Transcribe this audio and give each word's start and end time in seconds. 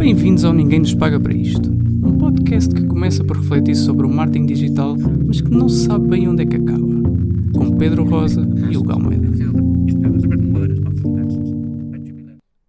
Bem-vindos 0.00 0.44
ao 0.44 0.54
Ninguém 0.54 0.78
Nos 0.78 0.94
Paga 0.94 1.20
para 1.20 1.34
Isto. 1.34 1.70
Um 1.70 2.16
podcast 2.16 2.74
que 2.74 2.86
começa 2.86 3.22
por 3.22 3.36
refletir 3.36 3.76
sobre 3.76 4.06
o 4.06 4.08
marketing 4.08 4.46
digital, 4.46 4.96
mas 4.96 5.42
que 5.42 5.50
não 5.50 5.68
sabe 5.68 6.08
bem 6.08 6.26
onde 6.26 6.42
é 6.42 6.46
que 6.46 6.56
acaba. 6.56 6.86
Com 7.54 7.76
Pedro 7.76 8.04
Rosa 8.08 8.40
e 8.40 8.78
o 8.78 8.82
Galmeida. 8.82 9.28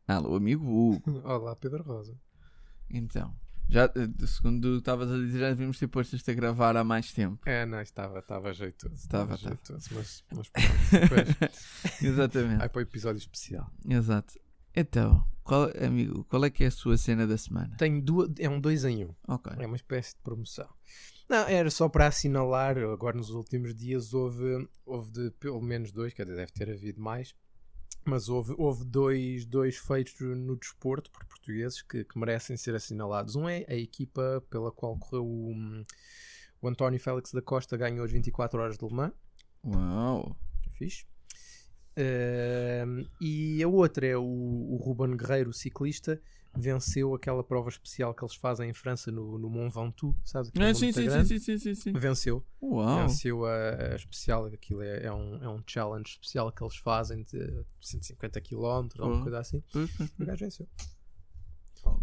Alô, 0.09 0.35
amigo 0.35 0.65
Hugo. 0.65 1.21
Olá, 1.23 1.55
Pedro 1.55 1.81
Rosa. 1.83 2.19
Então, 2.89 3.33
já, 3.69 3.85
eh, 3.85 4.25
segundo 4.27 4.79
estavas 4.79 5.09
a 5.09 5.15
dizer, 5.15 5.39
já 5.39 5.49
devíamos 5.51 5.79
ter 5.79 5.87
posto 5.87 6.17
isto 6.17 6.29
a 6.29 6.33
gravar 6.33 6.75
há 6.75 6.83
mais 6.83 7.13
tempo. 7.13 7.39
É, 7.45 7.65
não, 7.65 7.79
estava, 7.79 8.19
estava 8.19 8.51
jeitoso. 8.51 8.95
Estava, 8.95 9.35
estava. 9.35 9.55
jeitoso, 9.55 9.89
mas, 9.95 10.23
mas 10.35 10.49
pronto. 10.49 10.67
Depois, 10.91 12.01
Exatamente. 12.03 12.57
vai 12.57 12.67
para 12.67 12.79
o 12.79 12.81
episódio 12.81 13.19
especial. 13.19 13.71
Exato. 13.87 14.33
Então, 14.75 15.23
qual, 15.43 15.69
amigo, 15.83 16.23
qual 16.25 16.45
é 16.45 16.49
que 16.49 16.63
é 16.63 16.67
a 16.67 16.71
sua 16.71 16.97
cena 16.97 17.27
da 17.27 17.37
semana? 17.37 17.75
Tenho 17.77 18.01
duas, 18.01 18.29
é 18.39 18.49
um 18.49 18.59
dois 18.59 18.85
em 18.85 19.05
um. 19.05 19.15
Ok. 19.27 19.51
É 19.57 19.65
uma 19.65 19.75
espécie 19.75 20.15
de 20.15 20.21
promoção. 20.21 20.69
Não, 21.27 21.47
era 21.47 21.69
só 21.71 21.87
para 21.87 22.07
assinalar, 22.07 22.77
agora 22.77 23.17
nos 23.17 23.29
últimos 23.29 23.73
dias 23.73 24.13
houve, 24.13 24.67
houve 24.85 25.11
de 25.11 25.31
pelo 25.31 25.61
menos 25.61 25.91
dois, 25.91 26.13
quer 26.13 26.23
dizer, 26.23 26.35
deve 26.35 26.51
ter 26.51 26.69
havido 26.69 27.01
mais, 27.01 27.33
mas 28.03 28.27
houve, 28.27 28.53
houve 28.57 28.83
dois, 28.83 29.45
dois 29.45 29.77
feitos 29.77 30.13
no 30.19 30.57
desporto 30.57 31.09
por 31.11 31.25
portugueses 31.25 31.81
que, 31.81 32.03
que 32.03 32.19
merecem 32.19 32.57
ser 32.57 32.75
assinalados. 32.75 33.35
Um 33.35 33.47
é 33.47 33.65
a 33.67 33.75
equipa 33.75 34.43
pela 34.49 34.71
qual 34.71 34.97
correu 34.97 35.25
o, 35.25 35.53
o 36.61 36.67
António 36.67 36.99
Félix 36.99 37.31
da 37.31 37.41
Costa, 37.41 37.77
ganhou 37.77 38.03
as 38.03 38.11
24 38.11 38.59
horas 38.59 38.77
de 38.77 38.85
Le 38.85 38.93
Mans. 38.93 39.13
Uau. 39.63 40.35
que 40.61 40.69
é 40.69 40.73
fixe. 40.73 41.05
Ehm, 41.95 43.05
e 43.19 43.61
a 43.63 43.67
outra 43.67 44.05
é 44.07 44.17
o, 44.17 44.23
o 44.23 44.77
Ruben 44.83 45.15
Guerreiro, 45.17 45.49
o 45.49 45.53
ciclista, 45.53 46.21
venceu 46.55 47.13
aquela 47.15 47.43
prova 47.43 47.69
especial 47.69 48.13
que 48.13 48.23
eles 48.23 48.35
fazem 48.35 48.69
em 48.69 48.73
França 48.73 49.11
no, 49.11 49.37
no 49.37 49.49
Mont 49.49 49.73
Ventoux, 49.73 50.17
sabes? 50.23 50.51
Monte 50.53 50.77
sim, 50.77 50.91
sim, 50.91 51.09
sim, 51.25 51.39
sim, 51.39 51.57
sim, 51.57 51.75
sim. 51.75 51.93
Venceu, 51.93 52.45
Uau. 52.61 53.01
venceu 53.07 53.45
a, 53.45 53.91
a 53.91 53.95
especial, 53.95 54.45
aquilo 54.45 54.81
é, 54.81 55.05
é 55.05 55.11
um, 55.13 55.43
é 55.43 55.49
um 55.49 55.61
challenge 55.65 56.09
especial 56.11 56.51
que 56.51 56.63
eles 56.63 56.75
fazem 56.77 57.23
de 57.23 57.63
150 57.81 58.39
km 58.41 58.57
ou 58.63 58.89
Oh. 58.99 59.05
uma 59.13 59.21
coisa 59.23 59.39
assim. 59.39 59.63
O 60.19 60.25
gajo 60.25 60.39
venceu. 60.45 60.67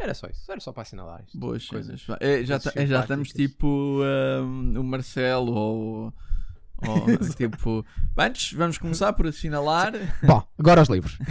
Era 0.00 0.12
só 0.12 0.26
isso, 0.26 0.50
era 0.50 0.60
só 0.60 0.72
para 0.72 0.82
assinalar 0.82 1.22
isto. 1.24 1.38
Boas 1.38 1.66
Coisas- 1.66 2.02
cenas. 2.02 2.20
É, 2.20 2.44
já, 2.44 2.56
coisas 2.58 2.74
ta- 2.74 2.80
é, 2.82 2.86
já 2.86 3.00
estamos 3.00 3.28
tipo 3.32 4.00
ahm, 4.02 4.76
o 4.76 4.82
Marcelo 4.82 5.52
ou, 5.54 6.14
ou 6.86 7.06
tipo. 7.36 7.84
Antes, 8.16 8.52
vamos 8.52 8.78
começar 8.78 9.12
por 9.12 9.26
assinalar. 9.26 9.92
Bom, 10.22 10.42
agora 10.58 10.82
os 10.82 10.88
livros. 10.88 11.18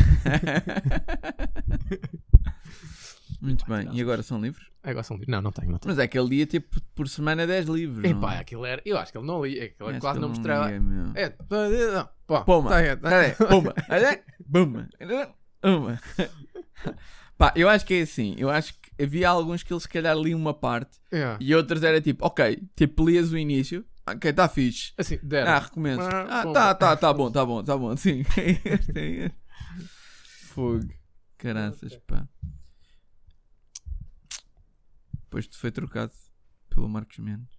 Muito 3.39 3.65
bem. 3.67 3.87
E 3.93 4.01
agora 4.01 4.23
são 4.23 4.41
livros? 4.41 4.65
Agora 4.83 5.03
são 5.03 5.15
livros. 5.15 5.31
Não, 5.31 5.41
não 5.41 5.51
tenho, 5.51 5.71
não 5.71 5.77
tenho. 5.79 5.93
Mas 5.93 5.99
é 6.03 6.07
que 6.07 6.17
ele 6.17 6.29
dia 6.29 6.45
tipo 6.45 6.81
por 6.95 7.07
semana 7.07 7.45
10 7.45 7.67
livros. 7.67 8.03
não? 8.03 8.17
Epá, 8.17 8.39
aquilo 8.39 8.65
era. 8.65 8.81
Eu 8.85 8.97
acho 8.97 9.11
que 9.11 9.17
ele 9.17 9.27
não 9.27 9.45
lia, 9.45 9.65
aquilo 9.65 9.99
quase 9.99 10.19
não 10.19 10.27
ele 10.29 10.37
mostrava. 10.37 10.69
lia, 10.69 10.79
meu. 10.81 11.11
É, 11.15 11.35
não, 11.93 12.09
pô, 12.25 12.41
Puma. 12.43 12.71
Puma. 13.47 13.73
Puma. 14.51 14.89
Puma. 15.61 15.99
Pá, 17.37 17.53
eu 17.55 17.69
acho 17.69 17.85
que 17.85 17.93
é 17.93 18.01
assim. 18.01 18.33
Eu 18.37 18.49
acho 18.49 18.73
que 18.73 19.03
havia 19.03 19.29
alguns 19.29 19.61
que 19.61 19.71
eles 19.71 19.83
se 19.83 19.89
calhar 19.89 20.17
liam 20.17 20.39
uma 20.39 20.53
parte 20.53 20.97
Yeah. 21.13 21.37
e 21.39 21.53
outros 21.55 21.83
era 21.83 22.01
tipo, 22.01 22.25
ok, 22.25 22.61
tipo, 22.75 23.07
lias 23.07 23.31
o 23.31 23.37
início, 23.37 23.85
ok, 24.07 24.29
está 24.31 24.47
fixe. 24.49 24.93
Assim, 24.97 25.19
deram. 25.23 25.51
Ah, 25.51 25.59
recomendo. 25.59 26.01
Ah, 26.01 26.41
Ah, 26.41 26.53
tá, 26.53 26.75
tá, 26.75 26.95
tá 26.97 27.13
bom, 27.13 27.31
tá 27.31 27.45
bom, 27.45 27.63
tá 27.63 27.77
bom. 27.77 27.95
Sim. 27.97 28.23
Este 28.65 28.99
é 28.99 29.05
este. 29.25 29.37
Fogo. 30.47 30.87
Caraças, 31.37 31.95
pá. 32.07 32.27
Depois 35.23 35.47
tu 35.47 35.57
foi 35.59 35.71
trocado 35.71 36.11
pelo 36.69 36.87
Marcos 36.89 37.17
Mendes. 37.19 37.55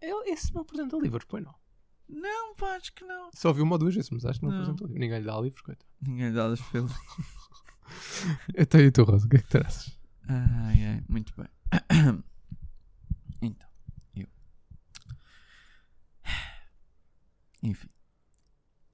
Ele, 0.00 0.30
esse 0.30 0.54
não 0.54 0.62
apresenta 0.62 0.96
livros, 0.98 1.24
pois 1.28 1.42
não. 1.44 1.54
Não, 2.08 2.54
pá, 2.54 2.76
acho 2.76 2.92
que 2.92 3.04
não. 3.04 3.30
Só 3.34 3.52
vi 3.52 3.60
uma 3.62 3.72
ou 3.74 3.78
duas 3.78 3.94
vezes, 3.94 4.10
mas 4.10 4.24
acho 4.24 4.40
que 4.40 4.44
não, 4.46 4.52
Não. 4.52 4.58
apresenta 4.60 4.84
livros. 4.84 5.00
Ninguém 5.00 5.18
lhe 5.20 5.24
dá 5.26 5.40
livros, 5.40 5.62
coitado. 5.62 5.90
Ninguém 6.00 6.32
dá 6.32 6.48
das 6.48 6.60
pelas. 6.60 6.92
Então 8.56 8.80
e 8.80 8.90
tu, 8.90 9.02
Rosa, 9.04 9.26
o 9.26 9.28
que 9.28 9.36
é 9.36 9.40
que 9.40 9.48
trazes? 9.48 9.98
Ai, 10.28 10.84
ai, 10.84 11.04
muito 11.08 11.32
bem. 11.36 11.48
Então, 13.42 13.68
eu. 14.14 14.28
Enfim. 17.62 17.88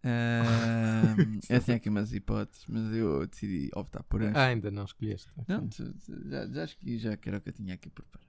Ahm, 0.04 1.40
eu 1.48 1.60
tinha 1.62 1.76
aqui 1.76 1.88
umas 1.88 2.12
hipóteses, 2.12 2.64
mas 2.68 2.92
eu 2.94 3.26
decidi 3.26 3.70
optar 3.74 4.02
por 4.04 4.22
esta. 4.22 4.38
Ah, 4.38 4.46
ainda 4.46 4.70
não 4.70 4.84
escolheste. 4.84 5.28
Não, 5.48 5.68
tu- 5.68 5.92
tu- 5.94 6.28
já, 6.28 6.46
já 6.46 6.64
escolhi, 6.64 6.98
já 6.98 7.16
que 7.16 7.28
era 7.28 7.38
o 7.38 7.40
que 7.40 7.48
eu 7.48 7.52
tinha 7.52 7.74
aqui 7.74 7.90
preparado. 7.90 8.26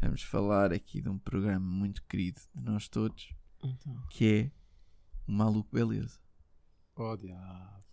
Vamos 0.00 0.22
falar 0.22 0.72
aqui 0.72 1.00
de 1.02 1.08
um 1.08 1.18
programa 1.18 1.60
muito 1.66 2.02
querido 2.04 2.40
de 2.54 2.62
nós 2.62 2.88
todos, 2.88 3.30
Então. 3.62 4.06
que 4.10 4.26
é 4.26 4.50
o 5.30 5.32
Maluco 5.32 5.70
Beleza. 5.72 6.18
Oh, 6.94 7.16
diabo. 7.16 7.84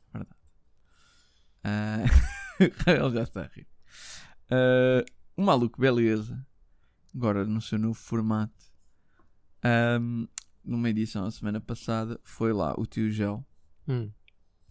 Ah, 1.63 2.03
ele 2.87 3.11
já 3.15 3.23
está 3.23 3.41
a 3.43 3.47
rir. 3.47 3.67
Ah, 4.49 5.03
o 5.35 5.41
Maluco 5.43 5.79
Beleza, 5.79 6.45
agora 7.13 7.45
no 7.45 7.61
seu 7.61 7.79
novo 7.79 7.95
formato, 7.95 8.71
ahm, 9.63 10.25
numa 10.63 10.89
edição 10.89 11.25
a 11.25 11.31
semana 11.31 11.59
passada, 11.59 12.19
foi 12.23 12.53
lá 12.53 12.73
o 12.77 12.85
Tio 12.85 13.09
Gel, 13.11 13.45
Hum. 13.87 14.11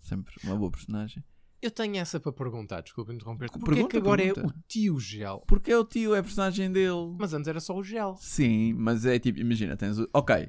sempre 0.01 0.35
uma 0.45 0.57
boa 0.57 0.71
personagem. 0.71 1.23
Eu 1.61 1.71
tenho 1.71 1.97
essa 1.97 2.19
para 2.19 2.33
perguntar, 2.33 2.81
desculpa 2.81 3.13
interromper-te. 3.15 3.53
Pergunta, 3.53 3.67
Porquê 3.67 3.81
é 3.85 3.89
que 3.89 3.97
agora 3.97 4.23
é 4.23 4.33
pergunta. 4.35 4.55
o 4.57 4.63
tio 4.67 4.99
gel? 4.99 5.45
Porque 5.47 5.71
é 5.71 5.79
o 5.79 5.85
tio, 5.85 6.13
é 6.13 6.19
a 6.19 6.23
personagem 6.23 6.73
dele. 6.73 7.15
Mas 7.17 7.33
antes 7.33 7.47
era 7.47 7.61
só 7.61 7.77
o 7.77 7.85
gel. 7.85 8.17
Sim, 8.19 8.73
mas 8.73 9.07
é 9.07 9.17
tipo, 9.21 9.39
imagina, 9.39 9.77
tens 9.77 9.97
o. 9.97 10.09
Ok, 10.13 10.49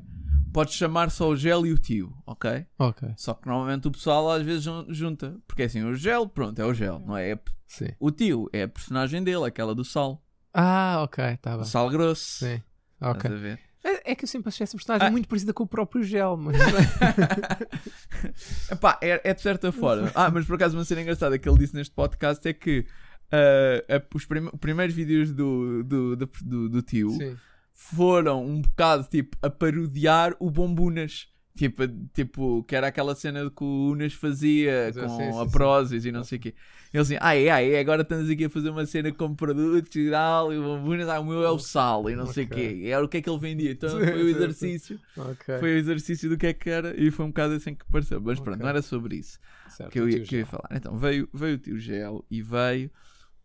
podes 0.52 0.74
chamar 0.74 1.12
só 1.12 1.30
o 1.30 1.36
gel 1.36 1.68
e 1.68 1.72
o 1.72 1.78
tio, 1.78 2.12
ok? 2.25 2.66
Ok. 2.80 3.14
Só 3.16 3.36
que 3.36 3.48
normalmente 3.48 3.88
o 3.88 3.92
pessoal 3.92 4.31
às 4.31 4.42
vezes 4.44 4.64
jun- 4.64 4.88
junta. 4.90 5.40
Porque 5.48 5.62
assim, 5.64 5.84
o 5.84 5.94
gel, 5.94 6.28
pronto, 6.28 6.58
é 6.60 6.66
o 6.66 6.74
gel, 6.74 6.98
não 7.00 7.16
é? 7.16 7.34
É 7.34 7.40
Sim. 7.68 7.90
O 8.00 8.10
tio 8.10 8.50
é 8.52 8.64
a 8.64 8.68
personagem 8.68 9.24
dele, 9.24 9.46
aquela 9.46 9.75
do 9.75 9.84
sal. 9.86 10.25
Ah, 10.52 11.02
ok, 11.04 11.38
tá 11.38 11.54
O 11.54 11.58
bem. 11.60 11.66
sal 11.68 11.90
grosso. 11.92 12.40
Sim. 12.40 12.60
Estás 12.96 13.16
Ok. 13.18 13.30
a 13.31 13.36
ver? 13.36 13.60
É, 14.03 14.12
é 14.12 14.16
que 14.16 14.24
eu 14.24 14.28
sempre 14.28 14.50
achei 14.50 14.64
essa 14.64 14.75
personagem 14.78 15.08
Ah. 15.08 15.12
muito 15.12 15.28
parecida 15.28 15.53
com 15.53 15.64
o 15.64 15.68
próprio 15.68 16.03
gel, 16.03 16.38
mas. 16.38 16.56
Epá, 18.72 18.97
é, 19.02 19.22
é 19.24 19.34
de 19.34 19.41
certa 19.41 19.72
forma. 19.72 20.12
Ah, 20.16 20.30
mas 20.31 20.46
por 20.46 20.56
acaso 20.56 20.78
uma 20.78 20.86
cena 20.86 21.02
engraçada 21.02 21.38
que 21.38 21.47
ele 21.47 21.58
disse 21.59 21.75
neste 21.75 21.94
podcast 21.94 22.47
é 22.47 22.53
que 22.53 22.86
a- 23.31 24.02
os 24.16 24.25
prime- 24.25 24.52
primeiros 24.59 24.94
vídeos 24.96 25.31
do, 25.31 25.84
do, 25.84 26.16
do, 26.16 26.30
do- 26.44 26.69
do 26.69 26.81
tio 26.81 27.09
Sim. 27.12 27.36
foram 27.74 28.46
um 28.46 28.62
bocado 28.62 29.08
tipo 29.09 29.38
a 29.42 29.50
parodiar 29.50 30.36
o 30.40 30.50
Bombunas. 30.52 31.28
Tipo, 31.56 31.88
tipo, 32.14 32.64
que 32.64 32.75
era 32.75 32.88
aquela 32.88 33.14
cena 33.14 33.47
que 33.47 33.64
o 33.64 33.91
Unas 33.91 34.14
fazia 34.14 34.91
com 34.91 35.08
sim, 35.08 35.40
a 35.40 35.46
sim. 35.46 35.52
Prozis 35.52 36.03
e 36.03 36.12
não 36.12 36.24
sei 36.24 36.40
o 36.40 36.41
quê. 36.41 36.56
Ele 36.91 37.02
assim, 37.02 37.16
ai, 37.22 37.47
ai, 37.47 37.78
agora 37.78 38.02
estamos 38.02 38.28
aqui 38.28 38.46
a 38.46 38.50
fazer 38.50 38.69
uma 38.72 38.86
cena 38.88 39.12
com 39.12 39.36
produtos 39.36 39.96
e 39.96 40.09
tal, 40.09 40.52
e 40.52 40.58
o 40.58 40.63
Bombunas, 40.63 41.08
ah, 41.09 41.19
o 41.19 41.25
meu 41.25 41.44
é 41.44 41.50
o 41.52 41.59
sal 41.59 42.09
e 42.09 42.16
não 42.16 42.25
sei 42.25 42.46
o 42.46 42.50
quê. 42.50 42.81
Era 42.86 43.06
o 43.06 43.08
que 43.08 43.18
é 43.18 43.22
que 43.22 43.30
ele 43.30 43.38
vendia. 43.40 43.72
Então 43.72 43.90
foi 43.90 44.24
o 44.24 44.30
exercício. 44.30 45.00
Ok. 45.16 45.59
Foi 45.59 45.75
o 45.75 45.78
exercício 45.78 46.28
do 46.28 46.38
que 46.38 46.47
é 46.47 46.53
que 46.53 46.69
era 46.72 47.00
e 47.00 47.12
foi 47.12 47.25
um 47.25 47.30
bocado 47.30 47.53
assim 47.53 47.75
que 47.75 47.86
pareceu. 47.86 48.19
Mas 48.19 48.40
pronto, 48.40 48.56
Ok. 48.56 48.63
não 48.63 48.69
era 48.69 48.81
sobre 48.81 49.18
isso 49.18 49.40
Certo, 49.69 49.92
que 49.92 50.00
eu, 50.00 50.09
ia, 50.09 50.24
que 50.24 50.36
eu 50.36 50.40
ia 50.40 50.46
falar. 50.47 50.69
Então, 50.72 50.97
veio, 50.97 51.30
veio 51.31 51.56
o 51.56 51.59
tio 51.59 51.78
Gel 51.80 52.25
e 52.31 52.42
veio 52.42 52.90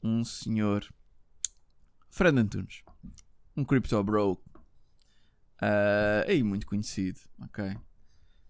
um 0.02 0.24
senhor, 0.24 0.82
Fred 2.10 2.38
Antunes, 2.38 2.82
um 3.54 3.64
crypto 3.64 4.02
bro, 4.02 4.40
ah, 5.60 6.24
aí 6.26 6.42
muito 6.42 6.66
conhecido, 6.66 7.20
ok? 7.42 7.76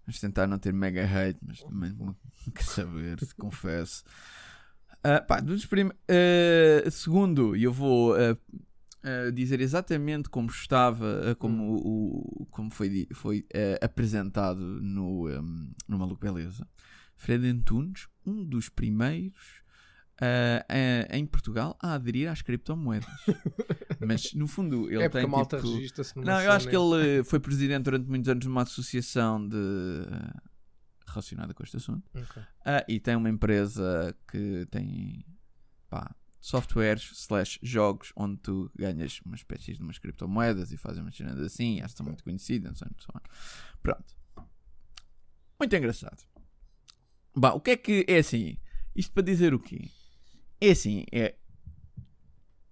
Vamos 0.09 0.21
tentar 0.21 0.47
não 0.47 0.59
ter 0.59 0.73
mega 0.73 1.05
hate, 1.05 1.39
mas 1.47 1.63
também 1.63 1.93
não 1.93 2.17
quer 2.55 2.65
saber, 2.65 3.19
confesso. 3.37 4.03
Ah, 5.05 5.21
pá, 5.21 5.38
dos 5.38 5.67
prim... 5.67 5.91
ah, 6.09 6.91
segundo, 6.91 7.55
e 7.55 7.65
eu 7.65 7.73
vou 7.75 8.15
ah, 8.15 9.31
dizer 9.35 9.61
exatamente 9.61 10.31
como 10.31 10.49
estava, 10.49 11.37
como, 11.38 11.75
o, 11.75 12.47
como 12.50 12.71
foi, 12.71 13.06
foi 13.12 13.47
apresentado 13.82 14.81
no, 14.81 15.29
um, 15.29 15.71
no 15.87 15.99
Maluco 15.99 16.23
Beleza. 16.23 16.67
Fred 17.15 17.47
Antunes, 17.47 18.09
um 18.25 18.43
dos 18.47 18.71
primeiros 18.71 19.57
ah, 20.20 21.17
em 21.17 21.25
Portugal 21.26 21.76
a 21.82 21.94
aderir 21.94 22.31
às 22.31 22.43
criptomoedas. 22.43 23.09
Mas 24.05 24.32
no 24.35 24.47
fundo 24.47 24.91
ele 24.91 25.03
é 25.03 25.09
tem 25.09 25.26
malta 25.26 25.56
tipo... 25.56 25.75
registra-se 25.75 26.17
Não, 26.19 26.41
eu 26.41 26.53
acho 26.53 26.67
cena 26.67 26.70
que 26.70 26.76
ele 26.76 27.19
eh, 27.20 27.25
foi 27.25 27.41
presidente 27.41 27.85
durante 27.85 28.09
muitos 28.09 28.29
anos 28.29 28.43
de 28.43 28.49
uma 28.49 28.62
associação 28.62 29.47
de 29.47 29.56
relacionada 31.06 31.55
com 31.55 31.62
este 31.62 31.76
assunto. 31.79 32.09
e- 32.15 32.19
Ok. 32.20 32.43
Ah, 32.65 32.85
e 32.88 33.00
tem 33.00 33.17
uma 33.17 33.31
empresa 33.31 34.15
que 34.31 34.67
tem 34.70 35.25
pá, 35.88 36.15
softwares 36.41 37.11
slash 37.12 37.59
jogos 37.62 38.12
onde 38.17 38.37
tu 38.38 38.70
ganhas 38.76 39.20
uma 39.25 39.35
espécie 39.37 39.75
de 39.75 39.82
umas 39.82 39.99
criptomoedas 39.99 40.70
e 40.73 40.76
fazes 40.76 41.00
umas 41.00 41.17
cenas 41.17 41.38
assim, 41.41 41.81
acho 41.81 41.94
que 41.94 41.99
são 41.99 42.06
muito 42.06 42.23
conhecidas, 42.25 42.70
não 42.70 42.76
sei. 42.76 42.88
Pronto. 43.82 44.15
Muito 45.59 45.75
engraçado. 45.75 46.23
Bah, 47.37 47.53
o 47.55 47.61
que 47.61 47.70
é 47.70 47.76
que 47.76 48.05
é 48.09 48.19
assim? 48.19 48.59
Isto 48.94 49.12
para 49.12 49.23
dizer 49.25 49.55
o 49.55 49.59
quê? 49.59 49.88
É 50.60 50.70
assim, 50.70 51.05
é 51.12 51.34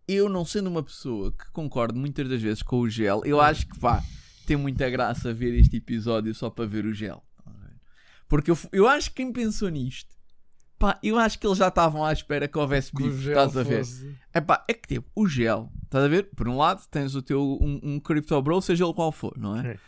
eu 0.09 0.29
não 0.29 0.45
sendo 0.45 0.69
uma 0.69 0.83
pessoa 0.83 1.33
que 1.33 1.51
concordo 1.53 1.99
muitas 1.99 2.29
das 2.29 2.41
vezes 2.41 2.63
com 2.63 2.79
o 2.81 2.89
gel, 2.89 3.23
eu 3.25 3.41
acho 3.41 3.67
que 3.67 3.79
pá, 3.79 4.03
tem 4.47 4.57
muita 4.57 4.89
graça 4.89 5.33
ver 5.35 5.55
este 5.59 5.77
episódio 5.77 6.33
só 6.35 6.49
para 6.49 6.65
ver 6.67 6.85
o 6.87 6.95
gel. 6.95 7.23
Porque 8.29 8.51
eu, 8.51 8.59
eu 8.73 8.89
acho 8.89 9.11
que 9.11 9.17
quem 9.17 9.33
pensou 9.33 9.69
nisto, 9.69 10.15
pá, 10.79 10.99
eu 11.03 11.19
acho 11.19 11.39
que 11.39 11.47
eles 11.47 11.59
já 11.59 11.69
estavam 11.69 12.05
à 12.05 12.13
espera 12.13 12.47
que 12.49 12.59
houvesse 12.59 12.93
bife, 12.95 13.29
estás 13.29 13.57
a 13.57 13.63
ver? 13.63 13.79
fosse- 13.85 14.17
É 14.33 14.41
pá, 14.41 14.65
é 14.69 14.75
que 14.75 14.89
tipo, 14.95 15.09
o 15.15 15.29
gel, 15.29 15.71
estás 15.85 16.05
a 16.05 16.09
ver? 16.09 16.31
Por 16.37 16.49
um 16.49 16.57
lado, 16.57 16.83
tens 16.91 17.15
o 17.15 17.23
teu, 17.23 17.41
um, 17.61 17.81
um 17.83 18.01
Crypto 18.01 18.41
Bro, 18.43 18.61
seja 18.63 18.85
ele 18.85 18.95
qual 18.95 19.11
for, 19.13 19.37
não 19.37 19.57
é? 19.57 19.73
É. 19.73 19.79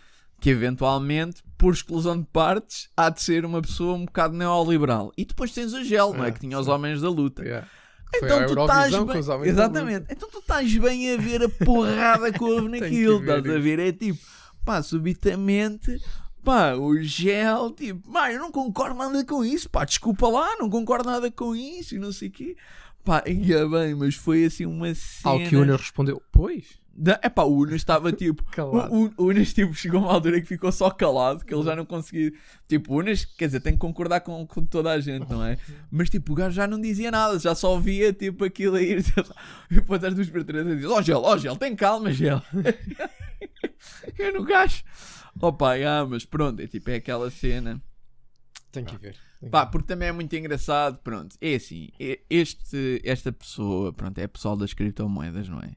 Que 0.41 0.51
eventualmente, 0.51 1.43
por 1.57 1.73
exclusão 1.75 2.19
de 2.21 2.27
partes, 2.27 2.89
há 2.97 3.11
de 3.11 3.21
ser 3.23 3.45
uma 3.45 3.61
pessoa 3.61 3.95
um 3.97 4.05
bocado 4.05 4.37
neoliberal. 4.37 5.13
E 5.17 5.25
depois 5.25 5.51
tens 5.53 5.73
o 5.73 5.83
gel, 5.83 6.13
não 6.15 6.25
é? 6.25 6.29
É, 6.29 6.31
Que 6.33 6.39
tinha 6.41 6.57
os 6.59 6.67
sim. 6.67 6.73
homens 6.73 7.01
da 7.01 7.09
luta. 7.11 7.43
Yeah. 7.45 7.69
Então 8.15 8.47
tu 8.47 8.61
estás 8.61 8.91
bem... 9.05 9.49
Exatamente. 9.49 10.07
Então 10.11 10.29
tu 10.31 10.39
estás 10.39 10.77
bem 10.77 11.13
a 11.13 11.17
ver 11.17 11.43
a 11.43 11.49
porrada 11.49 12.33
que 12.33 12.43
houve 12.43 12.69
naquilo. 12.81 13.21
Estás 13.21 13.47
a 13.47 13.59
ver? 13.59 13.79
É 13.79 13.93
tipo, 13.93 14.19
pá, 14.65 14.83
subitamente, 14.83 16.01
pá, 16.43 16.75
o 16.75 17.01
gel, 17.03 17.71
tipo, 17.71 18.11
pá, 18.11 18.33
eu 18.33 18.39
não 18.39 18.51
concordo 18.51 18.97
nada 18.97 19.25
com 19.25 19.45
isso, 19.45 19.69
pá, 19.69 19.85
desculpa 19.85 20.29
lá, 20.29 20.57
não 20.59 20.71
concordo 20.71 21.09
nada 21.09 21.31
com 21.31 21.55
isso 21.55 21.95
e 21.95 21.99
não 21.99 22.13
sei 22.13 22.29
o 22.29 22.33
quê. 22.33 22.57
Pá, 23.05 23.23
ia 23.27 23.67
bem, 23.69 23.95
mas 23.95 24.15
foi 24.15 24.45
assim 24.45 24.67
uma 24.67 24.95
cena. 24.95 25.35
Ao 25.35 25.39
que 25.41 25.57
o 25.57 25.63
Unas 25.63 25.81
respondeu, 25.81 26.23
pois, 26.33 26.79
É 27.23 27.29
pá, 27.29 27.43
o 27.45 27.57
Unas 27.63 27.75
estava 27.77 28.13
tipo. 28.13 28.43
calado. 28.51 28.93
O, 28.93 29.13
o, 29.17 29.27
Unas 29.29 29.53
tipo, 29.53 29.73
chegou 29.75 30.01
a 30.01 30.05
uma 30.05 30.13
altura 30.15 30.41
que 30.41 30.47
ficou 30.47 30.73
só 30.73 30.91
calado, 30.91 31.45
que 31.45 31.55
ele 31.55 31.63
já 31.63 31.77
não 31.77 31.85
conseguia. 31.87 32.33
Tipo, 32.67 32.95
o 32.95 32.99
Unas, 32.99 33.25
quer 33.25 33.47
dizer, 33.47 33.61
tem 33.61 33.73
que 33.75 33.79
concordar 33.79 34.21
com, 34.21 34.47
com 34.47 34.65
toda 34.67 34.91
a 34.91 35.01
gente, 35.01 35.31
não 35.31 35.45
é? 35.45 35.57
Mas 35.91 36.11
tipo, 36.11 36.33
o 36.33 36.35
gajo 36.35 36.57
já 36.57 36.67
não 36.67 36.81
dizia 36.81 37.11
nada, 37.11 37.39
já 37.39 37.55
só 37.55 37.79
via 37.79 38.13
tipo 38.13 38.45
aquilo 38.45 38.77
a 38.77 38.83
ir. 38.83 39.05
E 39.71 39.75
depois 39.75 40.03
as 40.03 40.15
duas 40.15 40.29
perteiras 40.29 40.67
diz: 40.77 40.87
Ó 40.87 41.01
Gel, 41.03 41.23
ó 41.23 41.37
Gel, 41.37 41.57
tem 41.57 41.77
calma, 41.77 42.13
Gel. 42.13 42.43
eu 44.19 44.33
no 44.35 44.45
gajo. 44.45 44.83
Oh 45.41 45.53
pá, 45.53 45.75
ah, 45.77 46.05
mas 46.07 46.25
pronto, 46.25 46.61
é 46.61 46.67
tipo, 46.67 46.91
é 46.91 46.97
aquela 46.97 47.31
cena. 47.31 47.81
Tem 48.73 48.85
que 48.85 48.97
ver. 48.99 49.15
tem 49.41 49.49
que 49.49 49.51
Pá, 49.51 49.65
ver. 49.65 49.71
porque 49.71 49.87
também 49.87 50.09
é 50.09 50.13
muito 50.13 50.35
engraçado, 50.35 50.99
pronto. 50.99 51.37
É 51.41 51.55
assim, 51.55 51.91
e- 51.99 52.21
este, 52.29 53.01
esta 53.05 53.33
pessoa, 53.33 53.93
pronto, 53.93 54.19
é 54.19 54.27
pessoal 54.27 54.57
das 54.57 54.75
criptomoedas, 54.75 55.49
não 55.49 55.61
é? 55.61 55.71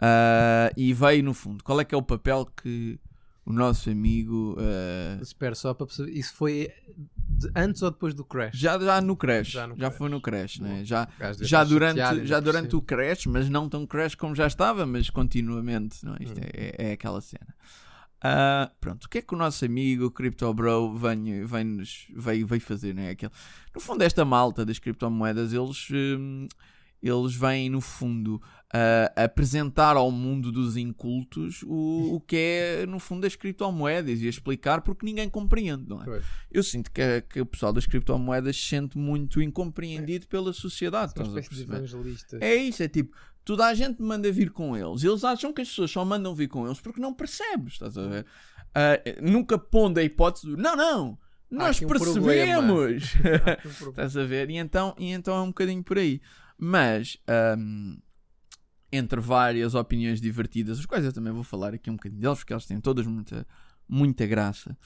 Ah, 0.00 0.70
e 0.76 0.92
veio 0.94 1.22
no 1.22 1.34
fundo, 1.34 1.62
qual 1.62 1.80
é 1.80 1.84
que 1.84 1.94
é 1.94 1.98
o 1.98 2.02
papel 2.02 2.46
que 2.62 2.98
o 3.44 3.52
nosso 3.52 3.90
amigo 3.90 4.56
ah, 4.58 5.18
Espera 5.20 5.54
só 5.54 5.74
para 5.74 5.86
perceber. 5.86 6.12
Isso 6.12 6.34
foi 6.34 6.70
antes 7.54 7.82
ou 7.82 7.90
depois 7.90 8.14
do 8.14 8.24
crash? 8.24 8.56
já, 8.56 8.78
já 8.78 9.00
no 9.00 9.16
crash, 9.16 9.48
Já 9.48 9.60
já, 9.60 9.66
no 9.66 9.76
crash. 9.76 9.96
foi 9.96 10.08
no 10.08 10.20
crash, 10.20 10.58
né? 10.60 10.84
já, 10.84 11.08
já 11.40 11.64
durante, 11.64 11.98
chateado, 11.98 12.26
já 12.26 12.40
durante 12.40 12.76
o 12.76 12.82
crash, 12.82 13.26
mas 13.26 13.48
não 13.48 13.68
tão 13.68 13.86
crash 13.86 14.14
como 14.14 14.34
já 14.34 14.46
estava, 14.46 14.86
mas 14.86 15.10
continuamente, 15.10 16.04
não 16.04 16.14
é? 16.14 16.16
Hum. 16.16 16.24
Isto 16.24 16.38
é, 16.38 16.50
é, 16.54 16.88
é 16.90 16.92
aquela 16.92 17.20
cena. 17.20 17.54
Ah, 18.22 18.70
pronto, 18.78 19.04
o 19.04 19.08
que 19.08 19.18
é 19.18 19.22
que 19.22 19.34
o 19.34 19.38
nosso 19.38 19.64
amigo 19.64 20.10
Crypto 20.10 20.52
Bro 20.52 20.94
vem, 20.98 21.42
vem 21.46 21.64
nos, 21.64 22.06
veio, 22.14 22.46
veio 22.46 22.60
fazer, 22.60 22.94
né? 22.94 23.10
Aquele, 23.10 23.32
no 23.74 23.80
fundo, 23.80 24.02
esta 24.02 24.24
malta 24.26 24.64
das 24.64 24.78
criptomoedas, 24.78 25.54
eles, 25.54 25.88
hum, 25.90 26.46
eles 27.02 27.34
vêm, 27.34 27.70
no 27.70 27.80
fundo, 27.80 28.40
a 28.72 29.24
apresentar 29.24 29.96
ao 29.96 30.10
mundo 30.10 30.52
dos 30.52 30.76
incultos 30.76 31.62
o, 31.64 32.14
o 32.14 32.20
que 32.20 32.36
é, 32.36 32.86
no 32.86 33.00
fundo, 33.00 33.26
as 33.26 33.34
criptomoedas 33.34 34.20
e 34.20 34.26
a 34.26 34.30
explicar 34.30 34.80
porque 34.82 35.04
ninguém 35.04 35.28
compreende, 35.28 35.88
não 35.88 36.02
é? 36.02 36.04
Pois. 36.04 36.24
Eu 36.50 36.62
sinto 36.62 36.90
que, 36.90 37.22
que 37.22 37.40
o 37.40 37.46
pessoal 37.46 37.72
das 37.72 37.86
criptomoedas 37.86 38.56
se 38.56 38.68
sente 38.68 38.96
muito 38.96 39.42
incompreendido 39.42 40.26
pela 40.28 40.52
sociedade. 40.52 41.12
Uma 41.16 41.40
estás 41.40 41.48
de 41.48 41.62
evangelistas. 41.62 42.40
É 42.40 42.54
isso, 42.54 42.82
é 42.82 42.88
tipo, 42.88 43.16
toda 43.44 43.66
a 43.66 43.74
gente 43.74 44.00
manda 44.00 44.30
vir 44.30 44.50
com 44.50 44.76
eles. 44.76 45.02
Eles 45.02 45.24
acham 45.24 45.52
que 45.52 45.62
as 45.62 45.68
pessoas 45.68 45.90
só 45.90 46.04
mandam 46.04 46.34
vir 46.34 46.48
com 46.48 46.64
eles 46.64 46.80
porque 46.80 47.00
não 47.00 47.12
percebes, 47.12 47.72
estás 47.72 47.98
a 47.98 48.06
ver? 48.06 48.26
Ah, 48.72 49.00
nunca 49.20 49.58
pondo 49.58 49.98
a 49.98 50.02
hipótese 50.02 50.46
do 50.46 50.56
não, 50.56 50.76
não, 50.76 51.18
nós 51.50 51.82
um 51.82 51.88
percebemos. 51.88 53.14
Um 53.84 53.90
estás 53.90 54.16
a 54.16 54.24
ver? 54.24 54.48
E 54.48 54.56
então, 54.56 54.94
e 54.96 55.10
então 55.10 55.36
é 55.36 55.40
um 55.40 55.48
bocadinho 55.48 55.82
por 55.82 55.98
aí. 55.98 56.20
Mas, 56.60 57.16
ahm, 57.26 57.96
entre 58.92 59.18
várias 59.20 59.74
opiniões 59.74 60.20
divertidas, 60.20 60.78
as 60.78 60.86
quais 60.86 61.04
eu 61.04 61.12
também 61.12 61.32
vou 61.32 61.42
falar 61.42 61.72
aqui 61.72 61.88
um 61.88 61.94
bocadinho 61.96 62.20
delas, 62.20 62.38
porque 62.40 62.52
elas 62.52 62.66
têm 62.66 62.80
todas 62.80 63.06
muita, 63.06 63.46
muita 63.88 64.26
graça. 64.26 64.76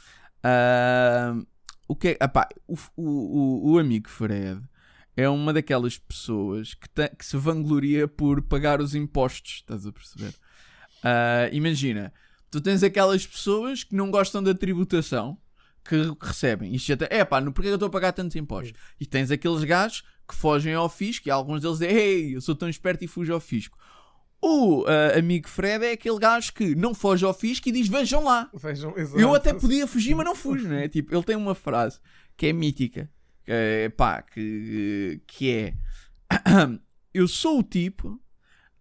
ahm, 0.43 1.45
o 1.89 1.97
que 1.97 2.09
é, 2.09 2.19
epá, 2.25 2.49
o, 2.67 2.77
o, 2.97 3.73
o, 3.73 3.79
amigo 3.79 4.09
Fred 4.09 4.63
é 5.17 5.29
uma 5.29 5.53
daquelas 5.53 5.99
pessoas 5.99 6.75
que, 6.75 6.89
te- 6.89 7.15
que 7.17 7.27
se 7.27 7.37
vangloria 7.37 8.07
por 8.09 8.41
pagar 8.43 8.81
os 8.81 8.95
impostos, 8.95 9.57
estás 9.57 9.87
a 9.87 9.93
perceber? 9.93 10.35
Ah, 11.03 11.49
imagina, 11.53 12.13
tu 12.51 12.61
tens 12.61 12.83
aquelas 12.83 13.27
pessoas 13.27 13.85
que 13.85 13.95
não 13.95 14.11
gostam 14.11 14.43
da 14.43 14.55
tributação 14.55 15.39
que 15.85 16.17
recebem. 16.21 16.75
Isto 16.75 16.95
até, 16.95 17.09
é 17.11 17.25
pá, 17.25 17.41
porquê 17.43 17.63
que 17.63 17.69
eu 17.69 17.75
estou 17.75 17.89
a 17.89 17.91
pagar 17.91 18.13
tantos 18.13 18.37
impostos? 18.37 18.73
E 18.99 19.07
tens 19.07 19.31
aqueles 19.31 19.63
gajos 19.65 20.03
que 20.27 20.35
fogem 20.35 20.75
ao 20.75 20.89
fisco 20.89 21.29
e 21.29 21.31
alguns 21.31 21.61
deles 21.61 21.79
dizem, 21.79 21.95
ei, 21.95 22.37
eu 22.37 22.41
sou 22.41 22.55
tão 22.55 22.69
esperto 22.69 23.05
e 23.05 23.09
fujo 23.09 23.33
ao 23.33 23.41
fisco. 23.41 23.77
O 24.41 24.85
ah, 24.87 25.19
amigo 25.19 25.49
Fred 25.49 25.85
é 25.87 25.93
aquele 25.93 26.19
gajo 26.19 26.53
que 26.53 26.75
não 26.75 26.95
foge 26.95 27.25
ao 27.25 27.33
fisco 27.33 27.69
e 27.69 27.73
diz, 27.73 27.89
vejam 27.89 28.25
lá. 28.25 28.51
Vejam. 28.53 28.95
Eu 29.17 29.35
até 29.35 29.55
podia 29.55 29.87
fugir, 29.87 30.15
mas 30.15 30.27
não 30.27 30.35
fujo, 30.35 30.69
não 30.69 30.77
é? 30.77 30.87
Tipo, 30.89 31.15
ele 31.15 31.25
tem 31.25 31.37
uma 31.37 31.55
frase 31.55 31.99
que 32.37 32.49
é 32.49 32.53
mítica, 32.53 33.11
que 33.43 33.51
é, 33.51 33.89
pá, 33.89 34.21
que, 34.21 35.23
que 35.27 35.51
é: 35.51 35.75
Eu 37.15 37.27
sou 37.29 37.61
o 37.61 37.63
tipo 37.63 38.21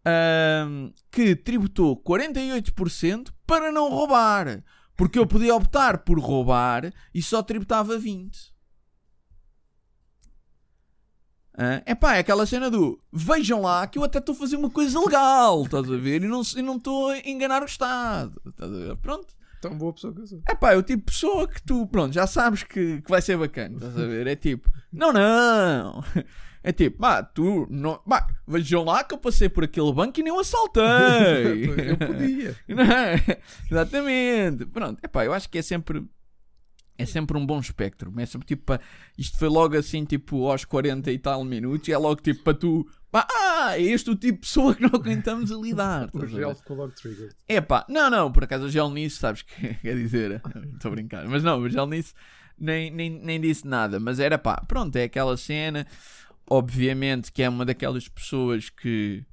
ahm, 0.06 0.92
que 1.12 1.36
tributou 1.36 1.96
48% 1.96 3.32
para 3.46 3.72
não 3.72 3.90
roubar, 3.90 4.64
porque 4.96 5.18
eu 5.18 5.26
podia 5.26 5.56
optar 5.56 6.00
por 6.00 6.20
roubar 6.20 6.94
e 7.14 7.22
só 7.22 7.42
tributava 7.42 7.98
20%. 7.98 8.54
É 11.86 11.94
pá, 11.94 12.16
é 12.16 12.20
aquela 12.20 12.46
cena 12.48 12.70
do 12.70 13.00
vejam 13.12 13.62
lá 13.62 13.86
que 13.86 14.00
eu 14.00 14.04
até 14.04 14.18
estou 14.18 14.34
a 14.34 14.38
fazer 14.38 14.56
uma 14.56 14.72
coisa 14.72 15.00
legal, 15.00 15.64
estás 15.64 15.92
a 15.92 15.98
ver? 15.98 16.24
E 16.24 16.28
não 16.28 16.42
e 16.56 16.62
não 16.64 16.78
estou 16.78 17.10
a 17.10 17.20
enganar 17.20 17.62
o 17.62 17.66
Estado, 17.66 18.42
estás 18.48 18.72
a 18.72 18.76
ver? 18.76 18.98
Pronto. 18.98 19.36
Tão 19.62 19.78
boa 19.78 19.94
pessoa 19.94 20.14
que 20.14 20.22
eu 20.22 20.28
sou. 20.28 20.42
É 20.50 20.56
pá, 20.56 20.74
é 20.74 20.78
o 20.78 20.84
tipo 20.84 21.06
de 21.06 21.12
pessoa 21.14 21.48
que 21.48 21.62
tu, 21.62 21.88
pronto, 21.88 22.12
já 22.14 22.26
sabes 22.26 22.64
que, 22.64 23.02
que 23.02 23.10
vai 23.10 23.22
ser 23.22 23.38
bacana, 23.38 23.76
estás 23.76 23.98
a 23.98 24.06
ver? 24.06 24.28
É 24.28 24.36
tipo, 24.36 24.70
não, 24.92 25.14
não. 25.14 26.04
É 26.64 26.72
tipo, 26.72 27.00
pá, 27.00 27.22
tu, 27.22 27.68
não, 27.70 27.98
pá, 28.08 28.26
vejam 28.48 28.86
lá 28.86 29.04
que 29.04 29.14
eu 29.14 29.18
passei 29.18 29.50
por 29.50 29.66
aquele 29.66 29.92
banco 29.92 30.18
e 30.18 30.24
nem 30.24 30.32
o 30.32 30.40
assaltei. 30.40 31.66
eu 31.92 31.98
podia. 31.98 32.56
Não 32.70 32.84
é? 32.84 33.22
Exatamente. 33.70 34.66
Pronto, 34.68 34.98
é 35.04 35.08
pá, 35.10 35.26
eu 35.26 35.34
acho 35.34 35.50
que 35.50 35.58
é 35.58 35.62
sempre. 35.62 36.08
É 36.98 37.06
sempre 37.06 37.38
um 37.38 37.46
bom 37.46 37.60
espectro. 37.60 38.14
É 38.18 38.26
sempre 38.26 38.48
tipo. 38.48 38.64
pá, 38.64 38.80
Isto 39.18 39.38
foi 39.38 39.50
logo 39.50 39.76
assim, 39.76 40.06
tipo, 40.06 40.50
aos 40.50 40.64
40 40.64 41.12
e 41.12 41.20
tal 41.20 41.44
minutos. 41.44 41.90
E 41.90 41.92
é 41.92 41.98
logo 41.98 42.22
tipo 42.22 42.44
para 42.44 42.54
tu. 42.54 42.88
pá, 43.12 43.28
ah, 43.30 43.78
é 43.78 43.82
este 43.82 44.12
o 44.12 44.16
tipo 44.16 44.36
de 44.36 44.48
pessoa 44.48 44.74
que 44.74 44.84
nós 44.84 45.02
tentamos 45.02 45.52
a 45.52 45.58
lidar. 45.58 46.10
O 46.16 46.26
gel 46.26 46.56
ficou 46.56 46.78
logo 46.78 46.94
triggered. 46.94 47.36
É 47.46 47.60
pá, 47.60 47.86
não, 47.90 48.10
não, 48.10 48.32
por 48.32 48.46
acaso 48.46 48.66
o 48.66 48.70
Gelnice, 48.70 49.18
sabes 49.18 49.42
que 49.42 49.74
quer 49.74 49.96
dizer? 49.98 50.42
Estou 50.74 50.92
a 50.92 50.96
brincar, 50.96 51.28
mas 51.28 51.44
não, 51.44 51.60
o 51.60 51.70
Gelnice 51.70 52.14
nem, 52.58 52.92
nem, 52.92 53.10
nem 53.10 53.42
disse 53.42 53.68
nada, 53.68 54.00
mas 54.00 54.20
era 54.20 54.38
pá, 54.38 54.64
pronto, 54.68 54.96
é 54.96 55.04
aquela 55.04 55.36
cena. 55.36 55.86
Obviamente 56.50 57.32
que 57.32 57.42
é 57.44 57.50
uma 57.50 57.66
daquelas 57.66 58.08
pessoas 58.08 58.70
que, 58.70 59.24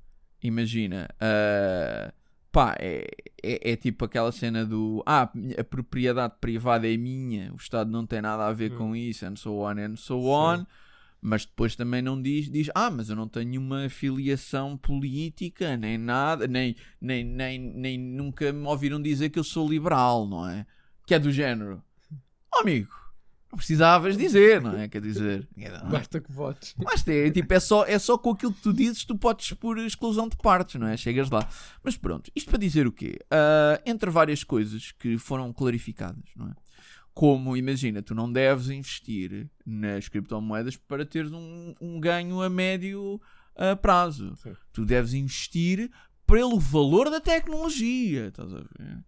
imagina, 0.42 1.08
ah, 1.20 2.12
pá, 2.52 2.76
é, 2.78 3.06
é, 3.42 3.72
é 3.72 3.76
tipo 3.76 4.04
aquela 4.04 4.32
cena 4.32 4.64
do 4.64 5.02
ah, 5.06 5.30
a 5.58 5.64
propriedade 5.64 6.34
privada 6.40 6.90
é 6.92 6.96
minha, 6.96 7.52
o 7.52 7.56
Estado 7.56 7.90
não 7.90 8.06
tem 8.06 8.20
nada 8.20 8.46
a 8.46 8.52
ver 8.52 8.72
Hum. 8.72 8.76
com 8.76 8.96
isso, 8.96 9.26
and 9.26 9.36
so 9.36 9.58
on, 9.58 9.78
and 9.78 9.96
so 9.96 10.20
Sim. 10.20 10.28
on. 10.28 10.66
Mas 11.22 11.44
depois 11.44 11.76
também 11.76 12.00
não 12.00 12.20
diz, 12.20 12.50
diz, 12.50 12.70
ah, 12.74 12.90
mas 12.90 13.10
eu 13.10 13.16
não 13.16 13.28
tenho 13.28 13.60
uma 13.60 13.90
filiação 13.90 14.74
política, 14.78 15.76
nem 15.76 15.98
nada, 15.98 16.46
nem, 16.46 16.74
nem, 16.98 17.22
nem, 17.22 17.58
nem 17.58 17.98
nunca 17.98 18.50
me 18.52 18.66
ouviram 18.66 19.00
dizer 19.02 19.28
que 19.28 19.38
eu 19.38 19.44
sou 19.44 19.68
liberal, 19.68 20.26
não 20.26 20.48
é? 20.48 20.64
Que 21.06 21.12
é 21.14 21.18
do 21.18 21.30
género. 21.30 21.82
Oh, 22.54 22.60
amigo, 22.60 22.88
não 23.50 23.56
precisavas 23.56 24.16
dizer, 24.16 24.60
não 24.62 24.78
é? 24.78 24.88
Quer 24.88 25.00
dizer, 25.00 25.48
Basta 25.90 26.20
que 26.20 26.30
votes. 26.30 26.74
Basta, 26.78 27.12
é, 27.12 27.30
tipo, 27.30 27.52
é, 27.52 27.58
só, 27.58 27.84
é 27.84 27.98
só 27.98 28.16
com 28.16 28.30
aquilo 28.30 28.52
que 28.52 28.62
tu 28.62 28.72
dizes 28.72 29.04
tu 29.04 29.18
podes 29.18 29.52
por 29.54 29.78
exclusão 29.78 30.28
de 30.28 30.36
partes, 30.36 30.80
não 30.80 30.86
é? 30.86 30.96
Chegas 30.96 31.28
lá. 31.30 31.48
Mas 31.82 31.96
pronto, 31.96 32.30
isto 32.34 32.48
para 32.48 32.58
dizer 32.58 32.86
o 32.86 32.92
quê? 32.92 33.18
Ah, 33.30 33.80
entre 33.84 34.08
várias 34.08 34.44
coisas 34.44 34.92
que 34.92 35.18
foram 35.18 35.52
clarificadas, 35.52 36.30
não 36.36 36.48
é? 36.48 36.52
Como, 37.12 37.56
imagina, 37.56 38.00
tu 38.00 38.14
não 38.14 38.32
deves 38.32 38.70
investir 38.70 39.50
nas 39.66 40.08
criptomoedas 40.08 40.76
para 40.76 41.04
teres 41.04 41.32
um, 41.32 41.74
um 41.80 41.98
ganho 41.98 42.40
a 42.40 42.48
médio 42.48 43.20
ah, 43.56 43.74
prazo. 43.74 44.36
Sim. 44.36 44.54
Tu 44.72 44.84
deves 44.84 45.12
investir 45.12 45.90
pelo 46.24 46.60
valor 46.60 47.10
da 47.10 47.20
tecnologia, 47.20 48.28
estás 48.28 48.52
a 48.54 48.58
ver? 48.58 49.04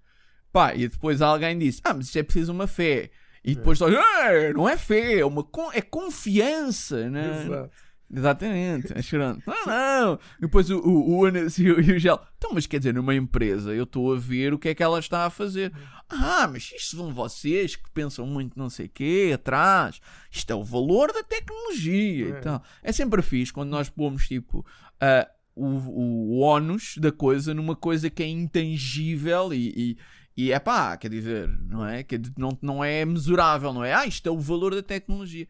Pá, 0.52 0.75
e 0.75 0.88
depois 0.88 1.22
alguém 1.22 1.56
disse, 1.56 1.80
ah, 1.84 1.94
mas 1.94 2.06
isto 2.06 2.18
é 2.18 2.22
preciso 2.25 2.52
uma 2.52 2.66
fé. 2.66 3.11
E 3.44 3.54
depois 3.54 3.78
tu 3.78 3.84
olhas, 3.84 3.99
"Ah, 4.04 4.52
não 4.54 4.68
é 4.68 4.76
fé, 4.76 5.18
é, 5.18 5.25
uma 5.25 5.46
é 5.72 5.80
confiança, 5.82 7.11
né? 7.11 7.44
Exato. 7.44 7.70
Exatamente, 8.14 8.92
é 8.94 9.00
chorando. 9.00 9.42
Não, 9.46 9.66
não. 9.66 10.18
E 10.38 10.42
depois 10.42 10.68
o, 10.68 10.78
o, 10.78 11.16
o 11.16 11.25
Anas 11.25 11.56
e 11.58 11.70
o, 11.70 11.80
e 11.80 11.92
o 11.92 11.99
Gel. 11.99 12.20
Então, 12.37 12.50
mas 12.52 12.66
quer 12.66 12.76
dizer, 12.78 12.92
numa 12.92 13.14
empresa 13.14 13.72
eu 13.75 13.84
estou 13.84 14.12
a 14.14 14.18
ver 14.18 14.52
o 14.52 14.58
que 14.58 14.68
é 14.68 14.75
que 14.75 14.82
ela 14.82 14.99
está 14.99 15.25
a 15.25 15.30
fazer. 15.30 15.72
Ah, 16.11 16.46
mas 16.46 16.70
isto 16.76 16.96
são 16.96 17.12
vocês 17.12 17.75
que 17.75 17.90
pensam 17.90 18.26
muito 18.26 18.58
não 18.58 18.68
sei 18.68 18.84
o 18.87 18.90
quê 18.90 19.30
atrás. 19.34 19.99
Isto 20.30 20.50
é 20.52 20.54
o 20.54 20.62
valor 20.62 21.11
da 21.11 21.22
tecnologia 21.22 22.26
e 22.28 22.32
É. 22.32 22.40
tal. 22.40 22.62
É 22.82 22.92
sempre 22.92 23.22
fixe 23.22 23.50
quando 23.52 23.70
nós 23.70 23.88
pomos 23.88 24.28
tipo 24.28 24.64
ah, 25.00 25.26
o, 25.56 25.66
o 25.66 26.40
ónus 26.40 26.96
da 26.99 27.11
coisa 27.11 27.54
numa 27.54 27.75
coisa 27.75 28.11
que 28.11 28.22
é 28.22 28.28
intangível 28.28 29.54
e. 29.54 29.72
e 29.75 29.99
e 30.37 30.53
é 30.53 30.59
pá, 30.59 30.97
quer 30.97 31.11
dizer, 31.11 31.49
não 31.49 31.87
é? 31.87 32.03
Que 32.03 32.21
não, 32.39 32.57
não 32.62 32.85
é 32.85 33.05
mesurável, 33.05 33.73
não 33.73 33.85
é? 33.85 33.93
Ah, 33.93 34.07
isto 34.07 34.27
é 34.29 34.33
o 34.33 34.39
valor 34.39 34.75
da 34.75 34.83
tecnologia. 34.83 35.47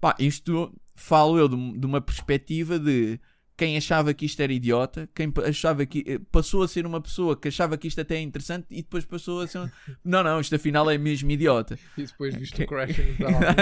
Pá, 0.00 0.14
isto 0.18 0.72
falo 0.94 1.38
eu 1.38 1.48
de, 1.48 1.78
de 1.78 1.86
uma 1.86 2.00
perspectiva 2.00 2.78
de 2.78 3.18
quem 3.56 3.76
achava 3.76 4.14
que 4.14 4.24
isto 4.24 4.40
era 4.40 4.50
idiota, 4.52 5.06
quem 5.14 5.30
achava 5.46 5.84
que 5.84 6.02
eh, 6.06 6.18
passou 6.32 6.62
a 6.62 6.68
ser 6.68 6.86
uma 6.86 6.98
pessoa 7.00 7.36
que 7.36 7.48
achava 7.48 7.76
que 7.76 7.88
isto 7.88 8.00
até 8.00 8.16
é 8.16 8.20
interessante 8.22 8.66
e 8.70 8.76
depois 8.76 9.04
passou 9.04 9.40
a 9.42 9.46
ser. 9.46 9.58
um- 9.58 9.70
Não, 10.02 10.22
não, 10.22 10.40
isto 10.40 10.54
afinal 10.54 10.90
é 10.90 10.96
mesmo 10.96 11.30
idiota. 11.30 11.78
E 11.96 12.04
depois 12.04 12.34
viste 12.34 12.62
o 12.62 12.66
alma. 13.26 13.54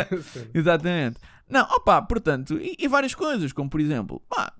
Exatamente. 0.54 1.18
Não, 1.48 1.62
opá, 1.74 2.00
portanto, 2.02 2.58
e, 2.60 2.76
e 2.78 2.86
várias 2.88 3.14
coisas, 3.14 3.52
como 3.52 3.68
por 3.68 3.80
exemplo, 3.80 4.22
pá, 4.28 4.52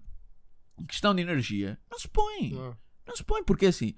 questão 0.89 1.15
de 1.15 1.23
energia, 1.23 1.79
não 1.91 1.99
se 1.99 2.09
põe. 2.09 2.51
Não. 2.51 2.77
Não 3.07 3.17
se 3.17 3.23
põe, 3.25 3.43
porque 3.45 3.67
assim, 3.67 3.95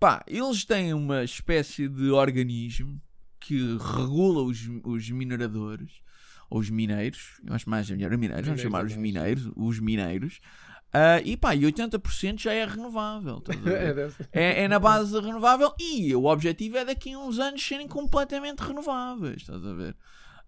pá, 0.00 0.24
eles 0.26 0.64
têm 0.64 0.94
uma 0.94 1.22
espécie 1.22 1.86
de 1.86 2.10
organismo 2.10 3.00
que 3.38 3.76
regula 3.76 4.42
os, 4.42 4.58
os 4.82 5.10
mineradores, 5.10 5.92
ou 6.48 6.58
os 6.58 6.70
mineiros, 6.70 7.40
eu 7.44 7.54
acho 7.54 7.68
mais 7.68 7.88
melhor 7.90 8.16
mineiros, 8.16 8.46
vamos 8.46 8.62
chamar 8.62 8.82
é 8.82 8.86
os 8.86 8.96
mineiros, 8.96 9.50
os 9.54 9.78
mineiros, 9.78 10.40
ah, 10.92 11.20
e 11.24 11.36
pá, 11.36 11.54
e 11.54 11.60
80% 11.60 12.40
já 12.40 12.52
é 12.52 12.64
renovável. 12.64 13.42
É. 14.32 14.60
É, 14.60 14.64
é 14.64 14.68
na 14.68 14.78
base 14.78 15.12
de 15.12 15.24
renovável 15.24 15.72
e 15.78 16.14
o 16.16 16.24
objetivo 16.24 16.78
é 16.78 16.84
daqui 16.84 17.12
a 17.12 17.18
uns 17.18 17.38
anos 17.38 17.64
serem 17.64 17.86
completamente 17.86 18.60
renováveis, 18.60 19.42
estás 19.42 19.64
a 19.64 19.74
ver? 19.74 19.96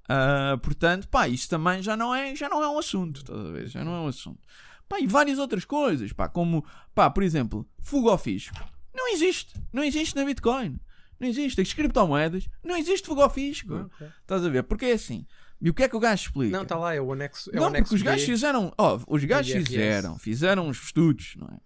Ah, 0.09 0.59
portanto, 0.63 1.09
pá, 1.09 1.29
isso 1.29 1.49
também 1.49 1.83
já 1.83 1.97
não 1.97 2.15
é, 2.15 2.35
já 2.35 2.49
não 2.49 2.63
é 2.63 2.69
um 2.69 2.79
assunto, 2.79 3.21
estás 3.21 3.39
a 3.39 3.51
ver? 3.51 3.69
Já 3.69 3.85
não 3.85 3.95
é 3.95 4.01
um 4.01 4.07
assunto. 4.09 4.41
Pá, 4.89 4.99
e 4.99 5.07
várias 5.07 5.39
outras 5.39 5.65
coisas, 5.65 6.13
pá, 6.13 6.29
como, 6.29 6.65
pá, 6.95 7.09
por 7.09 7.23
exemplo, 7.23 7.69
fuga 7.81 8.11
ao 8.11 8.19
fisco. 8.19 8.72
Não 8.95 9.13
existe, 9.13 9.55
não 9.73 9.83
existe 9.83 10.15
na 10.17 10.25
Bitcoin. 10.25 10.79
Não 11.19 11.29
existe. 11.29 11.61
As 11.61 11.73
criptomoedas, 11.73 12.49
não 12.65 12.77
existe 12.77 13.07
fuga 13.07 13.23
ao 13.23 13.31
fisco. 13.31 13.73
Não, 13.73 13.87
ok. 13.87 14.09
Estás 14.23 14.45
a 14.45 14.49
ver? 14.49 14.63
Porque 14.65 14.87
é 14.87 14.93
assim. 14.93 15.25
E 15.61 15.71
o 15.71 15.75
que 15.75 15.85
é 15.85 15.89
que 15.89 15.95
o 15.95 16.01
gajo 16.01 16.25
explica? 16.25 16.57
Não, 16.57 16.65
está 16.65 16.77
lá, 16.77 16.93
é 16.95 17.01
o 17.01 17.13
anexo. 17.13 17.49
É 17.53 17.57
o 17.57 17.61
não, 17.61 17.67
anexo 17.69 17.85
porque 17.85 17.95
os 17.95 18.03
gajos 18.03 18.27
fizeram. 18.27 18.73
Ó, 18.77 18.99
os 19.07 19.25
gajos 19.25 19.53
fizeram. 19.53 20.19
Fizeram 20.19 20.69
uns 20.69 20.83
estudos, 20.83 21.35
não 21.37 21.47
é? 21.47 21.59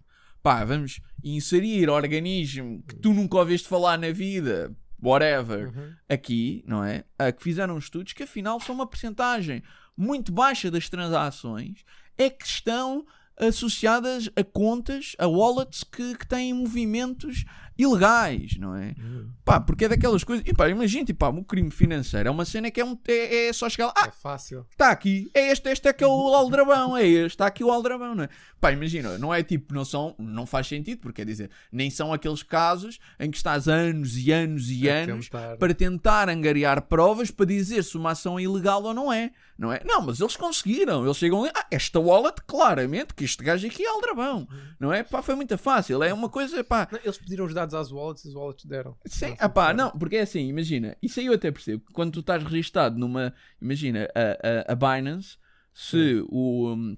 Pá, 0.43 0.63
vamos 0.63 0.99
inserir 1.23 1.89
organismo 1.89 2.83
que 2.87 2.95
tu 2.95 3.11
nunca 3.13 3.37
ouviste 3.37 3.67
falar 3.67 3.97
na 3.97 4.11
vida, 4.11 4.71
whatever, 5.01 5.69
Uhum. 5.75 5.93
aqui, 6.07 6.63
não 6.67 6.83
é? 6.83 7.03
Ah, 7.17 7.31
que 7.31 7.41
fizeram 7.41 7.77
estudos 7.77 8.13
que 8.13 8.23
afinal 8.23 8.59
são 8.59 8.75
uma 8.75 8.85
percentagem 8.87 9.63
muito 9.97 10.31
baixa 10.31 10.69
das 10.69 10.87
transações 10.87 11.83
é 12.17 12.29
que 12.29 12.45
estão 12.45 13.03
associadas 13.37 14.29
a 14.35 14.43
contas, 14.43 15.15
a 15.17 15.27
wallets 15.27 15.83
que, 15.83 16.15
que 16.15 16.27
têm 16.27 16.53
movimentos 16.53 17.45
ilegais, 17.77 18.57
não 18.57 18.75
é? 18.75 18.95
Uhum. 18.97 19.29
Pá, 19.45 19.59
porque 19.59 19.85
é 19.85 19.89
daquelas 19.89 20.23
coisas. 20.23 20.45
E 20.47 20.53
pá, 20.53 20.67
imagina, 20.69 21.05
tipo, 21.05 21.19
pá, 21.19 21.29
o 21.29 21.43
crime 21.43 21.71
financeiro 21.71 22.27
é 22.27 22.31
uma 22.31 22.43
cena 22.45 22.69
que 22.69 22.81
é, 22.81 22.85
um, 22.85 22.97
é, 23.07 23.47
é 23.47 23.53
só 23.53 23.69
chegar 23.69 23.87
lá. 23.87 23.93
Ah, 23.97 24.07
É 24.07 24.11
fácil. 24.11 24.65
Está 24.71 24.91
aqui, 24.91 25.29
é 25.33 25.51
este, 25.51 25.69
este 25.69 25.87
é 25.87 25.93
que 25.93 26.03
é 26.03 26.07
o 26.07 26.33
aldrabão, 26.33 26.97
é 26.97 27.05
este, 27.07 27.27
está 27.35 27.47
aqui 27.47 27.63
o 27.63 27.71
aldrabão, 27.71 28.13
não 28.15 28.23
é? 28.25 28.29
Pá, 28.59 28.71
imagina, 28.71 29.17
não 29.17 29.33
é 29.33 29.43
tipo, 29.43 29.73
não 29.73 29.85
são, 29.85 30.15
não 30.17 30.45
faz 30.45 30.67
sentido, 30.67 30.99
porque 30.99 31.21
quer 31.21 31.25
dizer, 31.29 31.49
nem 31.71 31.89
são 31.89 32.11
aqueles 32.11 32.41
casos 32.43 32.99
em 33.19 33.29
que 33.29 33.37
estás 33.37 33.67
anos 33.67 34.17
e 34.17 34.31
anos 34.31 34.69
e 34.69 34.89
É 34.89 35.03
anos 35.03 35.29
tentar. 35.29 35.57
para 35.57 35.73
tentar 35.73 36.29
angariar 36.29 36.81
provas 36.83 37.29
para 37.31 37.45
dizer 37.45 37.83
se 37.83 37.95
uma 37.97 38.11
ação 38.11 38.37
é 38.39 38.43
ilegal 38.43 38.83
ou 38.83 38.93
não 38.93 39.13
é, 39.13 39.31
não 39.57 39.71
é? 39.71 39.81
Não, 39.85 40.01
mas 40.01 40.19
eles 40.19 40.35
conseguiram, 40.35 41.05
eles 41.05 41.17
chegam 41.17 41.43
ali, 41.43 41.51
ah, 41.55 41.65
esta 41.71 41.99
wallet, 41.99 42.41
claramente, 42.47 43.13
que 43.13 43.23
este 43.23 43.43
gajo 43.43 43.65
aqui 43.67 43.83
é 43.83 43.89
aldrabão, 43.89 44.47
não 44.79 44.91
é? 44.91 45.03
Pá, 45.03 45.21
foi 45.21 45.35
muito 45.35 45.55
fácil, 45.57 46.01
é 46.03 46.13
uma 46.13 46.27
coisa, 46.29 46.63
pá, 46.63 46.87
Não, 46.91 46.99
eles 47.03 47.17
pediram 47.17 47.45
os 47.45 47.53
dados 47.53 47.66
às 47.73 47.91
wallets 47.91 48.25
e 48.25 48.29
as 48.29 48.35
wallets 48.35 48.65
deram. 48.65 48.95
Sim, 49.05 49.35
ah 49.39 49.49
pá, 49.49 49.73
não, 49.73 49.91
porque 49.91 50.17
é 50.17 50.21
assim, 50.21 50.47
imagina, 50.47 50.95
isso 51.01 51.19
aí 51.19 51.25
eu 51.27 51.33
até 51.33 51.51
percebo. 51.51 51.83
Quando 51.93 52.11
tu 52.13 52.19
estás 52.19 52.43
registado 52.43 52.97
numa, 52.97 53.33
imagina, 53.61 54.07
a, 54.15 54.71
a, 54.71 54.73
a 54.73 54.75
Binance, 54.75 55.37
se 55.73 56.23
o, 56.29 56.73
hum, 56.73 56.97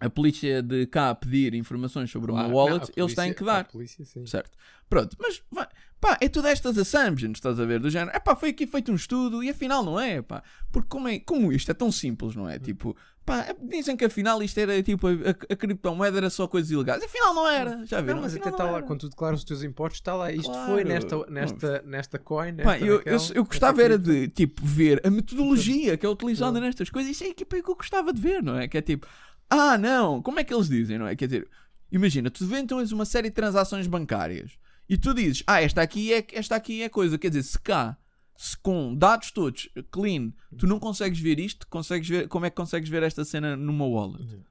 a 0.00 0.08
polícia 0.10 0.62
de 0.62 0.86
cá 0.86 1.14
pedir 1.14 1.54
informações 1.54 2.10
sobre 2.10 2.30
Claro, 2.32 2.46
uma 2.48 2.52
não, 2.52 2.56
wallet, 2.56 2.90
a 2.90 3.00
eles 3.00 3.14
têm 3.14 3.24
polícia- 3.26 3.34
que 3.34 3.44
dar. 3.44 3.60
A 3.60 3.64
polícia, 3.64 4.04
sim. 4.04 4.26
Certo. 4.26 4.50
Pronto, 4.88 5.16
mas 5.20 5.42
vai- 5.50 5.68
pá, 6.00 6.16
é 6.20 6.28
tudo 6.28 6.48
estas 6.48 6.78
assumptions, 6.78 7.38
estás 7.38 7.58
a 7.60 7.64
ver? 7.64 7.78
Do 7.80 7.90
género, 7.90 8.16
é 8.16 8.20
pá, 8.20 8.34
foi 8.34 8.50
aqui 8.50 8.66
feito 8.66 8.90
um 8.90 8.94
estudo 8.94 9.42
e 9.44 9.50
afinal 9.50 9.84
não 9.84 9.98
é, 10.00 10.22
pá. 10.22 10.42
Porque 10.72 10.88
como, 10.88 11.08
é, 11.08 11.18
como 11.18 11.52
isto 11.52 11.70
é 11.70 11.74
tão 11.74 11.90
simples, 11.92 12.34
não 12.34 12.44
Hum. 12.44 12.48
é? 12.48 12.58
Tipo, 12.58 12.96
pá, 13.26 13.40
é- 13.40 13.56
dizem 13.68 13.94
que 13.98 14.04
afinal 14.06 14.42
isto 14.42 14.56
era 14.58 14.82
tipo, 14.82 15.06
a, 15.08 15.10
a, 15.10 15.52
a 15.52 15.56
criptomoeda 15.56 16.16
era 16.16 16.30
só 16.30 16.46
coisas 16.48 16.70
ilegais. 16.70 17.02
Afinal 17.02 17.34
não 17.34 17.46
era, 17.48 17.84
já 17.84 18.00
viram? 18.00 18.14
Não, 18.16 18.22
mas 18.22 18.34
até 18.34 18.48
está 18.48 18.64
lá, 18.64 18.80
quando 18.82 19.00
tu 19.00 19.08
declaras 19.10 19.40
os 19.40 19.44
teus 19.44 19.62
impostos, 19.62 19.98
está 19.98 20.14
lá. 20.14 20.32
Isto 20.32 20.50
Claro. 20.50 20.72
foi 20.72 20.84
nesta, 20.84 21.26
nesta, 21.28 21.82
nesta 21.84 22.18
coin. 22.18 22.52
Nesta, 22.52 22.62
Pá, 22.62 22.78
eu, 22.78 22.86
eu, 22.86 22.96
naquela, 22.98 23.20
eu 23.34 23.44
gostava 23.44 23.82
era 23.82 23.98
de, 23.98 24.28
tipo, 24.28 24.64
ver 24.64 25.02
a 25.04 25.10
metodologia 25.10 25.98
que 25.98 26.06
é 26.06 26.08
utilizada 26.08 26.58
nestas 26.60 26.88
coisas. 26.88 27.10
Isso 27.12 27.24
é 27.24 27.34
que 27.34 27.44
eu 27.52 27.74
gostava 27.76 28.10
de 28.10 28.20
ver, 28.22 28.42
não 28.42 28.58
é? 28.58 28.66
Que 28.68 28.78
é 28.78 28.80
tipo, 28.80 29.06
ah, 29.50 29.78
não, 29.78 30.22
como 30.22 30.40
é 30.40 30.44
que 30.44 30.52
eles 30.52 30.68
dizem, 30.68 30.98
não 30.98 31.06
é? 31.06 31.16
Quer 31.16 31.26
dizer, 31.26 31.48
imagina, 31.90 32.30
tu 32.30 32.44
então 32.54 32.82
uma 32.92 33.04
série 33.04 33.28
de 33.28 33.34
transações 33.34 33.86
bancárias 33.86 34.58
e 34.88 34.96
tu 34.96 35.12
dizes, 35.12 35.42
ah, 35.46 35.62
esta 35.62 35.82
aqui 35.82 36.12
é, 36.12 36.26
esta 36.32 36.56
aqui 36.56 36.82
é 36.82 36.88
coisa. 36.88 37.18
Quer 37.18 37.28
dizer, 37.28 37.42
se 37.42 37.58
cá, 37.58 37.96
se 38.36 38.56
com 38.56 38.94
dados 38.94 39.30
todos 39.30 39.68
clean, 39.90 40.32
tu 40.56 40.66
não 40.66 40.78
consegues 40.78 41.18
ver 41.20 41.38
isto, 41.38 41.66
consegues 41.68 42.08
ver, 42.08 42.28
como 42.28 42.46
é 42.46 42.50
que 42.50 42.56
consegues 42.56 42.88
ver 42.88 43.02
esta 43.02 43.24
cena 43.24 43.56
numa 43.56 43.84
wallet? 43.84 44.46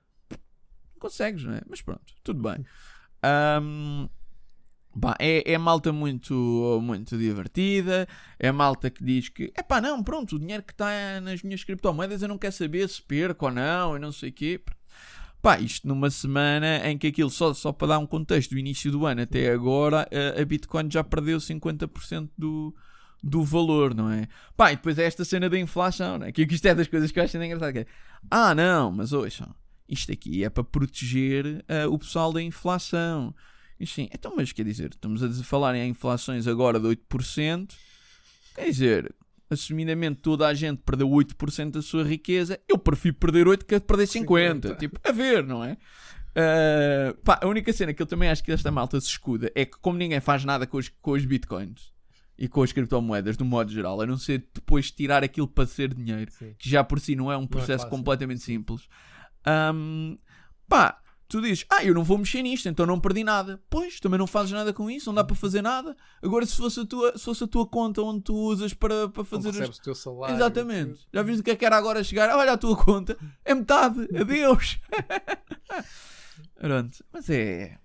Consegues, 0.99 1.43
não 1.43 1.53
é? 1.53 1.61
Mas 1.67 1.81
pronto, 1.81 2.13
tudo 2.23 2.41
bem. 2.41 2.65
Ahm, 3.23 4.07
pá, 4.99 5.15
é, 5.19 5.53
é 5.53 5.57
malta 5.57 5.91
muito, 5.91 6.79
muito 6.83 7.17
divertida. 7.17 8.07
É 8.37 8.51
malta 8.51 8.89
que 8.89 9.03
diz 9.03 9.29
que, 9.29 9.51
é 9.55 9.63
pá, 9.63 9.79
não, 9.81 10.03
pronto, 10.03 10.35
o 10.35 10.39
dinheiro 10.39 10.63
que 10.63 10.73
está 10.73 11.21
nas 11.21 11.41
minhas 11.41 11.63
criptomoedas 11.63 12.21
eu 12.21 12.27
não 12.27 12.37
quero 12.37 12.53
saber 12.53 12.87
se 12.89 13.01
perco 13.01 13.45
ou 13.45 13.51
não, 13.51 13.95
e 13.95 13.99
não 13.99 14.11
sei 14.11 14.29
o 14.29 14.33
quê. 14.33 14.61
Pá, 15.41 15.59
isto 15.59 15.87
numa 15.87 16.09
semana 16.09 16.81
em 16.89 16.97
que 16.97 17.07
aquilo, 17.07 17.29
só, 17.29 17.53
só 17.53 17.71
para 17.71 17.89
dar 17.89 17.99
um 17.99 18.07
contexto, 18.07 18.51
do 18.51 18.57
início 18.57 18.91
do 18.91 19.05
ano 19.05 19.21
até 19.21 19.51
agora, 19.51 20.07
a, 20.11 20.41
a 20.41 20.45
Bitcoin 20.45 20.89
já 20.89 21.03
perdeu 21.03 21.37
50% 21.37 22.29
do, 22.37 22.75
do 23.23 23.43
valor, 23.43 23.93
não 23.93 24.09
é? 24.11 24.27
Pá, 24.55 24.71
e 24.71 24.75
depois 24.75 24.97
é 24.97 25.05
esta 25.05 25.23
cena 25.23 25.49
da 25.49 25.57
inflação, 25.57 26.17
não 26.17 26.25
é? 26.25 26.31
Que 26.31 26.43
isto 26.43 26.65
é 26.65 26.73
das 26.73 26.87
coisas 26.87 27.11
que 27.11 27.19
eu 27.19 27.23
acho 27.23 27.37
engraçado. 27.37 27.73
Que 27.73 27.79
é, 27.79 27.85
ah, 28.31 28.55
não, 28.55 28.91
mas 28.91 29.13
ouçam, 29.13 29.53
isto 29.87 30.11
aqui 30.11 30.43
é 30.43 30.49
para 30.49 30.63
proteger 30.63 31.63
ah, 31.67 31.87
o 31.87 31.97
pessoal 31.97 32.33
da 32.33 32.41
inflação. 32.41 33.33
Sim, 33.85 34.09
então, 34.11 34.33
mas 34.35 34.51
quer 34.51 34.65
dizer, 34.65 34.89
estamos 34.89 35.21
a 35.21 35.43
falar 35.43 35.75
em 35.75 35.87
inflações 35.89 36.47
agora 36.47 36.79
de 36.79 36.87
8%, 36.87 37.73
quer 38.55 38.65
dizer, 38.65 39.15
assumidamente 39.49 40.21
toda 40.21 40.47
a 40.47 40.53
gente 40.53 40.81
perdeu 40.85 41.07
8% 41.09 41.71
da 41.71 41.81
sua 41.81 42.03
riqueza, 42.03 42.59
eu 42.67 42.77
prefiro 42.77 43.15
perder 43.15 43.47
8 43.47 43.65
que 43.65 43.79
perder 43.79 44.07
50. 44.07 44.67
50. 44.69 44.79
Tipo, 44.79 44.99
a 45.03 45.11
ver, 45.11 45.43
não 45.45 45.63
é? 45.63 45.77
Ah, 46.37 47.15
pá, 47.23 47.39
a 47.41 47.47
única 47.47 47.73
cena 47.73 47.93
que 47.93 48.01
eu 48.01 48.05
também 48.05 48.29
acho 48.29 48.43
que 48.43 48.51
esta 48.51 48.69
malta 48.71 49.01
se 49.01 49.07
escuda 49.07 49.51
é 49.55 49.65
que, 49.65 49.79
como 49.79 49.97
ninguém 49.97 50.19
faz 50.19 50.45
nada 50.45 50.67
com 50.67 50.77
os, 50.77 50.87
com 51.01 51.11
os 51.11 51.25
bitcoins 51.25 51.91
e 52.37 52.47
com 52.47 52.61
as 52.61 52.71
criptomoedas, 52.71 53.35
no 53.39 53.45
modo 53.45 53.71
geral, 53.71 53.99
a 53.99 54.05
não 54.05 54.17
ser 54.17 54.47
depois 54.53 54.91
tirar 54.91 55.23
aquilo 55.23 55.47
para 55.47 55.65
ser 55.65 55.95
dinheiro, 55.95 56.31
Sim. 56.31 56.53
que 56.59 56.69
já 56.69 56.83
por 56.83 56.99
si 56.99 57.15
não 57.15 57.31
é 57.31 57.37
um 57.37 57.47
processo 57.47 57.83
fácil. 57.83 57.89
completamente 57.89 58.41
simples. 58.43 58.87
Ahm, 59.43 60.15
pá, 60.69 61.01
tu 61.27 61.41
dizes, 61.41 61.65
ah, 61.69 61.83
eu 61.83 61.93
não 61.93 62.03
vou 62.03 62.17
mexer 62.17 62.41
nisto, 62.41 62.67
então 62.69 62.85
não 62.85 62.99
perdi 62.99 63.23
nada. 63.23 63.61
Pois, 63.69 63.99
também 63.99 64.17
não 64.17 64.27
fazes 64.27 64.51
nada 64.51 64.71
com 64.73 64.89
isso, 64.89 65.07
não 65.07 65.15
dá 65.15 65.23
para 65.23 65.35
fazer 65.35 65.61
nada. 65.61 65.95
Agora, 66.21 66.45
se 66.45 66.55
fosse 66.55 66.79
a 66.79 66.85
tua, 66.85 67.17
se 67.17 67.23
fosse 67.25 67.43
a 67.43 67.47
tua 67.47 67.65
conta 67.67 68.01
onde 68.01 68.21
tu 68.21 68.33
usas 68.35 68.73
para, 68.73 69.09
para 69.09 69.21
Onde 69.21 69.29
fazer 69.29 69.49
as 69.49 69.55
recebes 69.55 69.77
o 69.77 69.81
teu 69.81 69.95
salário. 69.95 70.35
Exatamente. 70.35 71.07
Já 71.13 71.21
viste 71.23 71.41
o 71.41 71.43
que 71.43 71.51
é 71.51 71.55
que 71.55 71.65
era 71.65 71.77
agora 71.77 72.03
chegar? 72.03 72.29
Olha 72.35 72.53
a 72.53 72.57
tua 72.57 72.75
conta. 72.77 73.17
É 73.43 73.53
metade. 73.53 74.07
Adeus. 74.19 74.79
Pronto. 76.59 77.03
Mas 77.11 77.29
é. 77.29 77.77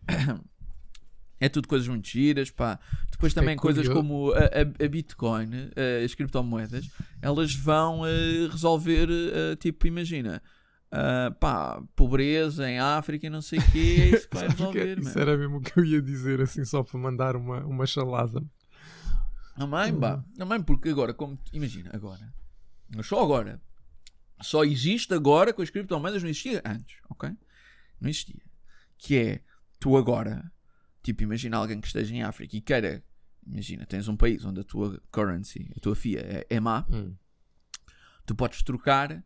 É 1.40 1.48
tudo 1.48 1.66
coisas 1.66 1.88
muito 1.88 2.08
giras, 2.08 2.50
pá. 2.50 2.78
Depois 3.10 3.34
também 3.34 3.54
É 3.54 3.56
coisas 3.56 3.88
como 3.88 4.32
a, 4.32 4.38
a- 4.38 4.84
a 4.84 4.88
Bitcoin, 4.88 5.50
eh, 5.74 6.02
as 6.04 6.14
criptomoedas, 6.14 6.88
elas 7.20 7.52
vão 7.54 8.06
eh, 8.06 8.46
resolver, 8.50 9.08
eh, 9.10 9.56
tipo, 9.56 9.86
imagina, 9.88 10.40
ah, 10.92 11.30
pá, 11.40 11.82
pobreza 11.96 12.68
em 12.70 12.78
África 12.78 13.26
e 13.26 13.30
não 13.30 13.40
sei 13.40 13.58
o 13.58 13.72
quê, 13.72 13.96
é 13.98 14.08
isso 14.16 14.28
que 14.28 14.36
vai 14.36 14.46
que 14.48 14.52
resolver, 14.52 14.98
Isso 14.98 15.08
mano. 15.08 15.20
era 15.20 15.38
mesmo 15.38 15.56
o 15.56 15.60
que 15.60 15.78
eu 15.78 15.84
ia 15.84 16.02
dizer, 16.02 16.40
assim, 16.42 16.64
só 16.64 16.82
para 16.82 16.98
mandar 17.00 17.34
uma, 17.34 17.64
uma 17.64 17.86
chalada. 17.86 18.42
Também, 19.56 19.98
pá. 19.98 20.24
Também, 20.36 20.62
porque 20.62 20.88
agora, 20.90 21.12
como. 21.14 21.38
Imagina, 21.52 21.90
agora. 21.92 22.32
Só 23.02 23.22
agora. 23.22 23.60
só 24.42 24.64
existe 24.64 25.12
agora 25.14 25.52
com 25.52 25.62
as 25.62 25.70
criptomoedas, 25.70 26.22
não 26.22 26.28
existia 26.30 26.60
antes, 26.64 26.96
ok? 27.08 27.30
Não 28.00 28.08
existia. 28.10 28.42
Que 28.98 29.16
é, 29.18 29.40
tu 29.80 29.96
agora, 29.96 30.50
tipo, 31.02 31.22
imagina 31.22 31.56
alguém 31.56 31.80
que 31.80 31.86
esteja 31.86 32.14
em 32.14 32.22
África 32.22 32.56
e 32.56 32.60
queira, 32.60 33.02
imagina, 33.46 33.86
tens 33.86 34.08
um 34.08 34.16
país 34.16 34.44
onde 34.44 34.60
a 34.60 34.64
tua 34.64 35.00
currency, 35.10 35.70
a 35.76 35.80
tua 35.80 35.94
FIA 35.96 36.20
é, 36.20 36.46
é 36.50 36.60
má, 36.60 36.84
Hum. 36.90 37.14
tu 38.26 38.34
podes 38.34 38.62
trocar 38.62 39.22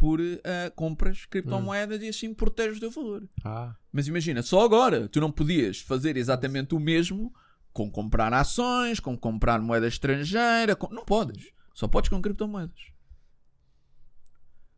por 0.00 0.18
ah, 0.18 0.70
compras 0.74 1.26
criptomoedas 1.26 2.00
e 2.02 2.08
assim 2.08 2.32
proteges 2.32 2.78
o 2.78 2.80
teu 2.80 2.90
valor. 2.90 3.28
Ah, 3.44 3.74
Mas 3.92 4.08
imagina, 4.08 4.42
só 4.42 4.62
agora 4.64 5.06
tu 5.10 5.20
não 5.20 5.30
podias 5.30 5.78
fazer 5.78 6.16
exatamente 6.16 6.74
o 6.74 6.80
mesmo 6.80 7.30
com 7.70 7.90
comprar 7.90 8.32
ações, 8.32 8.98
com 8.98 9.14
comprar 9.14 9.60
moeda 9.60 9.86
estrangeira. 9.86 10.74
com- 10.74 10.88
Não 10.88 11.04
podes. 11.04 11.52
Só 11.74 11.86
podes 11.86 12.08
com 12.08 12.22
criptomoedas. 12.22 12.80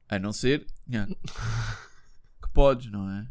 A 0.09 0.19
não 0.19 0.33
ser 0.33 0.67
yeah, 0.91 1.09
que 2.43 2.49
podes, 2.53 2.91
não 2.91 3.09
é? 3.09 3.29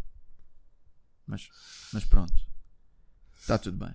Mas, 1.27 1.49
mas 1.91 2.05
pronto. 2.05 2.33
Está 3.37 3.57
tudo 3.57 3.77
bem. 3.77 3.93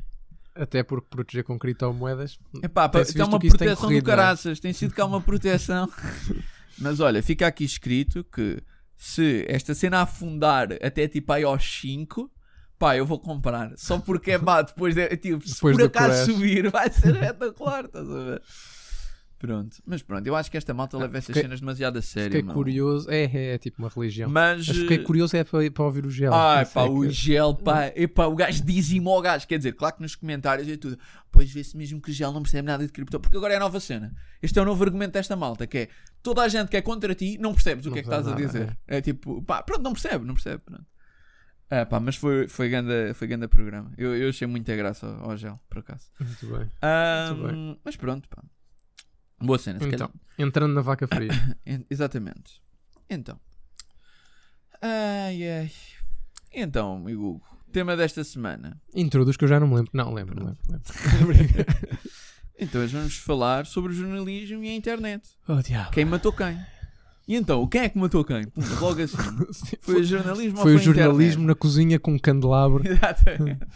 até 0.54 0.82
porque 0.82 1.06
proteger 1.08 1.44
com 1.44 1.58
criptomoedas. 1.58 2.38
Epá, 2.62 2.90
Tem-se 2.90 3.14
tem 3.14 3.22
visto 3.22 3.32
uma 3.32 3.38
isso 3.42 3.56
tem 3.56 3.68
proteção 3.68 3.88
corrido, 3.88 4.04
do 4.04 4.10
é? 4.10 4.16
caraças. 4.16 4.60
Tem 4.60 4.72
sido 4.74 4.92
cá 4.94 5.06
uma 5.06 5.22
proteção. 5.22 5.90
Mas 6.78 7.00
olha, 7.00 7.22
fica 7.22 7.46
aqui 7.46 7.64
escrito 7.64 8.24
que 8.24 8.62
se 8.96 9.44
esta 9.48 9.74
cena 9.74 10.02
afundar 10.02 10.68
até 10.82 11.06
tipo 11.06 11.32
aí 11.32 11.44
aos 11.44 11.64
5, 11.80 12.30
pá, 12.78 12.96
eu 12.96 13.06
vou 13.06 13.18
comprar. 13.18 13.72
Só 13.76 13.98
porque 13.98 14.32
é 14.32 14.38
pá, 14.38 14.62
depois 14.62 14.94
de, 14.94 15.08
tipo, 15.16 15.46
se 15.46 15.54
Depois 15.54 15.76
por 15.76 15.82
do 15.82 15.86
acaso 15.86 16.24
crash. 16.24 16.26
subir, 16.26 16.70
vai 16.70 16.90
ser 16.90 17.14
espetacular, 17.14 17.84
estás 17.84 18.10
a 18.10 18.24
ver? 18.24 18.42
Pronto, 19.46 19.76
mas 19.86 20.02
pronto, 20.02 20.26
eu 20.26 20.34
acho 20.34 20.50
que 20.50 20.56
esta 20.56 20.74
malta 20.74 20.98
leva 20.98 21.16
essas 21.18 21.26
fiquei- 21.28 21.42
cenas 21.42 21.60
demasiado 21.60 21.98
a 21.98 22.02
sério. 22.02 22.30
Fiquei 22.32 22.42
meu. 22.42 22.54
curioso. 22.54 23.10
É, 23.10 23.24
é, 23.24 23.54
é 23.54 23.58
tipo 23.58 23.80
uma 23.82 23.88
religião. 23.88 24.28
Mas, 24.28 24.66
Mas 24.66 24.76
fiquei 24.76 24.98
curioso 24.98 25.36
é 25.36 25.44
para, 25.44 25.70
para 25.70 25.84
ouvir 25.84 26.04
o 26.06 26.10
gel. 26.10 26.32
Ai, 26.34 26.62
Isso 26.64 26.72
pá, 26.74 26.82
é 26.82 26.84
o 26.84 27.00
que- 27.02 27.10
gel, 27.10 27.54
pá, 27.54 27.86
epá, 27.94 28.26
o 28.26 28.34
gajo 28.34 28.64
dizima 28.64 29.10
ao 29.10 29.22
gajo. 29.22 29.46
Quer 29.46 29.58
dizer, 29.58 29.72
claro 29.72 29.96
que 29.96 30.02
nos 30.02 30.14
comentários 30.14 30.68
é 30.68 30.76
tudo. 30.76 30.98
Pois 31.30 31.50
vê-se 31.50 31.76
mesmo 31.76 32.00
que 32.00 32.10
o 32.10 32.12
gel 32.12 32.32
não 32.32 32.42
percebe 32.42 32.66
nada 32.66 32.86
de 32.86 32.92
cripto. 32.92 33.20
Porque 33.20 33.36
agora 33.36 33.52
é 33.54 33.56
a 33.56 33.60
nova 33.60 33.78
cena. 33.80 34.14
Este 34.42 34.58
é 34.58 34.62
o 34.62 34.64
novo 34.64 34.82
argumento 34.84 35.12
desta 35.12 35.36
malta: 35.36 35.66
que 35.66 35.78
é 35.78 35.88
toda 36.22 36.42
a 36.42 36.48
gente 36.48 36.68
que 36.68 36.76
é 36.76 36.82
contra 36.82 37.14
ti 37.14 37.38
não 37.38 37.52
percebes 37.54 37.86
o 37.86 37.88
Não 37.88 37.94
que 37.94 38.00
é 38.00 38.02
que 38.02 38.08
estás 38.08 38.26
a 38.26 38.30
nada, 38.30 38.44
dizer. 38.44 38.78
É. 38.86 39.00
tipo, 39.00 39.42
pá, 39.42 39.62
pronto, 39.62 39.82
não 39.82 39.92
percebe, 39.92 40.24
não 40.24 40.34
percebe. 40.34 40.62
Pronto. 40.64 40.84
Ah, 41.68 41.84
pá, 41.84 41.98
mas 41.98 42.14
foi, 42.14 42.46
foi 42.46 42.68
grande, 42.68 43.12
foi 43.14 43.26
grande 43.26 43.48
programa. 43.48 43.90
Eu, 43.98 44.14
eu 44.16 44.28
achei 44.28 44.46
muita 44.46 44.74
graça 44.76 45.04
ao, 45.04 45.30
ao 45.32 45.36
gel, 45.36 45.58
por 45.68 45.78
acaso. 45.80 46.04
Muito 46.20 46.46
bem. 46.46 46.70
Ah, 46.80 47.34
Muito 47.36 47.80
mas 47.84 47.96
pronto, 47.96 48.28
pá. 48.28 48.40
Boa 49.40 49.58
cena, 49.58 49.78
se 49.78 49.86
Então, 49.86 50.10
entrando 50.38 50.72
na 50.74 50.80
vaca 50.80 51.06
fria. 51.06 51.30
En- 51.66 51.84
Exatamente. 51.90 52.60
Então. 53.08 53.38
Ai, 54.80 55.48
ai. 55.48 55.70
Então, 56.52 56.96
amigo, 56.96 57.42
tema 57.72 57.96
desta 57.96 58.24
semana. 58.24 58.80
Introduz 58.94 59.36
que 59.36 59.44
eu 59.44 59.48
já 59.48 59.60
não 59.60 59.66
me 59.68 59.74
lembro. 59.76 59.90
Não, 59.92 60.12
lembro, 60.12 60.38
lembro. 60.44 60.58
lembro. 61.26 61.66
Então, 62.58 62.80
hoje 62.80 62.96
vamos 62.96 63.18
falar 63.18 63.66
sobre 63.66 63.92
o 63.92 63.94
jornalismo 63.94 64.64
e 64.64 64.70
a 64.70 64.74
internet. 64.74 65.28
oh, 65.46 65.60
diabo. 65.60 65.90
Quem 65.90 66.06
matou 66.06 66.32
quem? 66.32 66.58
E 67.28 67.34
então, 67.36 67.66
quem 67.66 67.82
é 67.82 67.88
que 67.90 67.98
matou 67.98 68.24
quem? 68.24 68.44
Pum, 68.44 68.62
Logo 68.80 69.02
assim. 69.02 69.16
Foi 69.82 70.00
o 70.00 70.04
jornalismo 70.04 70.56
Foi 70.62 70.72
ou 70.72 70.78
o 70.78 70.82
foi 70.82 70.90
a 70.90 70.94
jornalismo 70.94 71.46
na 71.46 71.54
cozinha 71.54 71.98
com 72.00 72.14
um 72.14 72.18
candelabro. 72.18 72.80
internet? 72.80 72.96
Exatamente. 73.28 73.66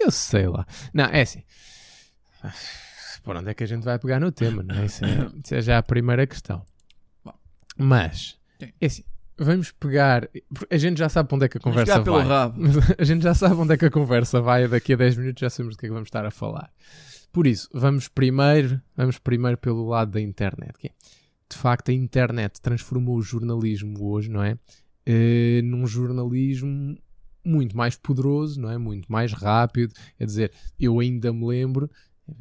Eu 0.00 0.10
sei 0.10 0.46
lá. 0.48 0.66
Não, 0.94 1.04
é 1.04 1.20
assim. 1.20 1.42
Por 3.28 3.36
onde 3.36 3.50
é 3.50 3.52
que 3.52 3.62
a 3.62 3.66
gente 3.66 3.84
vai 3.84 3.98
pegar 3.98 4.18
no 4.18 4.32
tema, 4.32 4.62
não 4.62 4.74
é? 4.74 4.86
Isso 4.86 5.04
é, 5.04 5.08
isso 5.44 5.54
é 5.54 5.60
já 5.60 5.76
a 5.76 5.82
primeira 5.82 6.26
questão. 6.26 6.64
Bom. 7.22 7.34
Mas, 7.76 8.38
é 8.58 8.86
assim. 8.86 9.04
Vamos 9.36 9.70
pegar. 9.70 10.26
A 10.70 10.76
gente 10.78 10.96
já 10.96 11.10
sabe 11.10 11.34
onde 11.34 11.44
é 11.44 11.48
que 11.50 11.58
a 11.58 11.60
conversa 11.60 12.00
vai. 12.00 12.24
rabo. 12.24 12.62
A 12.96 13.04
gente 13.04 13.22
já 13.22 13.34
sabe 13.34 13.54
onde 13.56 13.74
é 13.74 13.76
que 13.76 13.84
a 13.84 13.90
conversa 13.90 14.40
vai. 14.40 14.66
Daqui 14.66 14.94
a 14.94 14.96
10 14.96 15.18
minutos 15.18 15.40
já 15.42 15.50
sabemos 15.50 15.76
do 15.76 15.78
que 15.78 15.84
é 15.84 15.88
que 15.90 15.92
vamos 15.92 16.06
estar 16.06 16.24
a 16.24 16.30
falar. 16.30 16.72
Por 17.30 17.46
isso, 17.46 17.68
vamos 17.74 18.08
primeiro, 18.08 18.80
vamos 18.96 19.18
primeiro 19.18 19.58
pelo 19.58 19.86
lado 19.86 20.12
da 20.12 20.22
internet. 20.22 20.72
Que 20.78 20.86
é, 20.86 20.90
de 21.50 21.56
facto, 21.58 21.90
a 21.90 21.92
internet 21.92 22.62
transformou 22.62 23.18
o 23.18 23.22
jornalismo 23.22 24.10
hoje, 24.10 24.30
não 24.30 24.42
é? 24.42 24.58
Eh, 25.04 25.60
num 25.62 25.86
jornalismo 25.86 26.96
muito 27.44 27.76
mais 27.76 27.96
poderoso, 27.96 28.60
não 28.60 28.70
é? 28.70 28.78
Muito 28.78 29.10
mais 29.12 29.32
rápido. 29.32 29.92
Quer 30.16 30.24
dizer, 30.24 30.52
eu 30.80 30.98
ainda 31.00 31.30
me 31.30 31.46
lembro. 31.46 31.90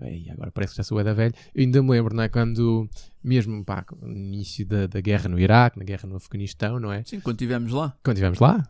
Ei, 0.02 0.30
agora 0.30 0.52
parece 0.52 0.74
que 0.74 0.78
já 0.78 0.84
sou 0.84 1.04
da 1.04 1.14
velho. 1.14 1.34
Eu 1.54 1.62
ainda 1.64 1.82
me 1.82 1.90
lembro, 1.92 2.16
não 2.16 2.24
é? 2.24 2.30
Quando, 2.30 2.90
mesmo 3.24 3.64
pá, 3.64 3.86
no 4.02 4.12
início 4.12 4.66
da, 4.66 4.88
da 4.88 5.02
guerra 5.02 5.30
no 5.30 5.40
Iraque, 5.40 5.80
na 5.80 5.86
guerra 5.86 6.08
no 6.08 6.16
Afeganistão, 6.16 6.80
não 6.80 6.92
é? 6.92 7.04
Sim, 7.06 7.20
quando 7.20 7.36
estivemos 7.36 7.72
lá. 7.72 7.96
Quando 8.04 8.18
estivemos 8.18 8.40
lá, 8.40 8.68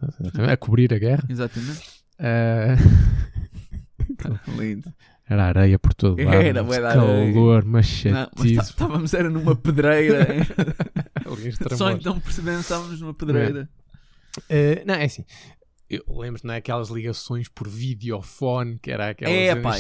a 0.54 0.58
cobrir 0.58 0.94
a 0.94 0.98
guerra. 0.98 1.24
Exatamente. 1.30 1.82
eh, 2.20 2.76
Lindo. 4.58 4.94
Era 5.30 5.46
areia 5.46 5.78
por 5.78 5.94
todo 5.94 6.18
lado. 6.24 6.36
Era, 6.36 6.64
areia. 6.88 6.94
calor, 6.94 7.66
tá- 8.56 8.64
estávamos 8.64 9.14
era 9.14 9.30
numa 9.30 9.56
pedreira. 9.56 10.26
Só 11.76 11.92
então 11.92 12.18
percebemos 12.20 12.60
que 12.60 12.74
estávamos 12.74 13.02
numa 13.02 13.14
pedreira. 13.14 13.70
Eh, 14.50 14.84
não, 14.86 14.94
é 14.94 15.04
assim. 15.06 15.26
Eu 15.90 16.04
lembro, 16.10 16.42
não 16.44 16.54
é? 16.54 16.58
Aquelas 16.58 16.90
ligações 16.90 17.48
por 17.48 17.68
videofone, 17.68 18.78
que 18.78 18.92
era 18.92 19.10
aquela 19.12 19.32
É, 19.32 19.56
pá, 19.56 19.78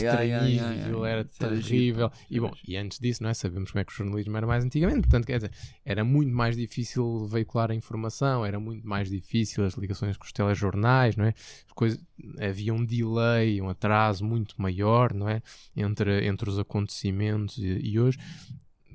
era 1.06 1.26
terrível. 1.26 2.10
E 2.30 2.40
bom, 2.40 2.52
e 2.66 2.78
antes 2.78 2.98
disso, 2.98 3.22
não 3.22 3.30
é? 3.30 3.34
Sabemos 3.34 3.72
como 3.72 3.82
é 3.82 3.84
que 3.84 3.92
o 3.92 3.96
jornalismo 3.96 4.38
era 4.38 4.48
mais 4.48 4.64
antigamente, 4.64 5.02
portanto, 5.02 5.26
quer 5.26 5.38
dizer, 5.38 5.52
era 5.84 6.06
muito 6.06 6.34
mais 6.34 6.56
difícil 6.56 7.28
veicular 7.28 7.72
a 7.72 7.76
informação, 7.76 8.46
era 8.46 8.58
muito 8.58 8.88
mais 8.88 9.10
difícil 9.10 9.66
as 9.66 9.74
ligações 9.74 10.16
com 10.16 10.24
os 10.24 10.32
telejornais, 10.32 11.18
não 11.18 11.26
é? 11.26 11.34
As 11.66 11.74
coisas, 11.74 12.00
havia 12.40 12.74
um 12.74 12.86
delay, 12.86 13.62
um 13.62 13.70
atraso 13.70 14.24
muito 14.24 14.56
maior, 14.62 15.14
não 15.14 15.28
é? 15.28 15.42
Entre, 15.76 16.26
entre 16.26 16.50
os 16.50 16.58
acontecimentos 16.58 17.58
e, 17.58 17.68
e 17.68 18.00
hoje. 18.00 18.18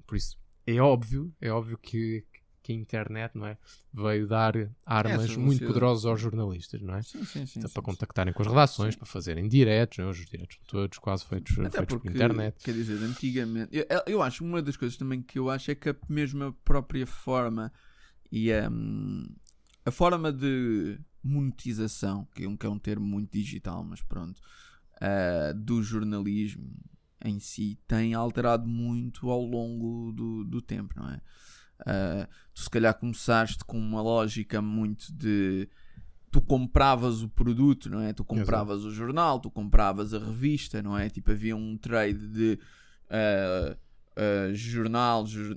Por 0.07 0.17
isso, 0.17 0.37
é 0.67 0.81
óbvio, 0.81 1.33
é 1.41 1.51
óbvio 1.51 1.77
que, 1.77 2.25
que 2.63 2.73
a 2.73 2.75
internet, 2.75 3.37
não 3.37 3.47
é? 3.47 3.59
Veio 3.93 4.27
dar 4.27 4.55
armas 4.87 5.31
Essa 5.31 5.39
muito 5.39 5.67
poderosas 5.67 6.05
aos 6.05 6.21
jornalistas, 6.21 6.81
não 6.81 6.95
é? 6.95 7.03
Sim, 7.03 7.25
sim, 7.25 7.47
sim. 7.47 7.59
Então, 7.59 7.71
para 7.71 7.83
contactarem 7.83 8.33
com 8.33 8.43
as 8.43 8.49
redações, 8.49 8.97
para 8.97 9.07
fazerem 9.07 9.49
diretos, 9.49 9.99
não 9.99 10.07
é? 10.07 10.11
os 10.11 10.25
diretos 10.25 10.57
são 10.57 10.65
todos 10.67 10.99
quase 10.99 11.25
feitos, 11.25 11.53
Até 11.59 11.71
feitos 11.79 11.95
porque, 11.95 12.09
por 12.09 12.15
internet. 12.15 12.57
quer 12.63 12.73
dizer, 12.73 13.03
antigamente. 13.03 13.71
Eu, 13.73 13.87
eu 14.07 14.23
acho 14.23 14.45
uma 14.45 14.63
das 14.63 14.77
coisas 14.77 14.97
também 14.97 15.21
que 15.21 15.39
eu 15.39 15.51
acho 15.51 15.71
é 15.71 15.75
que 15.75 15.91
a 15.91 15.97
mesma 16.09 16.57
própria 16.65 17.07
forma 17.07 17.73
e 18.31 18.53
a, 18.53 18.71
a 19.85 19.91
forma 19.91 20.33
de 20.33 20.99
monetização, 21.23 22.27
que 22.35 22.45
é 22.45 22.49
um, 22.49 22.57
que 22.57 22.67
é 22.67 22.69
um 22.69 22.79
termo 22.79 23.07
muito 23.07 23.33
digital, 23.33 23.85
mas 23.85 24.01
pronto, 24.01 24.41
ah, 25.01 25.53
do 25.55 25.83
jornalismo 25.83 26.73
em 27.25 27.39
si 27.39 27.79
tem 27.87 28.15
alterado 28.15 28.67
muito 28.69 29.31
ao 29.31 29.43
longo 29.43 30.13
do, 30.13 30.45
do 30.45 30.61
tempo, 30.61 30.95
não 30.97 31.09
é? 31.09 31.21
Ah, 31.87 32.29
tu 32.55 32.63
se 32.63 32.71
calhar 32.71 32.95
começaste 32.95 33.65
com 33.65 33.79
uma 33.79 34.01
lógica 34.03 34.61
muito 34.63 35.13
de 35.13 35.69
tu 36.31 36.41
compravas 36.41 37.23
o 37.23 37.29
produto, 37.29 37.91
não 37.91 38.01
é? 38.01 38.13
Tu 38.13 38.25
compravas 38.25 38.85
o 38.85 38.91
jornal, 38.91 39.39
tu 39.41 39.51
compravas 39.51 40.15
a 40.15 40.19
revista, 40.19 40.83
não 40.83 40.97
é? 40.97 41.11
Tipo, 41.11 41.31
havia 41.31 41.55
um 41.57 41.77
trade 41.77 42.27
de 42.29 42.59
ah, 43.11 43.77
ah, 44.17 44.53
jornal, 44.55 45.27
jor- 45.27 45.57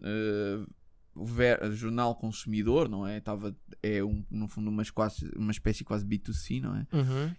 ver- 1.16 1.72
jornal 1.74 2.16
consumidor, 2.16 2.90
não 2.90 3.08
é? 3.08 3.20
Tava, 3.22 3.56
é 3.82 4.04
um, 4.04 4.24
no 4.30 4.48
fundo 4.48 4.70
uma, 4.70 4.84
quase, 4.94 5.32
uma 5.38 5.52
espécie 5.52 5.84
quase 5.84 6.06
B2C, 6.06 6.62
não 6.62 6.76
é? 6.76 6.88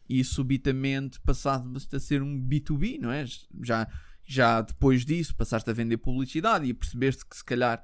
e 0.09 0.25
subitamente 0.25 1.21
passaste 1.21 1.95
a 1.95 2.01
ser 2.01 2.23
um 2.23 2.41
B2B, 2.41 2.99
não 3.01 3.11
é? 3.13 3.25
Já, 3.63 3.87
já 4.25 4.61
depois 4.63 5.05
disso 5.05 5.35
passaste 5.37 5.69
a 5.69 5.73
vender 5.75 5.99
publicidade 5.99 6.65
e 6.67 6.73
percebeste 6.75 7.25
que 7.27 7.37
se 7.37 7.45
calhar 7.45 7.83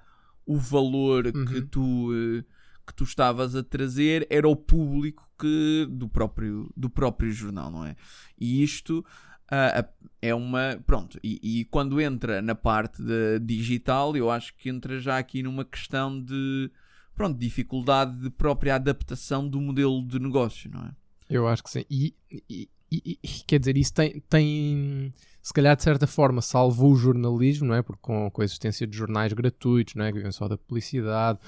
o 0.52 0.56
valor 0.56 1.24
que, 1.32 1.38
Uhum. 1.38 1.66
tu, 1.66 2.10
eh, 2.14 2.44
que 2.86 2.94
tu 2.94 3.04
estavas 3.04 3.54
a 3.54 3.62
trazer 3.62 4.26
era 4.30 4.48
o 4.48 4.56
público 4.56 5.28
que, 5.38 5.86
do, 5.90 6.08
próprio, 6.08 6.70
do 6.76 6.90
próprio 6.90 7.32
jornal, 7.32 7.70
não 7.70 7.84
é? 7.84 7.96
E 8.38 8.62
isto 8.62 9.04
a- 9.50 9.88
é 10.20 10.34
uma. 10.34 10.80
Pronto, 10.86 11.18
e, 11.22 11.38
e 11.42 11.64
quando 11.66 12.00
entra 12.00 12.40
na 12.40 12.54
parte 12.54 13.02
da 13.02 13.38
digital, 13.40 14.16
eu 14.16 14.30
acho 14.30 14.54
que 14.56 14.68
entra 14.68 14.98
já 14.98 15.18
aqui 15.18 15.42
numa 15.42 15.64
questão 15.64 16.22
de. 16.22 16.70
Pronto, 17.14 17.38
dificuldade 17.38 18.18
de 18.20 18.30
própria 18.30 18.74
adaptação 18.76 19.46
do 19.48 19.60
modelo 19.60 20.02
de 20.06 20.18
negócio, 20.18 20.70
não 20.72 20.80
é? 20.86 20.90
Eu 21.28 21.46
acho 21.46 21.62
que 21.62 21.70
sim. 21.70 21.84
E, 21.90 22.14
e- 22.48 22.68
e- 22.90 23.18
e- 23.22 23.28
quer 23.46 23.58
dizer, 23.58 23.76
isso 23.76 23.92
tem, 23.92 24.20
tem, 24.28 25.12
se 25.42 25.52
calhar 25.52 25.76
de 25.76 25.82
certa 25.82 26.06
forma, 26.06 26.40
salvou 26.40 26.92
o 26.92 26.96
jornalismo, 26.96 27.66
não 27.68 27.74
é? 27.74 27.82
Porque 27.82 28.00
com, 28.00 28.30
com 28.30 28.42
a 28.42 28.44
existência 28.44 28.86
de 28.86 28.96
jornais 28.96 29.32
gratuitos, 29.32 29.94
não 29.94 30.04
é? 30.04 30.12
Que 30.12 30.18
vivem 30.18 30.32
só 30.32 30.46
da 30.46 30.56
publicidade, 30.56 31.38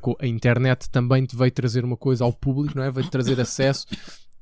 com 0.00 0.14
a 0.20 0.26
internet 0.26 0.88
também 0.88 1.26
te 1.26 1.36
veio 1.36 1.50
trazer 1.50 1.84
uma 1.84 1.96
coisa 1.96 2.24
ao 2.24 2.32
público, 2.32 2.76
não 2.76 2.84
é? 2.84 2.90
Veio 2.90 3.10
trazer 3.10 3.40
acesso 3.40 3.86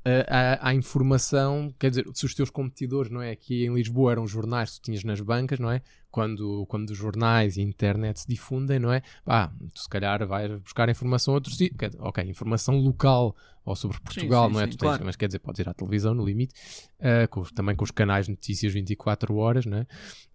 eh, 0.05 0.27
à, 0.29 0.68
à 0.68 0.75
informação. 0.75 1.75
Quer 1.79 1.90
dizer, 1.90 2.07
se 2.12 2.27
os 2.27 2.35
teus 2.35 2.51
competidores, 2.51 3.11
não 3.11 3.23
é? 3.23 3.31
Aqui 3.31 3.64
em 3.64 3.75
Lisboa 3.75 4.12
eram 4.12 4.25
os 4.25 4.31
jornais 4.31 4.73
que 4.73 4.81
tu 4.81 4.85
tinhas 4.85 5.03
nas 5.03 5.20
bancas, 5.20 5.59
não 5.59 5.70
é? 5.70 5.81
quando, 6.14 6.64
quando 6.66 6.90
os 6.90 6.97
jornais 6.97 7.57
e 7.57 7.61
a 7.61 7.64
internet 7.64 8.20
se 8.20 8.29
difundem, 8.29 8.79
não 8.79 8.92
é? 8.92 9.03
Ah, 9.27 9.51
tu 9.75 9.81
se 9.81 9.88
calhar 9.88 10.25
vais 10.25 10.49
buscar 10.61 10.88
informação 10.88 11.35
a 11.35 11.38
outro 11.38 11.53
sítio. 11.53 11.77
Ok, 11.99 12.23
informação 12.23 12.79
local 12.79 13.35
ou 13.64 13.74
sobre 13.74 13.98
Portugal, 14.00 14.48
sim, 14.48 14.53
não 14.55 14.61
é? 14.61 14.64
sim, 14.64 14.70
Tu 14.72 14.77
tens- 14.79 14.88
claro. 14.88 15.05
Mas 15.07 15.16
quer 15.16 15.27
dizer, 15.27 15.38
podes 15.38 15.59
ir 15.61 15.68
à 15.68 15.74
televisão 15.74 16.12
no 16.14 16.24
limite, 16.24 16.55
ah, 17.00 17.27
com 17.29 17.42
também 17.44 17.74
com 17.74 17.85
os 17.85 17.90
canais 17.90 18.27
de 18.27 18.33
notícias 18.33 18.72
24 18.72 19.35
horas, 19.37 19.64
não 19.66 19.79
é? 19.79 19.87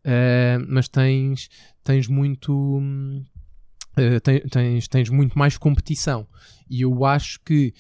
Ah, 0.06 0.58
mas 0.68 0.88
tens, 0.88 1.50
tens 1.84 2.08
muito. 2.08 2.82
ah, 3.98 4.20
ten- 4.22 4.42
tens, 4.50 4.88
tens 4.88 5.10
muito 5.10 5.38
mais 5.38 5.58
competição. 5.58 6.28
E 6.70 6.82
eu 6.82 7.06
acho 7.06 7.40
que 7.44 7.74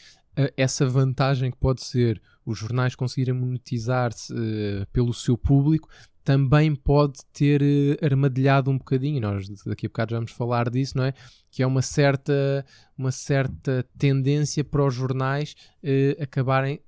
essa 0.55 0.85
vantagem 0.87 1.51
que 1.51 1.57
pode 1.57 1.83
ser 1.83 2.21
os 2.45 2.57
jornais 2.57 2.95
conseguirem 2.95 3.33
monetizar-se 3.33 4.33
eh, 4.33 4.85
pelo 4.93 5.13
seu 5.13 5.37
público 5.37 5.89
também 6.23 6.75
pode 6.75 7.19
ter 7.33 7.61
eh, 7.61 8.05
armadilhado 8.05 8.69
um 8.69 8.77
bocadinho, 8.77 9.21
nós 9.21 9.47
daqui 9.65 9.85
a 9.85 9.89
bocado 9.89 10.11
já 10.11 10.17
vamos 10.17 10.31
falar 10.31 10.69
disso, 10.69 10.97
não 10.97 11.05
é? 11.05 11.13
Que 11.51 11.63
é 11.63 11.67
uma 11.67 11.81
certa, 11.81 12.65
uma 12.97 13.11
certa 13.11 13.85
tendência 13.97 14.63
para 14.63 14.85
os 14.85 14.93
jornais 14.93 15.55
eh, 15.83 16.17
acabarem, 16.21 16.79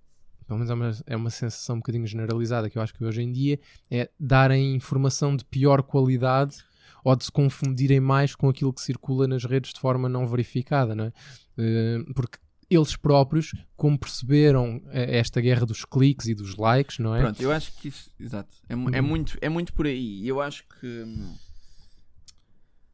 pelo 0.46 0.60
menos 0.60 0.70
é 0.70 0.74
uma, 0.74 0.92
é 1.08 1.16
uma 1.16 1.30
sensação 1.30 1.76
um 1.76 1.80
bocadinho 1.80 2.06
generalizada 2.06 2.70
que 2.70 2.78
eu 2.78 2.82
acho 2.82 2.94
que 2.94 3.04
hoje 3.04 3.22
em 3.22 3.32
dia, 3.32 3.60
é 3.90 4.10
darem 4.20 4.76
informação 4.76 5.36
de 5.36 5.46
pior 5.46 5.82
qualidade 5.82 6.58
ou 7.04 7.16
de 7.16 7.26
se 7.26 7.32
confundirem 7.32 8.00
mais 8.00 8.36
com 8.36 8.48
aquilo 8.50 8.74
que 8.74 8.82
circula 8.82 9.28
nas 9.28 9.44
redes 9.44 9.74
de 9.74 9.80
forma 9.80 10.08
não 10.08 10.28
verificada, 10.28 10.94
não 10.94 11.06
é? 11.06 11.14
Eh, 11.58 12.04
porque 12.14 12.38
eles 12.72 12.96
próprios, 12.96 13.54
como 13.76 14.00
perceberam 14.00 14.82
eh, 14.88 15.18
esta 15.20 15.42
guerra 15.42 15.66
dos 15.66 15.84
cliques 15.84 16.28
e 16.28 16.34
dos 16.34 16.56
likes, 16.56 17.00
não 17.00 17.14
é? 17.14 17.20
Pronto, 17.20 17.42
eu 17.42 17.52
acho 17.52 17.74
que 17.74 17.90
isso, 17.90 18.10
exato, 18.18 18.56
é, 18.70 18.74
é 18.74 18.76
Uhum. 18.76 19.02
muito, 19.08 19.38
é 19.42 19.50
muito 19.50 19.74
por 19.74 19.86
aí. 19.86 20.26
Eu 20.26 20.40
acho 20.40 20.64
que 20.80 20.88
hum, 21.04 21.36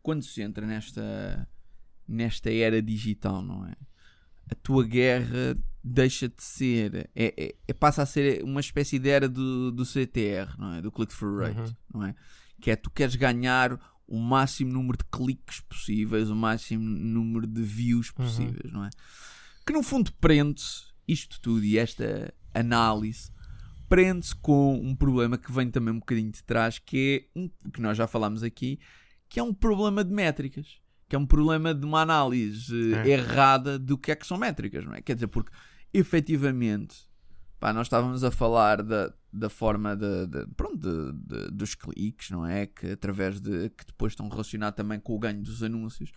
quando 0.02 0.24
se 0.24 0.42
entra 0.42 0.66
nesta, 0.66 1.48
nesta 2.08 2.52
era 2.52 2.82
digital, 2.82 3.42
não 3.44 3.66
é? 3.68 3.76
A 4.50 4.56
tua 4.56 4.84
guerra 4.84 5.58
deixa 5.84 6.28
de 6.28 6.42
ser, 6.42 7.10
é, 7.16 7.34
é- 7.38 7.56
é- 7.68 7.74
passa 7.74 8.02
a 8.02 8.06
ser 8.06 8.44
uma 8.44 8.60
espécie 8.60 8.98
de 8.98 9.10
era 9.10 9.30
do, 9.30 9.72
do 9.72 9.86
CTR, 9.86 10.56
não 10.58 10.74
é? 10.74 10.82
Do 10.82 10.92
click-through 10.92 11.38
rate, 11.40 11.60
Uhum. 11.60 11.76
não 11.94 12.04
é? 12.06 12.16
Que 12.60 12.72
é 12.72 12.76
tu 12.76 12.90
queres 12.90 13.16
ganhar 13.16 13.80
o 14.08 14.18
máximo 14.20 14.72
número 14.72 14.98
de 14.98 15.04
cliques 15.12 15.60
possíveis, 15.62 16.30
o 16.30 16.36
máximo 16.36 16.84
número 16.84 17.46
de 17.46 17.62
views 17.62 18.10
possíveis, 18.10 18.72
não 18.72 18.84
é? 18.86 18.90
Que 19.68 19.74
no 19.74 19.84
fundo 19.84 20.12
prende-se 20.14 20.86
isto 21.08 21.40
tudo 21.42 21.64
e 21.64 21.78
esta 21.78 22.34
análise 22.54 23.30
prende-se 23.90 24.36
com 24.36 24.76
um 24.76 24.96
problema 24.96 25.38
que 25.38 25.52
vem 25.52 25.70
também 25.70 25.94
um 25.94 26.00
bocadinho 26.00 26.32
de 26.32 26.44
trás, 26.44 26.80
que 26.80 27.28
é 27.36 27.40
um, 27.40 27.50
que 27.72 27.82
nós 27.82 27.98
já 27.98 28.08
falámos 28.08 28.44
aqui, 28.44 28.80
que 29.30 29.40
é 29.40 29.44
um 29.44 29.54
problema 29.54 30.04
de 30.04 30.12
métricas, 30.14 30.80
que 31.08 31.16
é 31.16 31.20
um 31.20 31.26
problema 31.26 31.74
de 31.74 31.86
uma 31.86 32.02
análise 32.02 32.94
É. 32.94 33.08
errada 33.10 33.78
do 33.78 33.98
que 33.98 34.12
é 34.12 34.16
que 34.16 34.26
são 34.28 34.38
métricas, 34.38 34.84
não 34.86 34.94
é? 34.94 35.02
Quer 35.02 35.14
dizer, 35.16 35.28
porque 35.28 35.52
efetivamente 35.94 36.96
pá, 37.60 37.74
nós 37.74 37.88
estávamos 37.88 38.24
a 38.24 38.32
falar 38.32 38.82
da, 38.84 39.14
da 39.32 39.50
forma 39.50 39.96
de, 39.96 40.28
de- 40.28 40.48
pronto, 40.56 40.78
de- 40.78 41.12
de- 41.14 41.52
dos 41.52 41.76
cliques, 41.76 42.30
não 42.30 42.46
é? 42.46 42.66
Que 42.68 42.92
através 42.92 43.40
de 43.40 43.70
que 43.70 43.86
depois 43.86 44.14
estão 44.14 44.28
relacionados 44.30 44.76
também 44.78 45.00
com 45.00 45.14
o 45.16 45.20
ganho 45.20 45.42
dos 45.42 45.64
anúncios. 45.64 46.12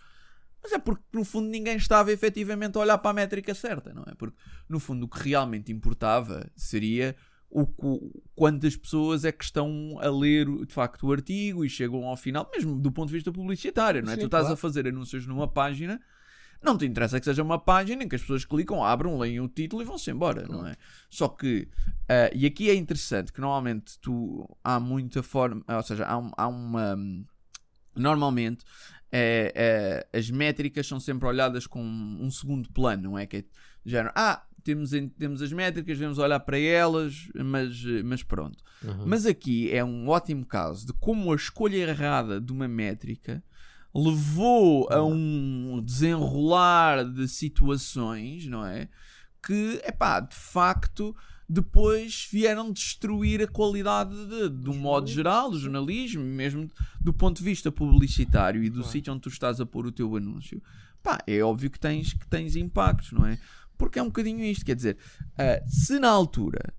Mas 0.63 0.71
é 0.73 0.79
porque 0.79 1.03
no 1.13 1.23
fundo 1.25 1.49
ninguém 1.49 1.75
estava 1.75 2.11
efetivamente 2.11 2.77
a 2.77 2.81
olhar 2.81 2.97
para 2.97 3.11
a 3.11 3.13
métrica 3.13 3.53
certa, 3.55 3.93
não 3.93 4.03
é? 4.07 4.13
Porque 4.15 4.37
no 4.69 4.79
fundo 4.79 5.05
o 5.05 5.09
que 5.09 5.19
realmente 5.29 5.71
importava 5.71 6.49
seria 6.55 7.15
o 7.49 7.65
qu- 7.65 8.23
quantas 8.35 8.75
pessoas 8.75 9.25
é 9.25 9.31
que 9.31 9.43
estão 9.43 9.97
a 9.99 10.09
ler 10.09 10.45
de 10.65 10.73
facto 10.73 11.07
o 11.07 11.11
artigo 11.11 11.65
e 11.65 11.69
chegam 11.69 12.05
ao 12.05 12.15
final, 12.15 12.49
mesmo 12.53 12.79
do 12.79 12.91
ponto 12.91 13.07
de 13.09 13.15
vista 13.15 13.31
publicitário, 13.31 14.01
não 14.01 14.11
é? 14.11 14.15
Sim, 14.15 14.21
tu 14.21 14.25
estás 14.25 14.43
claro. 14.43 14.53
a 14.53 14.57
fazer 14.57 14.87
anúncios 14.87 15.27
numa 15.27 15.47
página, 15.47 15.99
não 16.63 16.77
te 16.77 16.85
interessa 16.85 17.19
que 17.19 17.25
seja 17.25 17.41
uma 17.41 17.59
página 17.59 18.03
em 18.03 18.07
que 18.07 18.15
as 18.15 18.21
pessoas 18.21 18.45
clicam, 18.45 18.83
abram, 18.83 19.17
leem 19.17 19.41
o 19.41 19.49
título 19.49 19.81
e 19.81 19.85
vão-se 19.85 20.09
embora, 20.11 20.47
não 20.47 20.65
é? 20.65 20.75
Só 21.09 21.27
que, 21.27 21.67
ah, 22.07 22.29
e 22.33 22.45
aqui 22.45 22.69
é 22.69 22.75
interessante 22.75 23.33
que 23.33 23.41
normalmente 23.41 23.97
tu 23.99 24.47
há 24.63 24.79
muita 24.79 25.21
forma, 25.23 25.63
ou 25.67 25.83
seja, 25.83 26.05
há, 26.05 26.31
há 26.37 26.47
uma. 26.47 26.95
Normalmente 27.93 28.63
é, 29.11 30.05
é, 30.13 30.17
as 30.17 30.29
métricas 30.29 30.87
são 30.87 30.99
sempre 30.99 31.27
olhadas 31.27 31.67
com 31.67 31.81
um 31.83 32.29
segundo 32.31 32.69
plano, 32.71 33.03
não 33.03 33.17
é? 33.17 33.25
Que 33.25 33.37
é 33.37 33.43
género, 33.85 34.11
ah, 34.15 34.43
temos, 34.63 34.93
em- 34.93 35.09
temos 35.09 35.41
as 35.41 35.51
métricas, 35.51 35.97
devemos 35.97 36.17
olhar 36.17 36.39
para 36.39 36.57
elas, 36.59 37.27
mas, 37.35 37.83
mas 38.05 38.23
pronto. 38.23 38.63
Uhum. 38.83 39.05
Mas 39.07 39.25
aqui 39.25 39.71
é 39.71 39.83
um 39.83 40.07
ótimo 40.07 40.45
caso 40.45 40.85
de 40.87 40.93
como 40.93 41.31
a 41.31 41.35
escolha 41.35 41.77
errada 41.77 42.39
de 42.39 42.51
uma 42.51 42.67
métrica 42.67 43.43
levou 43.93 44.87
a 44.91 45.03
um 45.03 45.81
desenrolar 45.83 47.03
de 47.03 47.27
situações, 47.27 48.47
não 48.47 48.65
é? 48.65 48.87
Que, 49.45 49.81
epá, 49.85 50.19
de 50.19 50.35
facto, 50.35 51.15
depois 51.51 52.29
vieram 52.31 52.71
destruir 52.71 53.41
a 53.41 53.47
qualidade 53.47 54.15
de, 54.49 54.69
um 54.69 54.77
modo 54.77 55.09
geral 55.09 55.51
do 55.51 55.59
jornalismo, 55.59 56.23
mesmo 56.23 56.69
do 57.01 57.13
ponto 57.13 57.39
de 57.39 57.43
vista 57.43 57.69
publicitário 57.69 58.63
e 58.63 58.69
do 58.69 58.79
Claro. 58.79 58.91
sítio 58.91 59.13
onde 59.13 59.23
tu 59.23 59.29
estás 59.29 59.59
a 59.59 59.65
pôr 59.65 59.85
o 59.85 59.91
teu 59.91 60.15
anúncio. 60.15 60.63
Pá, 61.03 61.19
é 61.27 61.41
óbvio 61.41 61.69
que 61.69 61.79
tens, 61.79 62.13
que 62.13 62.25
tens 62.27 62.55
impactos, 62.55 63.11
não 63.11 63.25
é? 63.25 63.37
Porque 63.77 63.99
é 63.99 64.01
um 64.03 64.05
bocadinho 64.07 64.45
isto, 64.45 64.63
quer 64.63 64.75
dizer, 64.75 64.97
ah, 65.37 65.61
se 65.67 65.99
na 65.99 66.09
altura 66.09 66.73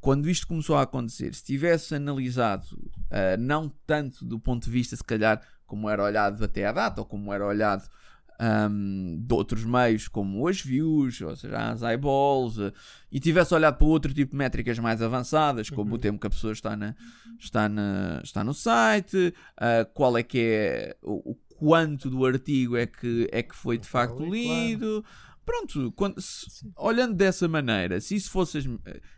quando 0.00 0.28
isto 0.28 0.46
começou 0.46 0.76
a 0.76 0.82
acontecer, 0.82 1.34
se 1.34 1.42
tivesse 1.42 1.94
analisado, 1.94 2.66
ah, 3.10 3.36
não 3.38 3.72
tanto 3.86 4.24
do 4.24 4.38
ponto 4.38 4.64
de 4.64 4.70
vista, 4.70 4.96
se 4.96 5.04
calhar, 5.04 5.40
como 5.66 5.88
era 5.88 6.02
olhado 6.02 6.44
até 6.44 6.66
à 6.66 6.72
data, 6.72 7.00
ou 7.00 7.06
como 7.06 7.32
era 7.32 7.46
olhado 7.46 7.88
ahm, 8.38 9.16
de 9.20 9.34
outros 9.34 9.64
meios, 9.64 10.08
como 10.08 10.46
as 10.48 10.60
views, 10.60 11.20
ou 11.20 11.36
seja, 11.36 11.56
as 11.70 11.82
eyeballs, 11.82 12.58
ah, 12.58 12.72
e 13.10 13.20
tivesse 13.20 13.54
olhado 13.54 13.76
para 13.78 13.86
outro 13.86 14.12
tipo 14.12 14.32
de 14.32 14.36
métricas 14.36 14.78
mais 14.78 15.00
avançadas, 15.00 15.70
como 15.70 15.90
Uhum. 15.90 15.96
o 15.96 15.98
tempo 15.98 16.18
que 16.20 16.26
a 16.26 16.30
pessoa 16.30 16.52
está, 16.52 16.76
na, 16.76 16.94
está, 17.38 17.68
na, 17.68 18.20
está 18.24 18.42
no 18.44 18.52
site, 18.54 19.32
ah, 19.56 19.84
qual 19.94 20.16
é 20.18 20.22
que 20.22 20.38
é 20.38 20.96
o, 21.02 21.32
o 21.32 21.34
quanto 21.56 22.10
do 22.10 22.26
artigo 22.26 22.76
é 22.76 22.86
que, 22.86 23.28
é 23.32 23.42
que 23.42 23.54
foi 23.54 23.78
de 23.78 23.86
facto 23.86 24.24
lido. 24.24 25.04
Pronto, 25.46 25.92
quando- 25.92 26.20
se- 26.20 26.66
olhando 26.76 27.14
dessa 27.14 27.46
maneira, 27.46 28.00
se 28.00 28.16
isso 28.16 28.30
fosse 28.30 28.58
as- 28.58 28.64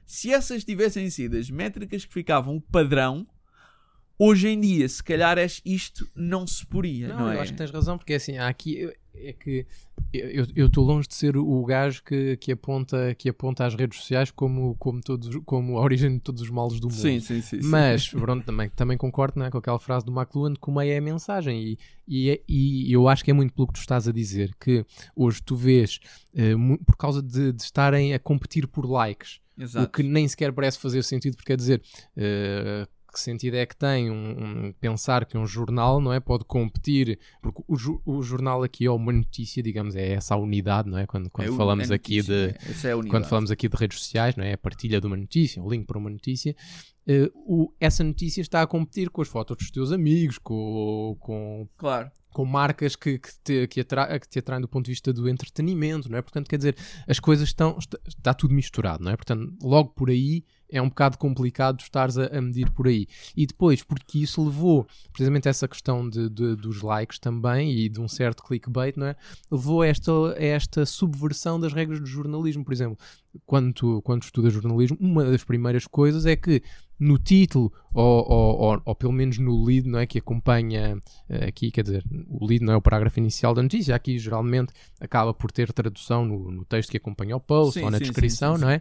se 0.05 0.33
essas 0.33 0.64
tivessem 0.64 1.09
sido 1.09 1.37
as 1.37 1.48
métricas 1.48 2.05
que 2.05 2.12
ficavam 2.12 2.61
padrão, 2.61 3.26
hoje 4.18 4.48
em 4.48 4.61
dia, 4.61 4.88
se 4.88 5.02
calhar 5.02 5.37
isto 5.64 6.09
não 6.14 6.46
se 6.46 6.66
poria, 6.66 7.09
não, 7.09 7.18
Não, 7.20 7.31
é? 7.33 7.37
eu 7.37 7.40
acho 7.40 7.52
que 7.52 7.59
tens 7.59 7.70
razão, 7.70 7.96
porque 7.98 8.14
assim, 8.14 8.37
há 8.38 8.48
aqui 8.48 8.92
é 9.18 9.33
que 9.33 9.66
eu 10.57 10.66
estou 10.66 10.85
longe 10.85 11.09
de 11.09 11.14
ser 11.14 11.37
o 11.37 11.64
gajo 11.64 12.02
que, 12.05 12.37
que, 12.37 12.52
aponta, 12.52 13.14
que 13.14 13.29
aponta 13.29 13.64
as 13.66 13.74
redes 13.74 13.98
sociais 13.98 14.31
como, 14.31 14.74
como, 14.76 15.00
todos, 15.00 15.40
como 15.44 15.79
a 15.79 15.81
origem 15.83 16.14
de 16.14 16.20
todos 16.20 16.42
os 16.42 16.50
males 16.50 16.79
do 16.79 16.88
mundo. 16.88 16.98
Sim, 17.00 17.20
sim, 17.20 17.40
sim. 17.40 17.61
sim. 17.61 17.68
Mas, 17.68 18.09
pronto, 18.09 18.44
também, 18.44 18.68
também 18.70 18.96
concordo 18.96 19.38
não 19.38 19.46
é, 19.46 19.50
com 19.50 19.59
aquela 19.59 19.79
frase 19.79 20.05
do 20.07 20.12
McLuhan 20.12 20.55
que 20.55 20.68
o 20.68 20.72
meio 20.72 20.92
é 20.92 20.98
a 20.98 21.02
mensagem 21.02 21.61
e, 21.61 21.79
e, 22.07 22.31
é- 22.31 22.42
e 22.48 22.92
eu 22.92 23.09
acho 23.09 23.24
que 23.24 23.31
é 23.31 23.35
muito 23.35 23.52
pelo 23.55 23.66
que 23.66 23.74
tu 23.74 23.81
estás 23.81 24.07
a 24.07 24.12
dizer 24.12 24.55
que 24.61 24.85
hoje 25.14 25.42
tu 25.42 25.57
vês 25.57 25.98
eh, 26.35 26.55
por 26.87 26.96
causa 26.96 27.22
de, 27.22 27.52
de 27.52 27.62
estarem 27.62 28.14
a 28.14 28.18
competir 28.18 28.66
por 28.68 28.87
likes 28.88 29.40
Exato. 29.59 29.87
o 29.87 29.90
que 29.90 30.02
nem 30.02 30.29
sequer 30.29 30.52
parece 30.52 30.79
fazer 30.79 31.02
sentido, 31.02 31.35
porque 31.37 31.52
quer 31.52 31.57
dizer, 31.57 31.83
eh, 32.16 32.87
que 33.16 33.20
sentido 33.22 33.55
é 33.57 33.64
que 33.64 33.74
tem 33.76 34.11
um, 34.11 34.14
um- 34.68 34.72
pensar 34.81 35.24
que 35.24 35.38
um 35.38 35.46
jornal 35.46 36.00
não 36.00 36.12
é 36.12 36.20
pode 36.20 36.44
competir, 36.44 37.18
porque 37.42 37.62
o, 37.66 37.76
ju- 37.76 38.00
o 38.05 38.22
jornal 38.22 38.62
aqui 38.62 38.85
é 38.85 38.90
uma 38.90 39.12
notícia, 39.12 39.62
digamos, 39.62 39.96
é 39.96 40.12
essa 40.12 40.35
a 40.35 40.38
unidade, 40.38 40.90
não 40.90 40.98
é? 40.98 41.07
Quando, 41.07 41.31
quando 41.31 41.52
É 41.52 41.57
falamos 41.57 41.90
é 41.90 41.94
aqui 41.94 42.20
de 42.22 42.33
é. 42.50 42.57
É 42.85 43.09
quando 43.09 43.24
falamos 43.26 43.50
aqui 43.50 43.68
de 43.68 43.76
redes 43.76 43.98
sociais, 43.98 44.37
não 44.37 44.44
é? 44.44 44.52
A 44.52 44.59
partilha 44.59 45.00
de 45.00 45.07
uma 45.07 45.16
notícia, 45.16 45.62
um 45.62 45.68
link 45.70 45.87
para 45.87 45.98
uma 45.98 46.11
notícia, 46.11 46.55
eh, 47.07 47.31
o- 47.35 47.72
essa 47.81 48.05
notícia 48.05 48.40
está 48.42 48.61
a 48.62 48.66
competir 48.66 49.09
com 49.11 49.22
as 49.22 49.29
fotos 49.29 49.57
dos 49.57 49.70
teus 49.70 49.92
amigos, 49.92 50.38
com, 50.38 51.16
com, 51.20 51.68
Claro. 51.79 52.11
com 52.33 52.44
marcas 52.44 52.94
que, 52.96 53.18
que, 53.18 53.29
te, 53.42 53.66
que, 53.68 53.81
atra- 53.81 54.18
que 54.18 54.29
te 54.29 54.38
atraem 54.40 54.61
do 54.61 54.68
ponto 54.68 54.85
de 54.87 54.92
vista 54.92 55.12
do 55.12 55.29
entretenimento, 55.29 56.11
não 56.11 56.18
é? 56.18 56.22
Portanto, 56.22 56.48
quer 56.48 56.57
dizer, 56.59 56.76
as 57.09 57.18
coisas 57.18 57.48
estão, 57.48 57.79
está, 57.79 57.98
está 58.07 58.35
tudo 58.35 58.52
misturado, 58.55 59.02
não 59.02 59.12
é? 59.12 59.16
Portanto, 59.16 59.55
logo 59.62 59.90
por 59.90 60.11
aí 60.11 60.44
é 60.70 60.81
um 60.83 60.88
bocado 60.88 61.18
complicado 61.18 61.81
estares 61.81 62.18
a, 62.18 62.26
a 62.26 62.40
medir 62.40 62.70
por 62.70 62.88
aí. 62.88 63.07
E 63.37 63.46
depois, 63.46 63.83
porque 63.83 64.18
isso 64.18 64.44
levou 64.44 64.87
precisamente 65.12 65.48
essa 65.48 65.68
questão 65.68 66.09
de, 66.09 66.29
de- 66.29 66.57
dos 66.57 66.83
likes 66.83 67.18
também 67.18 67.72
e 67.72 67.88
de 67.88 68.00
um 68.00 68.09
certo 68.09 68.42
clickbait, 68.42 68.96
não 68.96 69.07
é? 69.07 69.16
Levou 69.50 69.83
a 69.83 69.87
esta, 69.87 70.11
a 70.37 70.42
esta 70.44 70.85
subversão 70.87 71.59
das 71.61 71.72
regras 71.72 72.00
do 72.00 72.07
jornalismo, 72.07 72.64
por 72.64 72.72
exemplo. 72.72 72.98
Quando, 73.44 73.72
tu, 73.72 74.02
quando 74.02 74.22
estudas 74.22 74.52
jornalismo, 74.52 74.96
uma 75.00 75.24
das 75.24 75.44
primeiras 75.44 75.87
coisas 75.87 76.24
é 76.24 76.35
que 76.37 76.62
no 76.98 77.18
título, 77.18 77.70
ou, 77.92 78.24
ou, 78.26 78.57
ou, 78.59 78.83
ou 78.87 78.94
pelo 78.94 79.12
menos 79.12 79.37
no 79.38 79.62
lead, 79.62 79.87
não 79.87 79.98
é? 79.98 80.07
Que 80.07 80.18
acompanha 80.18 80.98
eh, 81.29 81.44
aqui, 81.48 81.70
quer 81.70 81.83
dizer, 81.83 82.02
o 82.26 82.46
lead 82.46 82.64
não 82.64 82.72
é 82.72 82.76
o 82.76 82.81
parágrafo 82.81 83.18
inicial 83.18 83.52
da 83.52 83.62
notícia, 83.62 83.94
aqui 83.94 84.18
geralmente 84.18 84.72
acaba 84.98 85.35
por 85.35 85.52
ter 85.52 85.70
tradução 85.74 86.24
no, 86.24 86.50
no 86.50 86.64
texto 86.64 86.90
que 86.90 86.96
acompanha 86.96 87.37
o 87.37 87.40
post 87.40 87.79
Sim, 87.79 87.85
ou 87.85 87.90
na 87.90 87.98
sim, 87.98 88.05
descrição, 88.05 88.55
sim, 88.55 88.62
não 88.62 88.70
é? 88.70 88.81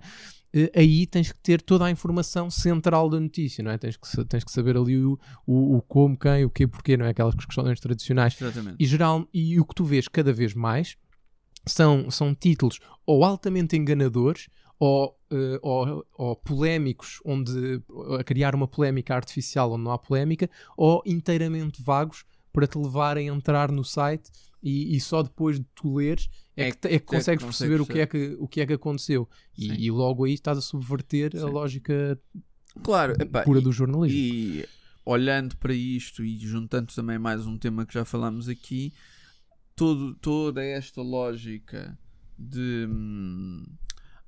Eh, 0.56 0.72
aí 0.74 1.06
tens 1.06 1.34
que 1.34 1.40
ter 1.40 1.62
toda 1.62 1.84
a 1.84 1.92
informação 1.92 2.50
central 2.50 3.10
da 3.10 3.20
notícia, 3.20 3.62
não 3.62 3.72
é? 3.72 3.78
Tens 3.78 3.98
que, 3.98 4.26
tens 4.26 4.44
que 4.46 4.52
saber 4.52 4.78
ali 4.78 5.04
o, 5.04 5.20
o, 5.46 5.76
o 5.76 5.82
como, 5.82 6.18
quem, 6.18 6.46
o 6.46 6.50
quê, 6.50 6.66
porquê, 6.66 6.96
não 6.96 7.06
é? 7.06 7.10
Aquelas 7.10 7.36
questões 7.36 7.80
tradicionais. 7.82 8.42
Exatamente. 8.42 8.78
E, 8.80 8.86
geral, 8.86 9.28
e 9.34 9.60
o 9.60 9.66
que 9.66 9.76
tu 9.76 9.84
vês 9.84 10.08
cada 10.08 10.32
vez 10.32 10.54
mais 10.54 10.96
são, 11.66 12.10
são 12.10 12.34
títulos 12.34 12.80
ou 13.06 13.26
altamente 13.26 13.76
enganadores 13.76 14.48
ou, 14.80 15.20
eh, 15.30 15.60
ou, 15.62 16.06
ou 16.18 16.36
polémicos, 16.38 17.20
onde 17.26 17.82
a 18.18 18.24
criar 18.24 18.56
uma 18.56 18.68
polémica 18.68 19.14
artificial 19.14 19.74
onde 19.74 19.84
não 19.84 19.92
há 19.92 19.98
polémica, 19.98 20.50
ou 20.78 21.02
inteiramente 21.06 21.84
vagos 21.84 22.24
para 22.54 22.66
te 22.66 22.78
levar 22.78 23.18
a 23.18 23.22
entrar 23.22 23.72
no 23.72 23.84
site 23.84 24.32
e, 24.64 24.96
e 24.96 25.00
só 25.02 25.22
depois 25.22 25.60
de 25.60 25.66
tu 25.76 25.96
leres 25.96 26.30
é, 26.58 26.68
É 26.68 26.72
que, 26.72 26.88
é 26.88 26.92
que 26.92 27.00
que 27.00 27.06
consegues 27.06 27.44
consegues 27.44 27.46
perceber 27.46 27.82
o 27.82 27.86
que, 27.86 28.00
é 28.00 28.06
que, 28.06 28.36
o 28.40 28.48
que 28.48 28.62
é 28.62 28.66
que 28.66 28.74
aconteceu. 28.74 29.28
Sim. 29.54 29.74
E, 29.74 29.86
e 29.88 29.92
logo 29.92 30.26
aí 30.26 30.34
estás 30.34 30.58
a 30.58 30.62
subverter 30.62 31.36
a 31.36 31.40
Sim. 31.40 31.46
lógica 31.46 32.20
Claro, 32.84 33.14
epá, 33.22 33.44
pura 33.44 33.60
e- 33.60 33.64
do 33.64 33.72
jornalismo. 33.72 34.18
E 34.18 34.66
olhando 35.06 35.56
para 35.58 35.74
isto 35.74 36.24
e 36.24 36.38
juntando 36.40 36.94
também 36.94 37.18
mais 37.20 37.46
um 37.46 37.58
tema 37.58 37.86
que 37.86 37.94
já 37.94 38.04
falámos 38.04 38.50
aqui, 38.50 38.94
todo, 39.76 40.16
toda 40.16 40.64
esta 40.64 41.02
lógica 41.02 41.98
de 42.38 42.88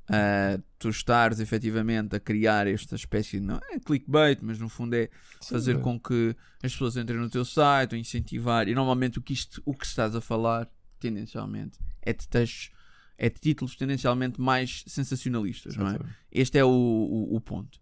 ah, 0.10 0.60
tu 0.80 0.90
estares 0.90 1.40
efetivamente 1.40 2.16
a 2.16 2.20
criar 2.20 2.68
esta 2.68 2.96
espécie 2.96 3.40
de 3.40 3.46
não 3.46 3.60
é 3.72 3.80
clickbait, 3.80 4.40
mas 4.42 4.58
no 4.60 4.70
fundo 4.70 4.94
é 4.96 5.10
fazer 5.44 5.76
Sim, 5.76 5.82
com 5.82 6.00
que 6.00 6.36
as 6.64 6.72
pessoas 6.72 6.96
entrem 6.96 7.20
no 7.20 7.30
teu 7.30 7.44
site 7.44 7.94
ou 7.94 8.00
incentivar. 8.00 8.68
E 8.70 8.76
normalmente 8.76 9.20
o 9.20 9.22
que, 9.22 9.34
isto, 9.34 9.62
o 9.66 9.74
que 9.74 9.86
estás 9.86 10.16
a 10.16 10.22
falar, 10.22 10.70
tendencialmente, 11.00 11.80
é 12.02 12.14
de 12.14 12.28
textos, 12.28 12.72
é 13.18 13.30
de 13.30 13.40
títulos 13.40 13.76
tendencialmente 13.76 14.40
mais 14.40 14.84
sensacionalistas, 14.88 15.76
não 15.76 15.88
é? 15.88 16.00
Este 16.32 16.58
é 16.58 16.64
o, 16.66 16.70
o, 16.70 17.36
o 17.36 17.42
ponto. 17.42 17.80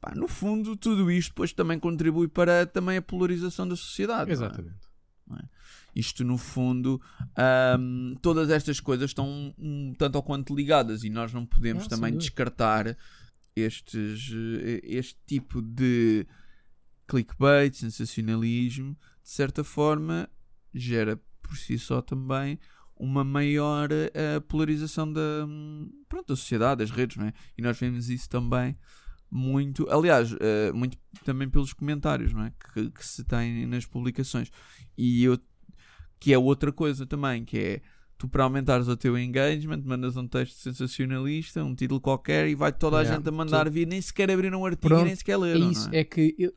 Pá, 0.00 0.14
no 0.14 0.26
fundo, 0.28 0.76
tudo 0.76 1.10
isto 1.10 1.30
depois 1.30 1.52
também 1.52 1.78
contribui 1.78 2.26
para 2.28 2.64
também 2.66 2.96
a 2.96 3.02
polarização 3.02 3.68
da 3.68 3.76
sociedade. 3.76 4.26
não 4.26 4.30
é? 4.30 4.46
Exatamente. 4.46 4.90
Isto, 5.94 6.24
no 6.24 6.38
fundo, 6.38 7.00
ahm, 7.36 8.14
todas 8.22 8.48
estas 8.50 8.80
coisas 8.80 9.10
estão 9.10 9.54
um 9.58 9.92
tanto 9.98 10.16
ou 10.16 10.22
quanto 10.22 10.54
ligadas 10.54 11.04
e 11.04 11.10
nós 11.10 11.32
não 11.32 11.44
podemos 11.44 11.84
Ah, 11.86 11.88
também 11.88 12.16
descartar 12.16 12.96
estes, 13.54 14.30
este 14.84 15.18
tipo 15.26 15.60
de 15.60 16.26
clickbait, 17.06 17.74
sensacionalismo, 17.74 18.96
de 19.22 19.28
certa 19.30 19.62
forma, 19.64 20.28
gera 20.72 21.20
por 21.50 21.56
si 21.58 21.76
só 21.78 22.00
também 22.00 22.58
uma 22.96 23.24
maior 23.24 23.88
eh, 23.90 24.38
polarização 24.46 25.12
da, 25.12 25.20
pronto, 26.08 26.28
da 26.28 26.36
sociedade, 26.36 26.78
das 26.84 26.90
redes, 26.90 27.16
não 27.16 27.26
é? 27.26 27.32
E 27.58 27.62
nós 27.62 27.76
vemos 27.78 28.08
isso 28.08 28.28
também 28.28 28.76
muito, 29.30 29.88
aliás, 29.90 30.32
eh, 30.40 30.70
muito 30.72 30.96
também 31.24 31.48
pelos 31.48 31.72
comentários, 31.72 32.32
não 32.32 32.44
é? 32.44 32.52
Que, 32.72 32.90
que 32.90 33.04
se 33.06 33.24
tem 33.24 33.66
nas 33.66 33.84
publicações. 33.86 34.50
E 34.96 35.24
eu, 35.24 35.38
que 36.20 36.32
é 36.32 36.38
outra 36.38 36.70
coisa 36.70 37.04
também, 37.06 37.44
que 37.44 37.58
é 37.58 37.80
tu 38.18 38.28
para 38.28 38.44
aumentares 38.44 38.86
o 38.86 38.96
teu 38.96 39.16
engagement, 39.18 39.82
mandas 39.82 40.14
um 40.16 40.28
texto 40.28 40.56
sensacionalista, 40.58 41.64
um 41.64 41.74
título 41.74 42.00
qualquer 42.02 42.48
e 42.48 42.54
vai 42.54 42.70
toda 42.70 42.98
a 42.98 43.00
Yeah, 43.00 43.16
gente 43.18 43.28
a 43.28 43.32
mandar 43.32 43.70
vir, 43.70 43.86
nem 43.86 44.00
sequer 44.02 44.30
abrir 44.30 44.54
um 44.54 44.64
artigo 44.66 44.88
Pronto, 44.88 45.06
nem 45.06 45.16
sequer 45.16 45.34
É 45.34 45.36
ler. 45.38 45.58
não 45.58 45.70
isso, 45.70 45.88
é? 45.90 46.00
é 46.00 46.04
que 46.04 46.34
eu- 46.38 46.52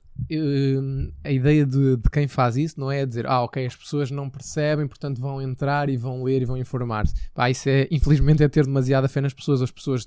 a 1.24 1.32
ideia 1.32 1.66
de, 1.66 1.98
de 1.98 2.10
quem 2.10 2.28
faz 2.28 2.56
isso 2.58 2.80
não 2.80 2.92
é 2.92 3.06
dizer, 3.06 3.26
ah, 3.28 3.42
ok, 3.42 3.66
as 3.66 3.76
pessoas 3.76 4.12
não 4.12 4.30
percebem, 4.30 4.88
portanto 4.88 5.20
vão 5.20 5.42
entrar 5.42 5.90
e 5.90 5.98
vão 5.98 6.24
ler 6.24 6.42
e 6.42 6.46
vão 6.46 6.58
informar-se. 6.58 7.14
Pá, 7.34 7.50
isso 7.50 7.68
é, 7.70 7.88
infelizmente, 7.92 8.44
é 8.44 8.48
ter 8.48 8.66
demasiada 8.66 9.08
fé 9.08 9.22
nas 9.22 9.34
pessoas. 9.34 9.62
As 9.62 9.72
pessoas 9.72 10.06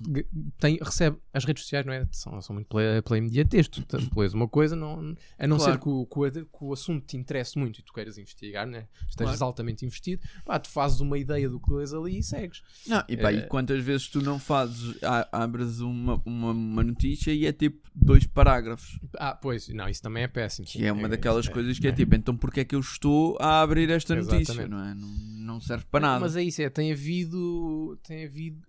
têm, 0.58 0.78
recebem, 0.80 1.18
as 1.32 1.44
redes 1.44 1.62
sociais, 1.64 1.84
não 1.86 1.92
é? 1.92 2.06
São, 2.10 2.40
são 2.40 2.54
muito 2.54 2.68
pela, 2.68 3.02
pela 3.02 3.18
imediatez. 3.18 3.68
Tu 3.68 3.84
lês 4.16 4.34
uma 4.34 4.48
coisa, 4.48 4.74
não, 4.76 5.14
a 5.38 5.46
não 5.46 5.56
Claro. 5.56 5.72
ser 5.72 5.78
que 5.80 5.88
o, 5.88 6.06
que, 6.06 6.18
o, 6.18 6.30
que 6.46 6.48
o 6.64 6.72
assunto 6.72 7.06
te 7.06 7.16
interesse 7.16 7.58
muito 7.58 7.80
e 7.80 7.82
tu 7.82 7.92
queiras 7.92 8.18
investigar, 8.18 8.66
né? 8.66 8.86
estejas 9.08 9.36
Claro. 9.36 9.44
altamente 9.46 9.84
investido, 9.84 10.22
pá, 10.44 10.58
tu 10.58 10.68
fazes 10.70 11.00
uma 11.00 11.18
ideia 11.18 11.48
do 11.48 11.58
que 11.60 11.72
lês 11.72 11.92
ali 11.92 12.18
e 12.18 12.22
segues. 12.22 12.62
Não, 12.86 13.02
e, 13.08 13.16
pá, 13.16 13.30
É. 13.32 13.36
e 13.36 13.42
quantas 13.46 13.82
vezes 13.82 14.08
tu 14.08 14.20
não 14.22 14.38
fazes, 14.38 14.96
abres 15.32 15.80
uma, 15.80 16.20
uma, 16.24 16.50
uma 16.52 16.82
notícia 16.84 17.32
e 17.32 17.46
é 17.46 17.52
tipo 17.52 17.88
dois 17.94 18.26
parágrafos. 18.26 18.98
Ah, 19.18 19.34
pois, 19.34 19.68
não, 19.68 19.88
isso 19.88 19.95
também 20.02 20.22
é 20.24 20.28
péssimo. 20.28 20.66
Que 20.66 20.84
é 20.84 20.92
uma 20.92 21.06
É, 21.06 21.10
daquelas 21.10 21.44
isso 21.44 21.50
é- 21.50 21.54
coisas 21.54 21.78
que 21.78 21.88
é, 21.88 21.92
tipo, 21.92 22.14
então 22.14 22.36
porque 22.36 22.60
é 22.60 22.64
que 22.64 22.74
eu 22.74 22.80
estou 22.80 23.36
a 23.40 23.60
abrir 23.60 23.90
esta 23.90 24.14
notícia? 24.14 24.52
Exatamente. 24.52 24.70
Não, 24.70 24.84
é? 24.84 24.94
não, 24.94 25.08
não 25.54 25.60
serve 25.60 25.84
para 25.90 26.00
nada. 26.00 26.20
Mas 26.20 26.36
é 26.36 26.42
isso, 26.42 26.60
é, 26.62 26.68
tem 26.70 26.92
havido, 26.92 27.98
tem 28.02 28.24
havido 28.24 28.66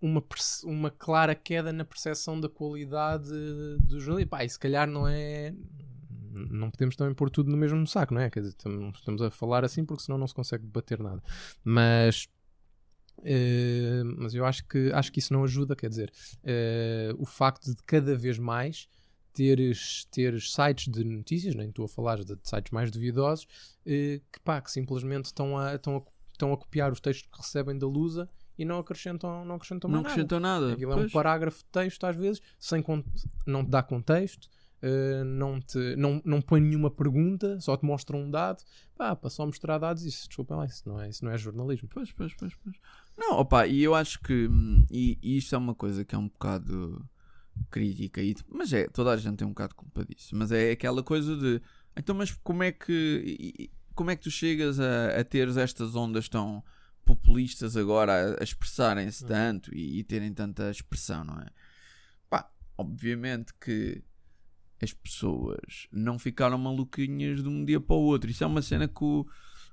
uma, 0.00 0.22
uma 0.64 0.90
clara 0.90 1.34
queda 1.34 1.72
na 1.72 1.84
percepção 1.84 2.40
da 2.40 2.48
qualidade 2.48 3.28
do 3.80 4.00
jornalismo. 4.00 4.30
Pá, 4.30 4.44
e 4.44 4.48
se 4.48 4.58
calhar 4.58 4.88
não 4.88 5.06
é. 5.06 5.54
Não 6.34 6.70
podemos 6.70 6.96
também 6.96 7.14
pôr 7.14 7.28
tudo 7.30 7.50
no 7.50 7.56
mesmo 7.58 7.86
saco, 7.86 8.14
não 8.14 8.20
é? 8.20 8.30
Quer 8.30 8.40
dizer, 8.40 8.54
estamos 8.94 9.20
a 9.22 9.30
falar 9.30 9.64
assim 9.64 9.84
porque 9.84 10.02
senão 10.02 10.16
não 10.18 10.26
se 10.26 10.34
consegue 10.34 10.64
debater 10.64 10.98
nada. 10.98 11.22
Mas. 11.62 12.26
eh, 13.24 14.02
mas 14.16 14.34
eu 14.34 14.44
acho 14.44 14.66
que, 14.66 14.90
acho 14.92 15.12
que 15.12 15.18
isso 15.18 15.32
não 15.32 15.44
ajuda, 15.44 15.76
quer 15.76 15.88
dizer, 15.88 16.10
eh, 16.42 17.12
o 17.18 17.26
facto 17.26 17.66
de 17.74 17.82
cada 17.84 18.16
vez 18.16 18.38
mais 18.38 18.88
teres, 19.32 20.06
teres 20.10 20.52
sites 20.52 20.88
de 20.88 21.04
notícias, 21.04 21.54
nem 21.54 21.68
estou 21.68 21.84
a 21.84 21.88
falar 21.88 22.22
de, 22.22 22.36
sites 22.42 22.70
mais 22.70 22.90
duvidosos, 22.90 23.46
eh, 23.86 24.20
que, 24.32 24.40
pá, 24.40 24.60
que 24.60 24.70
simplesmente 24.70 25.26
estão 25.26 25.58
a, 25.58 25.74
estão, 25.74 25.96
a, 25.96 26.02
estão 26.32 26.52
a 26.52 26.56
copiar 26.56 26.92
os 26.92 27.00
textos 27.00 27.28
que 27.30 27.38
recebem 27.38 27.78
da 27.78 27.86
Lusa 27.86 28.28
e 28.58 28.64
não 28.64 28.78
acrescentam, 28.78 29.44
não 29.44 29.56
acrescentam 29.56 29.90
não 29.90 30.02
mais 30.02 30.04
nada. 30.04 30.12
acrescentam 30.12 30.40
nada. 30.40 30.72
Aquilo 30.72 30.92
é 30.92 30.96
um 30.96 31.10
parágrafo 31.10 31.58
de 31.58 31.70
texto, 31.70 32.04
às 32.04 32.16
vezes, 32.16 32.42
sem 32.58 32.84
não 33.46 33.64
te 33.64 33.70
dá 33.70 33.82
contexto, 33.82 34.48
eh, 34.82 35.22
não, 35.24 35.60
te, 35.60 35.94
não, 35.96 36.20
não 36.24 36.42
põe 36.42 36.60
nenhuma 36.60 36.90
pergunta, 36.90 37.60
só 37.60 37.76
te 37.76 37.84
mostra 37.84 38.16
um 38.16 38.28
dado. 38.28 38.62
Pá, 38.96 39.14
para 39.14 39.30
só 39.30 39.46
mostrar 39.46 39.78
dados, 39.78 40.04
isso, 40.04 40.26
desculpa 40.26 40.56
lá, 40.56 40.66
isso 40.66 40.82
não 40.86 41.00
é, 41.00 41.08
isso 41.08 41.24
não 41.24 41.30
é 41.30 41.38
jornalismo. 41.38 41.88
Pois, 41.88 42.10
pois, 42.12 42.34
pois, 42.34 42.52
pois. 42.62 42.76
Não, 43.16 43.38
opa, 43.38 43.66
e 43.66 43.82
eu 43.82 43.94
acho 43.94 44.20
que 44.20 44.48
hum, 44.48 44.84
e, 44.90 45.18
e 45.22 45.36
isto 45.36 45.54
é 45.54 45.58
uma 45.58 45.74
coisa 45.74 46.04
que 46.04 46.14
é 46.14 46.18
um 46.18 46.28
bocado 46.28 47.04
crítica, 47.70 48.22
e, 48.22 48.34
mas 48.48 48.72
é, 48.72 48.86
toda 48.88 49.10
a 49.10 49.16
gente 49.16 49.36
tem 49.36 49.46
um 49.46 49.50
bocado 49.50 49.70
de 49.70 49.76
culpa 49.76 50.04
disso, 50.04 50.34
mas 50.34 50.50
é 50.52 50.70
aquela 50.70 51.02
coisa 51.02 51.36
de 51.36 51.60
então, 51.96 52.14
mas 52.14 52.30
como 52.42 52.62
é 52.62 52.72
que 52.72 53.70
como 53.94 54.10
é 54.10 54.16
que 54.16 54.22
tu 54.22 54.30
chegas 54.30 54.80
a, 54.80 55.20
a 55.20 55.24
teres 55.24 55.56
estas 55.56 55.94
ondas 55.94 56.28
tão 56.28 56.62
populistas 57.04 57.76
agora 57.76 58.12
a, 58.12 58.40
a 58.40 58.44
expressarem-se 58.44 59.22
Uhum. 59.24 59.28
tanto 59.28 59.74
e, 59.74 59.98
e 59.98 60.04
terem 60.04 60.32
tanta 60.32 60.70
expressão, 60.70 61.24
não 61.24 61.40
é? 61.40 61.46
Pá, 62.30 62.50
obviamente 62.78 63.52
que 63.60 64.02
as 64.80 64.92
pessoas 64.92 65.86
não 65.92 66.18
ficaram 66.18 66.58
maluquinhas 66.58 67.42
de 67.42 67.48
um 67.48 67.64
dia 67.64 67.80
para 67.80 67.94
o 67.94 68.00
outro. 68.00 68.30
Isso 68.30 68.42
é 68.42 68.46
uma 68.46 68.62
cena 68.62 68.88
que 68.88 69.04
o, 69.04 69.24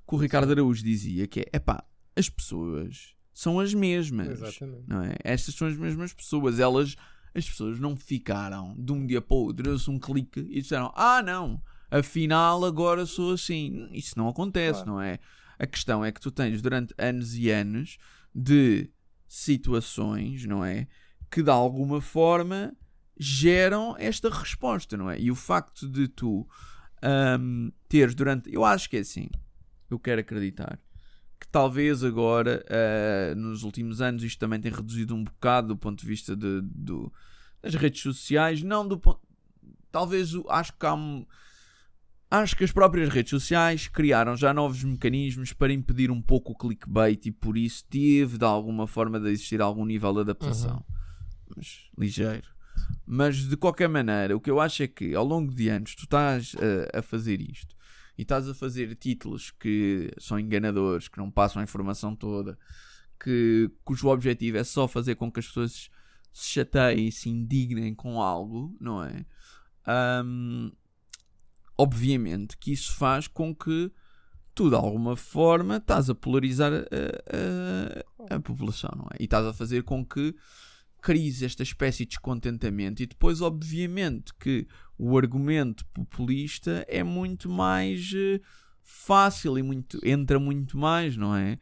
que 0.06 0.14
o 0.14 0.16
Ricardo 0.16 0.52
Araújo 0.52 0.84
dizia, 0.84 1.26
que 1.26 1.40
é, 1.40 1.46
epá, 1.54 1.82
as 2.14 2.28
pessoas 2.28 3.14
são 3.32 3.58
as 3.58 3.74
mesmas, 3.74 4.28
Exatamente. 4.28 4.84
não 4.86 5.02
é? 5.02 5.14
Estas 5.24 5.54
são 5.54 5.66
as 5.66 5.76
mesmas 5.76 6.12
pessoas, 6.12 6.60
elas, 6.60 6.94
as 7.34 7.48
pessoas 7.48 7.78
não 7.78 7.96
ficaram 7.96 8.74
de 8.78 8.92
um 8.92 9.06
dia 9.06 9.20
para 9.20 9.34
o 9.36 9.40
outro, 9.44 9.62
deu-se 9.64 9.88
um 9.90 9.98
clique 9.98 10.40
e 10.50 10.60
disseram, 10.62 10.92
ah 10.94 11.22
não, 11.22 11.62
afinal 11.90 12.64
agora 12.64 13.06
sou 13.06 13.32
assim. 13.32 13.88
Isso 13.92 14.18
não 14.18 14.28
acontece, 14.28 14.82
Claro. 14.84 14.90
não 14.92 15.00
é? 15.00 15.18
A 15.58 15.66
questão 15.66 16.04
é 16.04 16.10
que 16.10 16.20
tu 16.20 16.30
tens 16.30 16.60
durante 16.62 16.94
anos 16.98 17.34
e 17.34 17.50
anos 17.50 17.98
de 18.34 18.90
situações, 19.28 20.44
não 20.46 20.64
é? 20.64 20.86
Que 21.30 21.42
de 21.42 21.50
alguma 21.50 22.00
forma 22.00 22.74
geram 23.18 23.94
esta 23.98 24.30
resposta, 24.30 24.96
não 24.96 25.10
é? 25.10 25.20
E 25.20 25.30
o 25.30 25.34
facto 25.34 25.86
de 25.88 26.08
tu 26.08 26.48
ahm, 27.02 27.68
teres 27.88 28.14
durante. 28.14 28.52
Eu 28.52 28.64
acho 28.64 28.88
que 28.88 28.96
é 28.96 29.00
assim. 29.00 29.28
Eu 29.90 29.98
quero 29.98 30.20
acreditar 30.20 30.78
que 31.40 31.48
talvez 31.48 32.04
agora, 32.04 32.64
ah, 32.68 33.34
nos 33.34 33.62
últimos 33.62 34.00
anos, 34.00 34.22
isto 34.22 34.38
também 34.38 34.60
tem 34.60 34.70
reduzido 34.70 35.14
um 35.14 35.24
bocado 35.24 35.68
do 35.68 35.76
ponto 35.76 36.00
de 36.00 36.06
vista 36.06 36.36
de, 36.36 36.60
do- 36.62 37.12
das 37.62 37.74
redes 37.74 38.02
sociais, 38.02 38.62
não 38.62 38.86
do 38.86 38.98
ponto. 38.98 39.20
Talvez 39.90 40.30
acho 40.48 40.72
que 40.78 40.86
há 40.86 40.94
um. 40.94 41.26
Acho 42.30 42.56
que 42.56 42.62
as 42.62 42.70
próprias 42.70 43.08
redes 43.08 43.30
sociais 43.30 43.88
criaram 43.88 44.36
já 44.36 44.54
novos 44.54 44.84
mecanismos 44.84 45.52
para 45.52 45.72
impedir 45.72 46.12
um 46.12 46.22
pouco 46.22 46.52
o 46.52 46.54
clickbait 46.56 47.26
e 47.26 47.32
por 47.32 47.56
isso 47.56 47.84
teve 47.90 48.38
de 48.38 48.44
alguma 48.44 48.86
forma 48.86 49.18
de 49.18 49.28
existir 49.30 49.60
algum 49.60 49.84
nível 49.84 50.12
de 50.14 50.20
adaptação. 50.20 50.84
Mas 51.56 51.88
ligeiro. 51.98 52.46
Mas 53.04 53.48
de 53.48 53.56
qualquer 53.56 53.88
maneira, 53.88 54.36
o 54.36 54.40
que 54.40 54.48
eu 54.50 54.60
acho 54.60 54.84
é 54.84 54.86
que 54.86 55.12
ao 55.12 55.24
longo 55.24 55.52
de 55.52 55.68
anos 55.68 55.96
tu 55.96 56.04
estás 56.04 56.54
a, 56.94 57.00
a 57.00 57.02
fazer 57.02 57.40
isto 57.40 57.74
e 58.20 58.22
estás 58.22 58.46
a 58.46 58.54
fazer 58.54 58.94
títulos 58.96 59.50
que 59.50 60.10
são 60.18 60.38
enganadores, 60.38 61.08
que 61.08 61.16
não 61.16 61.30
passam 61.30 61.60
a 61.60 61.64
informação 61.64 62.14
toda, 62.14 62.58
que, 63.18 63.70
cujo 63.82 64.08
objetivo 64.08 64.58
é 64.58 64.64
só 64.64 64.86
fazer 64.86 65.14
com 65.14 65.32
que 65.32 65.40
as 65.40 65.46
pessoas 65.46 65.88
se 66.32 66.48
chateiem 66.50 67.08
e 67.08 67.12
se 67.12 67.30
indignem 67.30 67.94
com 67.94 68.20
algo, 68.20 68.76
não 68.78 69.02
é? 69.02 69.24
Ahm, 69.86 70.70
obviamente 71.78 72.56
que 72.58 72.72
isso 72.72 72.92
faz 72.94 73.26
com 73.26 73.54
que 73.54 73.90
tu 74.54 74.68
de 74.68 74.76
alguma 74.76 75.16
forma 75.16 75.76
estás 75.78 76.10
a 76.10 76.14
polarizar 76.14 76.72
a, 76.72 78.32
a- 78.32 78.36
a 78.36 78.40
população, 78.40 78.90
não 78.96 79.06
é? 79.12 79.16
E 79.20 79.24
estás 79.24 79.46
a 79.46 79.52
fazer 79.54 79.82
com 79.82 80.04
que 80.04 80.34
crise, 81.00 81.44
esta 81.44 81.62
espécie 81.62 82.04
de 82.04 82.10
descontentamento. 82.10 83.02
E 83.02 83.06
depois, 83.06 83.40
obviamente, 83.40 84.32
que 84.38 84.66
o 84.98 85.16
argumento 85.16 85.84
populista 85.86 86.84
é 86.88 87.02
muito 87.02 87.48
mais 87.48 88.12
uh, 88.12 88.40
fácil 88.82 89.58
e 89.58 89.62
muito, 89.62 89.98
entra 90.04 90.38
muito 90.38 90.76
mais, 90.76 91.16
não 91.16 91.34
é? 91.34 91.58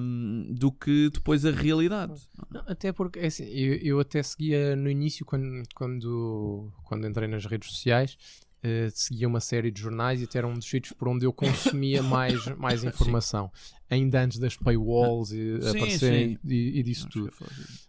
Um, 0.00 0.52
do 0.52 0.72
que 0.72 1.10
depois 1.10 1.46
a 1.46 1.52
realidade. 1.52 2.20
Não, 2.50 2.62
até 2.66 2.92
porque, 2.92 3.20
é 3.20 3.26
assim, 3.26 3.44
eu, 3.44 3.74
eu, 3.74 4.00
até 4.00 4.20
seguia 4.22 4.74
no 4.74 4.90
início, 4.90 5.24
quando, 5.24 5.62
quando, 5.74 6.72
quando 6.82 7.06
entrei 7.06 7.28
nas 7.28 7.46
redes 7.46 7.70
sociais, 7.70 8.18
uh, 8.64 8.90
seguia 8.92 9.28
uma 9.28 9.40
série 9.40 9.70
de 9.70 9.80
jornais 9.80 10.20
e 10.20 10.24
até 10.24 10.38
era 10.38 10.46
um 10.46 10.54
dos 10.54 10.68
sítios 10.68 10.92
por 10.92 11.08
onde 11.08 11.24
eu 11.24 11.32
consumia 11.32 12.02
mais, 12.04 12.46
mais 12.56 12.84
informação. 12.84 13.50
Ainda 13.90 14.22
antes 14.22 14.38
das 14.38 14.56
paywalls 14.56 15.32
e 15.32 15.60
sim, 15.62 15.68
aparecerem 15.68 16.30
sim. 16.30 16.38
E, 16.44 16.78
e, 16.78 16.82
disso 16.82 17.04
Não, 17.04 17.10
tudo. 17.10 17.32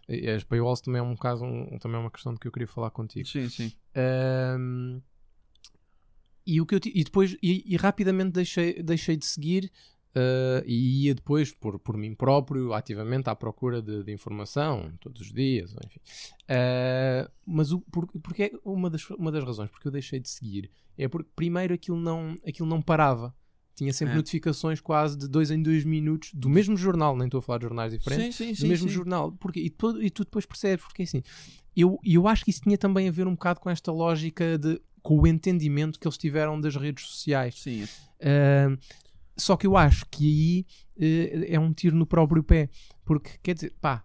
E 0.08 0.28
as 0.30 0.44
paywalls 0.44 0.80
também 0.80 0.98
é 0.98 1.02
um 1.02 1.16
caso, 1.16 1.44
um, 1.44 1.78
também 1.78 1.98
é 1.98 2.00
uma 2.00 2.10
questão 2.10 2.32
de 2.32 2.40
que 2.40 2.48
eu 2.48 2.52
queria 2.52 2.68
falar 2.68 2.90
contigo. 2.90 3.28
Sim, 3.28 3.48
sim. 3.48 3.72
Um, 4.58 5.00
e, 6.46 6.60
o 6.60 6.66
que 6.66 6.74
eu, 6.74 6.80
e 6.84 7.04
depois, 7.04 7.36
e, 7.42 7.62
e 7.66 7.76
rapidamente 7.76 8.32
deixei, 8.32 8.82
deixei 8.82 9.16
de 9.16 9.26
seguir 9.26 9.70
Uh, 10.10 10.64
e 10.66 11.06
ia 11.06 11.14
depois, 11.14 11.52
por, 11.52 11.78
por 11.78 11.96
mim 11.96 12.14
próprio, 12.14 12.72
ativamente 12.72 13.30
à 13.30 13.36
procura 13.36 13.80
de, 13.80 14.02
de 14.02 14.12
informação, 14.12 14.92
todos 15.00 15.20
os 15.20 15.32
dias, 15.32 15.72
enfim. 15.84 16.00
Uh, 16.44 17.30
mas 17.46 17.70
o, 17.70 17.80
por, 17.80 18.08
porque 18.20 18.42
é 18.42 18.52
uma 18.64 18.90
das, 18.90 19.08
uma 19.10 19.30
das 19.30 19.44
razões 19.44 19.70
porque 19.70 19.86
eu 19.86 19.92
deixei 19.92 20.18
de 20.18 20.28
seguir 20.28 20.70
é 20.98 21.08
porque, 21.08 21.30
primeiro, 21.34 21.72
aquilo 21.72 21.98
não, 21.98 22.36
aquilo 22.46 22.68
não 22.68 22.82
parava. 22.82 23.34
Tinha 23.74 23.92
sempre 23.92 24.12
é. 24.12 24.16
notificações 24.16 24.80
quase 24.80 25.16
de 25.16 25.26
dois 25.26 25.50
em 25.50 25.62
dois 25.62 25.84
minutos 25.84 26.34
do 26.34 26.50
mesmo 26.50 26.76
jornal, 26.76 27.16
nem 27.16 27.26
estou 27.26 27.38
a 27.38 27.42
falar 27.42 27.58
de 27.58 27.64
jornais 27.64 27.92
diferentes, 27.92 28.36
sim, 28.36 28.48
sim, 28.48 28.54
sim, 28.54 28.62
do 28.62 28.68
mesmo 28.68 28.88
jornal. 28.88 29.32
Porque, 29.32 29.60
e, 29.60 29.70
tu, 29.70 30.02
e 30.02 30.10
tu 30.10 30.24
depois 30.24 30.44
percebes, 30.44 30.84
porque 30.84 31.04
assim, 31.04 31.22
eu, 31.74 31.98
eu 32.04 32.28
acho 32.28 32.44
que 32.44 32.50
isso 32.50 32.60
tinha 32.60 32.76
também 32.76 33.08
a 33.08 33.10
ver 33.10 33.26
um 33.26 33.32
bocado 33.32 33.60
com 33.60 33.70
esta 33.70 33.90
lógica 33.90 34.58
de 34.58 34.78
com 35.02 35.18
o 35.18 35.26
entendimento 35.26 35.98
que 35.98 36.06
eles 36.06 36.18
tiveram 36.18 36.60
das 36.60 36.76
redes 36.76 37.06
sociais. 37.06 37.54
Sim. 37.62 37.84
Uh, 37.84 38.76
só 39.36 39.56
que 39.56 39.66
eu 39.66 39.76
acho 39.76 40.06
que 40.10 40.66
aí 40.98 41.42
uh, 41.42 41.44
é 41.48 41.58
um 41.58 41.72
tiro 41.72 41.96
no 41.96 42.06
próprio 42.06 42.42
pé. 42.42 42.68
Porque, 43.04 43.30
quer 43.42 43.54
dizer, 43.54 43.74
pá, 43.80 44.04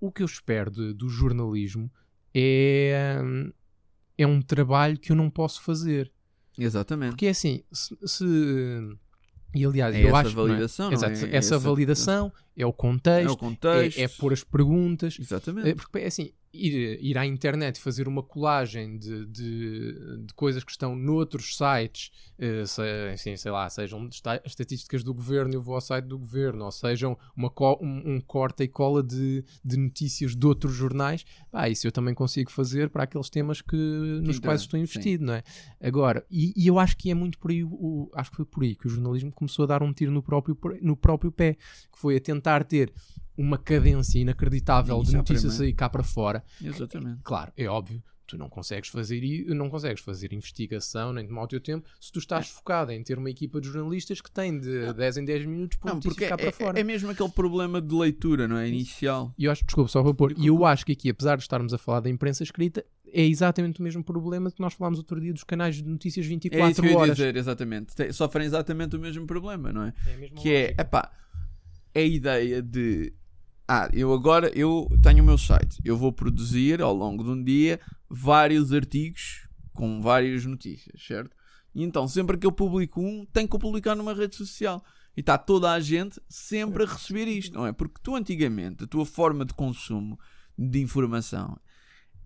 o 0.00 0.12
que 0.12 0.22
eu 0.22 0.26
espero 0.26 0.70
de, 0.70 0.92
do 0.94 1.08
jornalismo 1.08 1.90
é, 2.34 3.20
é 4.16 4.26
um 4.26 4.40
trabalho 4.40 4.98
que 4.98 5.12
eu 5.12 5.16
não 5.16 5.30
posso 5.30 5.62
fazer. 5.62 6.12
Exatamente. 6.56 7.10
Porque 7.10 7.26
é 7.26 7.30
assim, 7.30 7.62
se, 7.72 7.96
se 8.04 8.24
e 9.54 9.64
aliás, 9.64 9.94
é 9.94 10.02
eu 10.02 10.08
essa 10.08 10.18
acho 10.18 10.34
validação, 10.34 10.90
é? 10.90 10.94
Exato, 10.94 11.12
é, 11.12 11.14
essa, 11.14 11.26
essa 11.28 11.58
validação 11.58 12.32
é 12.56 12.66
o 12.66 12.72
contexto, 12.72 13.30
é, 13.30 13.32
o 13.32 13.36
contexto. 13.36 13.98
É, 13.98 14.02
é 14.02 14.08
pôr 14.08 14.32
as 14.32 14.44
perguntas. 14.44 15.16
Exatamente. 15.18 15.74
Porque 15.74 15.98
é 15.98 16.06
assim, 16.06 16.32
ir, 16.58 16.98
ir 17.00 17.18
à 17.18 17.24
internet 17.24 17.76
e 17.76 17.80
fazer 17.80 18.08
uma 18.08 18.22
colagem 18.22 18.98
de, 18.98 19.26
de, 19.26 20.26
de 20.26 20.34
coisas 20.34 20.64
que 20.64 20.70
estão 20.70 20.96
noutros 20.96 21.56
sites, 21.56 22.10
uh, 22.38 22.66
se, 22.66 22.82
assim, 23.12 23.36
sei 23.36 23.50
lá, 23.50 23.68
sejam 23.70 24.08
estatísticas 24.44 25.04
do 25.04 25.14
governo 25.14 25.52
e 25.52 25.56
eu 25.56 25.62
vou 25.62 25.74
ao 25.74 25.80
site 25.80 26.06
do 26.06 26.18
governo, 26.18 26.64
ou 26.64 26.70
sejam 26.70 27.16
uma 27.36 27.52
um, 27.80 28.14
um 28.14 28.20
corta 28.20 28.64
e 28.64 28.68
cola 28.68 29.02
de, 29.02 29.44
de 29.64 29.76
notícias 29.76 30.34
de 30.34 30.46
outros 30.46 30.74
jornais, 30.74 31.24
pá, 31.50 31.68
isso 31.68 31.86
eu 31.86 31.92
também 31.92 32.14
consigo 32.14 32.50
fazer 32.50 32.90
para 32.90 33.04
aqueles 33.04 33.30
temas 33.30 33.60
que, 33.60 33.76
nos 33.76 34.36
então, 34.36 34.48
quais 34.48 34.62
estou 34.62 34.78
investido, 34.78 35.22
sim. 35.22 35.26
não 35.26 35.34
é? 35.34 35.42
Agora, 35.80 36.24
e, 36.30 36.52
e, 36.56 36.66
eu 36.66 36.78
acho 36.78 36.96
que 36.96 37.10
é 37.10 37.14
muito 37.14 37.38
por 37.38 37.50
aí, 37.50 37.62
o, 37.64 38.10
acho 38.14 38.30
que 38.30 38.36
foi 38.36 38.44
por 38.44 38.62
aí 38.64 38.74
que 38.74 38.86
o 38.86 38.90
jornalismo 38.90 39.32
começou 39.32 39.62
a 39.64 39.66
dar 39.66 39.82
um 39.82 39.92
tiro 39.92 40.10
no 40.10 40.22
próprio, 40.22 40.58
no 40.82 40.96
próprio 40.96 41.30
pé, 41.30 41.54
que 41.54 41.98
foi 41.98 42.16
a 42.16 42.20
tentar 42.20 42.64
ter 42.64 42.92
uma 43.38 43.56
cadência 43.56 44.18
inacreditável 44.18 45.00
de 45.02 45.16
notícias 45.16 45.60
aí 45.60 45.72
cá 45.72 45.88
para 45.88 46.02
fora. 46.02 46.42
Exatamente. 46.62 47.20
Claro, 47.22 47.52
é 47.56 47.66
óbvio, 47.68 48.02
tu 48.26 48.36
não 48.36 48.48
consegues 48.48 48.90
fazer 48.90 49.22
não 49.54 49.70
consegues 49.70 50.02
fazer 50.02 50.32
investigação 50.32 51.12
nem 51.12 51.26
tomar 51.26 51.44
o 51.44 51.46
teu 51.46 51.60
tempo 51.60 51.88
se 51.98 52.12
tu 52.12 52.18
estás 52.18 52.46
é. 52.46 52.48
focado 52.50 52.92
em 52.92 53.02
ter 53.02 53.16
uma 53.16 53.30
equipa 53.30 53.60
de 53.60 53.68
jornalistas 53.68 54.20
que 54.20 54.30
tem 54.30 54.58
de 54.58 54.86
não. 54.86 54.92
10 54.92 55.16
em 55.18 55.24
10 55.24 55.46
minutos 55.46 55.78
por 55.78 55.94
não, 55.94 56.00
cá 56.00 56.26
é, 56.26 56.36
para 56.36 56.52
fora. 56.52 56.78
É 56.78 56.84
mesmo 56.84 57.10
aquele 57.10 57.30
problema 57.30 57.80
de 57.80 57.94
leitura, 57.94 58.46
não 58.46 58.58
é? 58.58 58.68
Inicial. 58.68 59.32
E 59.38 59.44
eu 59.44 59.52
acho, 59.52 59.64
desculpa, 59.64 59.88
só 59.88 60.02
para 60.02 60.12
pôr, 60.12 60.34
e 60.36 60.48
eu 60.48 60.64
acho 60.64 60.84
que 60.84 60.92
aqui, 60.92 61.08
apesar 61.08 61.36
de 61.36 61.42
estarmos 61.42 61.72
a 61.72 61.78
falar 61.78 62.00
da 62.00 62.10
imprensa 62.10 62.42
escrita, 62.42 62.84
é 63.06 63.24
exatamente 63.24 63.80
o 63.80 63.82
mesmo 63.82 64.04
problema 64.04 64.50
que 64.50 64.60
nós 64.60 64.74
falámos 64.74 64.98
outro 64.98 65.20
dia 65.20 65.32
dos 65.32 65.44
canais 65.44 65.76
de 65.76 65.88
notícias 65.88 66.26
24 66.26 66.66
é 66.66 66.70
isso 66.70 66.82
que 66.82 66.88
horas. 66.88 67.00
Eu 67.00 67.06
ia 67.06 67.14
dizer, 67.14 67.36
exatamente. 67.36 68.12
Sofrem 68.12 68.46
exatamente 68.46 68.96
o 68.96 69.00
mesmo 69.00 69.26
problema, 69.26 69.72
não 69.72 69.84
é? 69.84 69.94
é 70.06 70.28
que 70.28 70.52
é, 70.52 70.74
epá, 70.78 71.10
é 71.94 72.00
a 72.00 72.06
ideia 72.06 72.60
de 72.60 73.14
ah, 73.68 73.88
eu 73.92 74.14
agora 74.14 74.50
eu 74.58 74.88
tenho 75.02 75.22
o 75.22 75.26
meu 75.26 75.36
site. 75.36 75.78
Eu 75.84 75.94
vou 75.94 76.10
produzir 76.10 76.80
ao 76.80 76.94
longo 76.94 77.22
de 77.22 77.30
um 77.30 77.44
dia 77.44 77.78
vários 78.08 78.72
artigos 78.72 79.46
com 79.74 80.00
várias 80.00 80.46
notícias, 80.46 81.02
certo? 81.06 81.36
E 81.74 81.84
então, 81.84 82.08
sempre 82.08 82.38
que 82.38 82.46
eu 82.46 82.50
publico 82.50 83.00
um, 83.00 83.26
tenho 83.30 83.46
que 83.46 83.58
publicar 83.58 83.94
numa 83.94 84.14
rede 84.14 84.36
social. 84.36 84.82
E 85.14 85.20
está 85.20 85.36
toda 85.36 85.70
a 85.70 85.80
gente 85.80 86.18
sempre 86.28 86.84
a 86.84 86.86
receber 86.86 87.26
isto, 87.26 87.54
não 87.54 87.66
é? 87.66 87.72
Porque 87.72 88.00
tu 88.02 88.16
antigamente, 88.16 88.84
a 88.84 88.86
tua 88.86 89.04
forma 89.04 89.44
de 89.44 89.52
consumo 89.52 90.18
de 90.56 90.80
informação 90.80 91.58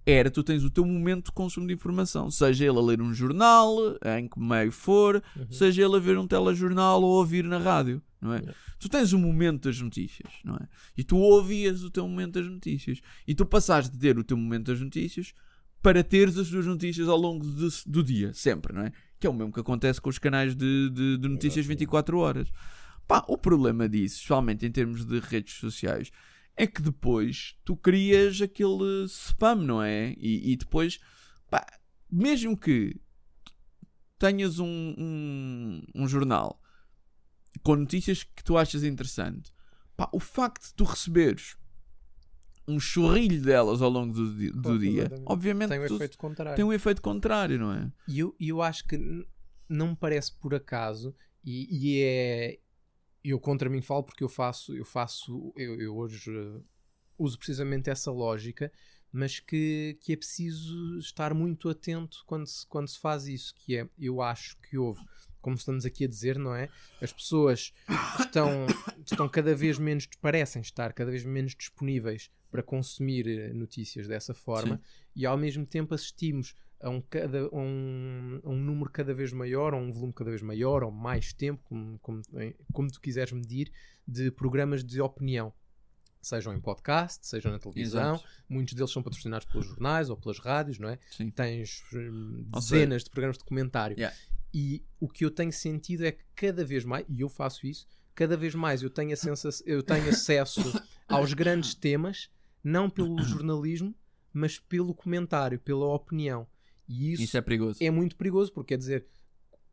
era 0.06 0.30
tu 0.30 0.42
tens 0.42 0.62
o 0.62 0.70
teu 0.70 0.84
momento 0.84 1.26
de 1.26 1.32
consumo 1.32 1.66
de 1.66 1.74
informação, 1.74 2.30
seja 2.30 2.66
ele 2.66 2.78
a 2.78 2.82
ler 2.82 3.00
um 3.00 3.14
jornal, 3.14 3.76
em 4.18 4.28
que 4.28 4.38
meio 4.38 4.72
for, 4.72 5.22
uhum. 5.36 5.46
seja 5.50 5.84
ele 5.84 5.96
a 5.96 6.00
ver 6.00 6.18
um 6.18 6.26
telejornal 6.26 7.02
ou 7.02 7.14
a 7.14 7.18
ouvir 7.18 7.44
na 7.44 7.58
rádio, 7.58 8.02
não 8.22 8.32
é? 8.32 8.40
Tu 8.78 8.88
tens 8.88 9.12
o 9.12 9.18
momento 9.18 9.64
das 9.68 9.80
notícias, 9.80 10.32
não 10.44 10.54
é? 10.54 10.68
E 10.96 11.02
tu 11.02 11.16
ouvias 11.16 11.82
o 11.82 11.90
teu 11.90 12.06
momento 12.06 12.34
das 12.34 12.46
notícias. 12.46 13.00
E 13.26 13.34
tu 13.34 13.44
passaste 13.44 13.92
de 13.92 13.98
ter 13.98 14.16
o 14.16 14.22
teu 14.22 14.36
momento 14.36 14.66
das 14.66 14.80
notícias 14.80 15.34
para 15.82 16.04
teres 16.04 16.38
as 16.38 16.48
tuas 16.48 16.64
notícias 16.64 17.08
ao 17.08 17.18
longo 17.18 17.44
de, 17.44 17.68
do 17.84 18.04
dia, 18.04 18.32
sempre, 18.32 18.72
não 18.72 18.82
é? 18.82 18.92
Que 19.18 19.26
é 19.26 19.30
o 19.30 19.34
mesmo 19.34 19.52
que 19.52 19.58
acontece 19.58 20.00
com 20.00 20.08
os 20.08 20.18
canais 20.18 20.54
de, 20.54 20.88
de, 20.90 21.18
de 21.18 21.28
notícias 21.28 21.66
24 21.66 22.16
horas. 22.16 22.48
Pá, 23.08 23.24
o 23.26 23.36
problema 23.36 23.88
disso, 23.88 24.14
especialmente 24.14 24.64
em 24.64 24.70
termos 24.70 25.04
de 25.04 25.18
redes 25.18 25.54
sociais, 25.54 26.12
é 26.56 26.64
que 26.64 26.80
depois 26.80 27.56
tu 27.64 27.76
crias 27.76 28.40
aquele 28.40 29.04
spam, 29.06 29.56
não 29.56 29.82
é? 29.82 30.14
E, 30.16 30.52
e 30.52 30.56
depois, 30.56 31.00
pá, 31.50 31.66
mesmo 32.08 32.56
que 32.56 32.94
tenhas 34.16 34.60
um, 34.60 34.94
um, 34.96 35.82
um, 35.96 36.06
jornal 36.06 36.61
com 37.60 37.76
notícias 37.76 38.22
que 38.22 38.42
tu 38.42 38.56
achas 38.56 38.82
interessante, 38.82 39.52
pá, 39.96 40.08
o 40.12 40.20
facto 40.20 40.68
de 40.68 40.74
tu 40.74 40.84
receberes 40.84 41.56
um 42.66 42.78
chorrilho 42.78 43.42
delas 43.42 43.82
ao 43.82 43.90
longo 43.90 44.12
do, 44.12 44.52
do, 44.52 44.78
dia, 44.78 45.10
obviamente 45.26 45.70
tem 45.70 45.80
um 45.80 45.84
efeito 45.84 46.18
contrário. 46.18 46.56
Tem 46.56 46.64
um 46.64 46.72
efeito 46.72 47.02
contrário, 47.02 47.58
não 47.58 47.72
é? 47.72 47.92
E 48.06 48.20
eu, 48.20 48.34
eu 48.38 48.62
acho 48.62 48.86
que 48.86 48.98
não 49.68 49.88
me 49.88 49.96
parece 49.96 50.32
por 50.38 50.54
acaso, 50.54 51.14
e, 51.44 51.66
e 51.70 52.02
é, 52.02 52.58
eu 53.24 53.38
contra 53.38 53.68
mim 53.68 53.82
falo 53.82 54.04
porque 54.04 54.22
eu 54.22 54.28
faço, 54.28 54.76
eu 54.76 54.84
faço, 54.84 55.52
eu, 55.56 55.80
eu 55.80 55.96
hoje 55.96 56.30
uh, 56.30 56.64
uso 57.18 57.38
precisamente 57.38 57.90
essa 57.90 58.10
lógica, 58.10 58.70
mas 59.10 59.40
que, 59.40 59.98
que 60.00 60.12
é 60.12 60.16
preciso 60.16 60.98
estar 60.98 61.34
muito 61.34 61.68
atento 61.68 62.22
quando 62.26 62.46
se, 62.46 62.66
quando 62.66 62.88
se 62.88 62.98
faz 62.98 63.26
isso, 63.26 63.54
que 63.54 63.76
é, 63.76 63.88
eu 63.98 64.22
acho 64.22 64.56
que 64.58 64.78
houve, 64.78 65.00
como 65.42 65.56
estamos 65.56 65.84
aqui 65.84 66.04
a 66.04 66.08
dizer, 66.08 66.38
não 66.38 66.54
é? 66.54 66.68
As 67.00 67.12
pessoas 67.12 67.74
estão, 68.18 68.66
estão 69.04 69.28
cada 69.28 69.54
vez 69.54 69.78
menos, 69.78 70.06
parecem 70.20 70.62
estar 70.62 70.92
cada 70.92 71.10
vez 71.10 71.24
menos 71.24 71.54
disponíveis 71.54 72.30
para 72.50 72.62
consumir 72.62 73.26
eh, 73.26 73.52
notícias 73.52 74.06
dessa 74.06 74.32
forma 74.32 74.76
Sim. 74.76 74.82
e 75.16 75.26
ao 75.26 75.36
mesmo 75.36 75.66
tempo 75.66 75.94
assistimos 75.94 76.54
a 76.82 76.90
um, 76.90 77.00
cada, 77.00 77.42
a 77.42 77.56
um, 77.56 78.40
a 78.44 78.48
um 78.48 78.56
número 78.56 78.90
cada 78.90 79.14
vez 79.14 79.32
maior, 79.32 79.72
a 79.72 79.76
um 79.76 79.92
volume 79.92 80.12
cada 80.12 80.30
vez 80.30 80.42
maior, 80.42 80.82
ou 80.82 80.90
mais 80.90 81.32
tempo, 81.32 81.62
como, 81.64 81.98
como, 82.00 82.22
como 82.72 82.90
tu 82.90 83.00
quiseres 83.00 83.32
medir, 83.32 83.70
de 84.06 84.30
programas 84.32 84.84
de 84.84 85.00
opinião. 85.00 85.52
Sejam 86.22 86.54
em 86.54 86.60
podcast, 86.60 87.26
sejam 87.26 87.50
na 87.50 87.58
televisão, 87.58 88.14
Exato. 88.14 88.28
muitos 88.48 88.74
deles 88.74 88.92
são 88.92 89.02
patrocinados 89.02 89.44
pelos 89.46 89.66
jornais 89.66 90.08
ou 90.08 90.16
pelas 90.16 90.38
rádios, 90.38 90.78
não 90.78 90.88
é? 90.88 90.98
Sim. 91.10 91.30
Tens 91.30 91.82
hum, 91.92 92.44
dezenas 92.46 93.02
de 93.02 93.10
programas 93.10 93.36
de 93.36 93.44
comentário. 93.44 93.96
Yeah. 93.98 94.16
E 94.54 94.84
o 95.00 95.08
que 95.08 95.24
eu 95.24 95.30
tenho 95.32 95.52
sentido 95.52 96.04
é 96.04 96.12
que 96.12 96.22
cada 96.36 96.64
vez 96.64 96.84
mais, 96.84 97.04
e 97.08 97.22
eu 97.22 97.28
faço 97.28 97.66
isso, 97.66 97.88
cada 98.14 98.36
vez 98.36 98.54
mais 98.54 98.82
eu 98.82 98.90
tenho, 98.90 99.12
a 99.12 99.16
sensação, 99.16 99.66
eu 99.66 99.82
tenho 99.82 100.08
acesso 100.10 100.60
aos 101.08 101.34
grandes 101.34 101.74
temas, 101.74 102.30
não 102.62 102.88
pelo 102.88 103.20
jornalismo, 103.22 103.94
mas 104.32 104.58
pelo 104.58 104.94
comentário, 104.94 105.58
pela 105.58 105.86
opinião. 105.86 106.46
E 106.88 107.12
isso, 107.12 107.22
isso 107.22 107.36
é 107.36 107.40
perigoso. 107.40 107.82
É 107.82 107.90
muito 107.90 108.16
perigoso, 108.16 108.52
porque 108.52 108.74
quer 108.74 108.78
dizer, 108.78 109.06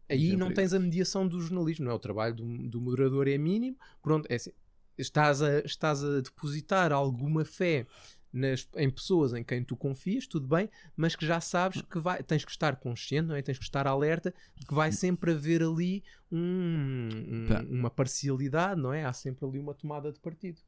aí 0.09 0.32
é 0.32 0.36
não 0.36 0.53
tens 0.53 0.73
a 0.73 0.80
mediação 0.80 1.28
do 1.28 1.39
jornalismo, 1.39 1.86
não 1.86 1.91
é? 1.91 1.95
O 1.95 1.99
trabalho 1.99 2.34
do, 2.34 2.69
do 2.69 2.82
moderador 2.82 3.28
é 3.28 3.38
mínimo. 3.38 3.78
Pronto, 4.01 4.26
é 4.30 4.36
assim, 4.36 4.51
estás 4.99 5.41
a, 5.41 5.59
estás 5.59 6.03
a 6.03 6.21
depositar 6.21 6.91
alguma 6.91 7.45
fé 7.45 7.85
nas, 8.31 8.67
em 8.75 8.89
pessoas 8.89 9.33
em 9.33 9.43
quem 9.43 9.63
tu 9.63 9.75
confias, 9.75 10.27
tudo 10.27 10.47
bem, 10.47 10.69
mas 10.95 11.15
que 11.15 11.25
já 11.25 11.41
sabes 11.41 11.81
que 11.81 11.99
vai, 11.99 12.21
tens 12.23 12.45
que 12.45 12.51
estar 12.51 12.75
consciente, 12.75 13.27
não 13.27 13.35
é? 13.35 13.41
tens 13.41 13.57
que 13.57 13.63
estar 13.63 13.87
alerta, 13.87 14.33
que 14.67 14.73
vai 14.73 14.91
sempre 14.91 15.31
haver 15.31 15.63
ali 15.63 16.03
um, 16.31 17.09
um, 17.11 17.79
uma 17.79 17.89
parcialidade, 17.89 18.79
não 18.79 18.93
é? 18.93 19.03
Há 19.03 19.13
sempre 19.13 19.45
ali 19.45 19.59
uma 19.59 19.73
tomada 19.73 20.11
de 20.11 20.19
partido. 20.19 20.59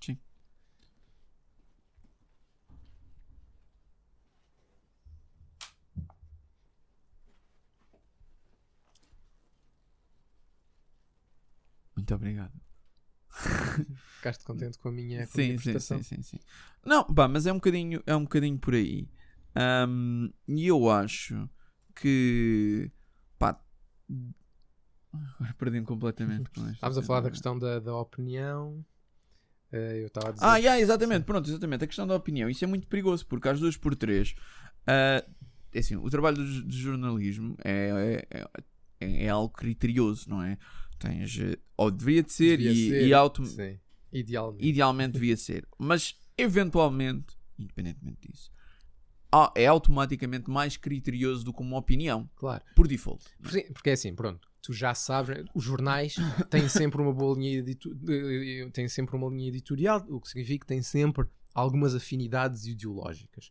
Sim. 0.00 0.18
Muito 11.96 12.14
obrigado. 12.14 12.65
Ficaste 14.16 14.44
contente 14.44 14.78
com 14.78 14.88
a 14.88 14.92
minha, 14.92 15.26
com 15.26 15.32
a 15.32 15.34
Sim, 15.34 15.58
sim, 15.58 15.78
sim, 15.78 16.02
sim, 16.02 16.22
sim. 16.22 16.38
Não, 16.84 17.04
pá, 17.04 17.28
mas 17.28 17.46
é 17.46 17.52
um 17.52 17.56
bocadinho, 17.56 18.02
é 18.06 18.16
um 18.16 18.22
bocadinho 18.22 18.58
por 18.58 18.74
aí. 18.74 19.08
Ahm, 19.54 20.30
E 20.48 20.66
eu 20.66 20.90
acho 20.90 21.48
que. 21.94 22.90
Pá. 23.38 23.60
Agora 25.12 25.54
perdi-me 25.58 25.86
completamente 25.86 26.50
com 26.50 26.60
isto. 26.62 26.74
Estávamos 26.74 26.98
a 26.98 27.02
falar 27.02 27.20
da 27.20 27.30
questão 27.30 27.58
da, 27.58 27.78
da 27.78 27.94
opinião. 27.96 28.84
Eh, 29.72 30.02
eu 30.02 30.06
estava 30.06 30.28
a 30.28 30.32
dizer. 30.32 30.44
Ah, 30.44 30.56
yeah, 30.56 30.80
exatamente, 30.80 31.24
pronto, 31.24 31.48
exatamente. 31.48 31.84
A 31.84 31.86
questão 31.86 32.06
da 32.06 32.14
opinião, 32.14 32.48
isso 32.48 32.64
é 32.64 32.68
muito 32.68 32.86
perigoso, 32.86 33.26
porque 33.26 33.48
às 33.48 33.58
duas 33.58 33.76
por 33.76 33.96
três, 33.96 34.34
é 34.86 35.24
assim, 35.78 35.96
o 35.96 36.08
trabalho 36.08 36.36
do, 36.36 36.62
do 36.64 36.74
jornalismo 36.74 37.56
é, 37.64 38.24
é, 38.30 38.38
é, 39.00 39.24
é 39.24 39.28
algo 39.28 39.52
criterioso, 39.52 40.28
não 40.28 40.42
é? 40.42 40.58
Tens, 40.98 41.38
eh, 41.38 41.58
ou 41.76 41.90
deveria 41.90 42.22
de 42.22 42.32
ser, 42.32 42.56
Devia 42.58 42.72
e, 42.72 42.88
ser, 42.88 43.06
e 43.08 43.14
auto, 43.14 43.44
Sim, 43.44 43.78
idealmente. 44.12 44.66
idealmente 44.66 45.12
devia 45.12 45.36
ser, 45.36 45.66
mas 45.78 46.18
eventualmente, 46.38 47.36
independentemente 47.58 48.28
disso, 48.28 48.50
é 49.54 49.66
automaticamente 49.66 50.48
mais 50.50 50.76
criterioso 50.76 51.44
do 51.44 51.52
que 51.52 51.60
uma 51.60 51.76
opinião, 51.76 52.28
Claro. 52.36 52.64
por 52.74 52.88
default. 52.88 53.24
Porque, 53.42 53.62
porque 53.72 53.90
é 53.90 53.92
assim, 53.92 54.14
pronto, 54.14 54.48
tu 54.62 54.72
já 54.72 54.94
sabes, 54.94 55.36
né, 55.36 55.44
os 55.54 55.62
jornais 55.62 56.16
têm 56.50 56.68
sempre 56.68 57.02
uma 57.02 57.12
boa 57.12 57.36
linha 57.38 57.62
de- 57.62 57.76
têm 58.72 58.88
sempre 58.88 59.14
uma 59.16 59.28
linha 59.28 59.48
editorial, 59.48 60.04
o 60.08 60.20
que 60.20 60.28
significa 60.28 60.60
que 60.60 60.66
têm 60.66 60.80
sempre 60.82 61.26
algumas 61.54 61.94
afinidades 61.94 62.66
ideológicas. 62.66 63.50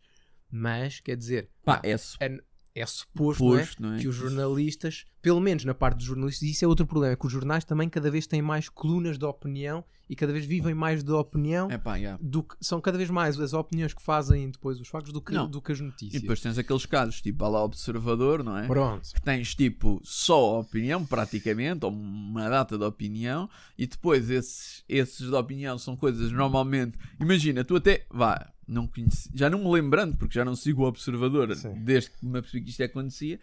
Mas, 0.50 1.00
quer 1.00 1.18
dizer, 1.18 1.50
Pá, 1.64 1.82
é 1.84 1.91
é, 1.91 2.39
é 2.76 2.86
suposto, 2.86 3.43
não 3.43 3.57
é, 3.57 3.67
não 3.80 3.93
é? 3.95 3.99
que 3.99 4.07
os 4.07 4.15
jornalistas, 4.15 5.05
pelo 5.21 5.39
menos 5.39 5.63
na 5.63 5.73
parte 5.73 5.97
dos 5.97 6.05
jornalistas, 6.05 6.43
e 6.43 6.51
isso 6.51 6.65
é 6.65 6.67
outro 6.67 6.86
problema, 6.86 7.13
é 7.13 7.15
que 7.15 7.26
os 7.26 7.32
jornais 7.32 7.63
também 7.63 7.88
cada 7.88 8.11
vez 8.11 8.28
têm 8.28 8.41
mais 8.41 8.67
colunas 8.67 9.17
de 9.17 9.23
opinião 9.26 9.84
e 10.07 10.15
cada 10.15 10.32
vez 10.32 10.45
vivem 10.45 10.76
mais 10.76 11.03
de 11.03 11.11
opinião. 11.11 11.71
É 11.71 11.78
pá, 11.80 11.95
yeah. 11.95 12.19
Do 12.21 12.43
que, 12.43 12.55
são 12.61 12.80
cada 12.80 12.97
vez 12.97 13.09
mais 13.09 13.39
as 13.39 13.53
opiniões 13.53 13.93
que 13.93 14.01
fazem 14.03 14.51
depois 14.51 14.80
os 14.80 14.88
factos 14.88 15.11
do 15.11 15.19
que, 15.21 15.34
Não. 15.34 15.49
do 15.49 15.59
que 15.61 15.71
as 15.71 15.80
E 15.80 15.84
notícias. 15.84 16.21
depois 16.21 16.41
tens 16.41 16.57
aqueles 16.59 16.86
casos, 16.86 17.21
tipo, 17.21 17.43
a 17.43 17.47
lá 17.47 17.63
observador, 17.63 18.43
não 18.43 18.55
é? 18.57 18.67
Pronto. 18.67 19.09
que 19.13 19.21
tens 19.21 19.55
tipo 19.55 19.99
só 20.03 20.59
opinião, 20.59 21.03
praticamente, 21.05 21.86
ou 21.86 21.91
uma 21.91 22.47
data 22.49 22.78
de 22.78 22.84
opinião, 22.84 23.49
e 23.78 23.88
depois 23.88 24.30
esses, 24.30 24.84
esses 24.88 25.28
de 25.28 25.34
opinião 25.36 25.78
são 25.80 25.95
coisas 25.95 26.32
normalmente. 26.32 26.99
Imagina, 27.19 27.63
tu 27.63 27.76
até. 27.78 28.05
Vá, 28.11 28.53
não 28.68 28.88
conheci, 28.88 29.30
já 29.34 29.49
não 29.49 29.59
me 29.59 29.70
lembrando, 29.72 30.18
porque 30.18 30.34
já 30.34 30.43
não 30.45 30.55
sigo 30.55 30.84
o 30.84 30.88
observador 30.88 31.55
Sim. 31.55 31.74
desde 31.84 32.09
que 32.11 32.26
me 32.26 32.39
apercebi 32.39 32.63
que 32.63 32.70
isto 32.72 32.84
acontecia. 32.84 33.39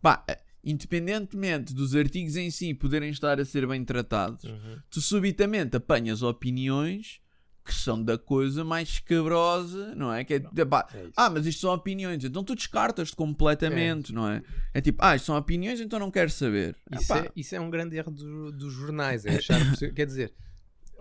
Pá, 0.00 0.24
independentemente 0.64 1.74
dos 1.74 1.94
artigos 1.94 2.36
em 2.36 2.50
si 2.50 2.74
poderem 2.74 3.10
estar 3.10 3.40
a 3.40 3.44
ser 3.44 3.66
bem 3.66 3.84
tratados, 3.84 4.44
Uhum. 4.44 4.78
tu 4.90 5.00
subitamente 5.00 5.76
apanhas 5.76 6.22
opiniões 6.22 7.20
que 7.64 7.72
são 7.72 8.02
da 8.02 8.18
coisa 8.18 8.64
mais 8.64 8.88
escabrosa, 8.88 9.94
não 9.94 10.12
é? 10.12 10.24
Que 10.24 10.34
é, 10.34 10.64
pá, 10.64 10.88
É 10.92 11.06
ah, 11.16 11.30
mas 11.30 11.46
isto 11.46 11.60
são 11.60 11.72
opiniões, 11.72 12.24
então 12.24 12.42
tu 12.42 12.56
descartas-te 12.56 13.14
completamente, 13.14 14.12
não 14.12 14.28
é? 14.28 14.42
É 14.74 14.80
tipo, 14.80 14.98
ah, 15.00 15.14
isto 15.14 15.26
são 15.26 15.36
opiniões, 15.36 15.80
então 15.80 15.96
não 16.00 16.10
quero 16.10 16.28
saber. 16.30 16.76
Isso, 16.90 17.04
Epá, 17.12 17.20
é, 17.26 17.30
isso 17.36 17.54
é 17.54 17.60
um 17.60 17.70
grande 17.70 17.96
erro 17.96 18.10
do- 18.10 18.50
dos 18.50 18.72
jornais. 18.72 19.24
É 19.24 19.36
achar 19.36 19.60
quer 19.94 20.06
dizer, 20.06 20.32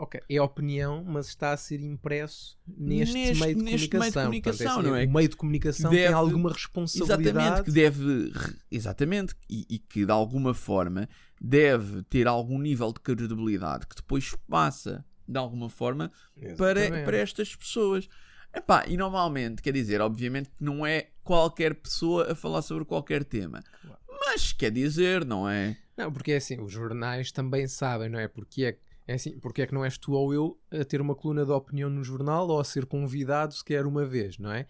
ok, 0.04 0.20
é 0.30 0.42
opinião, 0.42 1.04
mas 1.04 1.28
está 1.28 1.52
a 1.52 1.58
ser 1.58 1.80
impresso 1.82 2.58
neste, 2.68 3.14
Neste- 3.16 3.40
meio 3.44 3.56
de 3.56 3.62
neste 3.64 3.90
comunicação. 3.90 4.00
meio 4.00 4.12
de 4.12 4.14
comunicação, 4.42 4.74
Portanto, 4.76 4.90
não 4.92 4.96
é? 4.96 5.06
O 5.06 5.12
meio 5.14 5.30
de 5.30 5.36
comunicação 5.36 5.92
Deve- 5.92 6.04
tem 6.06 6.14
alguma 6.14 6.50
responsabilidade. 6.52 7.28
Exatamente, 7.30 7.64
que 7.66 7.72
deve. 7.72 8.32
Exatamente, 8.70 9.36
e, 9.50 9.66
e 9.70 9.80
que 9.80 10.06
de 10.06 10.12
alguma 10.12 10.54
forma 10.54 11.08
deve 11.40 12.04
ter 12.04 12.28
algum 12.28 12.60
nível 12.60 12.92
de 12.94 13.00
credibilidade 13.00 13.88
que 13.88 13.96
depois 13.96 14.36
passa 14.50 15.06
de 15.28 15.38
alguma 15.38 15.70
forma 15.70 16.12
para, 16.58 16.80
Exatamente. 16.82 17.06
para 17.06 17.18
estas 17.18 17.56
pessoas. 17.56 18.08
Epá, 18.54 18.86
e 18.88 18.98
normalmente, 18.98 19.62
quer 19.62 19.72
dizer, 19.72 20.02
obviamente 20.02 20.50
que 20.50 20.64
não 20.64 20.86
é 20.86 21.10
qualquer 21.24 21.74
pessoa 21.76 22.32
a 22.32 22.36
falar 22.36 22.62
sobre 22.62 22.84
qualquer 22.84 23.24
tema. 23.24 23.62
Claro. 23.82 24.00
Mas 24.26 24.52
quer 24.52 24.72
dizer, 24.72 25.24
não 25.26 25.48
é? 25.50 25.78
Não, 25.96 26.12
porque 26.12 26.34
é 26.34 26.38
assim, 26.38 26.60
os 26.60 26.72
jornais 26.72 27.32
também 27.32 27.66
sabem, 27.68 28.10
não 28.10 28.20
é? 28.20 28.28
Porque 28.28 28.66
é, 28.66 28.78
é 29.12 29.16
assim, 29.16 29.38
porque 29.40 29.62
é 29.62 29.68
que 29.68 29.74
não 29.74 29.84
és 29.86 29.98
tu 29.98 30.14
ou 30.14 30.34
eu 30.34 30.58
a 30.72 30.84
ter 30.84 31.02
uma 31.02 31.14
coluna 31.16 31.46
de 31.46 31.52
opinião 31.52 31.90
no 31.90 32.04
jornal 32.04 32.48
ou 32.48 32.60
a 32.60 32.64
ser 32.64 32.86
convidado 32.86 33.54
sequer 33.54 33.86
uma 33.86 34.06
vez, 34.06 34.38
não 34.38 34.52
é? 34.52 34.66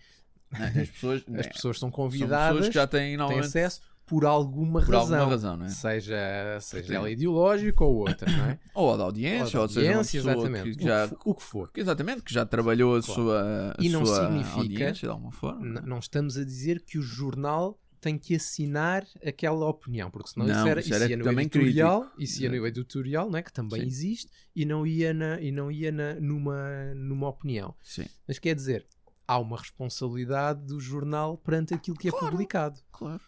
As 0.51 0.89
pessoas, 0.89 1.23
As 1.33 1.45
é, 1.45 1.49
pessoas 1.49 1.79
são 1.79 1.87
são 1.87 1.91
convidadas, 1.91 2.47
pessoas 2.49 2.67
que 2.69 2.73
já 2.75 2.87
têm 2.87 3.17
têm 3.17 3.39
acesso 3.39 3.81
por 4.05 4.25
alguma 4.25 4.81
por 4.81 4.93
razão. 4.93 5.15
alguma 5.19 5.31
razão, 5.31 5.55
não 5.57 5.65
é? 5.67 5.69
Seja, 5.69 6.17
seja 6.59 6.87
Sim. 6.87 6.95
ela 6.95 7.09
ideológica 7.09 7.83
ou 7.85 7.95
outra, 8.09 8.29
não 8.29 8.45
é? 8.45 8.59
Ou 8.75 8.93
a 8.93 8.97
da 8.97 9.03
audiência, 9.05 9.57
Ou 9.57 9.61
ou, 9.61 9.67
de 9.67 9.73
seja, 9.75 9.85
uma 9.91 9.97
audiência, 9.99 10.19
pessoa 10.19 10.33
exatamente. 10.49 10.77
que 10.77 10.83
já, 10.83 11.09
O, 11.23 11.33
que, 11.35 11.43
for- 11.43 11.71
exatamente, 11.77 12.21
que 12.23 12.33
já 12.33 12.45
trabalhou 12.45 12.97
a 12.97 13.01
Claro. 13.01 13.21
sua, 13.21 13.73
a 13.77 13.81
E 13.81 13.87
não 13.87 14.05
sua 14.05 14.25
significa- 14.27 14.57
audiência 14.59 15.07
de 15.07 15.11
alguma 15.11 15.31
forma. 15.31 15.65
N- 15.65 15.81
não 15.87 15.99
estamos 15.99 16.35
a 16.37 16.43
dizer 16.43 16.81
que 16.83 16.97
o 16.97 17.01
jornal 17.01 17.79
tem 18.01 18.17
que 18.17 18.35
assinar 18.35 19.05
aquela 19.25 19.67
opinião, 19.67 20.09
porque 20.09 20.29
senão 20.29 20.47
Não, 20.47 20.55
isso, 20.55 20.67
era, 20.67 20.79
isso 20.81 20.93
era 20.93 21.07
ia 21.07 21.15
no 21.17 21.29
editorial, 21.39 22.11
isso 22.17 22.41
ia 22.41 22.49
no 22.49 22.65
editorial, 22.67 23.29
não 23.29 23.37
é? 23.37 23.43
que 23.43 23.53
também 23.53 23.81
Sim. 23.81 23.87
existe, 23.87 24.31
e 24.55 24.65
não 24.65 24.85
ia, 24.85 25.13
na, 25.13 25.39
e 25.39 25.51
não 25.51 25.71
ia 25.71 25.91
na, 25.91 26.15
numa, 26.15 26.93
numa 26.95 27.29
opinião. 27.29 27.75
Sim, 27.83 28.05
Mas 28.27 28.39
quer 28.39 28.55
dizer, 28.55 28.87
há 29.27 29.37
uma 29.37 29.55
responsabilidade 29.57 30.65
do 30.65 30.79
jornal 30.79 31.37
perante 31.37 31.75
aquilo 31.75 31.95
que 31.95 32.07
é 32.07 32.11
Claro. 32.11 32.29
publicado. 32.31 32.79
claro. 32.91 33.21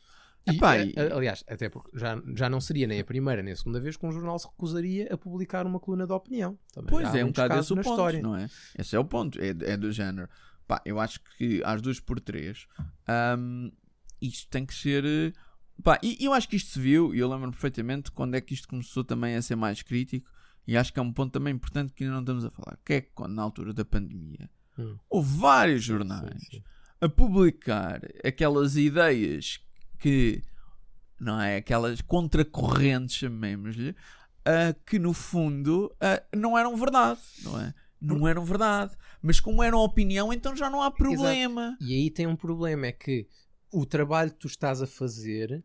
E, 0.46 0.58
Epá, 0.58 0.74
a- 0.74 0.84
e- 0.86 0.94
aliás, 1.14 1.42
até 1.48 1.70
porque 1.70 1.98
já, 1.98 2.22
já 2.36 2.50
não 2.50 2.60
seria 2.60 2.86
nem 2.86 3.00
a 3.00 3.06
primeira 3.06 3.42
nem 3.42 3.54
a 3.54 3.56
segunda 3.56 3.80
vez 3.80 3.96
que 3.96 4.06
um 4.06 4.12
jornal 4.12 4.38
se 4.38 4.46
recusaria 4.46 5.08
a 5.10 5.18
publicar 5.18 5.66
uma 5.66 5.80
coluna 5.80 6.06
de 6.06 6.12
opinião. 6.12 6.60
Também 6.74 6.90
Pois 6.90 7.16
é, 7.16 7.24
um 7.24 7.28
bocado 7.30 7.60
esse 7.60 7.72
o 7.72 7.76
ponto, 7.78 7.90
história. 7.90 8.22
não 8.22 8.36
é? 8.36 8.50
Esse 8.78 8.94
é 8.96 9.00
o 9.00 9.06
ponto, 9.06 9.40
é, 9.40 9.50
é 9.50 9.78
do 9.78 9.90
género. 9.92 10.28
Pá, 10.68 10.82
eu 10.86 11.00
acho 11.00 11.22
que 11.38 11.62
às 11.64 11.82
duas 11.82 12.00
por 12.02 12.20
três 12.20 12.68
hum, 13.38 13.72
isto 14.28 14.50
tem 14.50 14.66
que 14.66 14.74
ser. 14.74 15.04
eh, 15.06 15.34
Pá, 15.84 16.00
e 16.04 16.24
eu 16.24 16.34
acho 16.34 16.48
que 16.48 16.56
isto 16.56 16.70
se 16.72 16.80
viu, 16.80 17.16
e 17.16 17.20
eu 17.20 17.28
lembro 17.28 17.50
perfeitamente 17.52 18.12
quando 18.12 18.36
é 18.36 18.42
que 18.42 18.54
isto 18.54 18.68
começou 18.68 19.04
também 19.04 19.36
a 19.36 19.42
ser 19.42 19.56
mais 19.56 19.82
crítico, 19.82 20.30
e 20.68 20.78
acho 20.78 20.94
que 20.94 21.00
é 21.00 21.02
um 21.02 21.12
ponto 21.12 21.32
também 21.32 21.54
importante 21.54 21.92
que 21.94 22.04
ainda 22.04 22.14
não 22.14 22.22
estamos 22.22 22.46
a 22.46 22.50
falar, 22.52 22.78
que 22.86 22.94
é 22.94 23.02
que 23.02 23.10
quando 23.16 23.34
na 23.34 23.42
altura 23.42 23.74
da 23.74 23.84
pandemia 23.84 24.50
Hum. 24.78 24.98
houve 25.10 25.38
vários 25.38 25.84
jornais 25.84 26.42
sim, 26.44 26.58
sim. 26.58 26.64
a 27.02 27.08
publicar 27.08 28.02
aquelas 28.26 28.76
ideias 28.76 29.60
que 30.00 30.42
não 31.20 31.40
é 31.40 31.58
aquelas 31.58 32.02
contracorrentes 32.02 33.16
chamemos-lhe 33.18 33.96
ah, 34.46 34.76
que 34.86 34.98
no 34.98 35.14
fundo 35.14 35.94
ah, 36.02 36.22
não 36.36 36.58
eram 36.58 36.76
verdade 36.76 37.20
não 37.44 37.60
é 37.60 37.74
não 38.02 38.28
eram 38.28 38.44
verdade 38.44 38.96
mas 39.22 39.40
como 39.40 39.62
eram 39.62 39.78
opinião 39.80 40.34
então 40.34 40.56
já 40.56 40.70
não 40.72 40.82
há 40.82 40.90
problema 40.90 41.78
E 41.80 41.94
aí 41.94 42.10
tem 42.10 42.26
um 42.26 42.36
problema, 42.36 42.88
é 42.88 42.92
que 42.92 43.28
o 43.74 43.86
trabalho 43.86 44.32
que 44.32 44.38
tu 44.40 44.48
estás 44.48 44.82
a 44.82 44.88
fazer, 44.88 45.64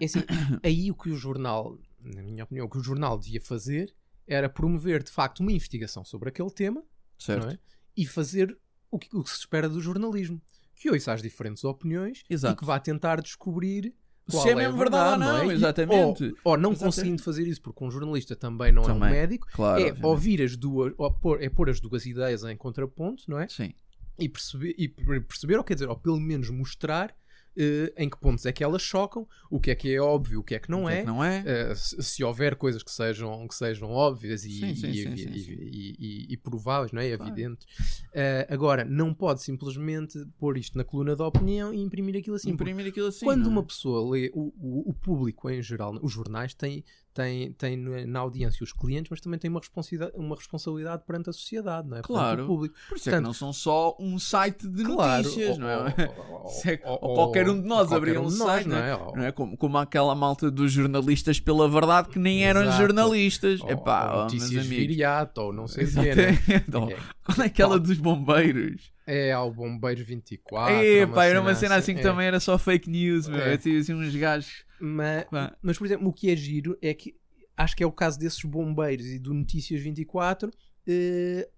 é 0.00 0.04
assim, 0.04 0.20
aí 0.62 0.90
o 0.90 0.94
que 0.94 1.10
o 1.10 1.16
jornal, 1.16 1.78
na 2.00 2.22
minha 2.22 2.44
opinião, 2.44 2.66
o 2.66 2.70
que 2.70 2.78
o 2.78 2.82
jornal 2.82 3.18
devia 3.18 3.40
fazer 3.40 3.94
era 4.26 4.48
promover 4.48 5.02
de 5.02 5.10
facto 5.10 5.40
uma 5.40 5.52
investigação 5.52 6.04
sobre 6.04 6.28
aquele 6.28 6.50
tema 6.50 6.82
certo 7.18 7.44
não 7.46 7.50
é? 7.52 7.58
e 7.96 8.06
fazer 8.06 8.56
o 8.90 8.98
que, 8.98 9.14
o 9.16 9.22
que 9.24 9.30
se 9.30 9.38
espera 9.40 9.68
do 9.68 9.80
jornalismo. 9.80 10.40
Que 10.76 10.90
ouça 10.90 11.12
as 11.12 11.20
diferentes 11.20 11.64
opiniões 11.64 12.22
Exato. 12.30 12.54
e 12.54 12.56
que 12.58 12.64
vá 12.64 12.78
tentar 12.78 13.20
descobrir 13.20 13.92
qual 14.30 14.42
se 14.42 14.50
é 14.50 14.52
a 14.52 14.56
mesmo 14.56 14.78
verdade, 14.78 15.12
ou 15.14 15.18
não 15.18 15.38
é? 15.38 15.46
E- 15.46 15.52
exatamente 15.52 16.24
Ou, 16.44 16.52
ou 16.52 16.56
não 16.56 16.70
Exatamente. 16.70 16.78
conseguindo 16.84 17.22
fazer 17.22 17.48
isso, 17.48 17.60
porque 17.62 17.82
um 17.82 17.90
jornalista 17.90 18.36
também 18.36 18.70
não 18.70 18.82
é 18.82 18.86
Também. 18.86 19.08
um 19.08 19.12
médico, 19.12 19.48
claro 19.52 19.80
é 19.80 19.86
obviamente. 19.86 20.06
ouvir 20.06 20.42
as 20.42 20.56
duas, 20.56 20.92
ou 20.96 21.10
pôr, 21.12 21.42
é 21.42 21.48
pôr 21.48 21.70
as 21.70 21.80
duas 21.80 22.06
ideias 22.06 22.44
em 22.44 22.56
contraponto, 22.56 23.24
não 23.28 23.40
é? 23.40 23.48
sim 23.48 23.72
e 24.20 24.28
perceber, 24.28 24.74
e 24.76 24.88
per- 24.88 25.24
perceber 25.24 25.56
ou 25.58 25.64
quer 25.64 25.74
dizer, 25.74 25.88
ou 25.88 25.96
pelo 25.96 26.18
menos 26.20 26.50
mostrar 26.50 27.14
eh, 27.58 27.92
em 27.96 28.08
que 28.08 28.16
pontos 28.18 28.46
é 28.46 28.52
que 28.52 28.62
elas 28.62 28.80
chocam, 28.80 29.26
o 29.50 29.58
que 29.58 29.70
é 29.70 29.74
que 29.74 29.92
é 29.92 30.00
óbvio, 30.00 30.40
o 30.40 30.44
que 30.44 30.54
é 30.54 30.60
que 30.60 30.70
não 30.70 30.84
O 30.84 30.86
que 30.86 30.94
é. 30.94 31.00
que 31.00 31.06
não 31.06 31.24
é 31.24 31.42
Eh, 31.44 31.74
se, 31.74 32.02
se 32.02 32.24
houver 32.24 32.54
coisas 32.54 32.82
que 32.82 32.90
sejam, 32.90 33.46
que 33.48 33.54
sejam 33.54 33.90
óbvias 33.90 34.44
e, 34.44 36.36
prováveis, 36.36 36.92
não 36.92 37.02
é? 37.02 37.16
Claro. 37.16 37.32
evidentes. 37.32 37.66
Eh, 38.14 38.46
agora, 38.48 38.84
não 38.84 39.12
pode 39.12 39.42
simplesmente 39.42 40.18
pôr 40.38 40.56
isto 40.56 40.78
na 40.78 40.84
coluna 40.84 41.16
de 41.16 41.22
opinião 41.22 41.74
e 41.74 41.80
imprimir 41.80 42.16
aquilo 42.16 42.36
assim. 42.36 42.50
imprimir 42.50 42.86
aquilo 42.86 43.08
assim 43.08 43.24
quando 43.24 43.46
é? 43.46 43.48
uma 43.48 43.64
pessoa 43.64 44.08
lê, 44.10 44.30
o, 44.32 44.52
o, 44.58 44.90
o 44.90 44.94
público 44.94 45.50
em 45.50 45.60
geral, 45.60 45.98
os 46.00 46.12
jornais 46.12 46.54
têm, 46.54 46.84
têm, 47.18 47.52
têm 47.52 47.76
na 48.06 48.20
audiência 48.20 48.62
os 48.62 48.72
clientes, 48.72 49.10
mas 49.10 49.20
também 49.20 49.38
têm 49.38 49.50
uma 49.50 49.58
responsabilidade, 49.60 50.12
uma 50.16 50.36
responsabilidade 50.36 51.02
perante 51.04 51.30
a 51.30 51.32
sociedade, 51.32 51.88
não 51.88 51.96
é? 51.96 52.02
Perante 52.02 52.06
Claro. 52.06 52.44
o 52.44 52.46
público. 52.46 52.74
por 52.88 52.96
isso 52.96 53.08
é 53.08 53.12
que 53.12 53.16
Portanto, 53.16 53.26
não 53.26 53.32
são 53.32 53.52
só 53.52 53.96
um 53.98 54.18
site 54.18 54.68
de 54.68 54.84
Claro, 54.84 55.22
notícias 55.24 55.50
ou- 55.50 55.58
não 55.58 55.68
é? 55.68 55.74
ou- 56.30 56.42
ou- 56.44 56.48
Se 56.50 56.70
é- 56.70 56.80
ou- 56.84 56.98
ou 57.02 57.14
qualquer 57.14 57.48
um 57.48 57.60
de 57.60 57.66
nós 57.66 57.88
qualquer 57.88 57.96
abria 57.96 58.20
um 58.20 58.26
de 58.28 58.38
nós, 58.38 58.48
site, 58.48 58.68
não 58.68 58.76
é? 58.78 58.94
Ou- 58.96 59.16
não 59.16 59.24
é? 59.24 59.32
Como, 59.32 59.56
como 59.56 59.78
aquela 59.78 60.14
malta 60.14 60.50
dos 60.50 60.70
jornalistas 60.72 61.40
pela 61.40 61.68
verdade 61.68 62.08
que 62.08 62.18
nem 62.18 62.44
eram 62.44 62.62
Exato. 62.62 62.78
jornalistas. 62.78 63.60
ou- 63.60 63.70
Epá, 63.70 64.12
ou 64.12 64.18
oh, 64.20 64.22
notícias 64.24 64.66
viriato, 64.66 65.40
ou 65.40 65.52
não 65.52 65.66
sei 65.66 65.84
o 65.84 65.88
né? 65.92 66.64
Ou- 66.72 66.90
É- 66.90 66.96
Qual 67.24 67.42
é 67.42 67.46
aquela 67.46 67.78
dos 67.78 67.98
bombeiros? 67.98 68.90
É 69.10 69.32
ao 69.32 69.50
Bombeiro 69.50 70.04
24. 70.04 70.74
Epá, 70.84 71.24
era 71.24 71.40
uma 71.40 71.54
cena 71.54 71.76
assim 71.76 71.94
que 71.94 72.00
é. 72.00 72.02
também 72.02 72.26
era 72.26 72.38
só 72.38 72.58
fake 72.58 72.90
news, 72.90 73.26
meu. 73.26 73.40
É. 73.40 73.52
É. 73.52 73.54
Assim, 73.56 73.76
assim, 73.78 73.94
uns 73.94 74.14
gajos. 74.14 74.64
Mas, 74.78 75.24
Pá. 75.24 75.56
mas, 75.62 75.78
por 75.78 75.86
exemplo, 75.86 76.08
o 76.08 76.12
que 76.12 76.30
é 76.30 76.36
giro 76.36 76.76
é 76.82 76.92
que 76.92 77.14
acho 77.56 77.74
que 77.74 77.82
é 77.82 77.86
o 77.86 77.90
caso 77.92 78.18
desses 78.18 78.42
bombeiros 78.44 79.06
e 79.06 79.18
do 79.18 79.32
Notícias 79.32 79.80
24. 79.80 80.50
eh, 80.86 81.48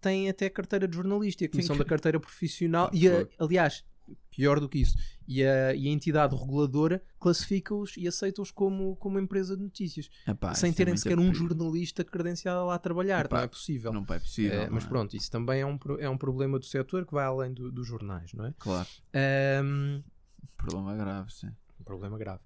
tem 0.00 0.28
até 0.28 0.48
carteira 0.50 0.86
de 0.86 0.94
jornalista 0.94 1.44
a 1.44 1.48
comissão 1.48 1.74
que- 1.76 1.82
da 1.82 1.88
carteira 1.88 2.20
profissional. 2.20 2.86
Ah, 2.92 2.96
e, 2.96 3.08
a- 3.08 3.26
aliás, 3.38 3.84
pior 4.30 4.60
do 4.60 4.68
que 4.68 4.78
isso, 4.80 4.94
e 5.28 5.44
a, 5.44 5.74
e 5.74 5.88
a 5.88 5.90
entidade 5.90 6.34
reguladora 6.36 7.02
classifica-os 7.18 7.96
e 7.96 8.06
aceita-os 8.06 8.50
como, 8.50 8.96
como 8.96 9.18
empresa 9.18 9.56
de 9.56 9.62
notícias, 9.62 10.08
Epá, 10.26 10.54
sem 10.54 10.70
é 10.70 10.72
terem 10.74 10.92
muito 10.94 11.02
sequer 11.02 11.18
um 11.18 11.32
jornalista 11.34 12.04
credenciado 12.04 12.66
lá 12.66 12.74
a 12.74 12.78
trabalhar. 12.78 13.24
Epá, 13.26 13.38
não 13.38 13.44
é 13.44 13.48
possível. 13.48 13.92
Não 13.92 14.02
é 14.08 14.18
possível. 14.18 14.60
Eh, 14.62 14.66
não 14.66 14.74
mas 14.74 14.84
é? 14.84 14.88
pronto, 14.88 15.16
isso 15.16 15.30
também 15.30 15.60
é 15.60 15.66
um, 15.66 15.78
é 15.98 16.08
um 16.08 16.16
problema 16.18 16.58
do 16.58 16.64
setor 16.64 17.04
que 17.06 17.12
vai 17.12 17.24
além 17.24 17.52
do- 17.52 17.70
dos 17.72 17.86
jornais, 17.86 18.32
não 18.32 18.46
é? 18.46 18.54
Claro. 18.58 18.88
Ahm, 19.14 20.02
Problema 20.56 20.96
grave, 20.96 21.32
sim. 21.32 21.50
um 21.80 21.84
problema 21.84 22.18
grave. 22.18 22.40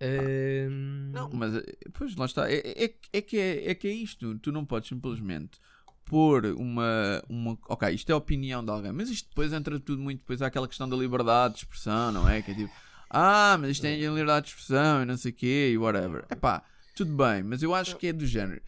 Ahm, 0.00 1.10
Não, 1.12 1.30
mas 1.32 1.54
eh, 1.56 1.62
pois 1.92 2.14
lá 2.16 2.26
está. 2.26 2.50
É, 2.50 2.56
é, 2.84 2.94
é 3.12 3.22
que 3.22 3.38
é, 3.38 3.70
é 3.70 3.74
que 3.74 3.88
é 3.88 3.92
isto. 3.92 4.38
Tu 4.38 4.52
não 4.52 4.64
podes 4.64 4.88
simplesmente 4.88 5.58
pôr 6.06 6.46
uma, 6.56 7.22
uma. 7.28 7.58
Ok, 7.68 7.90
isto 7.92 8.08
é 8.08 8.12
a 8.14 8.16
opinião 8.16 8.64
de 8.64 8.70
alguém, 8.70 8.92
mas 8.92 9.10
isto 9.10 9.28
depois 9.28 9.52
entra 9.52 9.78
tudo 9.78 10.00
muito. 10.00 10.20
Depois 10.20 10.40
há 10.40 10.46
aquela 10.46 10.66
questão 10.66 10.88
da 10.88 10.96
liberdade 10.96 11.54
de 11.54 11.60
expressão, 11.60 12.10
não 12.12 12.28
é? 12.28 12.40
Que 12.40 12.52
é 12.52 12.54
tipo, 12.54 12.72
ah, 13.10 13.58
mas 13.60 13.72
isto 13.72 13.84
é 13.84 13.96
liberdade 13.96 14.46
de 14.46 14.52
expressão 14.52 15.02
e 15.02 15.04
não 15.04 15.16
sei 15.16 15.32
o 15.32 15.34
quê 15.34 15.70
e 15.72 15.78
whatever. 15.78 16.24
Epá, 16.30 16.62
tudo 16.94 17.14
bem, 17.14 17.42
mas 17.42 17.62
eu 17.62 17.74
acho 17.74 17.96
que 17.96 18.06
é 18.06 18.12
do 18.12 18.26
género. 18.26 18.62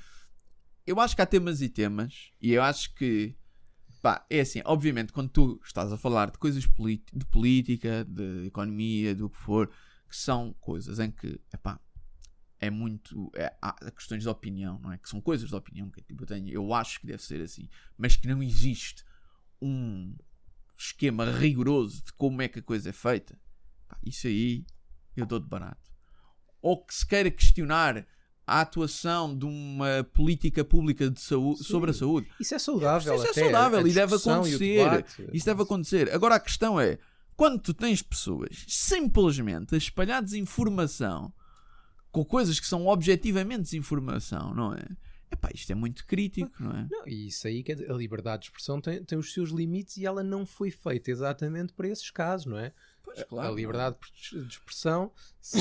Eu 0.86 1.00
acho 1.00 1.14
que 1.14 1.22
há 1.22 1.26
temas 1.26 1.62
e 1.62 1.68
temas, 1.68 2.32
e 2.40 2.52
eu 2.52 2.62
acho 2.62 2.94
que. 2.94 3.34
Pá, 4.02 4.24
é 4.30 4.40
assim, 4.40 4.62
obviamente, 4.64 5.12
quando 5.12 5.28
tu 5.28 5.60
estás 5.64 5.92
a 5.92 5.96
falar 5.96 6.30
de 6.30 6.38
coisas 6.38 6.62
de 6.62 7.24
política, 7.26 8.04
de 8.04 8.46
economia, 8.46 9.14
do 9.14 9.28
que 9.28 9.38
for, 9.38 9.68
que 10.08 10.16
são 10.16 10.54
coisas 10.60 10.98
em 11.00 11.10
que, 11.10 11.40
epá, 11.52 11.80
é 12.60 12.70
muito. 12.70 13.30
É, 13.34 13.54
há 13.60 13.72
questões 13.90 14.22
de 14.22 14.28
opinião, 14.28 14.78
não 14.80 14.92
é? 14.92 14.98
Que 14.98 15.08
são 15.08 15.20
coisas 15.20 15.48
de 15.48 15.54
opinião 15.54 15.90
que 15.90 16.02
tipo, 16.02 16.22
eu 16.22 16.26
tenho. 16.26 16.48
Eu 16.48 16.74
acho 16.74 17.00
que 17.00 17.06
deve 17.06 17.22
ser 17.22 17.40
assim, 17.40 17.68
mas 17.96 18.16
que 18.16 18.26
não 18.28 18.42
existe 18.42 19.04
um 19.60 20.14
esquema 20.76 21.24
rigoroso 21.30 22.04
de 22.04 22.12
como 22.12 22.42
é 22.42 22.48
que 22.48 22.58
a 22.58 22.62
coisa 22.62 22.90
é 22.90 22.92
feita. 22.92 23.38
Pá, 23.88 23.98
isso 24.04 24.26
aí 24.26 24.64
eu 25.16 25.26
dou 25.26 25.40
de 25.40 25.46
barato. 25.46 25.90
Ou 26.60 26.84
que 26.84 26.94
se 26.94 27.06
queira 27.06 27.30
questionar 27.30 28.06
a 28.46 28.62
atuação 28.62 29.36
de 29.36 29.44
uma 29.44 30.04
política 30.14 30.64
pública 30.64 31.10
de 31.10 31.20
saúde, 31.20 31.58
Sim. 31.58 31.64
sobre 31.64 31.90
a 31.90 31.94
saúde. 31.94 32.28
Isso 32.40 32.54
é 32.54 32.58
saudável. 32.58 33.14
Isso 33.14 33.26
é 33.26 33.32
saudável 33.34 33.86
e 33.86 33.92
deve 33.92 34.14
discussão 34.14 34.46
e 34.46 34.54
acontecer. 34.54 34.84
debate. 34.84 35.28
Isso 35.32 35.46
deve 35.46 35.62
acontecer. 35.62 36.14
Agora 36.14 36.34
a 36.36 36.40
questão 36.40 36.80
é: 36.80 36.98
quando 37.36 37.60
tu 37.60 37.74
tens 37.74 38.02
pessoas 38.02 38.64
simplesmente 38.66 39.74
a 39.74 39.78
espalhar 39.78 40.22
desinformação 40.22 41.32
com 42.10 42.24
coisas 42.24 42.58
que 42.60 42.66
são 42.66 42.86
objetivamente 42.86 43.62
desinformação, 43.62 44.54
não 44.54 44.74
é? 44.74 44.82
Epá, 45.30 45.50
isto 45.54 45.70
é 45.70 45.74
muito 45.74 46.06
crítico, 46.06 46.50
não 46.58 46.70
é? 46.72 46.86
Não, 46.90 47.06
e 47.06 47.26
isso 47.28 47.46
aí, 47.46 47.62
dizer, 47.62 47.90
a 47.90 47.94
liberdade 47.94 48.42
de 48.42 48.46
expressão 48.48 48.80
tem, 48.80 49.04
tem 49.04 49.18
os 49.18 49.32
seus 49.34 49.50
limites 49.50 49.98
e 49.98 50.06
ela 50.06 50.22
não 50.22 50.46
foi 50.46 50.70
feita 50.70 51.10
exatamente 51.10 51.72
para 51.74 51.86
esses 51.88 52.10
casos, 52.10 52.46
não 52.46 52.58
é? 52.58 52.72
Pois, 53.02 53.24
a 53.38 53.50
liberdade 53.50 53.96
de 54.32 54.46
expressão 54.46 55.12
se- 55.40 55.58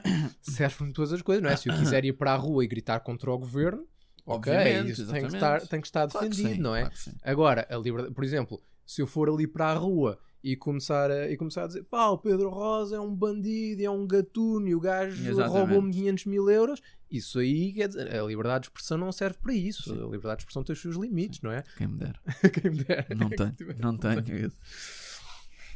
serve 0.40 0.76
para 0.76 0.92
todas 0.92 1.12
as 1.12 1.22
coisas, 1.22 1.42
não 1.42 1.50
é? 1.50 1.56
Se 1.56 1.68
eu 1.68 1.76
quiser 1.76 2.04
ir 2.04 2.14
para 2.14 2.32
a 2.32 2.36
rua 2.36 2.64
e 2.64 2.68
gritar 2.68 3.00
contra 3.00 3.30
o 3.30 3.38
governo, 3.38 3.86
ok, 4.24 4.52
isso 4.84 5.06
tem 5.06 5.20
que, 5.26 5.34
estar, 5.34 5.60
tem 5.66 5.80
que 5.82 5.86
estar 5.86 6.08
Claro 6.08 6.26
que 6.26 6.30
defendido, 6.36 6.56
sim, 6.56 6.62
não 6.62 6.74
é? 6.74 6.80
claro 6.82 6.94
que. 6.94 7.10
Agora, 7.22 7.66
a 7.70 7.76
liberdade, 7.76 8.14
por 8.14 8.24
exemplo, 8.24 8.62
se 8.86 9.02
eu 9.02 9.06
for 9.06 9.28
ali 9.28 9.46
para 9.46 9.66
a 9.66 9.74
rua 9.74 10.18
e 10.42 10.56
começar 10.56 11.10
a, 11.10 11.30
e 11.30 11.36
começar 11.36 11.64
a 11.64 11.66
dizer 11.66 11.84
pá, 11.84 12.08
o 12.08 12.18
Pedro 12.18 12.48
Rosa 12.48 12.96
é 12.96 13.00
um 13.00 13.14
bandido, 13.14 13.82
é 13.82 13.90
um 13.90 14.06
gatuno 14.06 14.68
e 14.68 14.74
o 14.74 14.80
gajo 14.80 15.34
roubou-me 15.46 15.92
500 15.92 16.24
mil 16.24 16.50
euros, 16.50 16.80
isso 17.10 17.40
aí 17.40 17.72
quer 17.72 17.88
dizer, 17.88 18.14
a 18.14 18.22
liberdade 18.22 18.62
de 18.62 18.68
expressão 18.68 18.96
não 18.96 19.10
serve 19.10 19.38
para 19.42 19.52
isso. 19.52 19.94
Sim. 19.94 20.00
A 20.00 20.04
liberdade 20.04 20.36
de 20.36 20.42
expressão 20.42 20.62
tem 20.62 20.72
os 20.72 20.80
seus 20.80 20.96
limites, 20.96 21.40
não 21.40 21.50
é? 21.50 21.64
Quem 21.76 21.88
me 21.88 21.98
dera. 21.98 22.20
Quem 22.54 22.70
me 22.70 22.84
dera. 22.84 23.06
Não 23.16 23.28
tenho, 23.28 23.54
não 23.78 23.96
tenho 23.96 24.46
isso. 24.46 24.56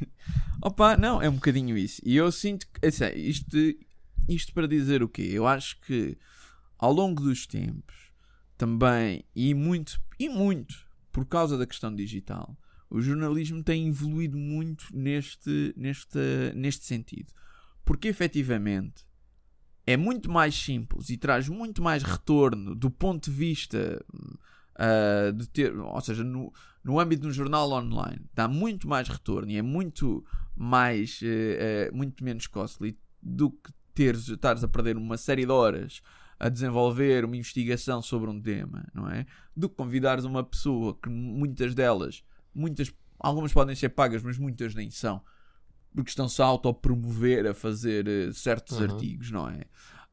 Opa, 0.61 0.95
não, 0.95 1.21
é 1.21 1.29
um 1.29 1.35
bocadinho 1.35 1.77
isso. 1.77 2.01
E 2.05 2.15
eu 2.15 2.31
sinto 2.31 2.65
que, 2.67 2.85
assim, 2.85 3.05
isto, 3.15 3.57
isto 4.29 4.53
para 4.53 4.67
dizer 4.67 5.03
o 5.03 5.09
quê? 5.09 5.23
Eu 5.23 5.45
acho 5.45 5.79
que 5.81 6.17
ao 6.77 6.93
longo 6.93 7.21
dos 7.21 7.45
tempos, 7.45 8.11
também, 8.57 9.25
e 9.35 9.53
muito, 9.53 9.99
e 10.17 10.29
muito, 10.29 10.85
por 11.11 11.25
causa 11.25 11.57
da 11.57 11.65
questão 11.65 11.93
digital, 11.93 12.57
o 12.89 13.01
jornalismo 13.01 13.63
tem 13.63 13.87
evoluído 13.87 14.37
muito 14.37 14.85
neste, 14.93 15.73
neste, 15.75 16.19
neste 16.55 16.85
sentido. 16.85 17.33
Porque 17.83 18.07
efetivamente 18.07 19.05
é 19.85 19.95
muito 19.95 20.31
mais 20.31 20.55
simples 20.55 21.09
e 21.09 21.17
traz 21.17 21.47
muito 21.47 21.81
mais 21.81 22.01
retorno 22.03 22.75
do 22.75 22.89
ponto 22.89 23.29
de 23.29 23.35
vista 23.35 24.03
ah, 24.77 25.31
de 25.31 25.47
ter, 25.47 25.75
ou 25.77 26.01
seja, 26.01 26.23
no, 26.23 26.51
no 26.83 26.99
âmbito 26.99 27.21
de 27.21 27.27
um 27.29 27.31
jornal 27.31 27.71
online, 27.71 28.21
dá 28.33 28.47
muito 28.47 28.87
mais 28.87 29.07
retorno 29.07 29.49
e 29.49 29.55
é 29.55 29.61
muito 29.61 30.23
mais, 30.55 31.21
eh, 31.23 31.87
eh, 31.87 31.91
muito 31.93 32.23
menos 32.23 32.45
costly 32.47 32.97
do 33.21 33.51
que 33.51 33.71
teres, 33.93 34.27
estares 34.27 34.63
a 34.63 34.67
perder 34.67 34.97
uma 34.97 35.17
série 35.17 35.45
de 35.45 35.51
horas 35.51 36.01
a 36.37 36.49
desenvolver 36.49 37.23
uma 37.23 37.37
investigação 37.37 38.01
sobre 38.01 38.29
um 38.29 38.41
tema, 38.41 38.85
não 38.93 39.09
é? 39.09 39.25
Do 39.55 39.69
que 39.69 39.75
convidares 39.75 40.25
uma 40.25 40.43
pessoa 40.43 40.97
que 41.01 41.09
muitas 41.09 41.73
delas, 41.73 42.21
muitas, 42.55 42.93
algumas 43.19 43.53
podem 43.53 43.75
ser 43.75 43.89
pagas, 43.89 44.23
mas 44.23 44.37
muitas 44.37 44.73
nem 44.75 44.89
são, 44.89 45.21
porque 45.93 46.09
estão-se 46.09 46.41
a 46.41 46.45
autopromover 46.45 47.45
a 47.47 47.53
fazer 47.53 48.07
eh, 48.07 48.31
certos 48.33 48.79
Uhum. 48.79 48.81
artigos, 48.81 49.31
não 49.31 49.49
é? 49.49 49.65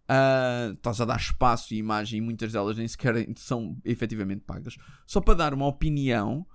Ah, 0.09 0.73
estás 0.75 1.01
a 1.01 1.05
dar 1.05 1.19
espaço 1.19 1.73
e 1.75 1.79
imagem 1.79 2.19
e 2.19 2.21
muitas 2.21 2.53
delas 2.53 2.77
nem 2.77 2.87
sequer 2.89 3.15
são 3.37 3.77
efetivamente 3.85 4.43
pagas, 4.45 4.77
só 5.07 5.21
para 5.21 5.35
dar 5.35 5.55
uma 5.55 5.67
opinião 5.67 6.47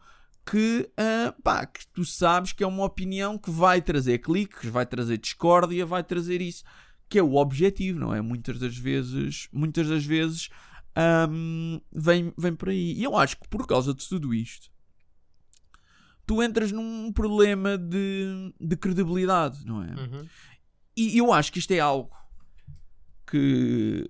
que, 0.49 0.89
ah, 0.97 1.33
pá, 1.43 1.65
que 1.65 1.85
tu 1.89 2.05
sabes 2.05 2.53
que 2.53 2.63
é 2.63 2.67
uma 2.67 2.85
opinião 2.85 3.37
que 3.37 3.51
vai 3.51 3.81
trazer 3.81 4.19
cliques, 4.19 4.69
vai 4.69 4.85
trazer 4.85 5.17
discórdia, 5.17 5.85
vai 5.85 6.03
trazer 6.03 6.41
isso, 6.41 6.63
que 7.09 7.19
é 7.19 7.23
o 7.23 7.35
objetivo, 7.35 7.99
não 7.99 8.13
é? 8.13 8.21
Muitas 8.21 8.59
das 8.59 8.77
vezes, 8.77 9.49
muitas 9.51 9.87
das 9.87 10.05
vezes 10.05 10.49
ahm, 10.95 11.79
vem, 11.91 12.33
vem 12.37 12.55
por 12.55 12.69
aí. 12.69 12.93
E 12.93 13.03
eu 13.03 13.15
acho 13.17 13.37
que 13.37 13.47
por 13.49 13.65
causa 13.67 13.93
de 13.93 14.07
tudo 14.07 14.33
isto, 14.33 14.69
tu 16.27 16.43
entras 16.43 16.73
num 16.73 17.11
problema 17.11 17.77
de, 17.77 18.53
de 18.59 18.75
credibilidade, 18.75 19.65
não 19.65 19.81
é? 19.81 19.87
Uhum. 19.87 20.27
E 20.95 21.17
eu 21.17 21.31
acho 21.31 21.51
que 21.51 21.59
isto 21.59 21.71
é 21.71 21.79
algo 21.79 22.11
que 23.25 24.07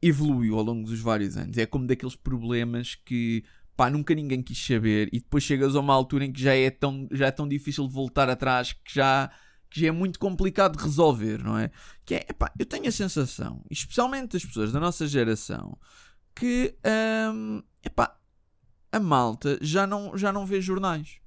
evoluiu 0.00 0.56
ao 0.56 0.62
longo 0.62 0.88
dos 0.88 1.00
vários 1.00 1.36
anos. 1.36 1.58
É 1.58 1.66
como 1.66 1.86
daqueles 1.86 2.14
problemas 2.14 2.94
que 2.94 3.44
pá, 3.76 3.90
nunca 3.90 4.14
ninguém 4.14 4.42
quis 4.42 4.64
saber 4.64 5.08
e 5.12 5.18
depois 5.18 5.42
chegas 5.42 5.74
a 5.74 5.80
uma 5.80 5.92
altura 5.92 6.24
em 6.24 6.32
que 6.32 6.40
já 6.40 6.54
é 6.54 6.70
tão, 6.70 7.08
já 7.10 7.26
é 7.26 7.30
tão 7.30 7.48
difícil 7.48 7.86
de 7.88 7.92
voltar 7.92 8.30
atrás 8.30 8.72
que 8.72 8.94
já, 8.94 9.28
que 9.68 9.80
já 9.80 9.88
é 9.88 9.90
muito 9.90 10.20
complicado 10.20 10.76
de 10.76 10.84
resolver, 10.84 11.42
não 11.42 11.58
é? 11.58 11.70
Que 12.04 12.14
é, 12.14 12.26
epá, 12.30 12.52
eu 12.58 12.64
tenho 12.64 12.86
a 12.86 12.92
sensação, 12.92 13.64
especialmente 13.70 14.36
as 14.36 14.44
pessoas 14.44 14.70
da 14.70 14.78
nossa 14.78 15.06
geração, 15.06 15.76
que 16.34 16.76
hum, 17.34 17.62
epá, 17.84 18.16
a 18.92 19.00
malta 19.00 19.58
já 19.60 19.86
não, 19.86 20.16
já 20.16 20.32
não 20.32 20.46
vê 20.46 20.60
jornais. 20.60 21.18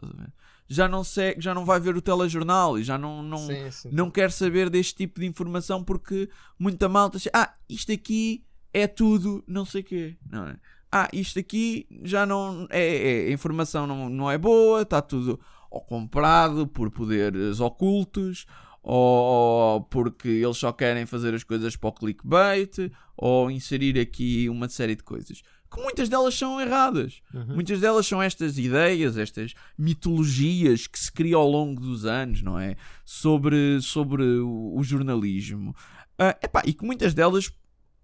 Estás 0.00 0.12
a 0.12 0.22
ver? 0.22 0.32
Já 0.70 0.86
não, 0.86 1.02
segue, 1.02 1.40
já 1.40 1.54
não 1.54 1.64
vai 1.64 1.80
ver 1.80 1.96
o 1.96 2.02
telejornal 2.02 2.78
e 2.78 2.84
já 2.84 2.98
não, 2.98 3.22
não, 3.22 3.38
Sim, 3.38 3.70
sim. 3.70 3.88
não 3.90 4.10
quer 4.10 4.30
saber 4.30 4.68
deste 4.68 4.94
tipo 4.94 5.18
de 5.18 5.26
informação 5.26 5.82
porque 5.82 6.28
muita 6.58 6.88
malta 6.90 7.18
ah, 7.32 7.54
isto 7.68 7.90
aqui 7.90 8.44
é 8.72 8.86
tudo 8.86 9.42
não 9.46 9.64
sei 9.64 9.82
quê, 9.82 10.16
não 10.30 10.46
é? 10.46 10.56
Ah, 10.92 11.08
isto 11.12 11.38
aqui 11.38 11.86
já 12.02 12.26
não 12.26 12.66
é, 12.70 13.26
é- 13.26 13.28
a 13.28 13.32
informação 13.32 13.86
não, 13.86 14.10
não 14.10 14.30
é 14.30 14.36
boa, 14.36 14.82
está 14.82 15.00
tudo 15.00 15.40
ou 15.70 15.80
comprado 15.80 16.66
por 16.66 16.90
poderes 16.90 17.60
ocultos 17.60 18.44
ou 18.82 19.82
porque 19.82 20.28
eles 20.28 20.56
só 20.56 20.72
querem 20.72 21.04
fazer 21.06 21.34
as 21.34 21.44
coisas 21.44 21.76
para 21.76 21.88
o 21.88 21.92
clickbait 21.92 22.90
ou 23.16 23.50
inserir 23.50 23.98
aqui 23.98 24.48
uma 24.48 24.68
série 24.68 24.96
de 24.96 25.02
coisas 25.02 25.42
que 25.70 25.80
muitas 25.80 26.08
delas 26.08 26.34
são 26.34 26.60
erradas. 26.60 27.20
Uhum. 27.32 27.54
Muitas 27.54 27.80
delas 27.80 28.06
são 28.06 28.22
estas 28.22 28.58
ideias, 28.58 29.16
estas 29.18 29.54
mitologias 29.76 30.86
que 30.86 30.98
se 30.98 31.12
criam 31.12 31.40
ao 31.40 31.48
longo 31.48 31.80
dos 31.80 32.04
anos, 32.04 32.42
não 32.42 32.58
é? 32.58 32.76
Sobre, 33.04 33.80
sobre 33.82 34.22
o, 34.22 34.74
o 34.76 34.82
jornalismo. 34.82 35.74
Ah, 36.18 36.36
epá, 36.42 36.62
e 36.64 36.72
que 36.72 36.84
muitas 36.84 37.12
delas 37.12 37.52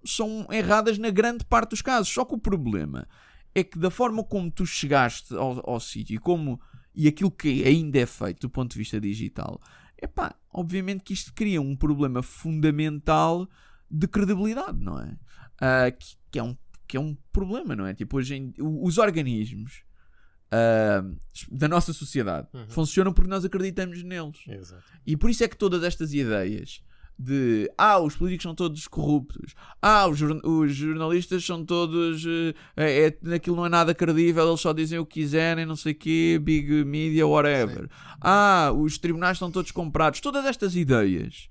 são 0.05 0.47
erradas 0.51 0.99
na 0.99 1.11
grande 1.11 1.45
parte 1.45 1.71
dos 1.71 1.83
casos. 1.83 2.13
Só 2.13 2.25
que 2.25 2.35
o 2.35 2.39
problema 2.39 3.09
é 3.55 3.65
que 3.65 3.79
da 3.79 3.91
forma 3.91 4.23
como 4.23 4.51
tu 4.51 4.67
chegaste 4.67 5.35
ao, 5.35 5.63
ao 5.69 5.81
sítio 5.81 6.15
e 6.15 6.19
como 6.19 6.61
e 6.95 7.09
aquilo 7.09 7.31
que 7.31 7.65
ainda 7.65 7.99
é 7.99 8.07
feito 8.07 8.43
do 8.43 8.51
ponto 8.51 8.73
de 8.73 8.79
vista 8.79 9.01
digital, 9.01 9.61
epá, 10.01 10.35
obviamente 10.53 11.03
que 11.03 11.13
isto 11.13 11.33
cria 11.35 11.61
um 11.61 11.75
problema 11.75 12.23
fundamental 12.23 13.49
de 13.91 14.07
credibilidade, 14.07 14.79
não 14.79 15.01
é? 15.01 15.17
Ah, 15.61 15.91
que, 15.91 16.17
que 16.31 16.39
é 16.39 16.43
um 16.43 16.57
que 16.87 16.97
é 16.97 17.01
um 17.01 17.17
problema, 17.33 17.75
não 17.75 17.87
é? 17.87 17.95
Tipo, 17.95 18.17
hoje 18.19 18.35
em- 18.37 18.55
os 18.59 18.99
organismos 18.99 19.83
ah, 20.53 21.03
da 21.51 21.67
nossa 21.67 21.93
sociedade 21.93 22.47
Uhum. 22.55 22.67
funcionam 22.69 23.13
porque 23.13 23.29
nós 23.31 23.45
acreditamos 23.45 24.03
neles. 24.05 24.39
Exato. 24.47 24.85
E 25.07 25.17
por 25.17 25.29
isso 25.31 25.43
é 25.43 25.49
que 25.49 25.57
todas 25.57 25.83
estas 25.83 26.13
ideias 26.15 26.81
de 27.19 27.71
ah, 27.79 27.99
os 28.01 28.17
políticos 28.17 28.43
são 28.45 28.55
todos 28.55 28.87
corruptos, 28.89 29.55
ah, 29.83 30.07
os, 30.07 30.21
os 30.21 30.75
jornalistas 30.75 31.45
são 31.45 31.65
todos 31.65 32.25
eh, 32.27 32.55
é, 32.77 33.07
é, 33.31 33.35
aquilo 33.35 33.57
não 33.57 33.67
é 33.67 33.69
nada 33.69 33.95
credível, 33.95 34.47
eles 34.49 34.61
só 34.61 34.73
dizem 34.73 34.99
o 34.99 35.07
que 35.07 35.21
quiserem, 35.21 35.65
não 35.67 35.77
sei 35.77 35.93
o 35.93 35.97
quê, 35.97 36.41
big 36.43 36.85
media, 36.85 37.27
whatever. 37.27 37.89
Ah, 38.21 38.73
os 38.77 38.99
tribunais 38.99 39.37
estão 39.37 39.51
todos 39.51 39.71
comprados, 39.71 40.21
todas 40.21 40.45
estas 40.45 40.75
ideias, 40.77 41.49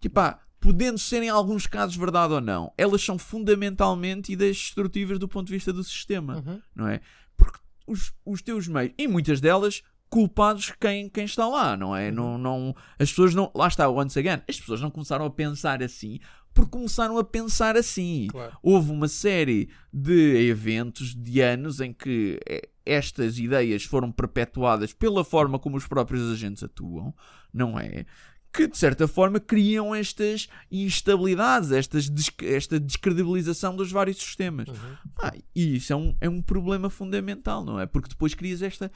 que 0.00 0.08
pá, 0.08 0.40
podendo 0.62 0.96
ser 0.96 1.24
em 1.24 1.28
alguns 1.28 1.66
casos 1.66 1.96
verdade 1.96 2.32
ou 2.32 2.40
não, 2.40 2.72
elas 2.78 3.04
são 3.04 3.18
fundamentalmente 3.18 4.32
ideias 4.32 4.56
destrutivas 4.56 5.18
do 5.18 5.26
ponto 5.26 5.48
de 5.48 5.52
vista 5.52 5.72
do 5.72 5.82
sistema 5.82 6.36
Uhum. 6.36 6.62
não 6.74 6.88
é? 6.88 7.00
Porque 7.36 7.58
os, 7.86 8.14
os 8.24 8.40
teus 8.40 8.68
meios, 8.68 8.94
e 8.96 9.08
muitas 9.08 9.40
delas 9.40 9.82
culpados 10.08 10.72
quem, 10.78 11.08
quem 11.08 11.24
está 11.24 11.48
lá, 11.48 11.76
não 11.76 11.96
é? 11.96 12.12
Não, 12.12 12.38
não, 12.38 12.76
as 12.96 13.10
pessoas 13.10 13.34
não, 13.34 13.50
lá 13.54 13.66
está, 13.66 13.88
once 13.88 14.16
again, 14.16 14.40
as 14.48 14.60
pessoas 14.60 14.80
não 14.80 14.90
começaram 14.90 15.24
a 15.24 15.30
pensar 15.30 15.82
assim 15.82 16.20
porque 16.54 16.70
começaram 16.70 17.18
a 17.18 17.24
pensar 17.24 17.76
assim. 17.76 18.28
Claro. 18.30 18.56
Houve 18.62 18.90
uma 18.90 19.08
série 19.08 19.70
de 19.92 20.48
eventos 20.48 21.14
de 21.14 21.40
anos 21.40 21.80
em 21.80 21.92
que 21.92 22.38
eh, 22.46 22.68
estas 22.84 23.38
ideias 23.38 23.84
foram 23.84 24.12
perpetuadas 24.12 24.92
pela 24.92 25.24
forma 25.24 25.58
como 25.58 25.76
os 25.76 25.86
próprios 25.86 26.30
agentes 26.30 26.62
atuam, 26.62 27.14
não 27.52 27.78
é? 27.78 28.04
Que 28.52 28.66
de 28.68 28.76
certa 28.76 29.08
forma 29.08 29.40
criam 29.40 29.94
estas 29.94 30.48
instabilidades, 30.70 31.72
estas, 31.72 32.08
desc- 32.08 32.42
esta 32.44 32.78
descredibilização 32.78 33.74
dos 33.74 33.90
vários 33.90 34.18
sistemas. 34.18 34.68
Uhum. 34.68 34.96
Pá, 35.14 35.32
e 35.54 35.76
isso 35.76 35.92
é 35.92 35.96
um, 35.96 36.16
é 36.20 36.28
um 36.28 36.42
problema 36.42 36.90
fundamental, 36.90 37.64
não 37.64 37.80
é? 37.80 37.86
Porque 37.86 38.10
depois 38.10 38.34
crias 38.34 38.60
esta, 38.60 38.92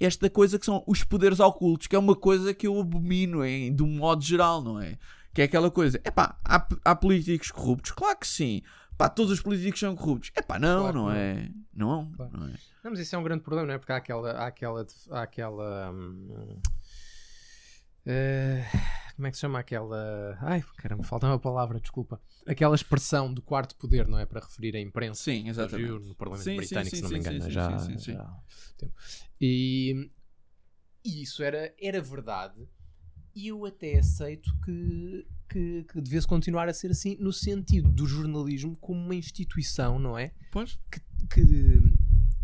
esta 0.00 0.30
coisa 0.30 0.58
que 0.58 0.64
são 0.64 0.82
os 0.86 1.04
poderes 1.04 1.38
ocultos, 1.38 1.86
que 1.86 1.94
é 1.94 1.98
uma 1.98 2.16
coisa 2.16 2.54
que 2.54 2.66
eu 2.66 2.80
abomino 2.80 3.44
em, 3.44 3.74
de 3.74 3.82
um 3.82 3.96
modo 3.98 4.22
geral, 4.24 4.62
não 4.62 4.80
é? 4.80 4.96
Que 5.34 5.42
é 5.42 5.44
aquela 5.44 5.70
coisa, 5.70 6.00
é 6.02 6.10
pá, 6.10 6.38
há, 6.44 6.66
há 6.84 6.96
políticos 6.96 7.50
corruptos? 7.50 7.90
Claro 7.90 8.18
que 8.18 8.26
sim. 8.26 8.62
Pá, 8.96 9.08
todos 9.08 9.32
os 9.32 9.40
políticos 9.42 9.80
são 9.80 9.94
corruptos. 9.96 10.30
É 10.36 10.40
pá, 10.40 10.58
não, 10.58 10.82
Claro 10.82 10.96
não 10.98 11.04
não. 11.06 11.12
é? 11.12 11.50
Não, 11.74 12.12
Claro. 12.16 12.38
não 12.38 12.46
é? 12.46 12.52
Não, 12.84 12.90
mas 12.92 13.00
isso 13.00 13.14
é 13.16 13.18
um 13.18 13.22
grande 13.24 13.42
problema, 13.42 13.66
não 13.66 13.74
é? 13.74 13.78
Porque 13.78 13.90
há 13.92 13.96
aquela. 13.96 14.30
Há 14.32 14.46
aquela, 14.46 14.86
há 15.10 15.22
aquela 15.22 15.90
hum, 15.90 16.56
eh, 18.06 18.64
como 19.14 19.28
é 19.28 19.30
que 19.30 19.36
se 19.36 19.42
chama 19.42 19.58
aquela. 19.58 20.36
Ai, 20.40 20.62
caramba, 20.76 21.04
falta 21.04 21.26
uma 21.26 21.38
palavra, 21.38 21.80
desculpa. 21.80 22.20
Aquela 22.46 22.74
expressão 22.74 23.32
do 23.32 23.40
quarto 23.40 23.76
poder, 23.76 24.08
não 24.08 24.18
é? 24.18 24.26
Para 24.26 24.40
referir 24.40 24.76
à 24.76 24.80
imprensa. 24.80 25.22
Sim, 25.22 25.48
exatamente. 25.48 25.88
Surgiu 25.88 26.08
no 26.08 26.14
Parlamento 26.14 26.44
Sim, 26.44 26.56
Britânico, 26.56 26.90
sim, 26.90 26.96
se 26.96 27.02
não 27.02 27.08
sim, 27.08 27.14
me 27.14 27.20
engano, 27.20 27.50
já, 27.50 27.78
sim, 27.78 27.92
sim, 27.92 27.98
sim. 27.98 28.12
já. 28.12 28.42
E, 29.40 30.10
e 31.04 31.22
isso 31.22 31.42
era, 31.42 31.74
era 31.80 32.00
verdade. 32.00 32.68
E 33.34 33.48
eu 33.48 33.64
até 33.64 33.98
aceito 33.98 34.48
que, 34.64 35.26
que, 35.48 35.84
que 35.84 36.00
devesse 36.00 36.26
continuar 36.26 36.68
a 36.68 36.74
ser 36.74 36.90
assim, 36.90 37.16
no 37.18 37.32
sentido 37.32 37.90
do 37.90 38.06
jornalismo 38.06 38.76
como 38.76 39.00
uma 39.00 39.14
instituição, 39.14 39.98
não 39.98 40.16
é? 40.16 40.32
Pois? 40.52 40.78
que, 41.30 41.44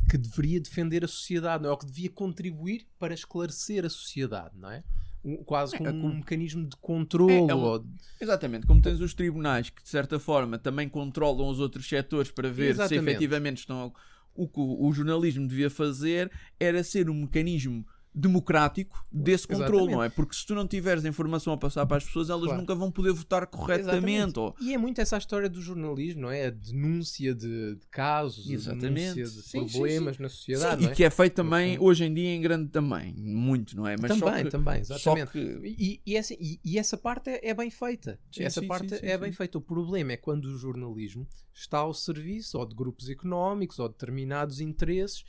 que 0.08 0.18
deveria 0.18 0.60
defender 0.60 1.04
a 1.04 1.08
sociedade, 1.08 1.62
não 1.62 1.70
é? 1.70 1.72
Ou 1.72 1.78
que 1.78 1.86
devia 1.86 2.10
contribuir 2.10 2.88
para 2.98 3.14
esclarecer 3.14 3.84
a 3.84 3.90
sociedade, 3.90 4.56
não 4.58 4.70
é? 4.70 4.82
Um- 5.24 5.36
quase 5.44 5.74
É, 5.74 5.78
como 5.78 5.90
um 5.90 6.00
como- 6.00 6.14
mecanismo 6.14 6.66
de 6.66 6.76
controle. 6.76 7.32
É, 7.34 7.50
é 7.50 7.54
ou- 7.54 7.84
Exatamente, 8.20 8.66
como 8.66 8.80
tens 8.80 9.00
os 9.00 9.12
tribunais 9.14 9.68
que 9.70 9.82
de 9.82 9.88
certa 9.88 10.18
forma 10.18 10.58
também 10.58 10.88
controlam 10.88 11.48
os 11.48 11.60
outros 11.60 11.86
setores 11.88 12.30
para 12.30 12.48
ver 12.50 12.74
se 12.74 12.80
Exatamente. 12.82 13.10
efetivamente 13.10 13.58
estão. 13.58 13.92
O 14.34 14.48
que 14.48 14.60
o 14.60 14.86
o 14.86 14.92
jornalismo 14.92 15.46
devia 15.46 15.68
fazer 15.68 16.30
era 16.58 16.82
ser 16.84 17.10
um 17.10 17.14
mecanismo 17.14 17.84
democrático 18.14 19.04
desse 19.10 19.46
controle, 19.46 19.92
não 19.92 20.02
é? 20.02 20.08
Porque 20.08 20.34
se 20.34 20.44
tu 20.46 20.54
não 20.54 20.66
tiveres 20.66 21.04
informação 21.04 21.52
a 21.52 21.56
passar 21.56 21.86
para 21.86 21.96
as 21.98 22.04
pessoas, 22.04 22.28
elas 22.30 22.44
Claro. 22.44 22.60
nunca 22.60 22.74
vão 22.74 22.90
poder 22.90 23.12
votar 23.12 23.46
corretamente. 23.46 24.38
Ou... 24.38 24.54
E 24.60 24.74
é 24.74 24.78
muito 24.78 25.00
essa 25.00 25.16
a 25.16 25.18
história 25.18 25.48
do 25.48 25.60
jornalismo, 25.62 26.22
não 26.22 26.30
é? 26.30 26.46
A 26.46 26.50
denúncia 26.50 27.34
de, 27.34 27.76
de 27.76 27.86
casos, 27.90 28.48
a 28.48 28.52
Exatamente. 28.52 29.14
denúncia 29.14 29.24
de 29.24 29.30
Sim, 29.30 29.68
sim, 29.68 29.78
problemas 29.78 30.18
na 30.18 30.28
sociedade, 30.28 30.76
Sim, 30.76 30.82
não 30.82 30.88
e 30.88 30.92
é? 30.92 30.94
que 30.96 31.04
é 31.04 31.10
feito 31.10 31.34
também 31.34 31.78
hoje 31.78 32.04
em 32.04 32.12
dia 32.14 32.28
em 32.34 32.40
grande 32.40 32.68
também, 32.70 33.14
muito, 33.16 33.76
não 33.76 33.86
é? 33.86 33.96
Mas 34.00 34.18
também, 34.18 34.44
que- 34.44 34.50
também, 34.50 34.80
exatamente. 34.80 35.30
que- 35.32 35.60
E, 35.78 36.00
e 36.06 36.16
essa, 36.16 36.34
e- 36.34 36.60
e 36.64 36.78
essa 36.78 36.96
parte 36.96 37.30
é, 37.30 37.48
é 37.50 37.54
bem 37.54 37.70
feita. 37.70 38.18
Sim, 38.32 38.42
essa 38.44 38.60
sim, 38.60 38.66
parte 38.66 38.88
sim, 38.90 38.96
sim, 39.00 39.06
é 39.06 39.14
sim. 39.14 39.20
bem 39.20 39.32
feita. 39.32 39.58
O 39.58 39.60
problema 39.60 40.12
é 40.12 40.16
quando 40.16 40.46
o 40.46 40.58
jornalismo 40.58 41.26
está 41.54 41.78
ao 41.78 41.92
serviço 41.94 42.58
ou 42.58 42.66
de 42.66 42.74
grupos 42.74 43.08
económicos 43.08 43.78
ou 43.78 43.88
de 43.88 43.94
determinados 43.94 44.60
interesses, 44.60 45.24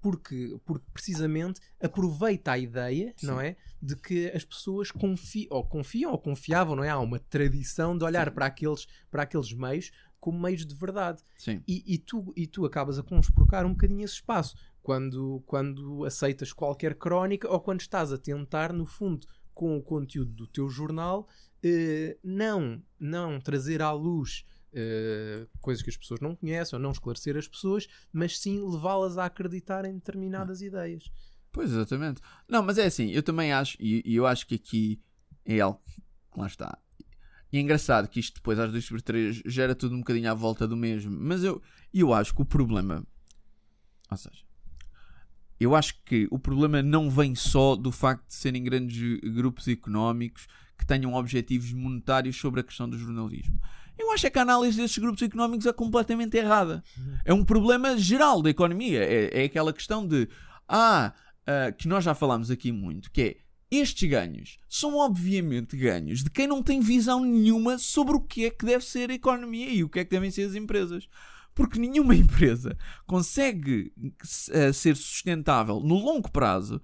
porque, 0.00 0.58
porque 0.64 0.86
precisamente 0.92 1.60
aproveita 1.80 2.52
a 2.52 2.58
ideia, 2.58 3.14
não 3.22 3.40
é? 3.40 3.56
De 3.80 3.94
que 3.96 4.28
as 4.28 4.44
pessoas 4.44 4.90
confiam, 4.90 5.48
ou 5.50 5.64
confiam 5.64 6.12
ou 6.12 6.18
confiavam, 6.18 6.76
não 6.76 6.84
é? 6.84 6.88
Há 6.88 6.98
uma 6.98 7.18
tradição 7.18 7.96
de 7.96 8.04
olhar 8.04 8.30
para 8.30 8.46
aqueles, 8.46 8.86
para 9.10 9.22
aqueles 9.22 9.52
meios 9.52 9.90
como 10.20 10.40
meios 10.40 10.66
de 10.66 10.74
verdade. 10.74 11.22
Sim. 11.36 11.62
E, 11.66 11.82
e 11.86 11.98
tu, 11.98 12.32
e 12.36 12.46
tu 12.46 12.64
acabas 12.64 12.98
a 12.98 13.02
conspurcar 13.02 13.64
um 13.64 13.70
bocadinho 13.70 14.04
esse 14.04 14.14
espaço 14.14 14.56
quando, 14.82 15.42
quando 15.46 16.04
aceitas 16.04 16.52
qualquer 16.52 16.94
crónica 16.94 17.48
ou 17.50 17.60
quando 17.60 17.80
estás 17.80 18.12
a 18.12 18.18
tentar, 18.18 18.72
no 18.72 18.86
fundo, 18.86 19.26
com 19.54 19.76
o 19.76 19.82
conteúdo 19.82 20.32
do 20.32 20.46
teu 20.46 20.68
jornal, 20.68 21.28
eh, 21.62 22.16
não, 22.22 22.82
não 22.98 23.40
trazer 23.40 23.82
à 23.82 23.92
luz 23.92 24.44
eh, 24.72 25.46
coisas 25.60 25.82
que 25.82 25.90
as 25.90 25.96
pessoas 25.96 26.20
não 26.20 26.34
conhecem 26.34 26.76
ou 26.76 26.82
não 26.82 26.90
esclarecer 26.90 27.36
as 27.36 27.48
pessoas, 27.48 27.88
mas 28.12 28.38
sim 28.38 28.60
levá-las 28.60 29.18
a 29.18 29.24
acreditar 29.24 29.84
em 29.84 29.94
determinadas 29.94 30.62
ideias. 30.62 31.10
Pois, 31.50 31.70
exatamente. 31.70 32.20
Não, 32.48 32.62
mas 32.62 32.78
é 32.78 32.86
assim, 32.86 33.10
eu 33.10 33.22
também 33.22 33.52
acho, 33.52 33.76
e, 33.80 34.02
e 34.04 34.14
eu 34.14 34.26
acho 34.26 34.46
que 34.46 34.54
aqui 34.54 35.00
é 35.44 35.60
algo 35.60 35.80
que 35.86 36.38
lá 36.38 36.46
está. 36.46 36.78
E 37.52 37.56
é 37.56 37.60
engraçado 37.60 38.08
que 38.08 38.20
isto 38.20 38.34
depois 38.34 38.58
às 38.58 38.70
2 38.70 38.88
por 38.88 39.00
3 39.00 39.42
gera 39.46 39.74
tudo 39.74 39.94
um 39.94 40.00
bocadinho 40.00 40.30
à 40.30 40.34
volta 40.34 40.68
do 40.68 40.76
mesmo. 40.76 41.16
Mas 41.18 41.42
eu, 41.42 41.62
eu 41.92 42.12
acho 42.12 42.34
que 42.34 42.42
o 42.42 42.44
problema. 42.44 43.06
Ou 44.10 44.16
seja, 44.16 44.44
eu 45.58 45.74
acho 45.74 46.00
que 46.04 46.28
o 46.30 46.38
problema 46.38 46.82
não 46.82 47.10
vem 47.10 47.34
só 47.34 47.74
do 47.74 47.90
facto 47.90 48.26
de 48.28 48.34
serem 48.34 48.62
grandes 48.62 49.20
grupos 49.20 49.66
económicos 49.66 50.46
que 50.76 50.86
tenham 50.86 51.14
objetivos 51.14 51.72
monetários 51.72 52.36
sobre 52.36 52.60
a 52.60 52.64
questão 52.64 52.88
do 52.88 52.96
jornalismo. 52.96 53.60
Eu 53.98 54.12
acho 54.12 54.26
é 54.26 54.30
que 54.30 54.38
a 54.38 54.42
análise 54.42 54.76
desses 54.76 54.98
grupos 54.98 55.22
económicos 55.22 55.66
é 55.66 55.72
completamente 55.72 56.36
errada. 56.36 56.82
É 57.24 57.34
um 57.34 57.44
problema 57.44 57.98
geral 57.98 58.40
da 58.40 58.50
economia. 58.50 59.02
É, 59.02 59.42
é 59.42 59.44
aquela 59.44 59.72
questão 59.72 60.06
de. 60.06 60.28
Ah, 60.68 61.12
ah, 61.46 61.72
que 61.72 61.88
nós 61.88 62.04
já 62.04 62.14
falámos 62.14 62.50
aqui 62.50 62.70
muito, 62.70 63.10
que 63.10 63.22
é. 63.22 63.36
Estes 63.70 64.08
ganhos 64.08 64.58
são 64.66 64.96
obviamente 64.96 65.76
ganhos 65.76 66.22
de 66.22 66.30
quem 66.30 66.46
não 66.46 66.62
tem 66.62 66.80
visão 66.80 67.22
nenhuma 67.22 67.76
sobre 67.76 68.16
o 68.16 68.20
que 68.20 68.46
é 68.46 68.50
que 68.50 68.64
deve 68.64 68.82
ser 68.82 69.10
a 69.10 69.14
economia 69.14 69.68
e 69.68 69.84
o 69.84 69.90
que 69.90 69.98
é 69.98 70.04
que 70.04 70.10
devem 70.10 70.30
ser 70.30 70.44
as 70.44 70.54
empresas. 70.54 71.06
Porque 71.54 71.78
nenhuma 71.78 72.14
empresa 72.16 72.78
consegue 73.06 73.92
eh, 74.50 74.72
ser 74.72 74.96
sustentável 74.96 75.80
no 75.80 75.96
longo 75.96 76.30
prazo 76.30 76.80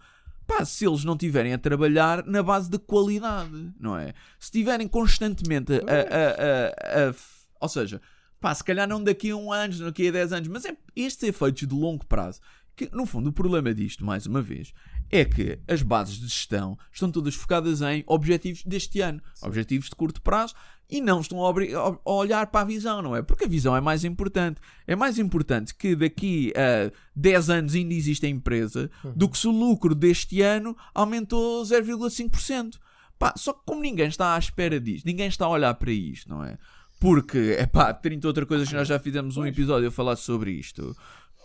pá, 0.47 0.65
se 0.65 0.87
eles 0.87 1.05
não 1.05 1.15
estiverem 1.15 1.53
a 1.53 1.59
trabalhar 1.59 2.25
na 2.27 2.43
base 2.43 2.71
da 2.71 2.79
qualidade, 2.79 3.73
não 3.79 3.97
é? 3.97 4.09
Se 4.39 4.47
estiverem 4.47 4.87
constantemente 4.89 5.73
a, 5.73 5.77
a- 5.77 7.07
a- 7.07 7.11
a- 7.11 7.15
ou 7.61 7.69
seja, 7.69 8.01
pá, 8.41 8.55
se 8.55 8.63
calhar 8.65 8.89
não 8.89 9.03
daqui 9.03 9.31
a 9.31 9.37
um 9.37 9.53
ano, 9.53 9.77
daqui 9.85 10.09
a 10.09 10.13
10 10.13 10.33
anos, 10.33 10.49
mas 10.49 10.65
é 10.65 10.77
estes 10.95 11.23
efeitos 11.29 11.67
de 11.67 11.75
longo 11.75 12.05
prazo. 12.07 12.41
Que, 12.77 12.91
no 12.93 13.07
fundo, 13.07 13.31
o 13.31 13.33
problema 13.33 13.73
disto, 13.73 14.05
mais 14.05 14.27
uma 14.27 14.43
vez, 14.43 14.73
é 15.09 15.25
que 15.25 15.61
as 15.69 15.81
bases 15.81 16.17
de 16.17 16.27
gestão 16.27 16.77
estão 16.93 17.09
todas 17.09 17.35
focadas 17.37 17.81
em 17.83 18.03
objetivos 18.05 18.65
deste 18.65 19.01
ano, 19.01 19.23
objetivos 19.43 19.89
de 19.89 19.95
curto 19.95 20.21
prazo, 20.21 20.55
e 20.91 21.01
não 21.01 21.21
estão 21.21 21.45
a, 21.45 21.51
a- 21.51 21.99
olhar 22.05 22.47
para 22.49 22.61
a 22.61 22.65
visão, 22.65 23.01
não 23.03 23.17
é? 23.17 23.23
Porque 23.23 23.45
a 23.45 23.49
visão 23.49 23.75
é 23.77 23.81
mais 23.81 24.05
importante. 24.05 24.61
É 24.87 24.95
mais 24.95 25.19
importante 25.19 25.75
que 25.75 25.97
daqui 25.97 26.53
a 26.57 26.93
10 27.17 27.51
anos 27.51 27.75
ainda 27.75 27.95
exista 27.95 28.27
a 28.27 28.31
empresa 28.31 28.91
do 29.17 29.29
que 29.29 29.39
se 29.39 29.49
o 29.49 29.51
lucro 29.51 29.95
deste 29.95 30.41
ano 30.43 30.77
aumentou 30.95 31.65
0,5%. 31.65 32.79
Pá, 33.19 33.33
só 33.37 33.53
que 33.53 33.61
como 33.65 33.81
ninguém 33.81 34.09
está 34.09 34.35
à 34.35 34.39
espera 34.39 34.79
disto, 34.81 35.07
ninguém 35.07 35.29
está 35.29 35.47
a 35.47 35.51
olhar 35.51 35.75
para 35.75 35.93
isto, 35.93 36.29
não 36.29 36.45
é? 36.45 36.59
Porque, 37.01 37.57
é 37.59 37.67
pá, 37.67 37.93
30 37.93 38.27
outras 38.27 38.47
coisas 38.49 38.69
que 38.69 38.75
nós 38.75 38.89
já 38.89 38.99
fizemos 38.99 39.37
um 39.37 39.47
episódio 39.47 39.89
a 39.89 39.93
falar 39.93 40.17
sobre 40.17 40.51
isto. 40.53 40.97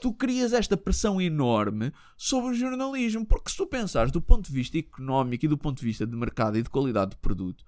Tu 0.02 0.14
crias 0.14 0.54
esta 0.54 0.78
pressão 0.78 1.20
enorme 1.22 1.92
sobre 2.18 2.52
o 2.52 2.54
jornalismo, 2.54 3.26
porque 3.26 3.50
se 3.52 3.58
tu 3.58 3.68
pensares 3.68 4.12
do 4.12 4.22
ponto 4.22 4.48
de 4.48 4.54
vista 4.54 4.78
económico 4.78 5.46
e 5.46 5.48
do 5.48 5.58
ponto 5.58 5.80
de 5.80 5.86
vista 5.86 6.08
de 6.08 6.16
mercado 6.16 6.58
e 6.58 6.64
de 6.64 6.70
qualidade 6.70 7.12
de 7.12 7.18
produto, 7.18 7.64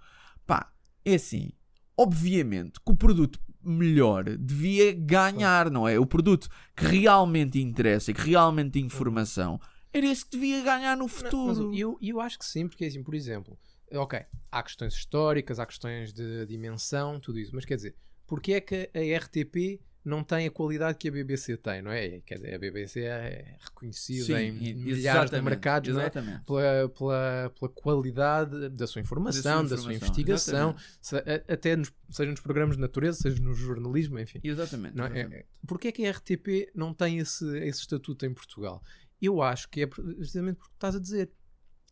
pá, 0.47 0.72
é 1.03 1.15
assim, 1.15 1.49
obviamente 1.97 2.79
que 2.83 2.91
o 2.91 2.95
produto 2.95 3.39
melhor 3.63 4.23
devia 4.37 4.91
ganhar, 4.91 5.69
não 5.69 5.87
é? 5.87 5.99
O 5.99 6.05
produto 6.05 6.49
que 6.75 6.85
realmente 6.85 7.59
interessa 7.61 8.11
e 8.11 8.13
que 8.13 8.21
realmente 8.21 8.71
tem 8.71 8.85
informação 8.85 9.59
era 9.93 10.05
esse 10.07 10.23
que 10.25 10.31
devia 10.31 10.61
ganhar 10.63 10.95
no 10.95 11.05
Não, 11.05 11.07
mas 11.07 11.13
futuro. 11.13 11.73
eu, 11.75 11.97
eu 12.01 12.21
acho 12.21 12.39
que 12.39 12.45
sim, 12.45 12.67
porque 12.67 12.85
assim, 12.85 13.03
por 13.03 13.13
exemplo, 13.13 13.59
ok, 13.91 14.21
há 14.49 14.63
questões 14.63 14.93
históricas, 14.93 15.59
há 15.59 15.65
questões 15.65 16.13
de 16.13 16.45
dimensão, 16.45 17.19
tudo 17.19 17.37
isso, 17.37 17.53
mas 17.53 17.65
quer 17.65 17.75
dizer, 17.75 17.95
porque 18.25 18.53
é 18.53 18.61
que 18.61 18.89
a 18.93 19.17
RTP 19.17 19.81
não 20.04 20.24
tem 20.24 20.47
a 20.47 20.52
qualidade 20.52 20.97
que 20.97 21.08
a 21.08 21.12
BBC 21.12 21.58
tem, 21.58 21.82
não 21.82 21.91
é? 21.91 22.22
Quer 22.22 22.36
dizer, 22.36 22.56
a 22.56 22.60
BBC 22.60 23.02
é 23.02 23.56
reconhecida 23.60 24.26
Sim, 24.26 24.34
em 24.34 24.74
milhares 24.74 25.30
de 25.30 25.41
mercados, 25.41 25.95
é? 25.95 26.10
Pela, 26.45 26.89
pela, 26.89 27.54
pela 27.60 27.70
qualidade 27.72 28.70
da 28.70 28.88
sua 28.88 29.02
informação, 29.02 29.64
da 29.64 29.78
sua, 29.78 29.93
informação, 29.93 30.08
investigação, 30.08 30.70
exatamente. 30.72 30.97
se- 31.02 31.16
a- 31.52 31.54
até 31.54 31.76
nos, 31.76 31.93
seja 32.10 32.32
nos 32.32 32.39
programas 32.39 32.76
de 32.78 32.82
natureza, 32.82 33.20
seja 33.22 33.41
no 33.41 33.54
jornalismo, 33.54 34.18
enfim. 34.20 34.39
Exatamente. 34.43 34.95
Não 34.95 35.06
é? 35.06 35.20
exatamente. 35.20 35.45
Porquê 35.68 35.88
é 35.89 35.91
que 35.91 36.06
a 36.06 36.12
RTP 36.12 36.72
não 36.74 36.93
tem 36.93 37.20
esse, 37.20 37.45
esse 37.60 37.82
estatuto 37.82 38.26
em 38.26 38.34
Portugal? 38.34 38.82
Eu 39.22 39.41
acho 39.41 39.70
que 39.70 39.82
é 39.82 39.88
precisamente 39.88 40.58
porque 40.58 40.74
estás 40.74 40.95
a 40.95 40.99
dizer. 40.99 41.30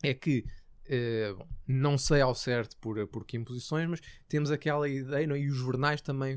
É 0.02 0.12
que, 0.14 0.44
eh, 0.86 1.32
bom, 1.36 1.46
não 1.68 1.96
sei 1.96 2.20
ao 2.22 2.34
certo 2.34 2.76
por, 2.78 3.06
por 3.06 3.24
que 3.24 3.36
imposições, 3.36 3.88
mas 3.88 4.00
temos 4.26 4.50
aquela 4.50 4.88
ideia, 4.88 5.26
não 5.26 5.36
é? 5.36 5.38
e 5.40 5.48
os 5.48 5.56
jornais 5.56 6.00
também, 6.00 6.36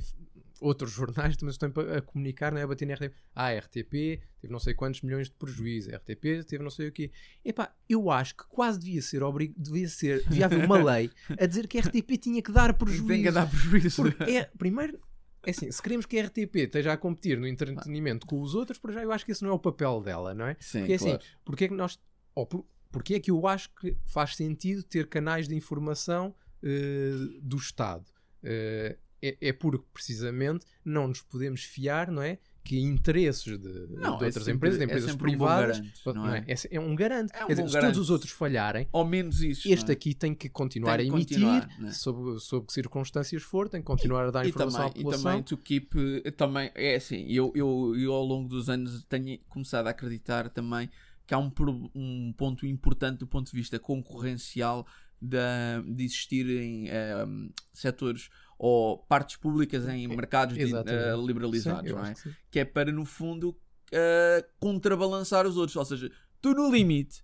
outros 0.64 0.92
jornais 0.92 1.36
também 1.38 1.52
estão 1.52 1.70
a 1.96 2.02
comunicar, 2.02 2.52
não 2.52 2.60
é? 2.60 2.64
A 2.64 2.68
bater 2.68 2.88
na 2.88 2.94
RTP. 2.94 3.14
Ah, 3.36 3.48
a 3.48 3.60
RTP 3.60 3.92
teve 4.40 4.52
não 4.52 4.60
sei 4.60 4.74
quantos 4.74 5.02
milhões 5.02 5.28
de 5.28 5.36
prejuízo, 5.36 5.94
a 5.94 5.98
RTP 5.98 6.46
teve 6.48 6.64
não 6.64 6.70
sei 6.70 6.88
o 6.88 6.92
quê. 6.92 7.12
Epá, 7.44 7.74
eu 7.88 8.10
acho 8.10 8.36
que 8.36 8.46
quase 8.48 8.80
devia 8.80 9.02
ser, 9.02 9.22
obrig... 9.24 9.54
devia 9.58 9.88
ser, 9.88 10.24
devia 10.28 10.46
haver 10.46 10.66
uma 10.66 10.82
lei 10.84 11.10
a 11.40 11.46
dizer 11.46 11.68
que 11.68 11.78
a 11.78 11.82
RTP 11.82 12.18
tinha 12.18 12.42
que 12.42 12.52
dar 12.52 12.74
prejuízo. 12.74 13.08
Tem 13.08 13.24
que 13.24 13.32
dar 13.32 13.50
prejuízo. 13.50 14.04
É, 14.28 14.46
primeiro, 14.58 15.00
é 15.46 15.52
assim, 15.52 15.70
se 15.70 15.82
queremos 15.82 16.06
que 16.06 16.18
a 16.18 16.26
RTP 16.26 16.56
esteja 16.56 16.94
a 16.94 16.98
competir 16.98 17.38
no 17.38 17.46
entretenimento 17.46 18.26
com 18.26 18.42
os 18.42 18.56
outros, 18.56 18.80
para 18.80 18.94
já 18.94 19.04
eu 19.04 19.12
acho 19.12 19.26
que 19.26 19.32
esse 19.32 19.44
não 19.44 19.52
é 19.52 19.54
o 19.54 19.60
papel 19.60 20.02
dela, 20.02 20.34
não 20.34 20.46
é? 20.46 20.56
Sim, 20.60 20.80
Porque 20.80 20.94
é 20.94 20.96
assim, 20.96 21.06
claro. 21.10 21.24
porque 21.44 21.66
é 21.66 21.68
que 21.68 21.74
nós. 21.74 22.00
Ou 22.34 22.46
por, 22.46 22.66
porque 22.92 23.16
é 23.16 23.20
que 23.20 23.32
eu 23.32 23.46
acho 23.46 23.70
que 23.76 23.98
faz 24.06 24.36
sentido 24.36 24.84
ter 24.84 25.08
canais 25.08 25.48
de 25.48 25.56
informação 25.56 26.34
eh, 26.64 27.16
do 27.42 27.58
Estado? 27.58 28.06
Eh, 28.44 28.98
é, 29.30 29.38
é 29.50 29.54
porque, 29.54 29.86
precisamente, 29.94 30.66
não 30.84 31.08
nos 31.08 31.22
podemos 31.22 31.64
fiar, 31.64 32.12
não 32.12 32.22
é? 32.22 32.38
Que 32.66 32.80
interesses 32.80 33.44
de, 33.44 33.88
de 33.88 33.94
Não, 33.96 34.12
é 34.12 34.12
outras 34.12 34.36
sempre- 34.36 34.54
empresas, 34.54 34.78
de 34.78 34.84
é 34.84 34.86
empresas 34.86 35.10
um 35.10 35.18
bom 35.18 35.20
privadas, 35.24 35.78
garante, 35.80 36.02
não 36.06 36.14
não 36.14 36.34
é? 36.34 36.46
é? 36.48 36.54
É, 36.54 36.56
é 36.72 36.80
um 36.80 36.96
garante. 36.96 37.34
É 37.36 37.44
um 37.44 37.48
dizer, 37.50 37.62
bom 37.62 37.68
se 37.68 37.74
garante. 37.74 37.94
todos 37.94 38.08
os 38.08 38.10
outros 38.10 38.32
falharem, 38.32 38.88
Ao 38.94 39.06
menos 39.06 39.42
isso. 39.42 39.68
este 39.68 39.90
é? 39.90 39.94
aqui 39.94 40.14
tem 40.14 40.34
que 40.34 40.48
continuar 40.48 40.98
Tem 40.98 41.08
a 41.08 41.10
que 41.12 41.16
emitir, 41.18 41.40
continuar, 41.42 41.94
sob, 41.94 42.40
sob 42.40 42.66
que 42.68 42.72
circunstâncias 42.72 43.44
for, 43.44 43.68
tem 43.68 43.82
que 43.82 43.86
continuar 43.88 44.28
a 44.28 44.32
dar 44.32 44.46
e 44.46 44.50
informação 44.50 44.80
também, 44.80 44.92
à 44.92 44.94
população. 44.94 45.20
E 45.20 45.24
também 45.24 45.44
to 45.44 45.58
keep, 45.58 45.90
eh, 46.24 46.32
também, 46.32 46.72
é 46.74 46.96
assim, 46.96 47.26
eu, 47.28 47.52
eu, 47.54 47.96
eu 47.98 48.14
ao 48.14 48.24
longo 48.24 48.48
dos 48.48 48.70
anos 48.70 49.04
tenho 49.10 49.38
começado 49.50 49.88
a 49.88 49.90
acreditar 49.90 50.50
também 50.50 50.90
que 51.28 51.34
há 51.34 51.40
um, 51.40 51.52
um 51.94 52.34
ponto 52.38 52.66
importante 52.66 53.20
do 53.20 53.28
ponto 53.28 53.52
de 53.52 53.58
vista 53.58 53.78
concorrencial 53.78 54.88
da, 55.22 55.82
de 55.86 56.04
existirem 56.04 56.88
eh, 56.90 57.26
setores 57.74 58.30
ou 58.58 58.98
partes 59.00 59.36
públicas 59.38 59.88
em 59.88 60.08
mercados 60.08 60.56
de- 60.56 60.64
Exatamente. 60.64 61.04
eh, 61.04 61.16
liberalizados, 61.26 61.90
Sim, 61.90 61.96
não 61.96 62.06
é? 62.06 62.14
que 62.14 62.36
que 62.52 62.60
é 62.60 62.66
para 62.66 62.92
no 62.92 63.06
fundo 63.06 63.56
eh, 63.92 64.46
contrabalançar 64.60 65.46
os 65.46 65.58
outros, 65.58 65.76
ou 65.76 65.86
seja, 65.86 66.12
tu 66.42 66.54
no 66.54 66.72
limite, 66.72 67.22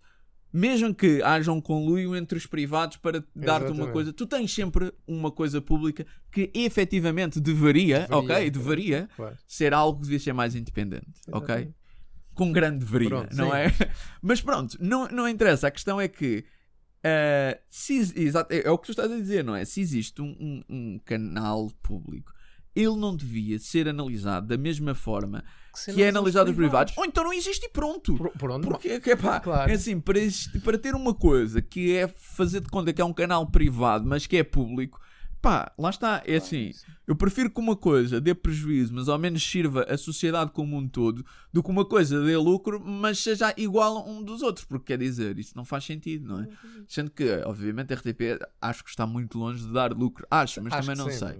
mesmo 0.51 0.93
que 0.93 1.21
haja 1.21 1.51
um 1.51 1.61
conluio 1.61 2.15
entre 2.15 2.37
os 2.37 2.45
privados 2.45 2.97
para 2.97 3.23
dar-te 3.35 3.71
uma 3.71 3.87
coisa, 3.87 4.11
tu 4.13 4.25
tens 4.25 4.53
sempre 4.53 4.91
uma 5.07 5.31
coisa 5.31 5.61
pública 5.61 6.05
que 6.31 6.49
efetivamente 6.53 7.39
deveria, 7.39 8.01
Deveria, 8.07 8.17
ok, 8.17 8.49
deveria 8.51 9.09
Claro. 9.15 9.37
ser 9.47 9.73
algo 9.73 9.97
que 9.99 10.03
devia 10.05 10.19
ser 10.19 10.33
mais 10.33 10.55
independente, 10.55 11.05
ok? 11.31 11.45
Exatamente. 11.55 11.75
Com 12.33 12.51
grande 12.53 12.79
deveria, 12.85 13.09
Pronto, 13.09 13.35
não 13.35 13.47
sim. 13.49 13.55
é? 13.57 13.65
Mas 14.21 14.41
pronto, 14.41 14.77
não, 14.79 15.07
não 15.09 15.27
interessa, 15.27 15.67
a 15.67 15.71
questão 15.71 15.99
é 15.99 16.07
que 16.07 16.45
eh, 17.03 17.59
se, 17.69 17.97
ex- 17.97 18.15
exato, 18.15 18.53
é, 18.53 18.61
é 18.65 18.71
o 18.71 18.77
que 18.77 18.87
tu 18.87 18.91
estás 18.91 19.11
a 19.11 19.15
dizer, 19.15 19.43
não 19.43 19.55
é? 19.55 19.63
Se 19.65 19.81
existe 19.81 20.21
um, 20.21 20.35
um- 20.39 20.63
um 20.69 20.99
canal 21.05 21.71
público, 21.81 22.31
ele 22.75 22.95
não 22.95 23.15
devia 23.15 23.57
ser 23.59 23.87
analisado 23.89 24.47
da 24.47 24.57
mesma 24.57 24.93
forma 24.95 25.43
se 25.73 25.93
que 25.93 26.03
é 26.03 26.09
analisado 26.09 26.49
os 26.49 26.51
os 26.51 26.57
privados. 26.57 26.97
Ou 26.97 27.05
então 27.05 27.23
não 27.23 27.33
existe 27.33 27.65
e 27.65 27.69
pronto. 27.69 28.15
Por, 28.15 28.29
por 28.31 28.51
onde? 28.51 28.67
Porque 28.67 28.99
que 28.99 29.11
é 29.11 29.15
pá, 29.15 29.39
Claro. 29.39 29.69
é 29.71 29.73
assim, 29.73 29.99
para, 29.99 30.19
para 30.63 30.77
ter 30.77 30.93
uma 30.95 31.13
coisa 31.13 31.61
que 31.61 31.95
é 31.95 32.07
fazer 32.07 32.61
de 32.61 32.69
conta 32.69 32.93
que 32.93 33.01
é 33.01 33.05
um 33.05 33.13
canal 33.13 33.45
privado, 33.49 34.05
mas 34.05 34.27
que 34.27 34.37
é 34.37 34.43
público, 34.43 34.99
pá, 35.41 35.71
lá 35.77 35.89
está. 35.89 36.21
É 36.25 36.35
assim, 36.37 36.71
eu 37.07 37.15
prefiro 37.15 37.49
que 37.49 37.59
uma 37.59 37.75
coisa 37.75 38.19
dê 38.21 38.33
prejuízo, 38.35 38.93
mas 38.93 39.07
ao 39.09 39.17
menos 39.17 39.41
sirva 39.43 39.83
a 39.89 39.97
sociedade 39.97 40.51
como 40.51 40.77
um 40.77 40.87
todo, 40.87 41.25
do 41.51 41.63
que 41.63 41.69
uma 41.69 41.85
coisa 41.85 42.23
dê 42.23 42.37
lucro, 42.37 42.79
mas 42.79 43.19
seja 43.19 43.53
igual 43.57 43.97
a 43.97 44.03
um 44.09 44.21
dos 44.23 44.41
outros. 44.41 44.65
Porque 44.65 44.85
quer 44.85 44.97
dizer, 44.99 45.37
isso 45.39 45.53
não 45.55 45.65
faz 45.65 45.83
sentido, 45.85 46.27
não 46.27 46.41
é? 46.41 46.47
Sendo 46.87 47.09
que, 47.11 47.29
obviamente, 47.45 47.93
a 47.93 47.95
RTP 47.97 48.39
acho 48.61 48.83
que 48.83 48.89
está 48.89 49.05
muito 49.07 49.37
longe 49.39 49.65
de 49.65 49.71
dar 49.73 49.91
lucro. 49.93 50.25
Acho, 50.29 50.61
mas 50.61 50.73
Acho 50.73 50.87
também 50.87 51.03
não 51.05 51.11
sim. 51.11 51.17
sei. 51.17 51.39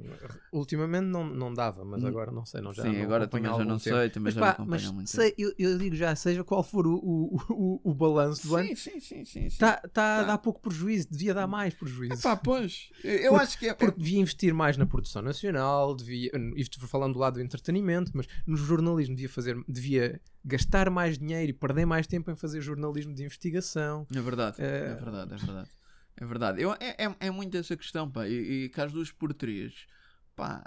Ultimamente 0.52 1.06
não, 1.06 1.26
não 1.30 1.54
dava, 1.54 1.84
mas 1.86 2.04
agora 2.04 2.32
não 2.32 2.46
sei. 2.46 2.62
Não, 2.62 2.74
já 2.74 2.84
Sim, 2.84 2.96
não 2.98 3.04
agora 3.04 3.28
também 3.28 3.52
já 3.52 3.58
não 3.66 3.78
tempo. 3.78 3.98
sei, 3.98 4.10
também 4.10 4.24
Mas, 4.26 4.34
já 4.34 4.40
pá, 4.42 4.46
não 4.48 4.54
acompanho 4.54 4.94
muito 4.94 5.10
sei, 5.10 5.34
eu, 5.38 5.54
eu 5.58 5.78
digo 5.78 5.96
já, 5.96 6.16
seja 6.16 6.44
qual 6.44 6.64
for 6.64 6.88
o, 6.88 6.96
o, 6.96 7.38
o, 7.50 7.82
o 7.92 7.94
balanço 7.94 8.48
do 8.48 8.56
ano, 8.56 8.68
Sim, 8.70 8.76
sim, 8.76 9.00
sim, 9.00 9.26
sim, 9.26 9.26
sim. 9.26 9.46
está 9.46 9.78
tá 9.78 9.80
a 9.80 9.90
Tá. 9.90 10.24
dar 10.24 10.38
pouco 10.40 10.60
prejuízo, 10.62 11.08
devia 11.10 11.34
dar 11.34 11.48
mais 11.48 11.74
prejuízo. 11.74 12.14
Epá, 12.14 12.36
pois, 12.36 12.90
eu 13.04 13.32
Porque- 13.32 13.36
acho 13.44 13.58
que 13.60 13.68
é. 13.68 13.74
Porque 13.92 14.04
devia 14.04 14.20
investir 14.22 14.54
mais 14.54 14.78
na 14.78 14.86
produção 14.86 15.22
nacional, 15.22 15.96
devia, 15.96 16.32
isto 16.56 16.80
falando 16.88 17.14
do 17.14 17.20
lado 17.20 17.34
do 17.36 17.42
entretenimento, 17.42 18.12
mas 18.14 18.28
no 18.46 18.58
jornalismo 18.58 19.16
devia 19.16 19.30
fazer, 19.30 19.58
devia 19.68 20.20
gastar 20.46 20.90
mais 20.90 21.18
dinheiro 21.18 21.50
e 21.50 21.54
perder 21.54 21.86
mais 21.86 22.08
tempo 22.08 22.30
em 22.32 22.36
fazer 22.36 22.62
jornalismo 22.62 23.14
de 23.14 23.24
investigação. 23.24 24.06
É 24.16 24.22
verdade, 24.22 24.62
é, 24.62 24.66
É. 24.66 24.94
verdade, 24.96 25.34
é 25.34 25.38
verdade. 25.38 25.70
É 26.22 26.26
verdade. 26.26 26.62
Eu, 26.62 26.72
é, 26.74 27.06
é, 27.06 27.16
é 27.28 27.32
muito 27.32 27.56
essa 27.56 27.78
questão, 27.78 28.10
pá. 28.10 28.28
E, 28.28 28.66
e 28.66 28.70
que 28.70 28.82
às 28.82 28.92
duas 28.92 29.10
por 29.12 29.34
três, 29.34 29.74
pá. 30.36 30.64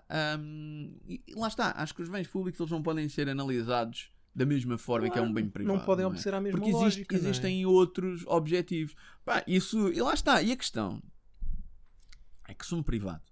e 1.06 1.20
lá 1.36 1.48
está. 1.48 1.72
Acho 1.76 1.94
que 1.94 2.02
os 2.02 2.08
bens 2.08 2.26
públicos 2.26 2.58
eles 2.60 2.70
não 2.70 2.82
podem 2.82 3.08
ser 3.08 3.28
analisados 3.28 4.10
da 4.34 4.46
mesma 4.46 4.78
forma 4.78 5.10
que 5.10 5.18
é 5.18 5.22
um 5.22 5.30
bem 5.32 5.46
privado. 5.48 5.76
não 5.76 5.84
podem 5.84 6.04
é? 6.04 6.06
obedecer 6.06 6.32
à 6.32 6.40
mesma 6.40 6.58
Porque 6.58 6.70
existe- 6.70 6.84
lógica. 7.00 7.18
não 7.18 7.26
é? 7.26 7.28
existem 7.28 7.66
outros 7.66 8.24
objetivos. 8.26 8.94
Pá, 9.26 9.44
isso, 9.46 9.92
e 9.92 10.00
lá 10.00 10.14
está. 10.14 10.40
E 10.42 10.52
a 10.52 10.56
questão 10.56 11.02
é 12.49 12.55
que 12.55 12.66
se 12.66 12.74
um 12.74 12.82
privado 12.82 13.22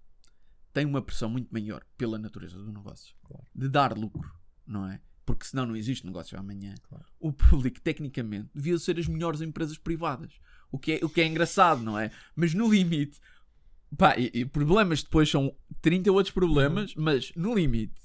tem 0.72 0.86
uma 0.86 1.02
pressão 1.02 1.28
muito 1.28 1.50
maior 1.52 1.84
pela 1.96 2.18
natureza 2.18 2.56
do 2.58 2.72
negócio 2.72 3.14
Claro. 3.24 3.44
de 3.54 3.68
dar 3.68 3.96
lucro, 3.96 4.32
não 4.66 4.86
é? 4.88 5.00
Porque 5.26 5.44
senão 5.44 5.66
não 5.66 5.76
existe 5.76 6.06
negócio 6.06 6.38
amanhã. 6.38 6.74
Claro. 6.88 7.04
O 7.18 7.32
público, 7.32 7.80
tecnicamente, 7.80 8.48
devia 8.54 8.78
ser 8.78 8.98
as 8.98 9.06
melhores 9.06 9.40
empresas 9.40 9.78
privadas. 9.78 10.32
O 10.72 10.78
que 10.78 10.92
é, 10.92 11.04
o 11.04 11.08
que 11.08 11.20
é 11.20 11.26
engraçado, 11.26 11.82
não 11.82 11.98
é? 11.98 12.10
Mas 12.34 12.54
no 12.54 12.68
limite, 12.72 13.20
pá, 13.96 14.16
e, 14.16 14.30
e 14.32 14.44
problemas 14.44 15.02
depois 15.02 15.28
são 15.30 15.54
30 15.82 16.10
outros 16.12 16.32
problemas, 16.32 16.94
Uhum. 16.96 17.02
mas 17.04 17.32
no 17.36 17.54
limite, 17.54 18.00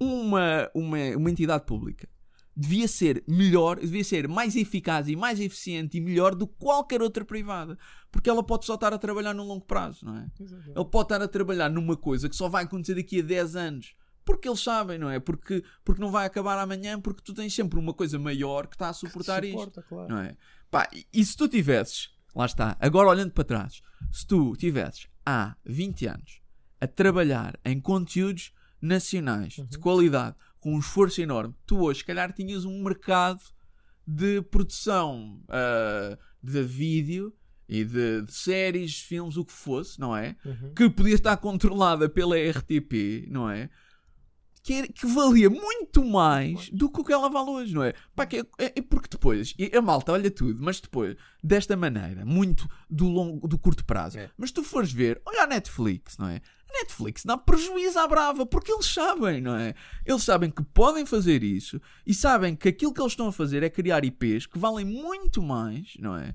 uma, 0.00 0.70
uma, 0.74 0.98
uma 1.16 1.30
entidade 1.30 1.64
pública 1.64 2.08
devia 2.56 2.86
ser 2.86 3.24
melhor, 3.26 3.78
devia 3.80 4.04
ser 4.04 4.28
mais 4.28 4.54
eficaz 4.56 5.08
e 5.08 5.16
mais 5.16 5.40
eficiente 5.40 5.96
e 5.96 6.00
melhor 6.00 6.34
do 6.34 6.46
que 6.46 6.54
qualquer 6.58 7.00
outra 7.02 7.24
privada. 7.24 7.78
Porque 8.10 8.28
ela 8.28 8.42
pode 8.44 8.66
só 8.66 8.74
estar 8.74 8.92
a 8.92 8.98
trabalhar 8.98 9.32
no 9.34 9.42
longo 9.44 9.64
prazo, 9.64 10.04
não 10.04 10.16
é? 10.16 10.30
Exatamente. 10.38 10.78
Ele 10.78 10.84
pode 10.90 11.04
estar 11.06 11.22
a 11.22 11.28
trabalhar 11.28 11.70
numa 11.70 11.96
coisa 11.96 12.28
que 12.28 12.36
só 12.36 12.48
vai 12.48 12.64
acontecer 12.64 12.94
daqui 12.94 13.20
a 13.20 13.22
10 13.22 13.56
anos. 13.56 13.94
Porque 14.24 14.48
eles 14.48 14.60
sabem, 14.60 14.98
não 14.98 15.10
é? 15.10 15.18
Porque, 15.18 15.64
porque 15.84 16.00
não 16.00 16.10
vai 16.10 16.26
acabar 16.26 16.56
amanhã, 16.58 17.00
porque 17.00 17.22
tu 17.24 17.34
tens 17.34 17.52
sempre 17.54 17.78
uma 17.78 17.92
coisa 17.92 18.18
maior 18.18 18.66
que 18.68 18.76
está 18.76 18.88
a 18.90 18.92
suportar 18.92 19.42
isto. 19.44 19.58
Suporta, 19.58 19.82
claro. 19.82 20.08
Não 20.08 20.18
é? 20.18 20.36
Pá, 20.70 20.88
e- 20.92 21.04
e 21.12 21.24
se 21.24 21.36
tu 21.36 21.48
tivesses, 21.48 22.10
lá 22.36 22.46
está, 22.46 22.76
agora 22.78 23.08
olhando 23.08 23.32
para 23.32 23.42
trás, 23.44 23.82
se 24.12 24.24
tu 24.26 24.54
tivesses 24.56 25.08
há 25.26 25.56
20 25.64 26.06
anos 26.06 26.40
a 26.80 26.86
trabalhar 26.86 27.58
em 27.64 27.80
conteúdos 27.80 28.52
nacionais 28.80 29.54
de 29.54 29.78
qualidade, 29.78 30.36
com 30.62 30.74
um 30.74 30.78
esforço 30.78 31.20
enorme, 31.20 31.54
tu 31.66 31.80
hoje, 31.82 31.98
se 31.98 32.04
calhar, 32.06 32.32
tinhas 32.32 32.64
um 32.64 32.82
mercado 32.82 33.42
de 34.06 34.40
produção 34.42 35.42
ah, 35.48 36.16
de 36.42 36.62
vídeo 36.62 37.34
e 37.68 37.84
de, 37.84 38.22
de 38.22 38.32
séries, 38.32 38.98
filmes, 39.00 39.36
o 39.36 39.44
que 39.44 39.52
fosse, 39.52 39.98
não 40.00 40.16
é? 40.16 40.36
Uhum. 40.44 40.72
que 40.74 40.88
podia 40.88 41.14
estar 41.14 41.36
controlada 41.36 42.08
pela 42.08 42.36
RTP, 42.36 43.26
não 43.28 43.48
é? 43.50 43.68
Que, 44.62 44.74
era- 44.74 44.88
que 44.88 45.06
valia 45.06 45.50
muito 45.50 46.04
mais 46.04 46.68
do 46.70 46.88
que 46.88 47.00
o 47.00 47.04
que 47.04 47.12
ela 47.12 47.28
vale 47.28 47.50
hoje, 47.50 47.74
não 47.74 47.82
é? 47.82 47.94
Pá, 48.14 48.24
que 48.24 48.36
é, 48.36 48.40
é- 48.58 48.72
é 48.76 48.82
porque 48.82 49.08
depois, 49.10 49.54
e 49.58 49.70
a 49.76 49.82
malta 49.82 50.12
olha 50.12 50.30
tudo, 50.30 50.62
mas 50.62 50.80
depois, 50.80 51.16
desta 51.42 51.76
maneira, 51.76 52.24
muito 52.24 52.68
do 52.88 53.08
longo, 53.08 53.48
do 53.48 53.58
curto 53.58 53.84
prazo, 53.84 54.18
É. 54.18 54.30
mas 54.38 54.52
tu 54.52 54.62
fores 54.62 54.92
ver, 54.92 55.20
olha 55.26 55.42
a 55.42 55.46
Netflix, 55.48 56.16
não 56.16 56.28
é? 56.28 56.40
Netflix 56.72 57.24
dá 57.24 57.36
prejuízo 57.36 57.98
à 57.98 58.06
brava, 58.08 58.44
porque 58.46 58.72
eles 58.72 58.86
sabem, 58.86 59.40
não 59.40 59.54
é? 59.56 59.74
Eles 60.06 60.22
sabem 60.22 60.50
que 60.50 60.62
podem 60.62 61.04
fazer 61.06 61.42
isso 61.42 61.80
e 62.06 62.12
sabem 62.14 62.56
que 62.56 62.68
aquilo 62.68 62.92
que 62.92 63.00
eles 63.00 63.12
estão 63.12 63.26
a 63.28 63.32
fazer 63.32 63.62
é 63.62 63.70
criar 63.70 64.04
IPs 64.04 64.46
que 64.46 64.58
valem 64.58 64.84
muito 64.84 65.42
mais, 65.42 65.92
não 65.98 66.16
é? 66.16 66.34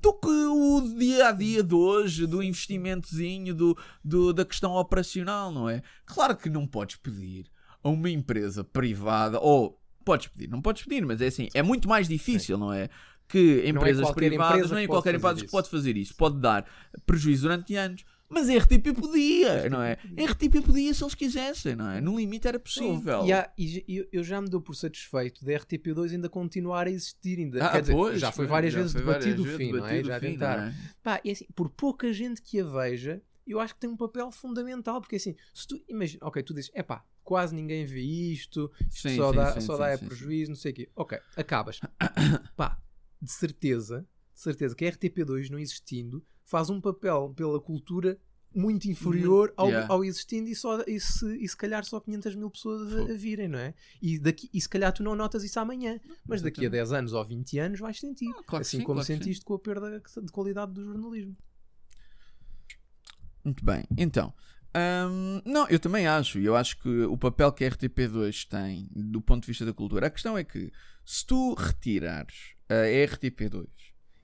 do 0.00 0.12
que 0.12 0.28
o 0.28 0.94
dia 0.96 1.26
a 1.26 1.32
dia 1.32 1.60
de 1.60 1.74
hoje, 1.74 2.24
do 2.24 2.40
investimentozinho, 2.40 3.52
do, 3.52 3.76
do- 4.04 4.32
da 4.32 4.44
questão 4.44 4.72
operacional, 4.76 5.50
não 5.50 5.68
é? 5.68 5.82
Claro 6.06 6.36
que 6.36 6.48
não 6.48 6.68
podes 6.68 6.94
pedir 6.94 7.46
a 7.82 7.88
uma 7.88 8.08
empresa 8.08 8.62
privada, 8.62 9.40
ou 9.40 9.80
podes 10.04 10.28
pedir, 10.28 10.48
não 10.48 10.62
podes 10.62 10.84
pedir, 10.84 11.04
mas 11.04 11.20
é 11.20 11.26
assim, 11.26 11.48
é 11.52 11.62
muito 11.64 11.88
mais 11.88 12.06
difícil, 12.06 12.56
não 12.56 12.72
é? 12.72 12.88
Que 13.28 13.56
Não 13.56 13.62
é 13.64 13.68
empresas 13.70 14.06
privadas, 14.14 14.56
empresa 14.56 14.74
não 14.74 14.78
é 14.78 14.82
que 14.82 14.88
qualquer 14.88 15.14
empresa 15.16 15.34
que 15.46 15.50
pode 15.50 15.68
fazer 15.68 15.96
isso, 15.96 16.14
pode 16.14 16.38
dar 16.40 16.64
prejuízo 17.04 17.42
durante 17.42 17.74
anos. 17.74 18.04
Mas 18.28 18.48
RTP 18.48 18.92
podia, 18.94 19.68
não 19.70 19.80
é? 19.82 19.92
A 20.18 20.22
RTP 20.30 20.60
podia 20.64 20.92
se 20.92 21.02
eles 21.02 21.14
quisessem, 21.14 21.74
não 21.74 21.90
é? 21.90 22.00
No 22.00 22.16
limite 22.18 22.46
era 22.46 22.58
possível. 22.60 23.24
E, 23.24 23.32
há- 23.32 23.50
e 23.56 24.06
eu, 24.12 24.22
já 24.22 24.40
me 24.40 24.48
dou 24.50 24.60
por 24.60 24.74
satisfeito 24.74 25.44
da 25.44 25.52
RTP2 25.52 26.12
ainda 26.12 26.28
continuar 26.28 26.86
a 26.86 26.90
existir. 26.90 27.38
Ainda, 27.38 27.66
Ah, 27.66 27.80
dizer, 27.80 27.92
pois, 27.92 28.20
já 28.20 28.30
foi 28.30 28.46
várias 28.46 28.74
já 28.74 28.80
vezes 28.80 28.92
foi 28.92 29.02
várias 29.02 29.24
debatido 29.24 29.42
o 29.54 29.56
fim, 29.58 29.72
não 29.72 29.78
é? 29.86 30.02
debatido 30.02 30.08
Já 30.08 30.20
fim, 30.20 30.26
tentaram. 30.32 30.62
é? 30.64 30.74
Pá, 31.02 31.20
e 31.24 31.30
assim, 31.30 31.46
por 31.54 31.70
pouca 31.70 32.12
gente 32.12 32.42
que 32.42 32.60
a 32.60 32.64
veja, 32.64 33.22
eu 33.46 33.58
acho 33.60 33.74
que 33.74 33.80
tem 33.80 33.88
um 33.88 33.96
papel 33.96 34.30
fundamental, 34.30 35.00
porque 35.00 35.16
assim, 35.16 35.34
se 35.54 35.66
tu 35.66 35.80
imagina, 35.88 36.26
ok, 36.26 36.42
tu 36.42 36.52
dizes, 36.52 36.70
é 36.74 36.82
pá, 36.82 37.02
quase 37.24 37.54
ninguém 37.54 37.86
vê 37.86 38.02
isto, 38.02 38.70
isto 38.90 39.08
Sim, 39.08 39.16
só 39.16 39.30
sim, 39.30 39.36
dá, 39.36 39.52
sim, 39.52 39.60
só 39.62 39.76
dá 39.78 39.88
é 39.88 39.96
prejuízo, 39.96 40.50
não 40.50 40.56
sei 40.56 40.72
o 40.72 40.74
quê. 40.74 40.88
Ok, 40.94 41.18
acabas. 41.34 41.80
pá, 42.56 42.78
de 43.22 43.32
certeza, 43.32 44.06
de 44.34 44.40
certeza 44.40 44.76
que 44.76 44.84
a 44.84 44.92
RTP2 44.92 45.48
não 45.50 45.58
existindo 45.58 46.22
faz 46.48 46.70
um 46.70 46.80
papel 46.80 47.32
pela 47.36 47.60
cultura 47.60 48.18
muito 48.54 48.88
inferior 48.88 49.52
ao, 49.56 49.68
Yeah. 49.68 49.92
ao 49.92 50.02
existindo 50.02 50.48
e, 50.48 50.54
só, 50.54 50.80
e, 50.86 50.98
se, 50.98 51.36
e 51.36 51.46
se 51.46 51.54
calhar 51.56 51.84
só 51.84 52.00
500 52.00 52.34
mil 52.34 52.50
pessoas 52.50 52.92
a, 52.94 53.12
a 53.12 53.14
virem, 53.14 53.46
não 53.46 53.58
é? 53.58 53.74
E, 54.00 54.18
daqui, 54.18 54.48
e 54.52 54.58
se 54.60 54.68
calhar 54.68 54.90
tu 54.90 55.02
não 55.02 55.14
notas 55.14 55.44
isso 55.44 55.60
amanhã, 55.60 56.00
mas 56.26 56.40
daqui 56.40 56.64
a 56.64 56.68
10 56.70 56.92
anos 56.92 57.12
ou 57.12 57.22
20 57.24 57.58
anos 57.58 57.78
vais 57.78 58.00
sentir. 58.00 58.30
Ah, 58.30 58.42
claro 58.46 58.62
assim 58.62 58.78
sim, 58.78 58.84
como 58.84 58.94
claro 59.00 59.06
sentiste 59.06 59.44
com 59.44 59.52
a 59.54 59.58
perda 59.58 60.00
de 60.00 60.32
qualidade 60.32 60.72
do 60.72 60.82
jornalismo. 60.82 61.36
Muito 63.44 63.64
bem, 63.64 63.84
então. 63.96 64.32
hum, 65.10 65.42
não, 65.44 65.68
eu 65.68 65.78
também 65.78 66.06
acho. 66.06 66.38
Eu 66.38 66.56
acho 66.56 66.78
que 66.80 66.88
o 67.02 67.16
papel 67.16 67.52
que 67.52 67.64
a 67.64 67.70
RTP2 67.70 68.46
tem 68.48 68.88
do 68.94 69.20
ponto 69.20 69.42
de 69.42 69.48
vista 69.48 69.64
da 69.66 69.74
cultura, 69.74 70.06
a 70.06 70.10
questão 70.10 70.36
é 70.36 70.42
que 70.42 70.72
se 71.04 71.24
tu 71.26 71.54
retirares 71.54 72.54
a 72.68 72.74
RTP2, 72.86 73.66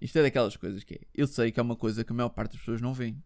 isto 0.05 0.19
é 0.19 0.23
daquelas 0.23 0.55
coisas 0.55 0.85
que 0.85 0.95
é. 0.95 1.01
Eu 1.15 1.27
sei 1.27 1.51
que 1.51 1.59
é 1.59 1.63
uma 1.63 1.75
coisa 1.75 2.05
que 2.05 2.13
a 2.13 2.15
maior 2.15 2.29
parte 2.29 2.53
das 2.53 2.61
pessoas 2.61 2.83
não 2.83 2.93
vê. 2.93 3.17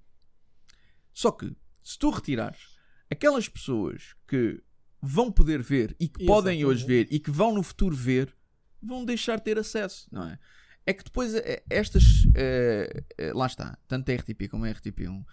Só 1.13 1.33
que 1.33 1.57
se 1.83 1.99
tu 1.99 2.09
retirares 2.09 2.79
aquelas 3.11 3.49
pessoas 3.49 4.15
que 4.29 4.63
vão 5.03 5.33
poder 5.33 5.61
ver 5.61 5.97
e 5.99 6.09
que 6.09 6.25
podem 6.25 6.65
hoje 6.65 6.87
ver 6.87 7.09
e 7.11 7.19
que 7.19 7.33
vão 7.33 7.53
no 7.53 7.65
futuro 7.65 7.97
ver, 7.97 8.33
vão 8.81 9.05
deixar 9.05 9.39
de 9.39 9.45
ter 9.45 9.59
acesso, 9.59 10.07
não 10.13 10.29
é? 10.29 10.39
É 10.87 10.95
que 10.95 11.03
depois 11.03 11.35
eh, 11.35 11.65
estas. 11.69 12.05
eh, 12.37 13.05
eh, 13.19 13.33
lá 13.33 13.47
está, 13.47 13.77
tanto 13.89 14.13
a 14.13 14.15
RTP 14.15 14.49
como 14.49 14.65
a 14.65 14.69
RTP1, 14.69 15.25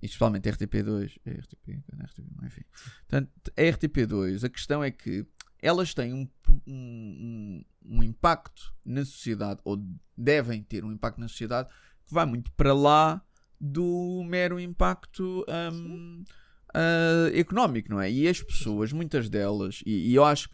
e 0.00 0.06
especialmente 0.06 0.48
a 0.48 0.52
RTP2, 0.52 1.18
a 1.26 1.30
RTP, 1.30 1.82
a 1.92 2.06
RTP1, 2.06 2.46
enfim. 2.46 2.62
Tanto 3.08 3.32
a 3.56 3.60
RTP2, 3.60 4.44
a 4.44 4.48
questão 4.48 4.84
é 4.84 4.92
que 4.92 5.26
elas 5.64 5.94
têm 5.94 6.12
um, 6.12 6.28
um, 6.66 7.64
um- 7.86 7.96
um 7.96 8.02
impacto 8.02 8.74
na 8.84 9.04
sociedade, 9.04 9.60
ou 9.64 9.82
devem 10.16 10.62
ter 10.62 10.84
um 10.84 10.92
impacto 10.92 11.18
na 11.20 11.28
sociedade, 11.28 11.68
que 12.06 12.12
vai 12.12 12.26
muito 12.26 12.50
para 12.52 12.74
lá 12.74 13.22
do 13.60 14.22
mero 14.26 14.60
impacto 14.60 15.44
hum, 15.72 16.22
ah, 16.74 17.30
económico, 17.34 17.90
não 17.90 18.00
é? 18.00 18.10
E 18.12 18.28
as 18.28 18.42
pessoas, 18.42 18.92
muitas 18.92 19.28
delas, 19.30 19.82
e, 19.86 20.10
e 20.10 20.14
eu 20.14 20.24
acho 20.24 20.50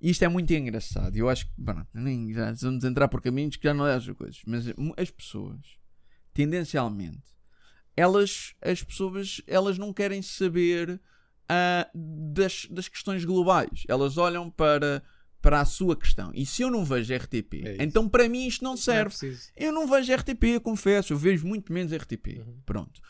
isto 0.00 0.22
é 0.24 0.28
muito 0.28 0.52
engraçado. 0.52 1.16
Eu 1.16 1.28
acho 1.28 1.46
que, 1.46 1.52
bom, 1.56 1.82
nem 1.94 2.32
já 2.32 2.52
vamos 2.52 2.84
entrar 2.84 3.08
por 3.08 3.20
caminhos 3.22 3.56
que 3.56 3.66
já 3.66 3.72
não 3.74 3.86
é 3.86 3.94
as 3.94 4.06
coisas, 4.10 4.40
mas 4.46 4.66
as 4.96 5.10
pessoas, 5.10 5.60
tendencialmente, 6.32 7.22
elas, 7.96 8.54
as 8.60 8.82
pessoas, 8.82 9.40
elas 9.46 9.78
não 9.78 9.92
querem 9.92 10.20
saber 10.20 11.00
ah, 11.48 11.88
das, 11.94 12.66
das 12.70 12.88
questões 12.88 13.24
globais. 13.24 13.84
Elas 13.88 14.16
olham 14.16 14.50
para, 14.50 15.02
para 15.40 15.60
a 15.60 15.64
sua 15.64 15.96
questão. 15.96 16.30
E 16.34 16.46
se 16.46 16.62
eu 16.62 16.70
não 16.70 16.84
vejo 16.84 17.14
RTP, 17.14 17.54
É 17.64 17.84
então 17.84 18.08
para 18.08 18.28
mim 18.28 18.46
isto 18.46 18.62
não 18.62 18.72
Não 18.72 18.78
é 18.78 18.80
serve. 18.80 19.36
Eu 19.56 19.72
não 19.72 19.86
vejo 19.86 20.12
RTP, 20.14 20.44
eu 20.44 20.60
confesso. 20.60 21.12
Eu 21.12 21.18
vejo 21.18 21.46
muito 21.46 21.72
menos 21.72 21.92
RTP. 21.92 22.38
Uhum. 22.38 22.60
Pronto. 22.64 23.00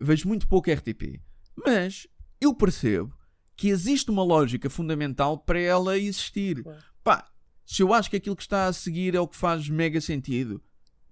Vejo 0.00 0.28
muito 0.28 0.46
pouco 0.46 0.70
RTP. 0.70 1.20
Mas 1.56 2.06
eu 2.40 2.54
percebo 2.54 3.14
que 3.56 3.68
existe 3.68 4.10
uma 4.10 4.22
lógica 4.22 4.70
fundamental 4.70 5.36
para 5.38 5.60
ela 5.60 5.98
existir. 5.98 6.62
Claro. 6.62 6.82
Pá, 7.04 7.30
se 7.66 7.82
eu 7.82 7.92
acho 7.92 8.08
que 8.08 8.16
aquilo 8.16 8.34
que 8.36 8.42
está 8.42 8.66
a 8.66 8.72
seguir 8.72 9.14
é 9.14 9.20
o 9.20 9.28
que 9.28 9.36
faz 9.36 9.68
mega 9.68 10.00
sentido, 10.00 10.62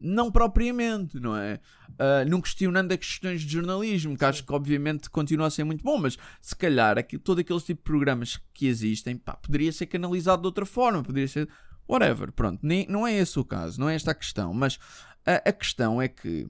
não 0.01 0.31
propriamente, 0.31 1.19
não 1.19 1.37
é? 1.37 1.61
Ah, 1.99 2.25
não 2.25 2.41
questionando 2.41 2.93
as 2.93 2.99
questões 2.99 3.43
de 3.43 3.53
jornalismo, 3.53 4.17
que 4.17 4.25
acho 4.25 4.45
que 4.45 4.53
obviamente 4.53 5.11
continua 5.11 5.47
a 5.49 5.51
ser 5.51 5.65
muito 5.65 5.83
bom, 5.83 5.99
mas 5.99 6.17
se 6.41 6.55
calhar 6.55 6.97
aqui, 6.97 7.19
todo 7.19 7.41
aquele 7.41 7.61
tipo 7.61 7.81
de 7.81 7.85
programas 7.85 8.41
que 8.55 8.67
existem, 8.67 9.17
pá, 9.17 9.35
poderia 9.35 9.73
ser 9.73 9.87
canalizado 9.87 10.43
de 10.43 10.47
outra 10.47 10.65
forma, 10.65 11.03
poderia 11.03 11.29
ser 11.29 11.49
whatever, 11.89 12.31
pronto, 12.31 12.61
nem, 12.63 12.87
não 12.87 13.07
é 13.07 13.15
esse 13.15 13.39
o 13.39 13.45
caso, 13.45 13.81
não 13.81 13.89
é 13.89 13.95
esta 13.95 14.13
a 14.13 14.15
questão, 14.15 14.55
mas 14.55 14.79
a, 15.27 15.49
a 15.49 15.53
questão 15.53 16.01
é 16.01 16.07
que 16.07 16.49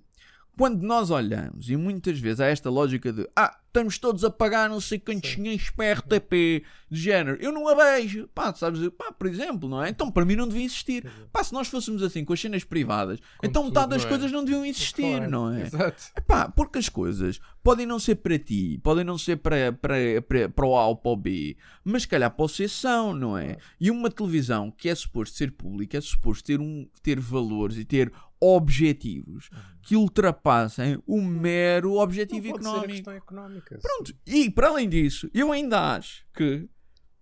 quando 0.56 0.82
nós 0.82 1.10
olhamos, 1.10 1.70
e 1.70 1.76
muitas 1.76 2.18
vezes 2.18 2.40
há 2.40 2.46
esta 2.46 2.68
lógica 2.68 3.12
de 3.12 3.26
ah, 3.34 3.56
estamos 3.68 3.98
todos 3.98 4.24
a 4.24 4.30
pagar 4.30 4.68
não 4.68 4.80
sei 4.80 4.98
quantos 4.98 5.30
dinheiros 5.30 5.70
para 5.70 5.90
a 5.90 5.94
RTP, 5.94 6.64
de 6.90 7.00
género, 7.00 7.38
eu 7.40 7.52
não 7.52 7.68
a 7.68 7.74
vejo, 7.74 8.26
pá, 8.28 8.52
sabes, 8.54 8.88
pá, 8.96 9.12
por 9.12 9.26
exemplo, 9.26 9.68
não 9.68 9.82
é? 9.82 9.90
Então 9.90 10.10
para 10.10 10.24
mim 10.24 10.36
não 10.36 10.48
devia 10.48 10.64
existir. 10.64 11.10
Pá, 11.30 11.44
se 11.44 11.52
nós 11.52 11.68
fôssemos 11.68 12.02
assim 12.02 12.24
com 12.24 12.32
as 12.32 12.40
cenas 12.40 12.64
privadas, 12.64 13.20
então 13.42 13.62
tudo, 13.62 13.74
metade 13.74 13.90
das 13.90 14.04
é? 14.04 14.08
coisas 14.08 14.32
não 14.32 14.44
deviam 14.44 14.64
existir, 14.64 15.02
Claro, 15.02 15.30
não 15.30 15.52
é? 15.52 15.62
Exato. 15.62 16.02
Epá, 16.16 16.48
porque 16.48 16.78
as 16.78 16.88
coisas 16.88 17.40
podem 17.62 17.84
não 17.84 17.98
ser 17.98 18.16
para 18.16 18.38
ti, 18.38 18.80
podem 18.82 19.04
não 19.04 19.18
ser 19.18 19.36
para, 19.36 19.72
para, 19.72 20.22
para, 20.26 20.48
para 20.48 20.66
o 20.66 20.76
A 20.76 20.86
ou 20.86 20.96
para 20.96 21.12
o 21.12 21.16
B, 21.16 21.56
mas 21.84 22.02
se 22.02 22.08
calhar 22.08 22.30
para 22.30 22.44
o 22.44 22.48
C 22.48 22.66
são, 22.66 23.12
não 23.12 23.36
é? 23.36 23.58
E 23.78 23.90
uma 23.90 24.10
televisão 24.10 24.70
que 24.70 24.88
é 24.88 24.94
suposto 24.94 25.36
ser 25.36 25.52
pública, 25.52 25.98
é 25.98 26.00
suposto 26.00 26.44
ter, 26.44 26.60
um, 26.60 26.88
ter 27.02 27.20
valores 27.20 27.76
e 27.76 27.84
ter 27.84 28.10
objetivos 28.40 29.50
que 29.82 29.96
ultrapassem 29.96 31.02
o 31.06 31.20
mero 31.20 31.94
objetivo 31.94 32.48
económico. 32.48 33.10
Pronto, 33.80 34.14
e 34.26 34.50
para 34.50 34.68
além 34.68 34.88
disso, 34.88 35.30
eu 35.34 35.52
ainda 35.52 35.94
acho 35.94 36.24
que 36.34 36.68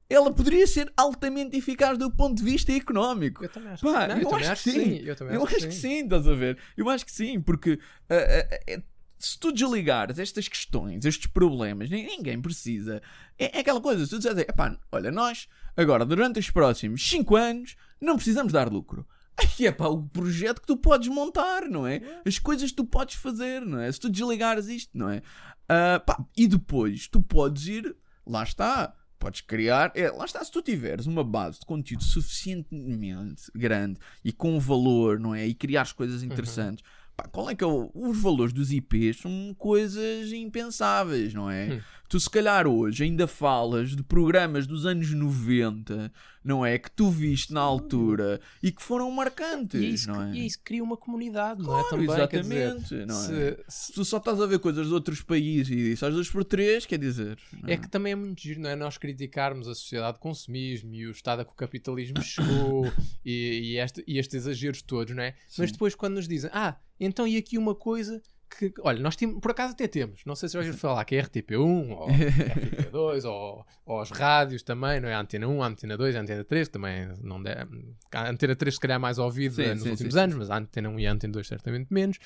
ela 0.09 0.33
poderia 0.33 0.67
ser 0.67 0.93
altamente 0.97 1.57
eficaz 1.57 1.99
do 1.99 2.11
ponto 2.11 2.37
de 2.37 2.45
vista 2.45 2.73
económico. 2.73 3.45
Eu 3.45 3.49
também 3.49 3.73
acho 3.73 3.83
Pá, 3.85 4.07
que 4.07 4.13
eu 4.13 4.31
eu 4.31 4.35
acho 4.37 4.53
acho 4.53 4.63
que 4.65 4.71
sim. 4.71 4.81
sim. 4.99 5.05
Eu 5.05 5.17
também 5.17 5.35
Eu 5.35 5.45
acho 5.45 5.57
que 5.57 5.73
sim, 5.75 6.05
estás 6.05 6.29
a 6.29 6.35
ver? 6.35 6.59
Eu 6.77 6.89
acho 6.89 7.05
que 7.05 7.13
sim, 7.13 7.41
porque 7.41 7.79
ah, 8.09 8.15
ah, 8.15 8.59
ah, 8.77 8.83
se 9.19 9.39
tu 9.39 9.51
desligares 9.51 10.19
estas 10.19 10.47
questões, 10.47 11.05
estes 11.05 11.27
problemas, 11.27 11.91
ni- 11.91 12.07
ninguém 12.07 12.41
precisa. 12.41 13.03
É, 13.39 13.57
é 13.59 13.61
aquela 13.61 13.81
coisa, 13.81 14.07
se 14.07 14.19
tu 14.19 14.29
epá, 14.39 14.79
olha, 14.93 15.11
nós 15.11 15.49
agora, 15.77 16.05
durante 16.05 16.39
os 16.39 16.51
próximos 16.51 17.09
5 17.09 17.35
anos, 17.35 17.77
não 18.01 18.15
precisamos 18.17 18.53
dar 18.53 18.71
lucro. 18.71 19.07
Aí 19.39 19.67
é 19.67 19.73
pá, 19.73 19.87
o 19.87 20.03
projeto 20.03 20.61
que 20.61 20.67
tu 20.67 20.77
podes 20.77 21.09
montar, 21.09 21.69
não 21.69 21.87
é? 21.87 22.01
As 22.25 22.39
coisas 22.39 22.71
que 22.71 22.77
tu 22.77 22.85
podes 22.85 23.17
fazer, 23.17 23.61
não 23.61 23.81
é? 23.81 23.91
Se 23.93 24.01
tu 24.01 24.09
desligares 24.09 24.67
isto, 24.67 24.97
não 24.97 25.11
é? 25.11 25.23
Ah, 25.69 26.01
pá, 26.05 26.25
e 26.37 26.47
depois 26.47 27.09
tu 27.09 27.21
podes 27.21 27.67
ir, 27.67 27.97
lá 28.27 28.43
está, 28.43 28.95
podes 29.19 29.41
criar, 29.41 29.93
é, 29.95 30.11
lá 30.11 30.25
está, 30.25 30.43
se 30.45 30.51
tu 30.51 30.63
tiveres 30.63 31.07
uma 31.07 31.25
base 31.25 31.59
de 31.61 31.67
conteúdo 31.67 32.05
suficientemente 32.05 33.51
grande 33.55 33.99
e 34.25 34.33
com 34.33 34.59
valor, 34.61 35.19
não 35.19 35.35
é? 35.35 35.47
E 35.47 35.55
criares 35.55 35.93
coisas 35.93 36.23
interessantes, 36.23 36.85
pá, 37.17 37.25
qual 37.29 37.51
é 37.51 37.55
que 37.55 37.65
é 37.65 37.67
o, 37.67 37.91
os 37.95 38.21
valores 38.21 38.53
dos 38.53 38.71
IPs? 38.71 39.19
São 39.19 39.55
coisas 39.59 40.33
impensáveis, 40.33 41.35
não 41.35 41.51
é? 41.51 41.75
Hum. 41.75 41.81
Tu 42.09 42.21
se 42.21 42.31
calhar 42.31 42.67
hoje 42.67 43.03
ainda 43.05 43.27
falas 43.27 43.97
de 43.97 44.03
programas 44.03 44.67
dos 44.67 44.87
anos 44.87 45.11
90, 45.13 46.13
não 46.45 46.65
é? 46.65 46.79
Que 46.79 46.91
tu 46.91 47.11
viste 47.11 47.53
na 47.53 47.61
altura 47.61 48.41
e 48.63 48.71
que 48.71 48.81
foram 48.83 49.11
marcantes, 49.11 49.81
E 49.81 49.85
é 49.85 49.89
isso, 49.89 50.09
não 50.09 50.23
é? 50.23 50.31
que- 50.31 50.39
e 50.39 50.41
é 50.43 50.47
isso 50.47 50.59
cria 50.63 50.83
uma 50.85 50.97
comunidade, 50.97 51.59
não 51.61 51.67
Claro, 51.71 51.87
é? 51.87 51.91
Também, 51.91 52.07
quer 52.29 52.41
dizer, 52.43 52.55
exatamente, 52.57 52.95
não 53.07 53.15
é? 53.17 53.19
se- 53.19 53.65
se- 53.69 53.93
tu 53.93 54.05
só 54.05 54.19
estás 54.19 54.41
a 54.41 54.47
ver 54.47 54.59
coisas 54.61 54.87
de 54.87 54.93
outros 54.95 55.21
países 55.23 55.69
e 55.77 55.93
isso 55.93 56.07
às 56.07 56.15
duas 56.15 56.29
por 56.31 56.45
três, 56.45 56.87
quer 56.87 56.99
dizer. 56.99 57.39
não 57.63 57.69
É 57.69 57.77
que 57.77 57.89
também 57.89 58.13
é 58.13 58.17
muito 58.17 58.41
giro, 58.41 58.61
não 58.61 58.71
é? 58.71 58.77
Nós 58.77 58.97
criticarmos 58.99 59.67
a 59.67 59.75
sociedade 59.75 60.15
de 60.15 60.21
consumismo 60.21 60.95
e 60.95 61.07
o 61.07 61.11
estado 61.11 61.41
a 61.41 61.45
que 61.45 61.51
o 61.53 61.57
capitalismo 61.57 62.23
chegou 62.23 62.93
e, 63.25 63.73
e, 63.75 63.79
este- 63.79 64.05
e 64.07 64.19
estes 64.19 64.35
exageros 64.37 64.81
todos, 64.83 65.15
não 65.15 65.23
é? 65.23 65.35
Mas 65.59 65.69
Sim. 65.71 65.73
depois 65.73 65.95
quando 65.95 66.15
nos 66.15 66.29
dizem, 66.29 66.51
ah, 66.53 66.77
então 67.01 67.27
e 67.27 67.37
aqui 67.37 67.59
uma 67.59 67.75
coisa 67.75 68.23
que, 68.49 68.73
olha, 68.81 69.01
nós 69.01 69.17
temos, 69.17 69.41
por 69.41 69.51
acaso 69.51 69.73
até 69.73 69.87
temos, 69.87 70.25
não 70.25 70.35
sei 70.35 70.49
se 70.49 70.57
vais 70.57 70.75
falar 70.77 71.05
que 71.05 71.17
é 71.17 71.23
RTP1 71.23 71.91
ou 71.91 72.07
RTP2 72.09 73.25
ou, 73.25 73.67
ou 73.85 74.01
as 74.01 74.11
rádios 74.11 74.63
também, 74.63 75.01
não 75.01 75.09
é? 75.09 75.15
A 75.15 75.21
Antena 75.21 75.49
1, 75.49 75.63
a 75.63 75.67
Antena 75.67 75.97
2, 75.97 76.17
a 76.17 76.21
Antena 76.21 76.45
3, 76.45 76.69
que 76.69 76.73
também 76.73 77.09
não 77.23 77.43
deve, 77.43 77.95
a 78.13 78.29
Antena 78.29 78.55
3 78.55 78.75
se 78.75 78.81
calhar 78.81 78.97
é 78.97 78.99
mais 78.99 79.19
ouvido 79.19 79.57
Sim, 79.57 79.63
eh, 79.63 79.75
nos 79.75 79.83
sim, 79.83 79.91
últimos 79.91 80.15
sim, 80.15 80.21
anos, 80.21 80.37
mas 80.37 80.51
a 80.51 80.57
Antena 80.59 80.89
1 80.89 81.01
e 81.01 81.07
a 81.07 81.13
Antena 81.13 81.33
2 81.33 81.47
certamente 81.47 81.93
menos, 81.93 82.19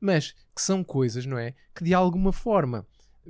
mas 0.00 0.32
que 0.54 0.62
são 0.62 0.82
coisas, 0.82 1.26
não 1.26 1.38
é? 1.38 1.54
Que 1.74 1.84
de 1.84 1.94
alguma 1.94 2.32
forma 2.32 2.86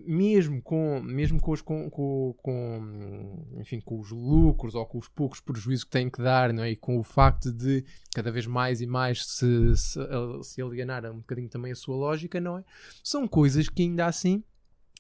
mesmo 0.07 0.63
com, 0.63 1.01
mesmo 1.03 1.41
com, 1.41 1.53
os, 1.53 1.63
com, 1.63 1.89
com, 1.91 2.35
com, 2.43 3.47
enfim, 3.59 3.81
com 3.81 3.99
os 3.99 4.11
lucros 4.11 4.75
ou 4.75 4.85
com 4.87 4.99
os 4.99 5.09
poucos 5.09 5.41
prejuízos 5.41 5.85
que 5.85 5.91
têm 5.91 6.11
que 6.11 6.23
dar, 6.23 6.53
não 6.53 6.63
é? 6.63 6.71
E 6.71 6.77
com 6.77 6.99
o 6.99 7.03
facto 7.03 7.53
de 7.53 7.85
cada 8.15 8.31
vez 8.31 8.47
mais 8.47 8.81
e 8.81 8.87
mais 8.87 9.25
se, 9.25 9.77
se, 9.77 10.01
se 10.43 10.63
alienar 10.63 11.05
um 11.07 11.19
bocadinho 11.19 11.49
também 11.49 11.73
a 11.73 11.77
sua 11.77 11.97
lógica, 11.97 12.41
não 12.41 12.59
é? 12.59 12.65
São 13.03 13.27
coisas 13.27 13.69
que 13.69 13.83
ainda 13.83 14.07
assim, 14.07 14.43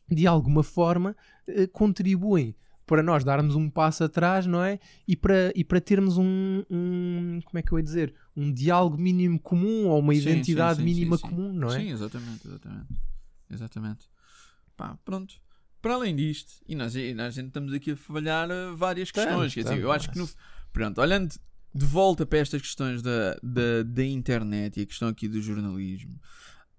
de 0.08 0.26
alguma 0.26 0.62
forma, 0.62 1.16
eh, 1.46 1.66
contribuem 1.66 2.54
para 2.88 3.02
nós 3.02 3.22
darmos 3.22 3.54
um 3.54 3.68
passo 3.68 4.02
atrás, 4.02 4.46
não 4.46 4.64
é? 4.64 4.80
E 5.06 5.14
para, 5.14 5.52
e 5.54 5.62
para 5.62 5.80
termos 5.80 6.16
um, 6.16 6.64
um, 6.70 7.38
como 7.44 7.58
é 7.58 7.62
que 7.62 7.70
eu 7.70 7.78
ia 7.78 7.84
dizer? 7.84 8.14
Um 8.34 8.50
diálogo 8.50 8.96
mínimo 8.96 9.38
comum 9.38 9.88
ou 9.88 10.00
uma 10.00 10.14
Sim, 10.14 10.20
identidade 10.20 10.76
sim, 10.76 10.86
sim, 10.86 10.94
mínima 10.94 11.18
comum, 11.18 11.52
não 11.52 11.68
é? 11.68 11.80
Sim, 11.80 11.90
exatamente, 11.90 12.48
exatamente. 12.48 12.86
Exatamente. 13.50 14.08
Pá, 14.78 14.96
pronto. 15.04 15.34
Para 15.82 15.94
além 15.94 16.16
disto, 16.16 16.52
e 16.66 16.74
nós, 16.74 16.94
e 16.96 17.12
nós 17.12 17.36
estamos 17.36 17.72
aqui 17.72 17.92
a 17.92 17.96
falhar 17.96 18.48
uh, 18.50 18.76
várias 18.76 19.08
Estamos, 19.08 19.28
questões. 19.28 19.54
Quer 19.54 19.62
dizer, 19.64 19.74
eu 19.74 19.94
estamos, 19.94 19.96
acho 19.96 20.10
que 20.10 20.18
no, 20.18 20.28
pronto, 20.72 21.00
olhando 21.00 21.34
de 21.74 21.84
volta 21.86 22.24
para 22.24 22.38
estas 22.38 22.62
questões 22.62 23.02
da, 23.02 23.36
da, 23.42 23.82
da 23.84 24.04
internet 24.04 24.78
e 24.78 24.82
a 24.82 24.86
questão 24.86 25.08
aqui 25.08 25.28
do 25.28 25.40
jornalismo, 25.40 26.18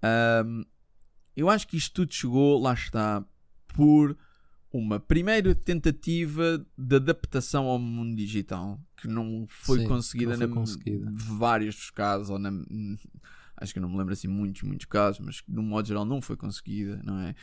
ahm, 0.02 0.64
eu 1.36 1.50
acho 1.50 1.68
que 1.68 1.78
isto 1.78 1.94
tudo 1.94 2.14
chegou, 2.14 2.60
lá 2.60 2.74
está, 2.74 3.24
por 3.68 4.18
uma 4.72 5.00
primeira 5.00 5.56
tentativa 5.56 6.66
de 6.78 6.96
adaptação 6.96 7.66
ao 7.66 7.80
mundo 7.80 8.16
digital 8.16 8.80
que 8.98 9.08
não 9.08 9.46
foi 9.48 9.80
Sim, 9.80 9.88
conseguida 9.88 10.32
não 10.32 10.40
foi 10.40 10.48
na 10.48 10.54
conseguida. 10.54 11.12
vários 11.14 11.76
dos 11.76 11.90
casos, 11.90 12.30
ou 12.30 12.38
na, 12.38 12.52
acho 13.56 13.74
que 13.74 13.80
eu 13.80 13.82
não 13.82 13.90
me 13.90 13.98
lembro 13.98 14.14
assim 14.14 14.28
muitos, 14.28 14.62
muitos 14.64 14.86
casos, 14.86 15.20
mas 15.20 15.42
um 15.50 15.62
modo 15.62 15.88
geral 15.88 16.06
não 16.06 16.22
foi 16.22 16.36
conseguida, 16.36 17.02
não 17.04 17.20
é? 17.20 17.36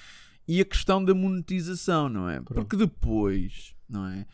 E 0.49 0.61
a 0.61 0.65
questão 0.65 1.05
da 1.05 1.15
monetização, 1.15 2.09
não 2.09 2.29
é? 2.31 2.41
Porque 2.41 2.77
depois, 2.77 3.75
não 3.89 4.07
é? 4.07 4.27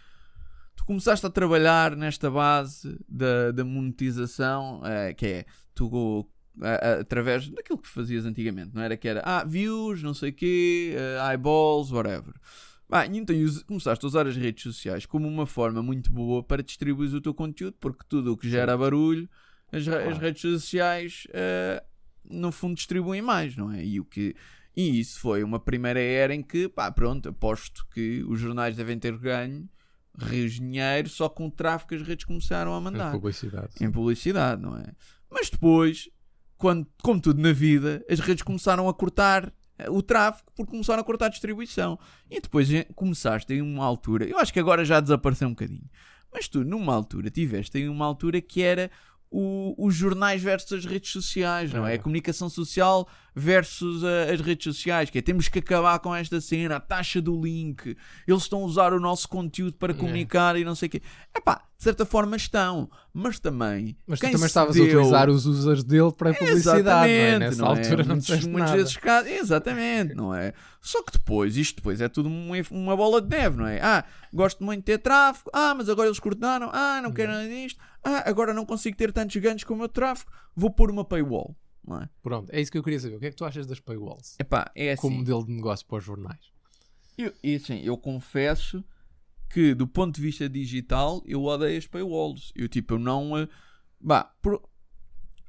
Tu 0.76 0.84
começaste 0.84 1.24
a 1.24 1.30
trabalhar 1.30 1.96
nesta 1.96 2.30
base 2.30 2.98
da, 3.08 3.50
da 3.52 3.64
monetização, 3.64 4.80
eh, 4.84 5.14
que 5.14 5.26
é 5.26 5.44
tu 5.74 6.28
a- 6.60 6.68
a- 6.68 7.00
através 7.00 7.48
daquilo 7.48 7.78
que 7.78 7.88
fazias 7.88 8.26
antigamente, 8.26 8.70
não 8.74 8.82
era? 8.82 8.96
Que 8.96 9.08
era 9.08 9.22
ah, 9.24 9.44
views, 9.44 10.02
não 10.02 10.12
sei 10.12 10.30
o 10.30 10.32
quê, 10.32 10.94
eh, 10.96 11.18
eyeballs, 11.30 11.90
whatever. 11.92 12.34
Ah, 12.90 13.06
então 13.06 13.34
começaste 13.66 14.04
a 14.04 14.08
usar 14.08 14.26
as 14.26 14.36
redes 14.36 14.62
sociais 14.62 15.06
como 15.06 15.26
uma 15.26 15.46
forma 15.46 15.82
muito 15.82 16.12
boa 16.12 16.42
para 16.42 16.62
distribuir 16.62 17.14
o 17.14 17.22
teu 17.22 17.32
conteúdo, 17.32 17.74
porque 17.80 18.04
tudo 18.06 18.32
o 18.32 18.36
que 18.36 18.50
gera 18.50 18.76
barulho, 18.76 19.26
as, 19.72 19.88
as 19.88 20.18
redes 20.18 20.42
sociais, 20.42 21.26
eh, 21.32 21.82
no 22.28 22.52
fundo, 22.52 22.74
distribuem 22.74 23.22
mais, 23.22 23.56
não 23.56 23.72
é? 23.72 23.82
E, 23.82 23.98
o 23.98 24.04
que, 24.04 24.34
e 24.76 24.98
isso 25.00 25.20
foi 25.20 25.42
uma 25.44 25.58
primeira 25.60 26.00
era 26.00 26.34
em 26.34 26.42
que, 26.42 26.68
pá, 26.68 26.90
pronto, 26.90 27.28
aposto 27.28 27.86
que 27.92 28.22
os 28.28 28.40
jornais 28.40 28.76
devem 28.76 28.98
ter 28.98 29.16
ganho 29.18 29.68
rios 30.18 30.52
de 30.52 30.60
dinheiro 30.60 31.08
só 31.08 31.28
com 31.28 31.46
o 31.46 31.50
tráfego 31.50 31.88
que 31.90 31.94
as 31.96 32.02
redes 32.02 32.24
começaram 32.26 32.74
a 32.74 32.80
mandar 32.80 33.08
Em 33.08 33.12
publicidade. 33.12 33.72
em 33.80 33.90
publicidade, 33.90 34.60
não 34.60 34.76
é? 34.76 34.86
Mas 35.30 35.48
depois, 35.48 36.08
quando, 36.58 36.86
como 37.02 37.20
tudo 37.20 37.40
na 37.40 37.52
vida, 37.52 38.04
as 38.10 38.20
redes 38.20 38.42
começaram 38.42 38.88
a 38.88 38.94
cortar 38.94 39.52
eh, 39.78 39.88
o 39.90 40.02
tráfego 40.02 40.50
porque 40.54 40.70
começaram 40.70 41.00
a 41.00 41.04
cortar 41.04 41.26
a 41.26 41.30
distribuição. 41.30 41.98
E 42.30 42.40
depois 42.40 42.70
eh, 42.72 42.84
começaste 42.94 43.52
em 43.54 43.62
uma 43.62 43.84
altura, 43.84 44.26
eu 44.26 44.38
acho 44.38 44.52
que 44.52 44.60
agora 44.60 44.84
já 44.84 45.00
desapareceu 45.00 45.48
um 45.48 45.52
bocadinho, 45.52 45.88
mas 46.32 46.46
tu 46.46 46.62
numa 46.62 46.94
altura 46.94 47.30
tiveste 47.30 47.78
em 47.78 47.88
uma 47.88 48.04
altura 48.04 48.40
que 48.42 48.60
era 48.62 48.90
o- 49.30 49.74
os 49.86 49.94
jornais 49.94 50.42
versus 50.42 50.72
as 50.72 50.84
redes 50.84 51.10
sociais, 51.10 51.72
não 51.72 51.86
é? 51.86 51.92
É. 51.92 51.96
A 51.96 51.98
comunicação 51.98 52.50
social 52.50 53.08
versus 53.34 54.02
eh, 54.04 54.32
as 54.32 54.40
redes 54.40 54.64
sociais, 54.64 55.10
que 55.10 55.18
é 55.18 55.22
temos 55.22 55.48
que 55.48 55.58
acabar 55.58 55.98
com 56.00 56.14
esta 56.14 56.40
cena, 56.40 56.76
a 56.76 56.80
taxa 56.80 57.20
do 57.20 57.40
link, 57.40 57.96
eles 58.26 58.42
estão 58.42 58.60
a 58.62 58.64
usar 58.64 58.92
o 58.92 59.00
nosso 59.00 59.28
conteúdo 59.28 59.76
para 59.76 59.92
É. 59.92 59.96
comunicar 59.96 60.56
e 60.56 60.64
não 60.64 60.74
sei 60.74 60.86
o 60.88 60.90
quê. 60.90 61.02
Epá, 61.34 61.62
de 61.76 61.82
certa 61.84 62.04
forma 62.06 62.36
estão, 62.36 62.88
mas 63.12 63.38
também. 63.40 63.96
Mas 64.06 64.20
tu 64.20 64.30
também 64.30 64.46
estavas 64.46 64.74
deu- 64.76 64.84
a 64.84 64.88
utilizar 64.88 65.28
os 65.30 65.46
users 65.46 65.82
dele 65.82 66.12
para 66.12 66.30
a 66.30 66.34
publicidade, 66.34 66.82
não 66.82 66.92
é? 66.92 67.08
Exatamente, 67.08 67.38
Nessa 67.40 67.62
não 67.62 67.66
é? 67.66 67.70
altura 67.78 68.04
não 68.04 68.14
muitos, 68.16 68.28
muitos 68.46 68.70
nada. 68.70 68.76
desses 68.76 68.96
casos, 68.98 69.30
exatamente, 69.30 70.14
não 70.14 70.34
é? 70.34 70.52
Só 70.80 71.02
que 71.02 71.12
depois, 71.12 71.56
isto 71.56 71.76
depois 71.76 72.00
é 72.00 72.08
tudo 72.08 72.28
um- 72.28 72.52
uma 72.70 72.96
bola 72.96 73.20
de 73.20 73.28
neve, 73.28 73.56
não 73.56 73.66
é? 73.66 73.80
Ah, 73.80 74.04
gosto 74.32 74.62
muito 74.62 74.80
de 74.80 74.84
ter 74.86 74.98
tráfego, 74.98 75.50
ah, 75.52 75.74
mas 75.74 75.88
agora 75.88 76.08
eles 76.08 76.18
cortaram, 76.20 76.70
ah, 76.72 77.00
não 77.02 77.12
quero 77.12 77.32
nada 77.32 77.48
disto, 77.48 77.80
ah, 78.04 78.28
agora 78.28 78.52
não 78.54 78.64
consigo 78.66 78.96
ter 78.96 79.12
tantos 79.12 79.36
ganhos 79.36 79.64
com 79.64 79.74
o 79.74 79.78
meu 79.78 79.88
tráfego, 79.88 80.30
vou 80.54 80.70
pôr 80.70 80.90
uma 80.90 81.04
paywall, 81.04 81.56
não 81.86 82.00
é? 82.02 82.08
Pronto, 82.22 82.50
é 82.52 82.60
isso 82.60 82.70
que 82.70 82.78
eu 82.78 82.82
queria 82.82 83.00
saber. 83.00 83.16
O 83.16 83.20
que 83.20 83.26
é 83.26 83.30
que 83.30 83.36
tu 83.36 83.44
achas 83.44 83.66
das 83.66 83.80
paywalls? 83.80 84.36
Epá, 84.38 84.70
é 84.74 84.92
assim. 84.92 85.00
Como 85.02 85.18
modelo 85.18 85.44
de 85.46 85.52
negócio 85.52 85.86
para 85.86 85.98
os 85.98 86.04
jornais. 86.04 86.50
Eu, 87.18 87.32
e 87.42 87.54
assim, 87.56 87.80
eu 87.82 87.96
confesso 87.98 88.84
que 89.50 89.74
do 89.74 89.86
ponto 89.86 90.14
de 90.16 90.22
vista 90.22 90.48
digital 90.48 91.22
eu 91.26 91.42
odeio 91.44 91.76
as 91.78 91.86
paywalls. 91.86 92.52
Eu 92.54 92.68
tipo, 92.68 92.94
eu 92.94 92.98
não. 92.98 93.36
eh, 93.38 93.48
Bah, 94.00 94.24
por- 94.42 94.62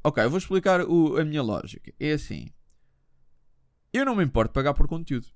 ok, 0.04 0.24
eu 0.24 0.30
vou 0.30 0.38
explicar 0.38 0.82
o- 0.82 1.18
a 1.18 1.24
minha 1.26 1.42
lógica. 1.42 1.94
É 2.00 2.12
assim. 2.14 2.52
Eu 3.92 4.06
não 4.06 4.16
me 4.16 4.24
importo 4.24 4.54
pagar 4.54 4.74
por 4.74 4.88
conteúdo. 4.88 5.28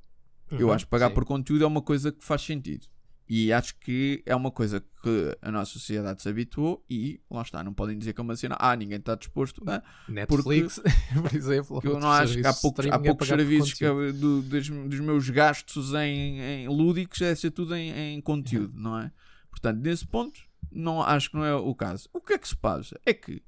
Eu 0.52 0.68
Uhum, 0.68 0.74
acho 0.74 0.86
que 0.86 0.90
pagar 0.92 1.10
sim. 1.10 1.14
por 1.16 1.26
conteúdo 1.26 1.64
é 1.64 1.68
uma 1.68 1.82
coisa 1.82 2.12
que 2.12 2.24
faz 2.24 2.42
sentido. 2.42 2.88
E 3.30 3.52
acho 3.52 3.76
que 3.80 4.24
é 4.26 4.34
uma 4.36 4.50
coisa 4.52 4.80
que 5.04 5.38
a 5.42 5.52
nossa 5.52 5.72
sociedade 5.74 6.22
se 6.22 6.30
habituou 6.30 6.84
e 6.90 7.20
lá 7.30 7.42
está, 7.42 7.62
não 7.64 7.74
podem 7.74 7.98
dizer 7.98 8.14
que 8.14 8.22
é 8.22 8.24
uma 8.24 8.36
cena, 8.38 8.56
ah, 8.60 8.76
ninguém 8.76 8.98
está 9.00 9.16
disposto 9.16 9.62
a. 9.70 9.84
Netflix, 10.08 10.80
por 11.22 11.36
exemplo. 11.36 11.82
Que 11.82 11.88
eu 11.88 12.00
não 12.00 12.10
acho 12.12 12.34
que 12.42 12.48
há 12.48 12.54
poucos, 12.54 12.86
há 12.86 12.96
a 12.96 13.00
poucos 13.10 13.28
serviços 13.38 13.74
que, 13.74 13.84
eu- 13.86 14.14
do- 14.14 14.42
dos, 14.44 14.70
dos 14.70 15.00
meus 15.02 15.30
gastos 15.30 15.94
em, 15.94 16.40
em 16.40 16.68
lúdicos 16.70 17.20
deve 17.20 17.40
ser 17.40 17.52
tudo 17.52 17.76
em, 17.76 17.92
em 18.16 18.22
conteúdo, 18.22 18.74
não 18.80 18.98
é? 18.98 19.12
Portanto, 19.50 19.80
nesse 19.82 20.06
ponto, 20.08 20.40
não, 20.72 21.02
acho 21.02 21.30
que 21.32 21.36
não 21.36 21.44
é 21.46 21.54
o 21.56 21.74
caso. 21.76 22.08
O 22.14 22.22
que 22.22 22.34
é 22.34 22.38
que 22.38 22.48
se 22.48 22.56
passa? 22.56 22.98
É 23.06 23.14
que 23.14 23.42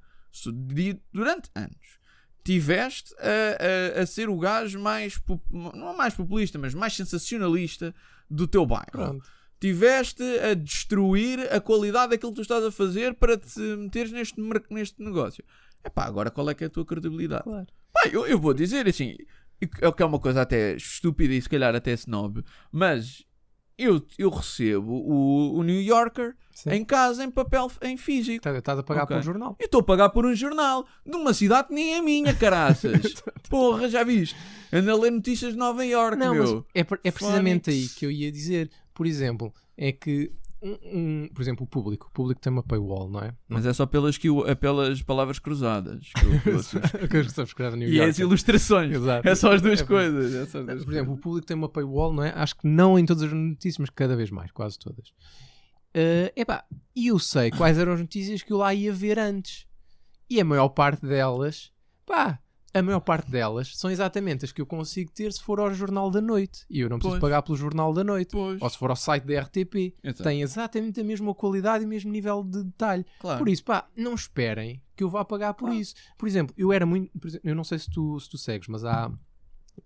durante 1.14 1.50
anos 1.56 2.00
tiveste 2.44 3.14
a, 3.20 4.00
a, 4.00 4.02
a 4.02 4.06
ser 4.06 4.30
o 4.30 4.38
gajo 4.38 4.80
mais, 4.80 5.22
não 5.52 5.96
mais 5.96 6.14
populista, 6.14 6.58
mas 6.58 6.74
mais 6.74 6.94
sensacionalista 6.96 7.94
do 8.30 8.48
teu 8.48 8.66
bairro. 8.66 8.86
Pronto. 8.92 9.30
Tiveste 9.60 10.24
a 10.40 10.54
destruir 10.54 11.52
a 11.54 11.60
qualidade 11.60 12.12
daquilo 12.12 12.32
que 12.32 12.38
tu 12.38 12.42
estás 12.42 12.64
a 12.64 12.72
fazer 12.72 13.14
para 13.16 13.38
te 13.38 13.60
meteres 13.60 14.12
neste, 14.12 14.36
neste 14.70 15.02
negócio. 15.04 15.44
Epá, 15.84 16.06
agora 16.06 16.30
qual 16.32 16.50
é 16.50 16.54
que 16.54 16.64
é 16.64 16.68
a 16.68 16.70
tua 16.70 16.86
credibilidade? 16.86 17.44
Claro. 17.44 17.68
Pá, 17.92 18.02
eu, 18.12 18.26
eu 18.26 18.40
vou 18.40 18.54
dizer 18.54 18.88
assim, 18.88 19.16
é 19.62 19.92
que 19.92 20.04
é 20.04 20.06
uma 20.06 20.20
coisa 20.20 20.42
até 20.42 20.76
estúpida 20.76 21.34
e 21.34 21.42
se 21.42 21.50
calhar 21.50 21.76
até 21.76 21.92
snob, 21.94 22.44
mas 22.72 23.26
eu, 23.78 24.06
eu 24.18 24.30
recebo 24.30 24.92
o, 24.94 25.58
o 25.58 25.64
New 25.64 25.82
Yorker 25.82 26.36
Sim. 26.54 26.72
em 26.72 26.86
casa 26.86 27.24
em 27.24 27.32
papel 27.32 27.72
em 27.82 27.96
físico. 27.98 28.38
Estás 28.38 28.58
estás 28.58 28.80
a 28.80 28.84
pagar 28.84 29.04
Ok. 29.04 29.16
por 29.16 29.20
um 29.22 29.24
jornal. 29.24 29.56
Eu 29.60 29.66
estou 29.66 29.80
a 29.82 29.84
pagar 29.84 30.10
por 30.10 30.26
um 30.26 30.36
jornal 30.36 30.86
de 31.06 31.16
uma 31.16 31.34
cidade 31.34 31.70
que 31.70 31.74
nem 31.74 31.96
é 31.96 32.02
minha, 32.02 32.34
caraças. 32.36 33.14
Porra, 33.50 33.88
já 33.90 34.04
viste? 34.04 34.36
Ando 34.72 34.92
a 34.92 34.96
ler 34.96 35.12
notícias 35.12 35.54
de 35.54 35.58
Nova 35.58 35.86
York, 35.86 36.18
Não, 36.18 36.36
mas 36.36 36.50
meu. 36.50 36.66
é, 36.76 36.82
é 36.82 37.12
precisamente 37.12 37.70
aí 37.70 37.78
Phonics. 37.78 37.96
que 37.96 38.06
eu 38.06 38.12
ia 38.12 38.32
dizer. 38.32 38.70
Por 39.00 39.08
exemplo, 39.08 39.54
é 39.78 39.94
que, 39.94 40.30
um, 40.62 40.72
um- 41.24 41.30
por 41.34 41.42
exemplo, 41.42 41.64
o 41.64 41.68
público. 41.68 42.08
O 42.08 42.12
público 42.12 42.42
tem 42.42 42.52
uma 42.52 42.62
paywall, 42.62 43.10
não 43.10 43.22
é? 43.22 43.34
Mas 43.48 43.66
é 43.66 43.72
só 43.72 43.86
pelas, 43.86 44.18
que 44.18 44.28
é 44.46 44.54
pelas 44.56 45.02
palavras 45.02 45.40
cruzadas 45.40 46.10
que 46.14 46.26
eu, 46.26 47.08
que 47.08 47.16
eu 47.16 47.24
no 47.72 47.78
New 47.78 47.88
E 47.88 47.96
York. 47.96 48.10
as 48.10 48.20
ilustrações. 48.20 48.94
Exato. 48.94 49.26
É 49.26 49.36
só 49.36 49.54
as 49.54 49.62
duas 49.62 49.80
É, 49.80 49.86
coisas. 49.86 50.34
é 50.36 50.42
as 50.42 50.52
duas 50.52 50.84
Por 50.84 50.92
exemplo, 50.92 51.14
o 51.14 51.16
coisas. 51.16 51.22
público 51.22 51.48
tem 51.48 51.56
uma 51.56 51.70
paywall, 51.70 52.12
não 52.12 52.24
é? 52.26 52.34
Acho 52.36 52.58
que 52.58 52.68
não 52.68 53.00
em 53.00 53.06
todas 53.06 53.24
as 53.24 53.32
notícias, 53.32 53.78
mas 53.78 53.90
cada 53.90 54.18
vez 54.18 54.30
mais, 54.32 54.52
quase 54.52 54.78
todas. 54.78 55.14
Eh, 55.94 56.34
epá, 56.36 56.66
e 56.94 57.08
eu 57.08 57.18
sei 57.20 57.52
quais 57.52 57.78
eram 57.78 57.94
as 57.94 58.02
notícias 58.02 58.44
que 58.44 58.52
eu 58.52 58.58
lá 58.58 58.74
ia 58.74 58.92
ver 58.92 59.18
antes. 59.18 59.66
E 60.30 60.42
a 60.42 60.44
maior 60.46 60.68
parte 60.68 61.06
delas, 61.06 61.72
pá, 62.06 62.38
a 62.74 62.82
maior 62.82 63.00
parte 63.00 63.32
delas 63.32 63.76
são 63.76 63.90
exatamente 63.90 64.46
as 64.46 64.52
que 64.52 64.62
eu 64.62 64.66
consigo 64.66 65.12
ter 65.12 65.32
se 65.34 65.42
for 65.42 65.60
ao 65.60 65.74
Jornal 65.74 66.12
da 66.12 66.22
Noite. 66.22 66.66
E 66.70 66.80
eu 66.82 66.90
não 66.90 66.98
preciso 66.98 67.20
Pois. 67.20 67.22
pagar 67.22 67.42
pelo 67.42 67.58
Jornal 67.58 67.94
da 67.94 68.04
Noite. 68.04 68.32
Pois. 68.32 68.62
Ou 68.62 68.70
se 68.70 68.78
for 68.78 68.90
ao 68.90 68.96
site 68.96 69.24
da 69.26 69.42
RTP. 69.42 69.94
Exato. 70.04 70.24
Tem 70.24 70.42
exatamente 70.42 71.00
a 71.02 71.04
mesma 71.04 71.34
qualidade 71.34 71.84
e 71.84 71.86
o 71.86 71.90
mesmo 71.90 72.12
nível 72.12 72.44
de 72.44 72.64
detalhe. 72.64 73.06
Claro. 73.20 73.40
Por 73.40 73.50
isso, 73.50 73.64
pá, 73.64 73.88
não 73.98 74.14
esperem 74.14 74.82
que 74.96 75.04
eu 75.04 75.10
vá 75.10 75.24
pagar 75.26 75.54
por 75.54 75.74
isso. 75.74 75.96
Por 76.18 76.28
exemplo, 76.28 76.54
eu 76.58 76.72
era 76.72 76.86
muito. 76.86 77.10
exemplo, 77.26 77.50
eu 77.50 77.56
não 77.56 77.64
sei 77.64 77.80
se 77.80 77.90
tu, 77.90 78.20
se 78.20 78.30
tu 78.30 78.38
segues, 78.38 78.68
mas 78.68 78.84
há. 78.86 79.12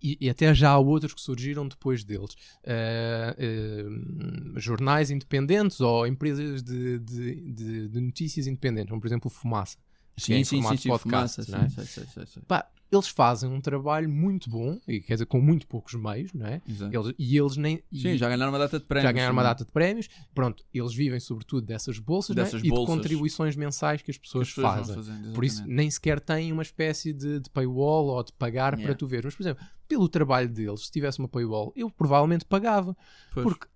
E, 0.02 0.18
e 0.20 0.28
até 0.30 0.52
já 0.56 0.72
há 0.72 0.78
outros 0.80 1.14
que 1.14 1.22
surgiram 1.22 1.68
depois 1.68 2.04
deles. 2.04 2.36
Ah, 2.66 3.36
ah, 3.38 4.60
jornais 4.60 5.12
independentes 5.12 5.80
ou 5.82 6.06
empresas 6.08 6.64
de, 6.64 7.00
de, 7.00 7.52
de- 7.52 7.88
de 7.90 8.02
notícias 8.02 8.48
independentes, 8.48 8.90
como 8.90 9.00
por 9.02 9.08
exemplo 9.08 9.28
o 9.28 9.30
Fumaça. 9.34 9.78
Que 10.16 10.34
é 10.34 10.38
em 10.38 10.44
formato 10.46 10.84
podcast, 10.88 11.02
fumaça, 11.04 11.42
é? 11.42 11.70
sim, 11.70 11.86
sei, 11.86 12.06
sei, 12.06 12.26
sei. 12.26 12.44
Pá, 12.48 12.68
eles 12.92 13.08
fazem 13.08 13.50
um 13.50 13.60
trabalho 13.60 14.08
muito 14.08 14.48
bom, 14.52 14.80
e 14.88 15.00
quer 15.00 15.14
dizer, 15.16 15.26
com 15.26 15.42
muito 15.42 15.66
poucos 15.66 15.96
meios, 15.96 16.32
não 16.32 16.46
é? 16.46 16.62
Eles, 16.68 17.16
e 17.18 17.36
eles 17.38 17.58
nem. 17.58 17.82
e- 17.92 18.00
Sim, 18.00 18.18
já 18.18 18.30
ganharam 18.30 18.52
uma 18.52 18.60
data 18.60 18.80
de 18.80 18.86
prémios. 18.86 19.04
já 19.10 19.12
ganharam 19.12 19.34
uma 19.34 19.42
também. 19.42 19.52
data 19.52 19.66
de 19.66 19.72
prémios. 19.72 20.08
Pronto, 20.36 20.64
eles 20.72 20.94
vivem 20.94 21.20
sobretudo 21.20 21.66
dessas 21.66 21.98
bolsas, 21.98 22.38
é? 22.38 22.44
Dessas 22.44 22.60
e 22.60 22.64
de 22.66 22.70
bolsas. 22.70 22.96
contribuições 22.96 23.56
mensais 23.56 24.04
que 24.04 24.12
as 24.12 24.18
Que 24.18 24.24
pessoas, 24.24 24.48
as 24.48 24.54
pessoas 24.54 24.76
fazem. 24.76 24.96
fazendo, 24.96 25.34
Por 25.34 25.44
isso, 25.44 25.64
nem 25.66 25.90
sequer 25.90 26.20
têm 26.20 26.52
uma 26.52 26.62
espécie 26.62 27.12
de, 27.14 27.40
de 27.40 27.50
paywall 27.50 28.06
ou 28.08 28.24
de 28.24 28.32
pagar 28.34 28.74
Yeah. 28.74 28.86
para 28.86 28.96
tu 28.96 29.08
ver. 29.08 29.24
Mas, 29.26 29.34
por 29.36 29.42
exemplo, 29.42 29.66
pelo 29.88 30.08
trabalho 30.08 30.48
deles, 30.50 30.86
se 30.86 30.92
tivesse 30.92 31.18
uma 31.18 31.28
paywall, 31.28 31.74
eu 31.76 31.90
provavelmente 31.90 32.46
pagava. 32.46 32.96
Pois. 33.34 33.44
Porque 33.44 33.68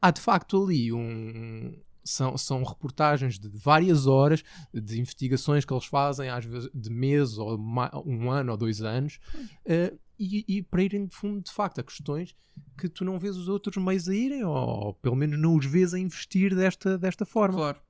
há 0.00 0.10
de 0.10 0.20
facto 0.22 0.62
ali 0.64 0.90
um. 0.90 1.74
São, 2.04 2.36
são 2.36 2.62
reportagens 2.62 3.38
de 3.38 3.48
várias 3.48 4.06
horas 4.06 4.42
de 4.72 5.00
investigações 5.00 5.64
que 5.64 5.72
eles 5.72 5.86
fazem, 5.86 6.28
às 6.28 6.44
vezes 6.44 6.68
de 6.74 6.90
meses 6.90 7.38
ou 7.38 7.58
um 8.06 8.30
ano 8.30 8.52
ou 8.52 8.58
dois 8.58 8.82
anos, 8.82 9.18
eh, 9.64 9.94
e, 10.18 10.44
e 10.46 10.62
para 10.62 10.82
irem 10.82 11.06
de 11.06 11.14
fundo, 11.16 11.42
de 11.42 11.50
facto, 11.50 11.80
a 11.80 11.82
questões 11.82 12.34
que 12.78 12.88
tu 12.88 13.04
não 13.04 13.18
vês 13.18 13.36
os 13.36 13.48
outros 13.48 13.76
meios 13.82 14.08
a 14.08 14.14
irem, 14.14 14.44
ou, 14.44 14.54
ou 14.54 14.94
pelo 14.94 15.16
menos 15.16 15.38
não 15.38 15.56
os 15.56 15.64
vês 15.66 15.94
a 15.94 15.98
investir 15.98 16.54
desta, 16.54 16.98
desta 16.98 17.24
forma. 17.24 17.56
Claro. 17.56 17.80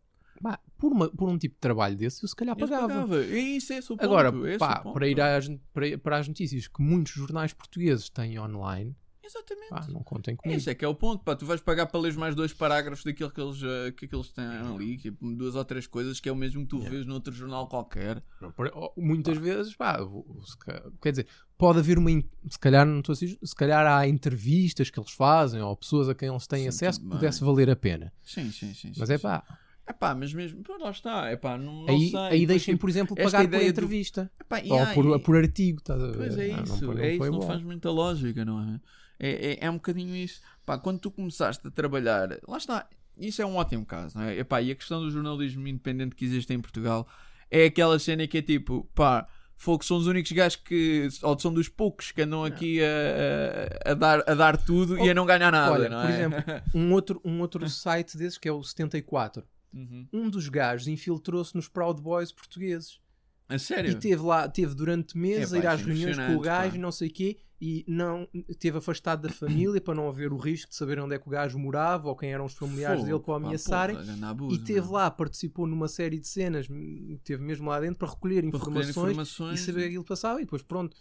Pá, 0.43 0.59
por, 0.79 0.93
uma- 0.93 1.09
por 1.11 1.29
um 1.29 1.39
tipo 1.39 1.55
de 1.55 1.61
trabalho 1.61 1.97
desse, 1.97 2.23
eu 2.23 2.29
se 2.29 2.35
calhar 2.37 2.57
pagava. 2.57 2.89
pagava. 2.89 3.21
E 3.25 3.57
isso 3.57 3.73
é. 3.73 3.81
Agora, 3.99 4.33
é 4.49 4.59
pá, 4.59 4.81
para 4.81 5.07
ir 5.09 5.21
às, 5.21 5.49
para, 5.73 5.97
para 5.99 6.19
as 6.19 6.29
notícias 6.29 6.67
que 6.69 6.83
muitos 6.83 7.13
jornais 7.13 7.53
portugueses 7.53 8.09
têm 8.11 8.39
online, 8.39 8.95
Exatamente. 9.25 9.69
Pá, 9.71 9.87
não 9.89 10.03
contem 10.03 10.37
comigo. 10.37 10.59
Esse 10.59 10.71
é 10.71 10.75
que 10.75 10.85
é 10.85 10.89
o 10.89 10.95
ponto, 10.95 11.25
pá. 11.25 11.35
Tu 11.35 11.47
vais 11.47 11.61
pagar 11.61 11.87
para 11.87 11.99
ler 12.01 12.15
mais 12.15 12.35
dois 12.35 12.53
parágrafos 12.53 13.05
daquilo 13.05 13.31
que 13.31 13.41
eles, 13.41 13.63
eh, 13.63 13.93
que, 13.93 14.07
que 14.07 14.15
eles 14.15 14.29
têm 14.31 14.45
ali, 14.45 14.99
tipo, 14.99 15.27
duas 15.35 15.55
ou 15.55 15.65
três 15.65 15.87
coisas 15.87 16.21
que 16.21 16.29
é 16.29 16.33
o 16.33 16.37
mesmo 16.37 16.63
que 16.63 16.69
tu 16.69 16.77
Yeah. 16.77 16.91
vês 16.95 17.07
noutro 17.07 17.33
jornal 17.33 17.67
qualquer. 17.69 18.23
Não, 18.41 18.53
Muitas 18.97 19.39
vezes, 19.39 19.75
pá, 19.75 19.99
se 20.45 20.59
ca- 20.59 20.83
quer 21.01 21.11
dizer, 21.13 21.27
pode 21.57 21.79
haver 21.79 21.97
uma. 21.99 22.11
Se 22.51 22.59
calhar, 22.61 22.85
não 22.87 22.99
estou 22.99 23.15
a 23.15 23.17
dizer- 23.19 23.39
se 23.43 23.55
calhar 23.55 23.87
há 23.87 24.07
entrevistas 24.07 24.91
que 24.91 25.01
eles 25.01 25.13
fazem 25.13 25.63
ou 25.63 25.75
pessoas 25.77 26.09
a 26.09 26.15
quem 26.15 26.29
eles 26.29 26.47
têm 26.47 26.63
Sim, 26.63 26.69
acesso 26.69 27.01
que 27.01 27.09
pudesse 27.09 27.43
valer 27.43 27.71
a 27.71 27.77
pena. 27.77 28.13
Sim, 28.23 28.51
sim, 28.51 28.75
sim. 28.75 28.93
Mas 28.99 29.09
sim, 29.09 29.15
é 29.15 29.17
sim. 29.17 29.23
pá, 29.23 29.43
É 29.87 29.93
pá, 29.93 30.15
mas 30.15 30.33
mesmo. 30.33 30.63
Pô, 30.63 30.77
lá 30.79 30.91
está. 30.91 31.29
É 31.29 31.37
pá, 31.37 31.59
não, 31.59 31.83
não 31.83 31.89
aí, 31.95 32.11
sei. 32.11 32.19
aí 32.21 32.47
deixem, 32.47 32.75
tipo, 32.75 32.81
por 32.83 32.89
exemplo, 32.91 33.15
pagar 33.17 33.41
por 33.41 33.45
ideia 33.45 33.65
do- 33.65 33.71
entrevista 33.71 34.31
epá, 34.41 34.63
ou 34.69 34.79
há- 34.83 34.95
por, 34.95 35.05
e- 35.07 35.19
por 35.23 35.37
artigo. 35.37 35.79
Estás 35.79 36.03
a 36.03 36.07
ver? 36.07 36.17
Pois 36.17 36.39
é 36.39 36.43
Ah, 36.55 36.63
isso, 36.63 36.87
não, 36.87 36.93
foi- 36.95 37.03
é 37.05 37.15
isso, 37.15 37.31
não 37.31 37.41
faz 37.43 37.63
muita 37.63 37.91
lógica, 37.91 38.45
não 38.47 38.61
é? 38.61 38.81
É, 39.25 39.53
é, 39.53 39.59
é 39.67 39.71
um 39.71 39.75
bocadinho 39.75 40.15
isso. 40.15 40.43
Pá, 40.67 40.77
quando 40.77 40.99
tu 40.99 41.11
começaste 41.11 41.67
a 41.67 41.71
trabalhar, 41.71 42.39
lá 42.47 42.59
está, 42.59 42.87
isso 43.17 43.41
é 43.41 43.47
um 43.47 43.57
ótimo 43.57 43.87
caso, 43.87 44.19
não 44.19 44.25
é? 44.25 44.39
Epá, 44.39 44.61
e 44.61 44.71
a 44.71 44.75
questão 44.75 45.01
do 45.01 45.11
jornalismo 45.11 45.67
independente 45.67 46.15
que 46.15 46.27
existe 46.27 46.53
em 46.53 46.61
Portugal 46.61 47.09
é 47.51 47.65
aquela 47.65 47.99
cena 47.99 48.27
que 48.27 48.39
é 48.39 48.43
tipo, 48.43 48.87
pá, 48.95 49.27
fogo, 49.57 49.83
são 49.83 49.97
os 49.97 50.07
únicos 50.07 50.31
gajos 50.33 50.57
que, 50.57 51.09
ou 51.23 51.39
são 51.39 51.55
dos 51.55 51.69
poucos 51.69 52.13
que 52.13 52.21
andam 52.21 52.45
aqui 52.45 52.81
a, 52.83 53.93
a, 53.93 53.95
dar, 53.95 54.23
a 54.27 54.35
dar 54.35 54.59
tudo 54.59 54.99
e 54.99 55.09
a 55.09 55.15
não 55.15 55.25
ganhar 55.25 55.51
nada, 55.51 55.73
Olha, 55.73 55.89
não 55.89 56.03
por 56.03 56.11
é? 56.11 56.15
exemplo, 56.15 56.39
Um 56.75 56.93
outro, 56.93 57.21
um 57.25 57.41
outro 57.41 57.67
site 57.69 58.19
desses 58.19 58.37
que 58.37 58.49
é 58.49 58.53
o 58.53 58.63
74. 58.63 59.43
Uhum. 59.73 60.07
Um 60.13 60.29
dos 60.29 60.49
gajos 60.49 60.87
infiltrou-se 60.87 61.55
nos 61.55 61.67
Proud 61.67 62.01
Boys 62.01 62.31
portugueses. 62.31 63.01
A 63.49 63.59
sério? 63.59 63.91
E 63.91 63.95
teve 63.97 64.23
lá, 64.23 64.49
teve 64.49 64.75
durante 64.75 65.17
meses 65.19 65.53
É, 65.53 65.57
a 65.57 65.61
ir 65.61 65.67
às 65.67 65.83
reuniões 65.83 66.17
com 66.19 66.37
o 66.37 66.41
gajo 66.41 66.71
pá. 66.73 66.77
e 66.77 66.81
não 66.81 66.91
sei 66.91 67.09
o 67.09 67.13
quê, 67.13 67.37
e 67.61 67.85
não 67.87 68.27
teve 68.59 68.79
afastado 68.79 69.23
da 69.23 69.29
família 69.31 69.81
para 69.81 69.95
não 69.95 70.09
haver 70.09 70.33
o 70.33 70.37
risco 70.39 70.71
de 70.71 70.77
saber 70.77 70.99
onde 70.99 71.15
é 71.15 71.19
que 71.19 71.27
o 71.29 71.31
gajo 71.31 71.59
morava 71.59 72.09
ou 72.09 72.17
quem 72.17 72.33
eram 72.33 72.47
os 72.47 72.55
familiares 72.55 73.01
Fogo, 73.01 73.11
dele 73.13 73.23
para 73.23 73.33
o 73.33 73.35
ameaçarem. 73.37 73.97
porra, 73.97 74.31
abuso, 74.31 74.55
e 74.57 74.59
teve 74.65 74.81
meu. 74.81 74.93
lá, 74.93 75.11
participou 75.11 75.67
numa 75.67 75.89
série 75.89 76.19
de 76.19 76.27
cenas, 76.27 76.69
m- 76.69 77.19
teve 77.23 77.43
mesmo 77.43 77.69
lá 77.69 77.81
dentro 77.81 77.99
para 77.99 78.09
recolher 78.09 78.43
Para 78.51 78.59
recolher 78.59 78.81
informações, 78.81 79.11
informações 79.11 79.61
e 79.61 79.65
saber 79.65 79.85
aquilo 79.87 80.03
que 80.05 80.09
passava. 80.09 80.41
E 80.41 80.45
depois, 80.45 80.63
pronto, 80.63 80.97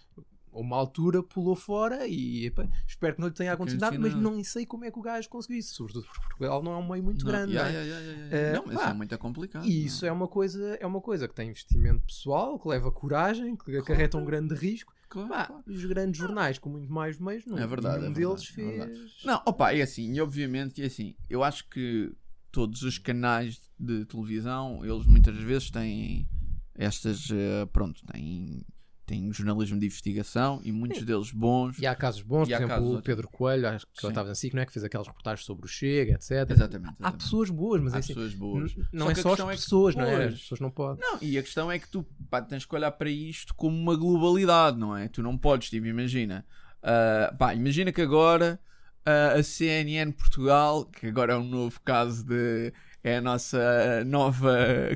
uma 0.53 0.77
altura 0.77 1.21
pulou 1.23 1.55
fora 1.55 2.07
e 2.07 2.45
epá, 2.45 2.67
espero 2.87 3.15
que 3.15 3.21
não 3.21 3.27
lhe 3.27 3.33
tenha 3.33 3.53
acontecido 3.53 3.81
nada, 3.81 3.97
mas 3.99 4.13
não 4.15 4.43
sei 4.43 4.65
como 4.65 4.85
é 4.85 4.91
que 4.91 4.99
o 4.99 5.01
gajo 5.01 5.27
conseguiu 5.29 5.57
isso. 5.59 5.75
Sobretudo 5.75 6.05
porque 6.05 6.19
Portugal 6.21 6.61
não 6.63 6.73
é 6.73 6.77
um 6.77 6.87
meio 6.89 7.03
muito 7.03 7.25
Não, 7.25 7.31
grande. 7.31 7.53
yeah, 7.53 7.71
não 7.71 7.79
é? 7.79 7.83
yeah, 7.83 7.99
yeah, 8.05 8.21
yeah, 8.21 8.35
yeah. 8.37 8.57
não, 8.59 8.65
mas 8.65 8.75
isso 8.75 8.83
pá, 8.85 8.89
é 8.91 8.93
muito 8.93 9.17
complicado. 9.17 9.65
E 9.65 9.85
isso 9.85 10.05
é 10.05 10.11
uma 10.11 10.27
coisa, 10.27 10.77
é 10.79 10.85
uma 10.85 11.01
coisa 11.01 11.27
que 11.27 11.33
tem 11.33 11.49
investimento 11.49 12.05
pessoal, 12.05 12.59
que 12.59 12.67
leva 12.67 12.91
coragem, 12.91 13.55
que 13.55 13.75
acarreta 13.77 14.17
um 14.17 14.25
grande 14.25 14.53
risco. 14.55 14.93
Claro, 15.09 15.29
Pá, 15.29 15.45
claro. 15.45 15.63
os 15.67 15.85
grandes 15.85 16.19
jornais 16.19 16.57
com 16.57 16.69
muito 16.69 16.91
mais 16.91 17.19
meios, 17.19 17.45
não, 17.45 17.57
É 17.59 17.67
verdade, 17.67 17.99
nenhum 17.99 18.11
é 18.11 18.15
deles 18.15 18.43
verdade, 18.49 18.61
é 18.61 18.85
verdade. 18.85 18.99
fez. 19.11 19.23
Não, 19.23 19.41
opa, 19.45 19.71
é 19.71 19.81
assim, 19.83 20.11
e 20.11 20.19
obviamente, 20.19 20.81
e 20.81 20.85
assim, 20.85 21.15
eu 21.29 21.43
acho 21.43 21.69
que 21.69 22.11
todos 22.51 22.81
os 22.81 22.97
canais 22.97 23.61
de 23.79 24.05
televisão, 24.05 24.83
eles 24.83 25.05
muitas 25.05 25.35
vezes 25.37 25.69
têm 25.69 26.27
estas, 26.75 27.29
eh, 27.31 27.65
pronto, 27.71 28.01
têm, 28.11 28.63
têm 29.05 29.31
jornalismo 29.33 29.79
de 29.79 29.85
investigação 29.85 30.61
e 30.63 30.71
muitos 30.71 31.03
deles 31.03 31.31
bons. 31.31 31.77
E 31.79 31.85
há 31.85 31.93
casos 31.95 32.21
bons, 32.21 32.47
E 32.47 32.51
por 32.51 32.61
há 32.61 32.65
exemplo, 32.65 32.97
o. 32.97 33.01
Pedro 33.01 33.27
Coelho, 33.29 33.67
acho 33.67 33.85
que 33.87 33.99
Sim. 33.99 34.07
ele 34.07 34.11
estava 34.11 34.29
na 34.29 34.35
SIC, 34.35 34.53
não 34.53 34.61
é? 34.61 34.65
Que 34.65 34.71
fez 34.73 34.83
aquelas 34.83 35.07
reportagens 35.07 35.45
sobre 35.45 35.65
o 35.65 35.67
Chega, 35.67 36.13
etc. 36.13 36.31
Exatamente. 36.31 36.55
Há 36.55 36.59
exatamente. 36.93 37.23
pessoas 37.23 37.49
boas, 37.49 37.81
mas 37.81 37.93
Há 37.93 37.97
é 37.97 37.99
assim, 37.99 38.13
pessoas 38.13 38.33
boas. 38.33 38.75
não 38.91 39.05
Só 39.05 39.11
é 39.11 39.15
só 39.15 39.33
as 39.33 39.39
é 39.39 39.43
que 39.43 39.49
pessoas, 39.51 39.95
não 39.95 40.03
é? 40.05 40.25
As 40.25 40.39
pessoas 40.41 40.59
não 40.59 40.71
podem. 40.71 41.01
Não, 41.05 41.17
e 41.21 41.37
a 41.37 41.43
questão 41.43 41.71
é 41.71 41.77
que 41.79 41.87
tu 41.87 42.05
pá, 42.29 42.41
tens 42.41 42.65
que 42.65 42.75
olhar 42.75 42.91
para 42.91 43.09
isto 43.09 43.53
como 43.55 43.77
uma 43.77 43.95
globalidade, 43.95 44.77
não 44.77 44.95
é? 44.95 45.07
Tu 45.07 45.21
não 45.21 45.37
podes, 45.37 45.69
tipo, 45.69 45.85
imagina. 45.85 46.45
ah, 46.81 47.33
pá, 47.37 47.53
imagina 47.53 47.91
que 47.91 48.01
agora 48.01 48.59
ah, 49.05 49.33
a 49.33 49.43
CNN 49.43 50.11
Portugal, 50.13 50.85
que 50.85 51.07
agora 51.07 51.33
é 51.33 51.37
um 51.37 51.43
novo 51.43 51.79
caso 51.81 52.25
de. 52.25 52.73
é 53.03 53.17
a 53.17 53.21
nossa 53.21 54.03
nova. 54.05 54.55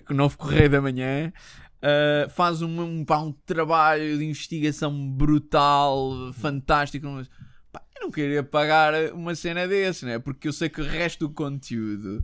o 0.09 0.13
novo 0.13 0.37
Correio 0.37 0.69
da 0.69 0.81
Manhã. 0.81 1.31
Ah, 1.81 2.29
faz 2.29 2.61
um, 2.61 2.81
um, 2.81 3.05
pá, 3.05 3.19
um 3.19 3.31
trabalho 3.45 4.17
de 4.17 4.25
investigação 4.25 5.09
brutal, 5.11 6.31
fantástico. 6.33 7.07
pá, 7.71 7.81
eu 7.95 8.01
não 8.01 8.11
queria 8.11 8.43
pagar 8.43 8.93
uma 9.13 9.35
cena 9.35 9.67
desse, 9.67 10.05
né? 10.05 10.19
Porque 10.19 10.47
eu 10.47 10.53
sei 10.53 10.69
que 10.69 10.81
o 10.81 10.85
resto 10.85 11.27
do 11.27 11.33
conteúdo 11.33 12.23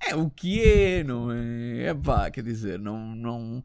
é 0.00 0.14
o 0.14 0.28
que 0.30 0.62
é, 0.62 1.04
não 1.04 1.30
é? 1.30 1.84
É 1.84 1.94
pá, 1.94 2.30
quer 2.30 2.42
dizer, 2.42 2.78
não, 2.78 3.14
não, 3.14 3.62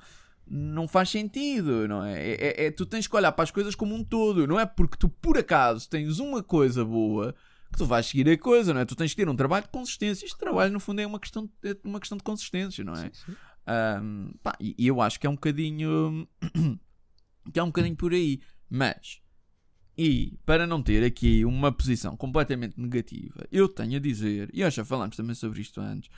não 0.47 0.87
faz 0.87 1.09
sentido, 1.09 1.87
não 1.87 2.03
é? 2.03 2.21
É, 2.21 2.33
é- 2.33 2.65
é- 2.67 2.71
Tu 2.71 2.85
tens 2.85 3.07
que 3.07 3.15
olhar 3.15 3.31
para 3.31 3.43
as 3.43 3.51
coisas 3.51 3.75
como 3.75 3.93
um 3.95 4.03
todo, 4.03 4.47
não 4.47 4.59
é 4.59 4.65
porque 4.65 4.97
tu 4.97 5.07
por 5.09 5.37
acaso 5.37 5.89
tens 5.89 6.19
uma 6.19 6.41
coisa 6.43 6.83
boa 6.83 7.35
que 7.71 7.77
tu 7.77 7.85
vais 7.85 8.05
seguir 8.05 8.27
a 8.29 8.37
coisa, 8.37 8.73
não 8.73 8.81
é? 8.81 8.85
Tu 8.85 8.95
tens 8.95 9.11
que 9.11 9.17
ter 9.17 9.29
um 9.29 9.35
trabalho 9.35 9.63
de 9.63 9.69
consistência. 9.69 10.25
Este 10.25 10.37
trabalho, 10.39 10.73
no 10.73 10.79
fundo, 10.79 11.01
é 11.01 11.05
uma 11.05 11.19
questão, 11.19 11.47
é 11.63 11.75
uma 11.83 11.99
questão 11.99 12.17
de 12.17 12.23
consistência, 12.23 12.83
não 12.83 12.93
é? 12.93 13.03
Sim, 13.03 13.11
sim. 13.27 13.35
Pá, 14.43 14.55
e 14.59 14.75
eu 14.87 15.01
acho 15.01 15.19
que 15.19 15.27
é 15.27 15.29
um 15.29 15.35
bocadinho 15.35 16.27
que 17.53 17.59
é 17.59 17.63
um 17.63 17.67
bocadinho 17.67 17.95
por 17.95 18.13
aí 18.13 18.39
mas 18.69 19.21
e 19.97 20.37
para 20.45 20.65
não 20.65 20.81
ter 20.81 21.03
aqui 21.03 21.43
uma 21.43 21.71
posição 21.71 22.15
completamente 22.15 22.79
negativa 22.79 23.47
eu 23.51 23.67
tenho 23.67 23.97
a 23.97 23.99
dizer 23.99 24.49
e 24.53 24.69
já 24.69 24.85
falámos 24.85 25.15
também 25.15 25.35
sobre 25.35 25.61
isto 25.61 25.79
antes 25.81 26.09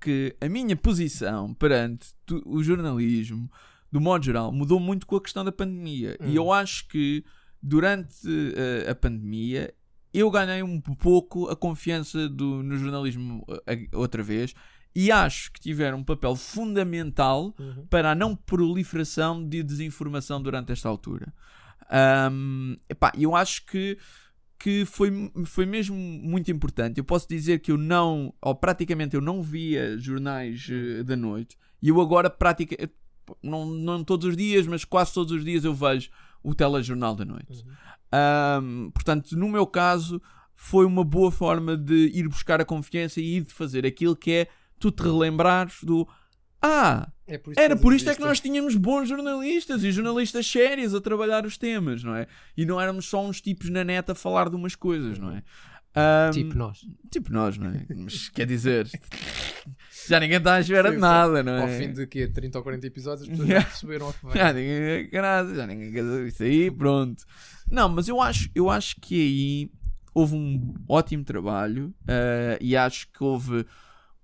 que 0.00 0.34
a 0.40 0.48
minha 0.48 0.76
posição 0.76 1.52
perante 1.54 2.08
o 2.44 2.62
jornalismo 2.62 3.50
do 3.92 4.00
modo 4.00 4.24
geral 4.24 4.52
mudou 4.52 4.78
muito 4.80 5.06
com 5.06 5.16
a 5.16 5.22
questão 5.22 5.44
da 5.44 5.52
pandemia 5.52 6.16
Hum. 6.20 6.28
e 6.30 6.36
eu 6.36 6.52
acho 6.52 6.86
que 6.88 7.24
durante 7.62 8.14
eh, 8.56 8.90
a 8.90 8.94
pandemia 8.94 9.74
eu 10.12 10.30
ganhei 10.30 10.62
um 10.62 10.80
pouco 10.80 11.48
a 11.48 11.56
confiança 11.56 12.28
do, 12.28 12.62
no 12.62 12.76
jornalismo 12.76 13.44
eh, 13.66 13.86
outra 13.92 14.22
vez 14.22 14.54
e 14.94 15.10
acho 15.12 15.52
que 15.52 15.60
tiveram 15.60 15.98
um 15.98 16.04
papel 16.04 16.34
fundamental 16.34 17.54
Uhum. 17.58 17.86
para 17.88 18.10
a 18.12 18.14
não 18.14 18.34
proliferação 18.34 19.46
de 19.46 19.62
desinformação 19.62 20.42
durante 20.42 20.72
esta 20.72 20.88
altura. 20.88 21.32
Ahm, 21.90 22.76
epá, 22.88 23.12
eu 23.18 23.34
acho 23.34 23.64
que, 23.66 23.98
que 24.58 24.84
foi, 24.84 25.10
foi 25.46 25.66
mesmo 25.66 25.96
muito 25.96 26.50
importante. 26.50 26.98
Eu 26.98 27.04
posso 27.04 27.28
dizer 27.28 27.60
que 27.60 27.72
eu 27.72 27.76
não, 27.76 28.32
ou 28.40 28.54
praticamente 28.54 29.14
eu 29.14 29.20
não 29.20 29.42
via 29.42 29.96
jornais 29.98 30.68
eh, 30.70 31.02
da 31.02 31.16
noite, 31.16 31.56
e 31.82 31.88
eu 31.88 32.00
agora 32.00 32.28
pratica, 32.30 32.76
eh, 32.78 32.88
não, 33.42 33.66
não 33.66 34.04
todos 34.04 34.28
os 34.28 34.36
dias, 34.36 34.66
mas 34.66 34.84
quase 34.84 35.12
todos 35.14 35.32
os 35.32 35.44
dias 35.44 35.64
eu 35.64 35.74
vejo 35.74 36.10
o 36.42 36.54
telejornal 36.54 37.14
da 37.14 37.24
noite. 37.24 37.64
Uhum. 37.64 37.72
Ahm, 38.12 38.90
portanto, 38.92 39.36
no 39.36 39.48
meu 39.48 39.66
caso, 39.66 40.20
foi 40.54 40.84
uma 40.84 41.04
boa 41.04 41.30
forma 41.30 41.76
de 41.76 42.10
ir 42.14 42.28
buscar 42.28 42.60
a 42.60 42.64
confiança 42.64 43.20
e 43.20 43.36
ir 43.36 43.42
de 43.44 43.52
fazer 43.52 43.86
aquilo 43.86 44.14
que 44.16 44.32
é 44.32 44.48
tu 44.80 44.90
te 44.90 45.02
relembrares 45.02 45.76
do 45.84 46.08
ah, 46.62 47.08
É 47.26 47.38
por 47.38 47.52
isso 47.52 47.60
era 47.60 47.76
por 47.76 47.94
isto 47.94 48.10
é 48.10 48.14
que 48.14 48.20
nós 48.20 48.40
tínhamos 48.40 48.74
bons 48.74 49.08
jornalistas 49.08 49.84
e 49.84 49.92
jornalistas 49.92 50.46
sérios 50.46 50.94
a 50.94 51.00
trabalhar 51.00 51.46
os 51.46 51.56
temas, 51.56 52.02
não 52.02 52.14
é? 52.16 52.26
E 52.56 52.66
não 52.66 52.80
éramos 52.80 53.06
só 53.06 53.24
uns 53.24 53.40
tipos 53.40 53.70
na 53.70 53.84
net 53.84 54.10
a 54.10 54.14
falar 54.14 54.48
de 54.50 54.56
umas 54.56 54.74
coisas, 54.74 55.18
não 55.18 55.30
é? 55.30 55.42
Ahm, 55.94 56.30
Tipo 56.32 56.54
nós. 56.56 56.80
tipo 57.10 57.32
nós, 57.32 57.56
não 57.58 57.68
é? 57.70 57.84
Mas 57.96 58.28
quer 58.28 58.46
dizer, 58.46 58.88
já 60.08 60.20
ninguém 60.20 60.38
está 60.38 60.54
à 60.54 60.60
espera 60.60 60.90
de 60.90 60.98
nada, 60.98 61.42
não 61.42 61.52
é? 61.52 61.62
Ao 61.62 61.68
fim 61.68 61.92
de 61.92 62.06
quê? 62.06 62.28
30 62.28 62.58
ou 62.58 62.62
40 62.64 62.86
episódios, 62.86 63.22
as 63.22 63.28
pessoas 63.28 63.48
já 63.48 63.62
perceberam 63.62 64.08
o 64.08 64.12
que 64.12 64.24
vai. 64.24 64.36
Já 64.36 64.52
ninguém, 64.52 65.10
graças, 65.10 65.56
já 65.56 65.66
ninguém 65.66 65.92
quer 65.92 66.04
saber 66.04 66.26
isso 66.28 66.42
aí, 66.42 66.70
pronto. 66.70 67.24
Não, 67.70 67.88
mas 67.88 68.06
eu 68.08 68.20
acho, 68.20 68.48
eu 68.54 68.70
acho 68.70 68.96
que 69.00 69.14
aí 69.14 69.70
houve 70.14 70.34
um 70.36 70.74
ótimo 70.88 71.24
trabalho 71.24 71.92
eh, 72.06 72.58
e 72.60 72.76
acho 72.76 73.10
que 73.12 73.22
houve 73.24 73.64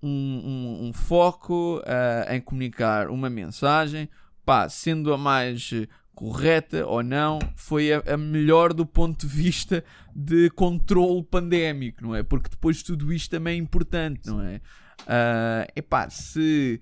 um, 0.02 0.08
um- 0.08 0.88
um 0.88 0.92
foco 0.92 1.82
eh, 1.86 2.36
em 2.36 2.40
comunicar 2.40 3.08
uma 3.08 3.28
mensagem, 3.30 4.08
pá, 4.44 4.68
sendo 4.68 5.12
a 5.12 5.18
mais 5.18 5.70
correta 6.14 6.86
ou 6.86 7.02
não, 7.02 7.38
foi 7.54 7.92
a, 7.92 8.02
a 8.06 8.16
melhor 8.16 8.72
do 8.72 8.86
ponto 8.86 9.26
de 9.26 9.32
vista 9.34 9.84
de 10.14 10.48
controle 10.50 11.22
pandémico, 11.22 12.02
não 12.02 12.14
é? 12.14 12.22
Porque 12.22 12.48
depois 12.48 12.82
tudo 12.82 13.12
isto 13.12 13.30
também 13.30 13.54
é 13.58 13.60
importante, 13.60 14.26
não 14.28 14.40
é? 14.42 14.60
Ah, 15.06 15.66
epá, 15.76 16.08
se 16.08 16.80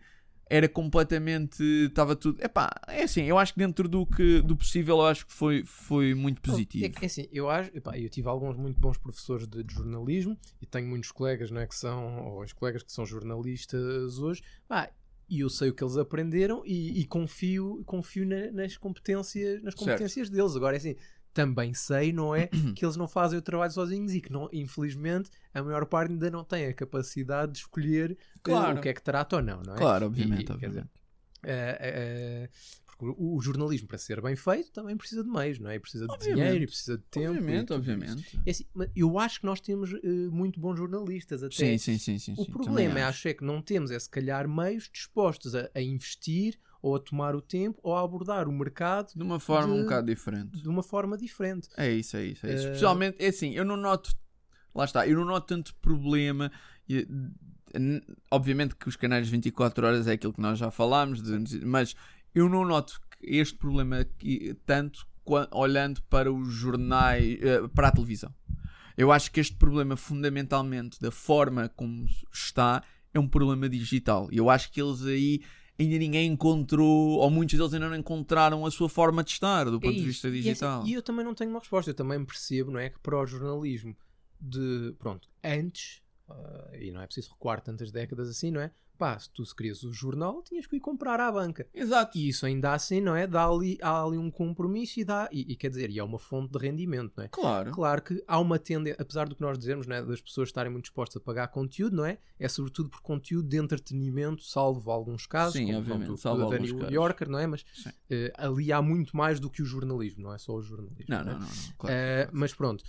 era 0.54 0.68
completamente. 0.68 1.62
Estava 1.62 2.14
tudo. 2.14 2.42
Epá, 2.42 2.70
é 2.88 3.02
assim, 3.04 3.22
eu 3.24 3.38
acho 3.38 3.52
que 3.54 3.58
dentro 3.58 3.88
do, 3.88 4.06
que, 4.06 4.40
do 4.42 4.56
possível, 4.56 4.96
eu 4.98 5.06
acho 5.06 5.26
que 5.26 5.32
foi, 5.32 5.64
foi 5.64 6.14
muito 6.14 6.40
positivo. 6.40 6.84
É, 7.00 7.04
é 7.04 7.06
assim, 7.06 7.28
eu 7.32 7.50
acho, 7.50 7.70
epá, 7.76 7.98
eu 7.98 8.08
tive 8.08 8.28
alguns 8.28 8.56
muito 8.56 8.78
bons 8.80 8.96
professores 8.98 9.46
de, 9.46 9.62
de 9.64 9.74
jornalismo 9.74 10.38
e 10.60 10.66
tenho 10.66 10.86
muitos 10.86 11.10
colegas, 11.10 11.50
não 11.50 11.60
é, 11.60 11.66
que 11.66 11.74
são, 11.74 12.24
ou 12.24 12.42
os 12.42 12.52
colegas 12.52 12.82
que 12.82 12.92
são 12.92 13.04
jornalistas 13.04 14.18
hoje, 14.18 14.42
pá, 14.68 14.90
e 15.28 15.40
eu 15.40 15.48
sei 15.48 15.70
o 15.70 15.74
que 15.74 15.82
eles 15.82 15.96
aprenderam 15.96 16.62
e, 16.66 17.00
e 17.00 17.04
confio, 17.06 17.82
confio 17.86 18.26
na- 18.26 18.50
nas 18.52 18.76
competências, 18.76 19.62
nas 19.62 19.74
competências 19.74 20.28
deles. 20.28 20.54
Agora 20.54 20.76
é 20.76 20.78
assim, 20.78 20.96
também 21.34 21.74
sei, 21.74 22.12
não 22.12 22.34
é, 22.34 22.46
que 22.74 22.84
eles 22.84 22.96
não 22.96 23.08
fazem 23.08 23.38
o 23.38 23.42
trabalho 23.42 23.72
sozinhos 23.72 24.14
e 24.14 24.20
que 24.20 24.32
não, 24.32 24.48
infelizmente 24.52 25.30
a 25.52 25.62
maior 25.62 25.84
parte 25.84 26.12
ainda 26.12 26.30
não 26.30 26.44
tem 26.44 26.66
a 26.66 26.72
capacidade 26.72 27.52
de 27.52 27.58
escolher 27.58 28.12
eh, 28.12 28.16
Claro. 28.42 28.78
o 28.78 28.80
que 28.80 28.88
é 28.88 28.94
que 28.94 29.02
trata 29.02 29.36
ou 29.36 29.42
não, 29.42 29.60
não 29.62 29.74
é? 29.74 29.78
Claro, 29.78 30.06
obviamente, 30.06 30.48
E, 30.48 30.52
obviamente. 30.52 30.78
dizer, 30.78 30.88
eh, 31.42 31.78
eh, 31.80 32.48
Porque 32.86 33.04
o, 33.06 33.36
o 33.36 33.40
jornalismo, 33.40 33.88
para 33.88 33.98
ser 33.98 34.20
bem 34.22 34.36
feito, 34.36 34.70
também 34.70 34.96
precisa 34.96 35.24
de 35.24 35.28
meios, 35.28 35.58
não 35.58 35.68
é? 35.68 35.78
Precisa 35.78 36.06
de 36.06 36.12
Obviamente. 36.14 36.40
dinheiro, 36.46 36.64
e 36.64 36.66
precisa 36.68 36.96
de 36.96 37.04
tempo. 37.04 37.28
obviamente, 37.30 37.72
obviamente. 37.72 38.40
É 38.46 38.50
assim, 38.50 38.64
eu 38.94 39.18
acho 39.18 39.40
que 39.40 39.46
nós 39.46 39.60
temos 39.60 39.92
eh, 39.92 39.98
muito 40.30 40.60
bons 40.60 40.76
jornalistas 40.76 41.42
até. 41.42 41.54
Sim, 41.54 41.78
sim, 41.78 41.98
sim, 41.98 42.18
sim. 42.18 42.34
O 42.36 42.44
sim, 42.44 42.52
problema 42.52 43.00
é, 43.00 43.02
acho. 43.02 43.18
acho 43.18 43.28
é 43.28 43.34
que 43.34 43.44
não 43.44 43.60
temos, 43.60 43.90
é 43.90 43.98
se 43.98 44.08
calhar, 44.08 44.48
meios 44.48 44.88
dispostos 44.92 45.54
a, 45.54 45.68
a 45.74 45.80
investir 45.82 46.58
ou 46.84 46.96
a 46.96 46.98
tomar 47.00 47.34
o 47.34 47.40
tempo 47.40 47.80
ou 47.82 47.96
a 47.96 48.02
abordar 48.02 48.46
o 48.46 48.52
mercado 48.52 49.10
De 49.16 49.22
uma 49.22 49.40
forma 49.40 49.72
um 49.72 49.78
de- 49.78 49.82
bocado 49.84 50.06
diferente. 50.06 50.60
de 50.62 50.68
uma 50.68 50.82
forma 50.82 51.16
diferente. 51.16 51.66
É 51.78 51.90
isso, 51.90 52.14
é 52.16 52.24
isso, 52.26 52.46
é 52.46 52.52
isso. 52.54 52.62
Eh, 52.66 52.66
Especialmente, 52.66 53.16
é 53.24 53.28
assim, 53.28 53.52
eu 53.54 53.64
não 53.64 53.76
noto. 53.76 54.10
Lá 54.74 54.84
está, 54.84 55.06
eu 55.08 55.16
não 55.16 55.24
noto 55.24 55.46
tanto 55.46 55.74
problema. 55.76 56.52
Obviamente 58.30 58.76
que 58.76 58.88
os 58.88 58.96
canais 58.96 59.26
de 59.26 59.32
24 59.32 59.86
horas 59.86 60.06
é 60.06 60.12
aquilo 60.12 60.32
que 60.32 60.40
nós 60.40 60.58
já 60.58 60.70
falámos, 60.70 61.22
de- 61.22 61.64
mas 61.64 61.94
eu 62.34 62.48
não 62.48 62.64
noto 62.64 63.00
este 63.22 63.56
problema 63.56 64.00
aqui, 64.00 64.54
tanto 64.66 65.06
olhando 65.52 66.02
para 66.02 66.30
os 66.30 66.52
jornais, 66.52 67.38
eh, 67.42 67.66
para 67.74 67.88
a 67.88 67.92
televisão. 67.92 68.32
Eu 68.96 69.10
acho 69.10 69.30
que 69.32 69.40
este 69.40 69.56
problema, 69.56 69.96
fundamentalmente, 69.96 71.00
da 71.00 71.10
forma 71.10 71.68
como 71.74 72.06
está, 72.32 72.82
é 73.12 73.18
um 73.18 73.26
problema 73.26 73.68
digital. 73.68 74.28
E 74.30 74.36
eu 74.36 74.50
acho 74.50 74.70
que 74.70 74.80
eles 74.80 75.02
aí 75.04 75.40
ainda 75.78 75.98
ninguém 75.98 76.32
encontrou, 76.32 77.18
ou 77.18 77.30
muitos 77.30 77.58
deles 77.58 77.74
ainda 77.74 77.88
não 77.88 77.96
encontraram 77.96 78.64
a 78.64 78.70
sua 78.70 78.88
forma 78.88 79.24
de 79.24 79.32
estar 79.32 79.64
do 79.64 79.76
É 79.76 79.80
ponto 79.80 79.94
de 79.94 80.04
vista 80.04 80.28
E 80.28 80.30
assim, 80.30 80.40
digital. 80.42 80.86
E, 80.86 80.92
eu 80.92 81.02
também 81.02 81.24
não 81.24 81.34
tenho 81.34 81.50
uma 81.50 81.58
resposta. 81.58 81.90
Eu 81.90 81.94
também 81.94 82.24
percebo, 82.24 82.70
não 82.70 82.78
é? 82.78 82.90
Que 82.90 82.98
para 83.00 83.18
o 83.18 83.26
jornalismo 83.26 83.96
de. 84.40 84.94
Pronto, 84.98 85.28
antes, 85.42 86.02
ah, 86.28 86.70
e 86.78 86.90
não 86.90 87.00
é 87.00 87.06
preciso 87.06 87.32
recuar 87.32 87.60
tantas 87.60 87.90
décadas 87.90 88.28
assim, 88.28 88.50
não 88.50 88.60
é? 88.60 88.70
Pá, 88.96 89.18
se 89.18 89.28
tu 89.30 89.44
se 89.44 89.54
querias 89.54 89.82
o 89.82 89.92
jornal, 89.92 90.42
tinhas 90.42 90.66
que 90.66 90.76
ir 90.76 90.80
comprar 90.80 91.18
à 91.20 91.30
banca. 91.32 91.66
Exato. 91.74 92.16
E 92.16 92.28
isso 92.28 92.46
ainda 92.46 92.72
assim, 92.72 93.00
não 93.00 93.16
é? 93.16 93.26
Dá 93.26 93.44
ali, 93.46 93.76
há 93.82 94.02
ali 94.04 94.16
um 94.16 94.30
compromisso 94.30 95.00
e 95.00 95.04
dá. 95.04 95.28
E, 95.32 95.52
e 95.52 95.56
quer 95.56 95.68
dizer, 95.68 95.90
e 95.90 95.98
é 95.98 96.04
uma 96.04 96.18
fonte 96.18 96.52
de 96.52 96.58
rendimento, 96.58 97.12
não 97.16 97.24
é? 97.24 97.28
Claro. 97.28 97.72
Claro 97.72 98.02
que 98.02 98.22
há 98.26 98.38
uma 98.38 98.58
tendência, 98.58 99.00
apesar 99.00 99.28
do 99.28 99.34
que 99.34 99.40
nós 99.40 99.58
dizemos, 99.58 99.86
não 99.86 99.96
é? 99.96 100.04
das 100.04 100.20
pessoas 100.20 100.48
estarem 100.48 100.70
muito 100.70 100.84
dispostas 100.84 101.20
a 101.20 101.24
pagar 101.24 101.48
conteúdo, 101.48 101.96
não 101.96 102.04
é? 102.04 102.18
É 102.38 102.48
sobretudo 102.48 102.88
por 102.88 103.00
conteúdo 103.00 103.48
de 103.48 103.56
entretenimento, 103.56 104.42
salvo 104.44 104.90
alguns 104.90 105.26
casos, 105.26 105.54
Sim, 105.54 105.66
como 105.66 105.78
obviamente, 105.78 106.06
pronto, 106.06 106.20
salvo 106.20 106.42
alguns 106.42 106.70
New 106.70 106.78
casos. 106.78 106.94
Yorker, 106.94 107.28
não 107.28 107.38
é? 107.38 107.46
Mas 107.46 107.64
eh, 108.10 108.32
ali 108.36 108.72
há 108.72 108.80
muito 108.80 109.16
mais 109.16 109.40
do 109.40 109.50
que 109.50 109.62
o 109.62 109.64
jornalismo, 109.66 110.22
não 110.22 110.32
é 110.32 110.38
só 110.38 110.54
o 110.54 110.62
jornalismo. 110.62 111.06
Não, 111.08 111.18
é? 111.18 111.24
não, 111.24 111.32
não. 111.32 111.40
não. 111.40 111.48
Claro, 111.78 111.94
Eh, 111.96 112.22
claro. 112.24 112.30
Mas 112.38 112.54
pronto, 112.54 112.84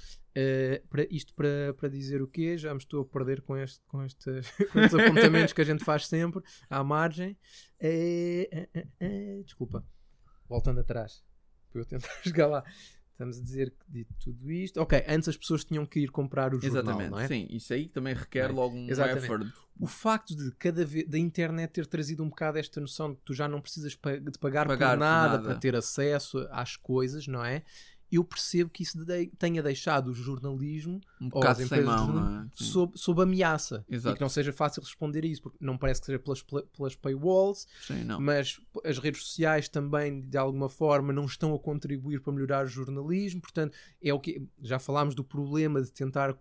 para, 0.89 1.07
isto 1.09 1.33
para, 1.33 1.73
para 1.77 1.89
dizer 1.89 2.21
o 2.21 2.27
quê? 2.27 2.57
Já 2.57 2.73
me 2.73 2.79
estou 2.79 3.01
a 3.01 3.05
perder 3.05 3.41
com, 3.41 3.55
este, 3.57 3.79
com, 3.87 4.03
estes, 4.03 4.25
com 4.71 4.79
estes 4.79 4.99
apontamentos 4.99 5.53
que 5.53 5.61
a 5.61 5.65
gente 5.65 5.83
faz 5.83 6.07
sempre 6.07 6.41
à 6.69 6.83
margem. 6.83 7.37
Eh, 7.79 8.67
eh, 8.99 9.41
desculpa, 9.43 9.85
voltando 10.47 10.79
atrás, 10.79 11.23
para 11.71 11.81
eu 11.81 11.85
tentar 11.85 12.09
chegar 12.23 12.47
lá. 12.47 12.63
Estamos 13.11 13.39
a 13.39 13.41
dizer 13.41 13.71
que 13.71 13.91
de 14.03 14.05
tudo 14.19 14.51
isto. 14.51 14.77
Ok, 14.81 15.01
antes 15.07 15.29
as 15.29 15.37
pessoas 15.37 15.63
tinham 15.63 15.85
que 15.85 16.01
ir 16.01 16.11
comprar 16.11 16.53
o 16.53 16.59
jornal, 16.59 16.83
Exatamente. 16.83 17.11
não 17.11 17.19
é? 17.19 17.27
Sim, 17.29 17.47
isso 17.49 17.73
aí 17.73 17.87
também 17.87 18.13
requer 18.13 18.49
é? 18.49 18.51
logo 18.51 18.75
um 18.75 18.89
Exatamente. 18.89 19.23
effort. 19.23 19.47
O 19.79 19.87
facto 19.87 20.35
de 20.35 20.51
cada 20.55 20.83
vez 20.83 21.07
da 21.07 21.17
internet 21.17 21.71
ter 21.71 21.87
trazido 21.87 22.21
um 22.23 22.27
bocado 22.27 22.57
esta 22.57 22.81
noção 22.81 23.11
de 23.11 23.15
que 23.17 23.23
tu 23.23 23.33
já 23.33 23.47
não 23.47 23.61
precisas 23.61 23.93
de 23.93 23.97
pagar, 23.97 24.67
Pagar 24.67 24.67
por 24.67 24.77
por 24.77 24.99
nada, 24.99 25.37
nada. 25.37 25.43
para 25.43 25.55
ter 25.55 25.77
acesso 25.77 26.45
às 26.51 26.75
coisas, 26.75 27.25
não 27.25 27.43
é? 27.43 27.63
Eu 28.11 28.23
percebo 28.23 28.69
que 28.69 28.83
isso 28.83 29.03
de- 29.03 29.27
tenha 29.37 29.61
deixado 29.63 30.07
o 30.09 30.13
jornalismo 30.13 31.01
Um 31.19 31.29
ou 31.31 31.43
as 31.45 31.59
empresas 31.59 31.85
mão, 31.85 32.05
jornalismo 32.05 32.29
não 32.31 32.43
é? 32.43 32.49
Sob, 32.53 32.93
sob 32.97 33.21
ameaça. 33.23 33.85
Exato. 33.89 34.15
E 34.15 34.17
que 34.17 34.21
não 34.21 34.29
seja 34.29 34.53
fácil 34.53 34.81
responder 34.83 35.23
a 35.23 35.27
isso, 35.27 35.41
porque 35.41 35.57
não 35.59 35.77
parece 35.77 36.01
que 36.01 36.05
seja 36.05 36.19
pelas, 36.19 36.41
pelas 36.41 36.95
paywalls, 36.95 37.67
Sim, 37.85 38.03
não. 38.03 38.19
mas 38.21 38.59
as 38.83 38.97
redes 38.99 39.23
sociais 39.23 39.67
também, 39.67 40.21
de 40.21 40.37
alguma 40.37 40.69
forma, 40.69 41.11
não 41.11 41.25
estão 41.25 41.53
a 41.53 41.59
contribuir 41.59 42.21
para 42.21 42.31
melhorar 42.33 42.65
o 42.65 42.69
jornalismo. 42.69 43.41
Portanto, 43.41 43.75
é 44.01 44.13
o 44.13 44.19
que 44.19 44.47
já 44.61 44.77
falámos 44.79 45.15
do 45.15 45.23
problema 45.23 45.81
de 45.81 45.91
tentar 45.91 46.37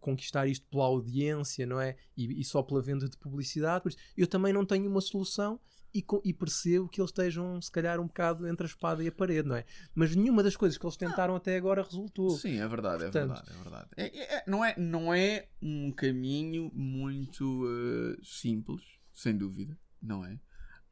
conquistar 0.00 0.46
isto 0.46 0.66
pela 0.68 0.84
audiência, 0.84 1.66
não 1.66 1.80
é? 1.80 1.96
E, 2.16 2.40
e 2.40 2.44
só 2.44 2.62
pela 2.62 2.80
venda 2.82 3.08
de 3.08 3.16
publicidade. 3.16 3.82
Por 3.82 3.88
isso, 3.88 3.98
eu 4.16 4.26
também 4.26 4.52
não 4.52 4.64
tenho 4.64 4.88
uma 4.88 5.00
solução. 5.00 5.58
E, 5.92 6.04
e 6.24 6.32
percebo 6.32 6.88
que 6.88 7.00
eles 7.00 7.10
estejam, 7.10 7.60
se 7.60 7.70
calhar, 7.70 7.98
um 7.98 8.06
bocado 8.06 8.46
entre 8.46 8.64
a 8.64 8.68
espada 8.68 9.02
e 9.02 9.08
a 9.08 9.12
parede, 9.12 9.48
não 9.48 9.56
é? 9.56 9.64
Mas 9.94 10.14
nenhuma 10.14 10.40
das 10.42 10.56
coisas 10.56 10.78
que 10.78 10.86
eles 10.86 10.96
tentaram 10.96 11.34
até 11.34 11.56
agora 11.56 11.82
resultou. 11.82 12.30
Sim, 12.30 12.60
é 12.60 12.68
verdade, 12.68 13.02
é 13.04 13.10
Portanto- 13.10 13.28
verdade, 13.34 13.50
é 13.50 13.62
verdade. 13.62 13.88
É- 13.96 14.18
é- 14.18 14.34
é- 14.36 14.44
não, 14.46 14.64
é, 14.64 14.74
não 14.78 15.12
é 15.12 15.48
um 15.60 15.90
caminho 15.90 16.70
muito 16.72 17.64
eh, 17.66 18.20
simples, 18.22 18.82
sem 19.12 19.36
dúvida, 19.36 19.76
não 20.00 20.24
é? 20.24 20.38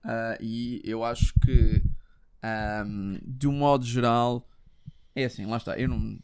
Ah, 0.03 0.37
e 0.41 0.81
eu 0.85 1.05
acho 1.05 1.33
que, 1.45 1.81
ahm, 2.43 3.19
de 3.25 3.47
um 3.47 3.53
modo 3.53 3.85
geral, 3.85 4.49
é 5.15 5.25
assim, 5.27 5.47
lá 5.47 5.57
está, 5.59 5.79
eu 5.79 5.89
não 5.89 6.19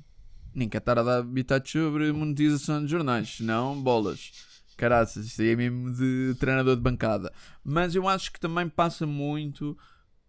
nem 0.52 0.68
quero 0.68 0.82
estar 0.82 0.98
a 0.98 1.02
dar 1.02 1.18
habitats 1.18 1.70
sobre 1.70 2.12
monetização 2.12 2.84
de 2.84 2.90
jornais, 2.90 3.36
senão 3.36 3.80
bolas. 3.80 4.32
Caraças, 4.76 5.26
isto 5.26 5.42
aí 5.42 5.50
é 5.50 5.56
mesmo 5.56 5.92
de 5.92 6.34
treinador 6.38 6.76
de 6.76 6.82
bancada. 6.82 7.32
Mas 7.62 7.94
eu 7.94 8.08
acho 8.08 8.32
que 8.32 8.40
também 8.40 8.68
passa 8.68 9.06
muito 9.06 9.76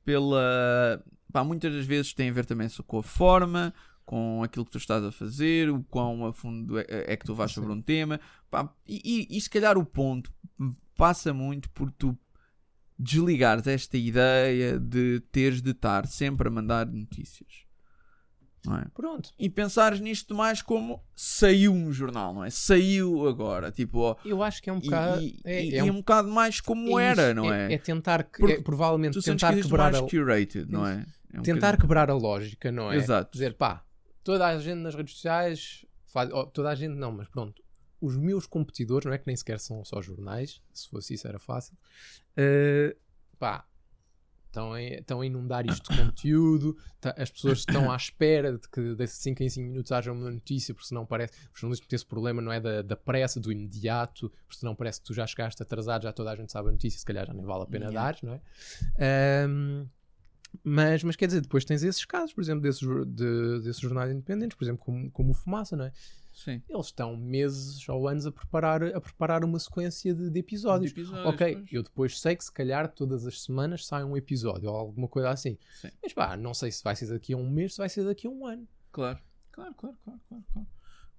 pela. 0.04 1.04
Pá, 1.32 1.44
muitas 1.44 1.74
das 1.74 1.86
vezes 1.86 2.14
tem 2.14 2.30
a 2.30 2.34
ver 2.34 2.46
também 2.46 2.70
só 2.70 2.84
com 2.84 3.00
a 3.00 3.04
forma, 3.04 3.74
com 4.06 4.42
aquilo 4.44 4.66
que 4.66 4.72
tu 4.72 4.78
estás 4.78 5.04
a 5.04 5.12
fazer, 5.12 5.70
o 5.70 5.84
quão 5.84 6.26
a 6.26 6.32
fundo 6.32 6.80
é, 6.80 6.86
é 6.88 7.18
que 7.18 7.26
tu 7.26 7.36
vais 7.36 7.52
sobre 7.52 7.72
um 7.72 7.82
tema. 7.82 8.20
Pá, 8.50 8.72
e, 8.88 9.28
e, 9.32 9.38
e 9.38 9.42
se 9.42 9.50
calhar 9.50 9.78
o 9.78 9.86
ponto 9.86 10.32
passa 10.96 11.34
muito 11.34 11.70
por 11.72 11.92
tu 11.92 12.18
desligares 12.98 13.68
esta 13.68 13.98
ideia 13.98 14.80
de 14.80 15.20
teres 15.32 15.62
de 15.62 15.72
estar 15.72 16.08
sempre 16.08 16.48
a 16.48 16.52
mandar 16.52 16.86
notícias. 16.86 17.65
É? 18.74 18.86
Pronto. 18.94 19.30
E 19.38 19.50
pensares 19.50 20.00
nisto 20.00 20.34
mais 20.34 20.62
como 20.62 21.02
saiu 21.16 21.74
um 21.74 21.92
jornal, 21.92 22.34
não 22.34 22.44
é? 22.44 22.50
Saiu 22.50 23.28
agora. 23.28 23.72
Tipo, 23.72 24.00
ó, 24.00 24.16
Eu 24.26 24.42
acho 24.42 24.62
que 24.62 24.70
é 24.70 24.74
um 24.74 24.80
bocado. 24.80 25.22
e- 25.22 25.40
é, 25.46 25.66
e 25.66 25.74
é 25.76 25.78
é 25.78 25.84
um 25.84 25.88
um 25.90 25.96
bocado 25.98 26.28
mais 26.30 26.60
como 26.62 27.00
É 27.00 27.04
era, 27.06 27.34
não 27.34 27.54
é? 27.54 27.74
É 27.74 27.78
tentar, 27.78 28.24
que- 28.24 28.40
Porque 28.40 28.54
é, 28.54 28.62
provavelmente, 28.62 29.20
tentar 29.22 29.54
que 29.54 29.62
quebrar, 29.62 29.92
mais 29.92 30.04
a, 30.04 30.08
curated, 30.10 30.72
não 30.72 30.86
é? 30.88 31.06
É 31.34 31.40
um 31.40 31.44
tentar 31.44 31.60
bocadinho- 31.72 31.82
quebrar 31.82 32.10
a 32.10 32.14
lógica, 32.14 32.72
não 32.72 32.92
é? 32.92 32.96
Exato. 32.98 33.32
Dizer, 33.34 33.54
pá, 33.56 33.84
toda 34.24 34.48
a 34.48 34.58
gente 34.58 34.80
nas 34.80 34.96
redes 34.96 35.14
sociais, 35.16 35.86
faz, 36.06 36.30
oh, 36.32 36.46
toda 36.46 36.70
a 36.70 36.76
gente 36.76 36.96
não, 36.96 37.12
mas 37.12 37.28
pronto, 37.28 37.62
os 38.02 38.16
meus 38.18 38.46
competidores, 38.48 39.06
não 39.06 39.14
é 39.14 39.18
que 39.18 39.28
nem 39.28 39.36
sequer 39.36 39.60
são 39.60 39.84
só 39.84 40.02
jornais, 40.02 40.62
se 40.74 40.88
fosse 40.90 41.14
isso 41.14 41.28
era 41.28 41.40
fácil, 41.40 41.76
eh, 42.38 42.96
pá, 43.40 43.66
estão 44.56 44.72
a, 44.74 44.82
estão 44.82 45.22
a 45.22 45.26
inundar 45.26 45.66
isto 45.66 45.92
de 45.92 45.98
conteúdo, 46.02 46.78
tá- 47.02 47.14
as 47.18 47.30
pessoas 47.30 47.60
estão 47.60 47.92
à 47.92 47.96
espera 47.96 48.58
de 48.58 48.68
que 48.70 48.96
de 48.96 49.06
5 49.08 49.44
em 49.44 49.50
5 49.50 49.68
minutos 49.70 49.92
haja 49.92 50.12
uma 50.12 50.32
notícia, 50.32 50.74
porque 50.74 50.88
senão 50.88 51.06
parece. 51.06 51.34
Os 51.54 51.60
jornalistas 51.60 51.88
têm 51.88 51.96
esse 51.98 52.06
problema, 52.06 52.42
não 52.42 52.52
é? 52.52 52.60
Da, 52.60 52.82
da 52.82 52.96
pressa, 52.96 53.40
do 53.40 53.52
imediato, 53.52 54.30
porque 54.48 54.60
senão 54.60 54.74
parece 54.76 55.02
que 55.02 55.08
tu 55.08 55.14
já 55.14 55.28
chegaste 55.28 55.62
atrasado, 55.62 56.04
já 56.04 56.14
toda 56.14 56.32
a 56.32 56.36
gente 56.36 56.52
sabe 56.52 56.70
a 56.70 56.72
notícia, 56.72 56.98
se 57.00 57.06
calhar 57.06 57.26
já 57.28 57.34
nem 57.34 57.46
vale 57.46 57.64
a 57.64 57.68
pena 57.68 57.86
Yeah. 57.88 58.12
dar, 58.12 58.18
não 58.24 58.34
é? 58.34 58.42
Ahm, 59.44 59.86
mas, 60.64 61.04
mas 61.04 61.16
quer 61.18 61.28
dizer, 61.28 61.42
depois 61.42 61.66
tens 61.66 61.84
esses 61.84 62.06
casos, 62.06 62.34
por 62.34 62.42
exemplo, 62.42 62.62
desses, 62.62 62.80
de- 62.82 63.60
desses 63.62 63.80
jornais 63.82 64.10
independentes, 64.12 64.58
por 64.58 64.64
exemplo, 64.64 64.84
como, 64.86 65.12
como 65.12 65.32
o 65.32 65.34
Fumaça, 65.34 65.76
não 65.76 65.86
é? 65.86 65.92
Sim. 66.36 66.62
Eles 66.68 66.88
estão 66.88 67.16
meses 67.16 67.88
ou 67.88 68.08
anos 68.08 68.26
a 68.26 68.32
preparar, 68.32 68.84
a 68.84 69.00
preparar 69.00 69.44
uma 69.46 69.58
sequência 69.58 70.14
de, 70.14 70.30
de 70.30 70.40
episódios. 70.40 70.94
De 70.94 71.00
episódios, 71.00 71.34
ok, 71.34 71.56
pois. 71.56 71.74
eu 71.74 71.82
depois 71.82 72.20
sei 72.20 72.36
que 72.36 72.44
se 72.44 72.52
calhar 72.52 72.90
todas 72.90 73.26
as 73.26 73.42
semanas 73.42 73.86
sai 73.86 74.04
um 74.04 74.18
episódio 74.18 74.70
ou 74.70 74.76
alguma 74.76 75.08
coisa 75.08 75.30
assim. 75.30 75.58
Sim. 75.82 75.90
Mas 76.04 76.14
pá, 76.14 76.36
não 76.36 76.54
sei 76.54 76.72
se 76.72 76.84
vai 76.84 76.96
ser 76.96 77.08
daqui 77.08 77.34
a 77.34 77.38
um 77.38 77.50
mês, 77.50 77.74
se 77.74 77.78
vai 77.78 77.88
ser 77.88 78.04
daqui 78.04 78.28
a 78.28 78.30
um 78.30 78.46
ano. 78.46 78.68
Claro. 78.92 79.20
Claro, 79.52 79.74
claro, 79.76 79.98
claro, 80.04 80.20
claro. 80.28 80.44
Claro, 80.52 80.68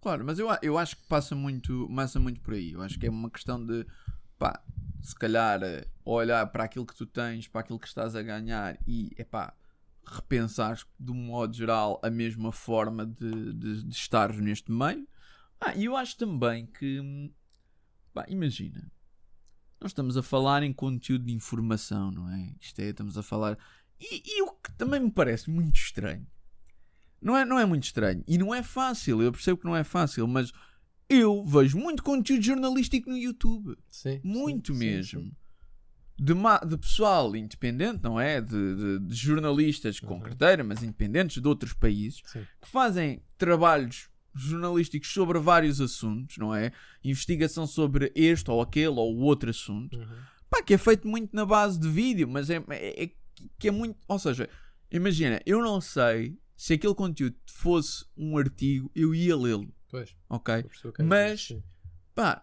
Claro, 0.06 0.24
mas 0.24 0.38
eu, 0.38 0.46
eu 0.62 0.78
acho 0.78 0.96
que 0.96 1.06
passa 1.08 1.34
muito, 1.34 1.90
passa 1.92 2.20
muito 2.20 2.40
por 2.40 2.54
aí. 2.54 2.72
Eu 2.72 2.82
acho 2.82 2.96
que 2.98 3.06
é 3.06 3.10
uma 3.10 3.28
questão 3.30 3.64
de, 3.64 3.84
pá, 4.38 4.62
se 5.02 5.14
calhar 5.14 5.60
eh, 5.62 5.84
olhar 6.04 6.46
para 6.46 6.64
aquilo 6.64 6.86
que 6.86 6.94
tu 6.94 7.06
tens, 7.06 7.48
para 7.48 7.62
aquilo 7.62 7.78
que 7.78 7.88
estás 7.88 8.14
a 8.14 8.22
ganhar 8.22 8.78
e, 8.86 9.10
é 9.16 9.24
pá, 9.24 9.52
repensar 10.06 10.78
de 10.98 11.10
um 11.10 11.14
modo 11.14 11.54
geral 11.54 12.00
a 12.02 12.10
mesma 12.10 12.52
forma 12.52 13.04
de, 13.06 13.52
de, 13.52 13.82
de 13.84 13.94
estar 13.94 14.32
neste 14.34 14.70
meio. 14.70 15.06
Ah, 15.60 15.74
e 15.74 15.86
eu 15.86 15.96
acho 15.96 16.16
também 16.16 16.66
que, 16.66 17.00
imagina, 18.28 18.90
nós 19.80 19.90
estamos 19.90 20.16
a 20.16 20.22
falar 20.22 20.62
em 20.62 20.72
conteúdo 20.72 21.24
de 21.24 21.32
informação, 21.32 22.10
não 22.10 22.28
é? 22.30 22.54
Isto 22.60 22.80
é, 22.80 22.90
estamos 22.90 23.16
a 23.18 23.22
falar. 23.22 23.58
E, 24.00 24.22
e 24.38 24.42
o 24.42 24.52
que 24.52 24.72
também 24.74 25.00
me 25.00 25.10
parece 25.10 25.50
muito 25.50 25.76
estranho. 25.76 26.26
Não 27.20 27.36
é, 27.36 27.44
não 27.44 27.58
é 27.58 27.64
muito 27.64 27.84
estranho. 27.84 28.22
E 28.26 28.38
não 28.38 28.54
é 28.54 28.62
fácil. 28.62 29.22
Eu 29.22 29.32
percebo 29.32 29.58
que 29.58 29.64
não 29.64 29.74
é 29.74 29.82
fácil, 29.82 30.28
mas 30.28 30.52
eu 31.08 31.44
vejo 31.44 31.78
muito 31.78 32.02
conteúdo 32.02 32.42
jornalístico 32.42 33.08
no 33.10 33.16
YouTube. 33.16 33.76
Sim, 33.88 34.20
Muito 34.22 34.72
sim, 34.74 34.78
sim, 34.80 34.86
mesmo. 34.86 35.20
sim. 35.20 35.36
De, 36.18 36.32
de 36.66 36.78
pessoal 36.78 37.36
independente, 37.36 38.02
não 38.02 38.18
é? 38.18 38.40
De, 38.40 38.48
de- 38.76 38.98
de 39.00 39.14
jornalistas 39.14 40.00
com 40.00 40.14
Uhum. 40.14 40.20
carteira, 40.20 40.64
mas 40.64 40.82
independentes 40.82 41.42
de 41.42 41.46
outros 41.46 41.72
países, 41.74 42.22
Sim. 42.26 42.46
que 42.62 42.68
fazem 42.68 43.22
trabalhos 43.36 44.08
jornalísticos 44.34 45.12
sobre 45.12 45.38
vários 45.38 45.80
assuntos, 45.80 46.38
não 46.38 46.54
é? 46.54 46.72
Investigação 47.04 47.66
sobre 47.66 48.12
este 48.14 48.50
ou 48.50 48.60
aquele 48.62 48.88
ou 48.98 49.16
outro 49.18 49.50
assunto. 49.50 49.96
Uhum. 49.98 50.06
Pá, 50.48 50.62
que 50.62 50.74
é 50.74 50.78
feito 50.78 51.06
muito 51.06 51.34
na 51.34 51.44
base 51.44 51.78
de 51.78 51.88
vídeo, 51.88 52.26
mas 52.28 52.48
é, 52.50 52.62
é- 52.70 53.04
é- 53.04 53.10
que- 53.58 53.68
é 53.68 53.70
muito. 53.70 53.98
Ou 54.08 54.18
seja, 54.18 54.48
imagina, 54.90 55.40
eu 55.44 55.60
não 55.62 55.80
sei 55.80 56.38
se 56.56 56.72
aquele 56.74 56.94
conteúdo 56.94 57.36
fosse 57.46 58.04
um 58.16 58.38
artigo, 58.38 58.90
eu 58.94 59.14
ia 59.14 59.36
lê-lo, 59.36 59.70
Pois, 59.90 60.14
ok? 60.30 60.64
quer 60.94 61.02
Mas-. 61.02 61.52
Pá, 62.14 62.42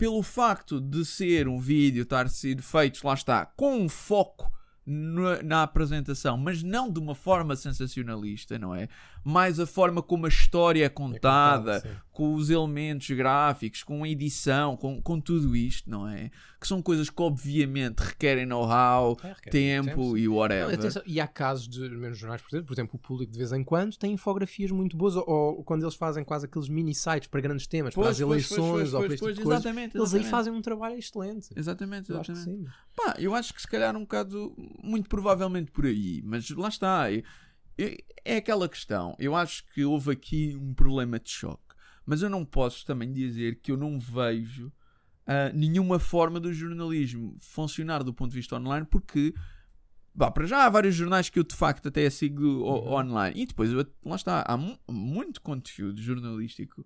pelo 0.00 0.22
facto 0.22 0.80
de 0.80 1.04
ser 1.04 1.46
um 1.46 1.58
vídeo, 1.58 2.04
estar 2.04 2.26
sido 2.30 2.62
feito, 2.62 3.06
lá 3.06 3.12
está, 3.12 3.44
com 3.44 3.76
um 3.76 3.86
foco 3.86 4.50
na, 4.86 5.42
na 5.42 5.62
apresentação, 5.62 6.38
mas 6.38 6.62
não 6.62 6.90
de 6.90 6.98
uma 6.98 7.14
forma 7.14 7.54
sensacionalista, 7.54 8.58
não 8.58 8.74
é? 8.74 8.88
Mais 9.22 9.60
a 9.60 9.66
forma 9.66 10.02
como 10.02 10.26
a 10.26 10.28
história 10.28 10.82
é 10.82 10.86
É 10.86 10.88
contada, 10.88 11.74
contado, 11.80 11.92
sim. 11.92 11.98
com 12.10 12.34
os 12.34 12.48
elementos 12.50 13.08
gráficos, 13.10 13.82
com 13.82 14.02
a 14.04 14.08
edição, 14.08 14.76
com, 14.76 15.00
com 15.02 15.20
tudo 15.20 15.54
isto, 15.54 15.88
não 15.90 16.08
é? 16.08 16.30
Que 16.60 16.66
são 16.66 16.80
coisas 16.82 17.08
que 17.10 17.22
obviamente 17.22 17.98
requerem 18.00 18.46
know-how, 18.46 19.16
É, 19.22 19.28
requer 19.28 19.50
tempo 19.50 20.16
e 20.16 20.26
whatever. 20.28 20.74
Atenção, 20.74 21.02
e 21.06 21.20
há 21.20 21.26
casos 21.26 21.68
de 21.68 21.80
menos 21.90 22.18
jornais, 22.18 22.40
por 22.42 22.48
exemplo, 22.48 22.66
por 22.66 22.74
exemplo, 22.74 22.96
o 22.96 22.98
público 22.98 23.32
de 23.32 23.38
vez 23.38 23.52
em 23.52 23.62
quando 23.64 23.96
tem 23.96 24.12
infografias 24.12 24.70
muito 24.70 24.96
boas, 24.96 25.16
ou, 25.16 25.24
ou 25.28 25.64
quando 25.64 25.82
eles 25.82 25.94
fazem 25.94 26.24
quase 26.24 26.46
aqueles 26.46 26.68
mini 26.68 26.94
sites 26.94 27.28
para 27.28 27.40
grandes 27.40 27.66
temas, 27.66 27.94
para 27.94 28.08
as 28.08 28.20
eleições 28.20 28.92
ou 28.94 29.00
para 29.04 29.14
este 29.14 29.24
tipo 29.26 29.36
coisas, 29.36 29.44
exatamente, 29.46 29.96
eles 29.96 30.14
aí 30.14 30.20
exatamente. 30.20 30.30
fazem 30.30 30.52
um 30.52 30.62
trabalho 30.62 30.98
excelente. 30.98 31.48
Exatamente, 31.56 32.10
Eu 32.10 32.20
acho 32.20 32.32
que 32.32 32.38
exatamente. 32.38 32.64
sim. 32.64 32.72
Pá, 32.96 33.14
eu 33.18 33.34
acho 33.34 33.54
que 33.54 33.60
se 33.60 33.68
calhar 33.68 33.94
um 33.96 34.00
bocado, 34.00 34.54
muito 34.82 35.08
provavelmente 35.08 35.70
por 35.70 35.84
aí, 35.86 36.22
mas 36.24 36.48
lá 36.50 36.68
está. 36.68 37.10
eu- 37.12 37.22
é 38.24 38.36
aquela 38.36 38.68
questão. 38.68 39.14
Eu 39.18 39.34
acho 39.34 39.64
que 39.72 39.84
houve 39.84 40.10
aqui 40.12 40.56
um 40.60 40.72
problema 40.74 41.18
de 41.18 41.30
choque, 41.30 41.74
mas 42.06 42.22
eu 42.22 42.28
não 42.30 42.44
posso 42.44 42.84
também 42.86 43.12
dizer 43.12 43.60
que 43.62 43.70
eu 43.72 43.76
não 43.76 43.98
vejo 43.98 44.72
ah, 45.26 45.50
nenhuma 45.54 45.98
forma 45.98 46.40
do 46.40 46.52
jornalismo 46.52 47.34
funcionar 47.38 48.02
do 48.02 48.12
ponto 48.14 48.30
de 48.30 48.36
vista 48.36 48.56
online, 48.56 48.86
porque. 48.90 49.32
Bah, 50.12 50.28
para 50.28 50.44
já 50.44 50.66
há 50.66 50.68
vários 50.68 50.96
jornais 50.96 51.30
que 51.30 51.38
eu 51.38 51.44
de 51.44 51.54
facto 51.54 51.86
até 51.86 52.10
sigo 52.10 52.42
Uhum. 52.44 52.92
online 52.94 53.42
e 53.42 53.46
depois 53.46 53.70
eu- 53.70 53.86
lá 54.04 54.16
está, 54.16 54.42
há 54.46 54.56
mu- 54.56 54.76
muito 54.90 55.40
conteúdo 55.40 56.02
jornalístico 56.02 56.84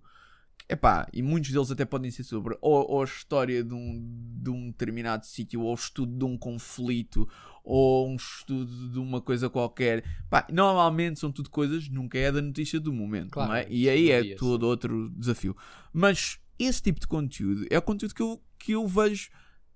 Epá, 0.67 1.07
e 1.13 1.21
muitos 1.21 1.51
deles 1.51 1.69
até 1.69 1.85
podem 1.85 2.09
ser 2.09 2.23
sobre 2.23 2.57
ou, 2.59 2.89
ou 2.89 3.01
a 3.01 3.05
história 3.05 3.63
de 3.63 3.73
um, 3.73 4.01
de 4.41 4.49
um 4.49 4.67
determinado 4.67 5.23
sítio, 5.25 5.61
ou 5.61 5.71
o 5.71 5.75
estudo 5.75 6.17
de 6.17 6.25
um 6.25 6.35
conflito, 6.35 7.29
ou 7.63 8.09
um 8.09 8.15
estudo 8.15 8.89
de 8.89 8.97
uma 8.97 9.21
coisa 9.21 9.47
qualquer. 9.47 10.03
Pá, 10.27 10.47
normalmente 10.51 11.19
são 11.19 11.31
tudo 11.31 11.51
coisas, 11.51 11.87
nunca 11.87 12.17
é 12.17 12.31
da 12.31 12.41
notícia 12.41 12.79
do 12.79 12.91
momento, 12.91 13.31
Claro, 13.31 13.53
é? 13.53 13.67
E 13.69 13.87
aí 13.87 14.09
é 14.09 14.17
varia, 14.17 14.37
todo 14.37 14.63
outro 14.63 15.09
desafio. 15.11 15.55
Mas 15.93 16.39
esse 16.57 16.81
tipo 16.81 16.99
de 16.99 17.07
conteúdo 17.07 17.67
é 17.69 17.77
o 17.77 17.81
conteúdo 17.81 18.15
que 18.15 18.21
eu, 18.23 18.41
que 18.57 18.71
eu 18.71 18.87
vejo 18.87 19.29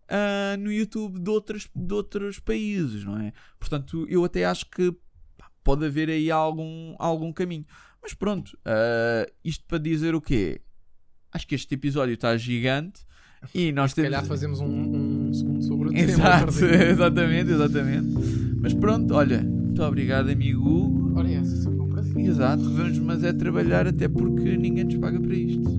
ah, 0.07 0.57
no 0.57 0.71
YouTube 0.71 1.19
de, 1.19 1.29
outras, 1.29 1.69
de 1.75 1.93
outros 1.93 2.39
países, 2.39 3.03
não 3.03 3.19
é? 3.19 3.31
Portanto, 3.59 4.07
eu 4.09 4.23
até 4.25 4.43
acho 4.43 4.67
que 4.67 4.91
pá, 5.37 5.51
pode 5.63 5.85
haver 5.85 6.09
aí 6.09 6.31
algum, 6.31 6.95
algum 6.97 7.31
caminho. 7.31 7.65
Mas 8.01 8.15
pronto, 8.15 8.57
ah, 8.65 9.29
isto 9.43 9.63
para 9.65 9.77
dizer 9.77 10.15
o 10.15 10.21
quê? 10.21 10.61
Acho 11.31 11.47
que 11.47 11.55
este 11.55 11.73
episódio 11.75 12.13
está 12.13 12.35
gigante 12.37 13.01
e 13.53 13.71
nós 13.73 13.91
Se 13.91 13.95
temos. 13.97 14.09
calhar 14.11 14.25
fazemos 14.25 14.59
um, 14.59 14.65
um 14.67 15.33
segundo 15.33 15.63
sobre 15.63 15.87
o 15.89 15.91
tema. 15.91 16.03
Exato, 16.11 16.65
exatamente, 16.65 17.51
exatamente. 17.51 18.07
Mas 18.61 18.73
pronto, 18.73 19.13
olha, 19.13 19.41
muito 19.41 19.81
obrigado, 19.83 20.29
amigo 20.29 20.59
Hugo. 20.67 21.19
Ora, 21.19 21.29
é 21.29 21.35
essa, 21.35 21.55
sempre 21.55 21.79
um 21.79 21.87
prazer. 21.89 22.17
Exato, 22.17 22.63
vamos, 22.69 22.99
mas 22.99 23.23
é 23.23 23.31
trabalhar 23.31 23.87
até 23.87 24.07
porque 24.07 24.57
ninguém 24.57 24.83
nos 24.83 24.97
paga 24.97 25.19
para 25.19 25.33
isto. 25.35 25.78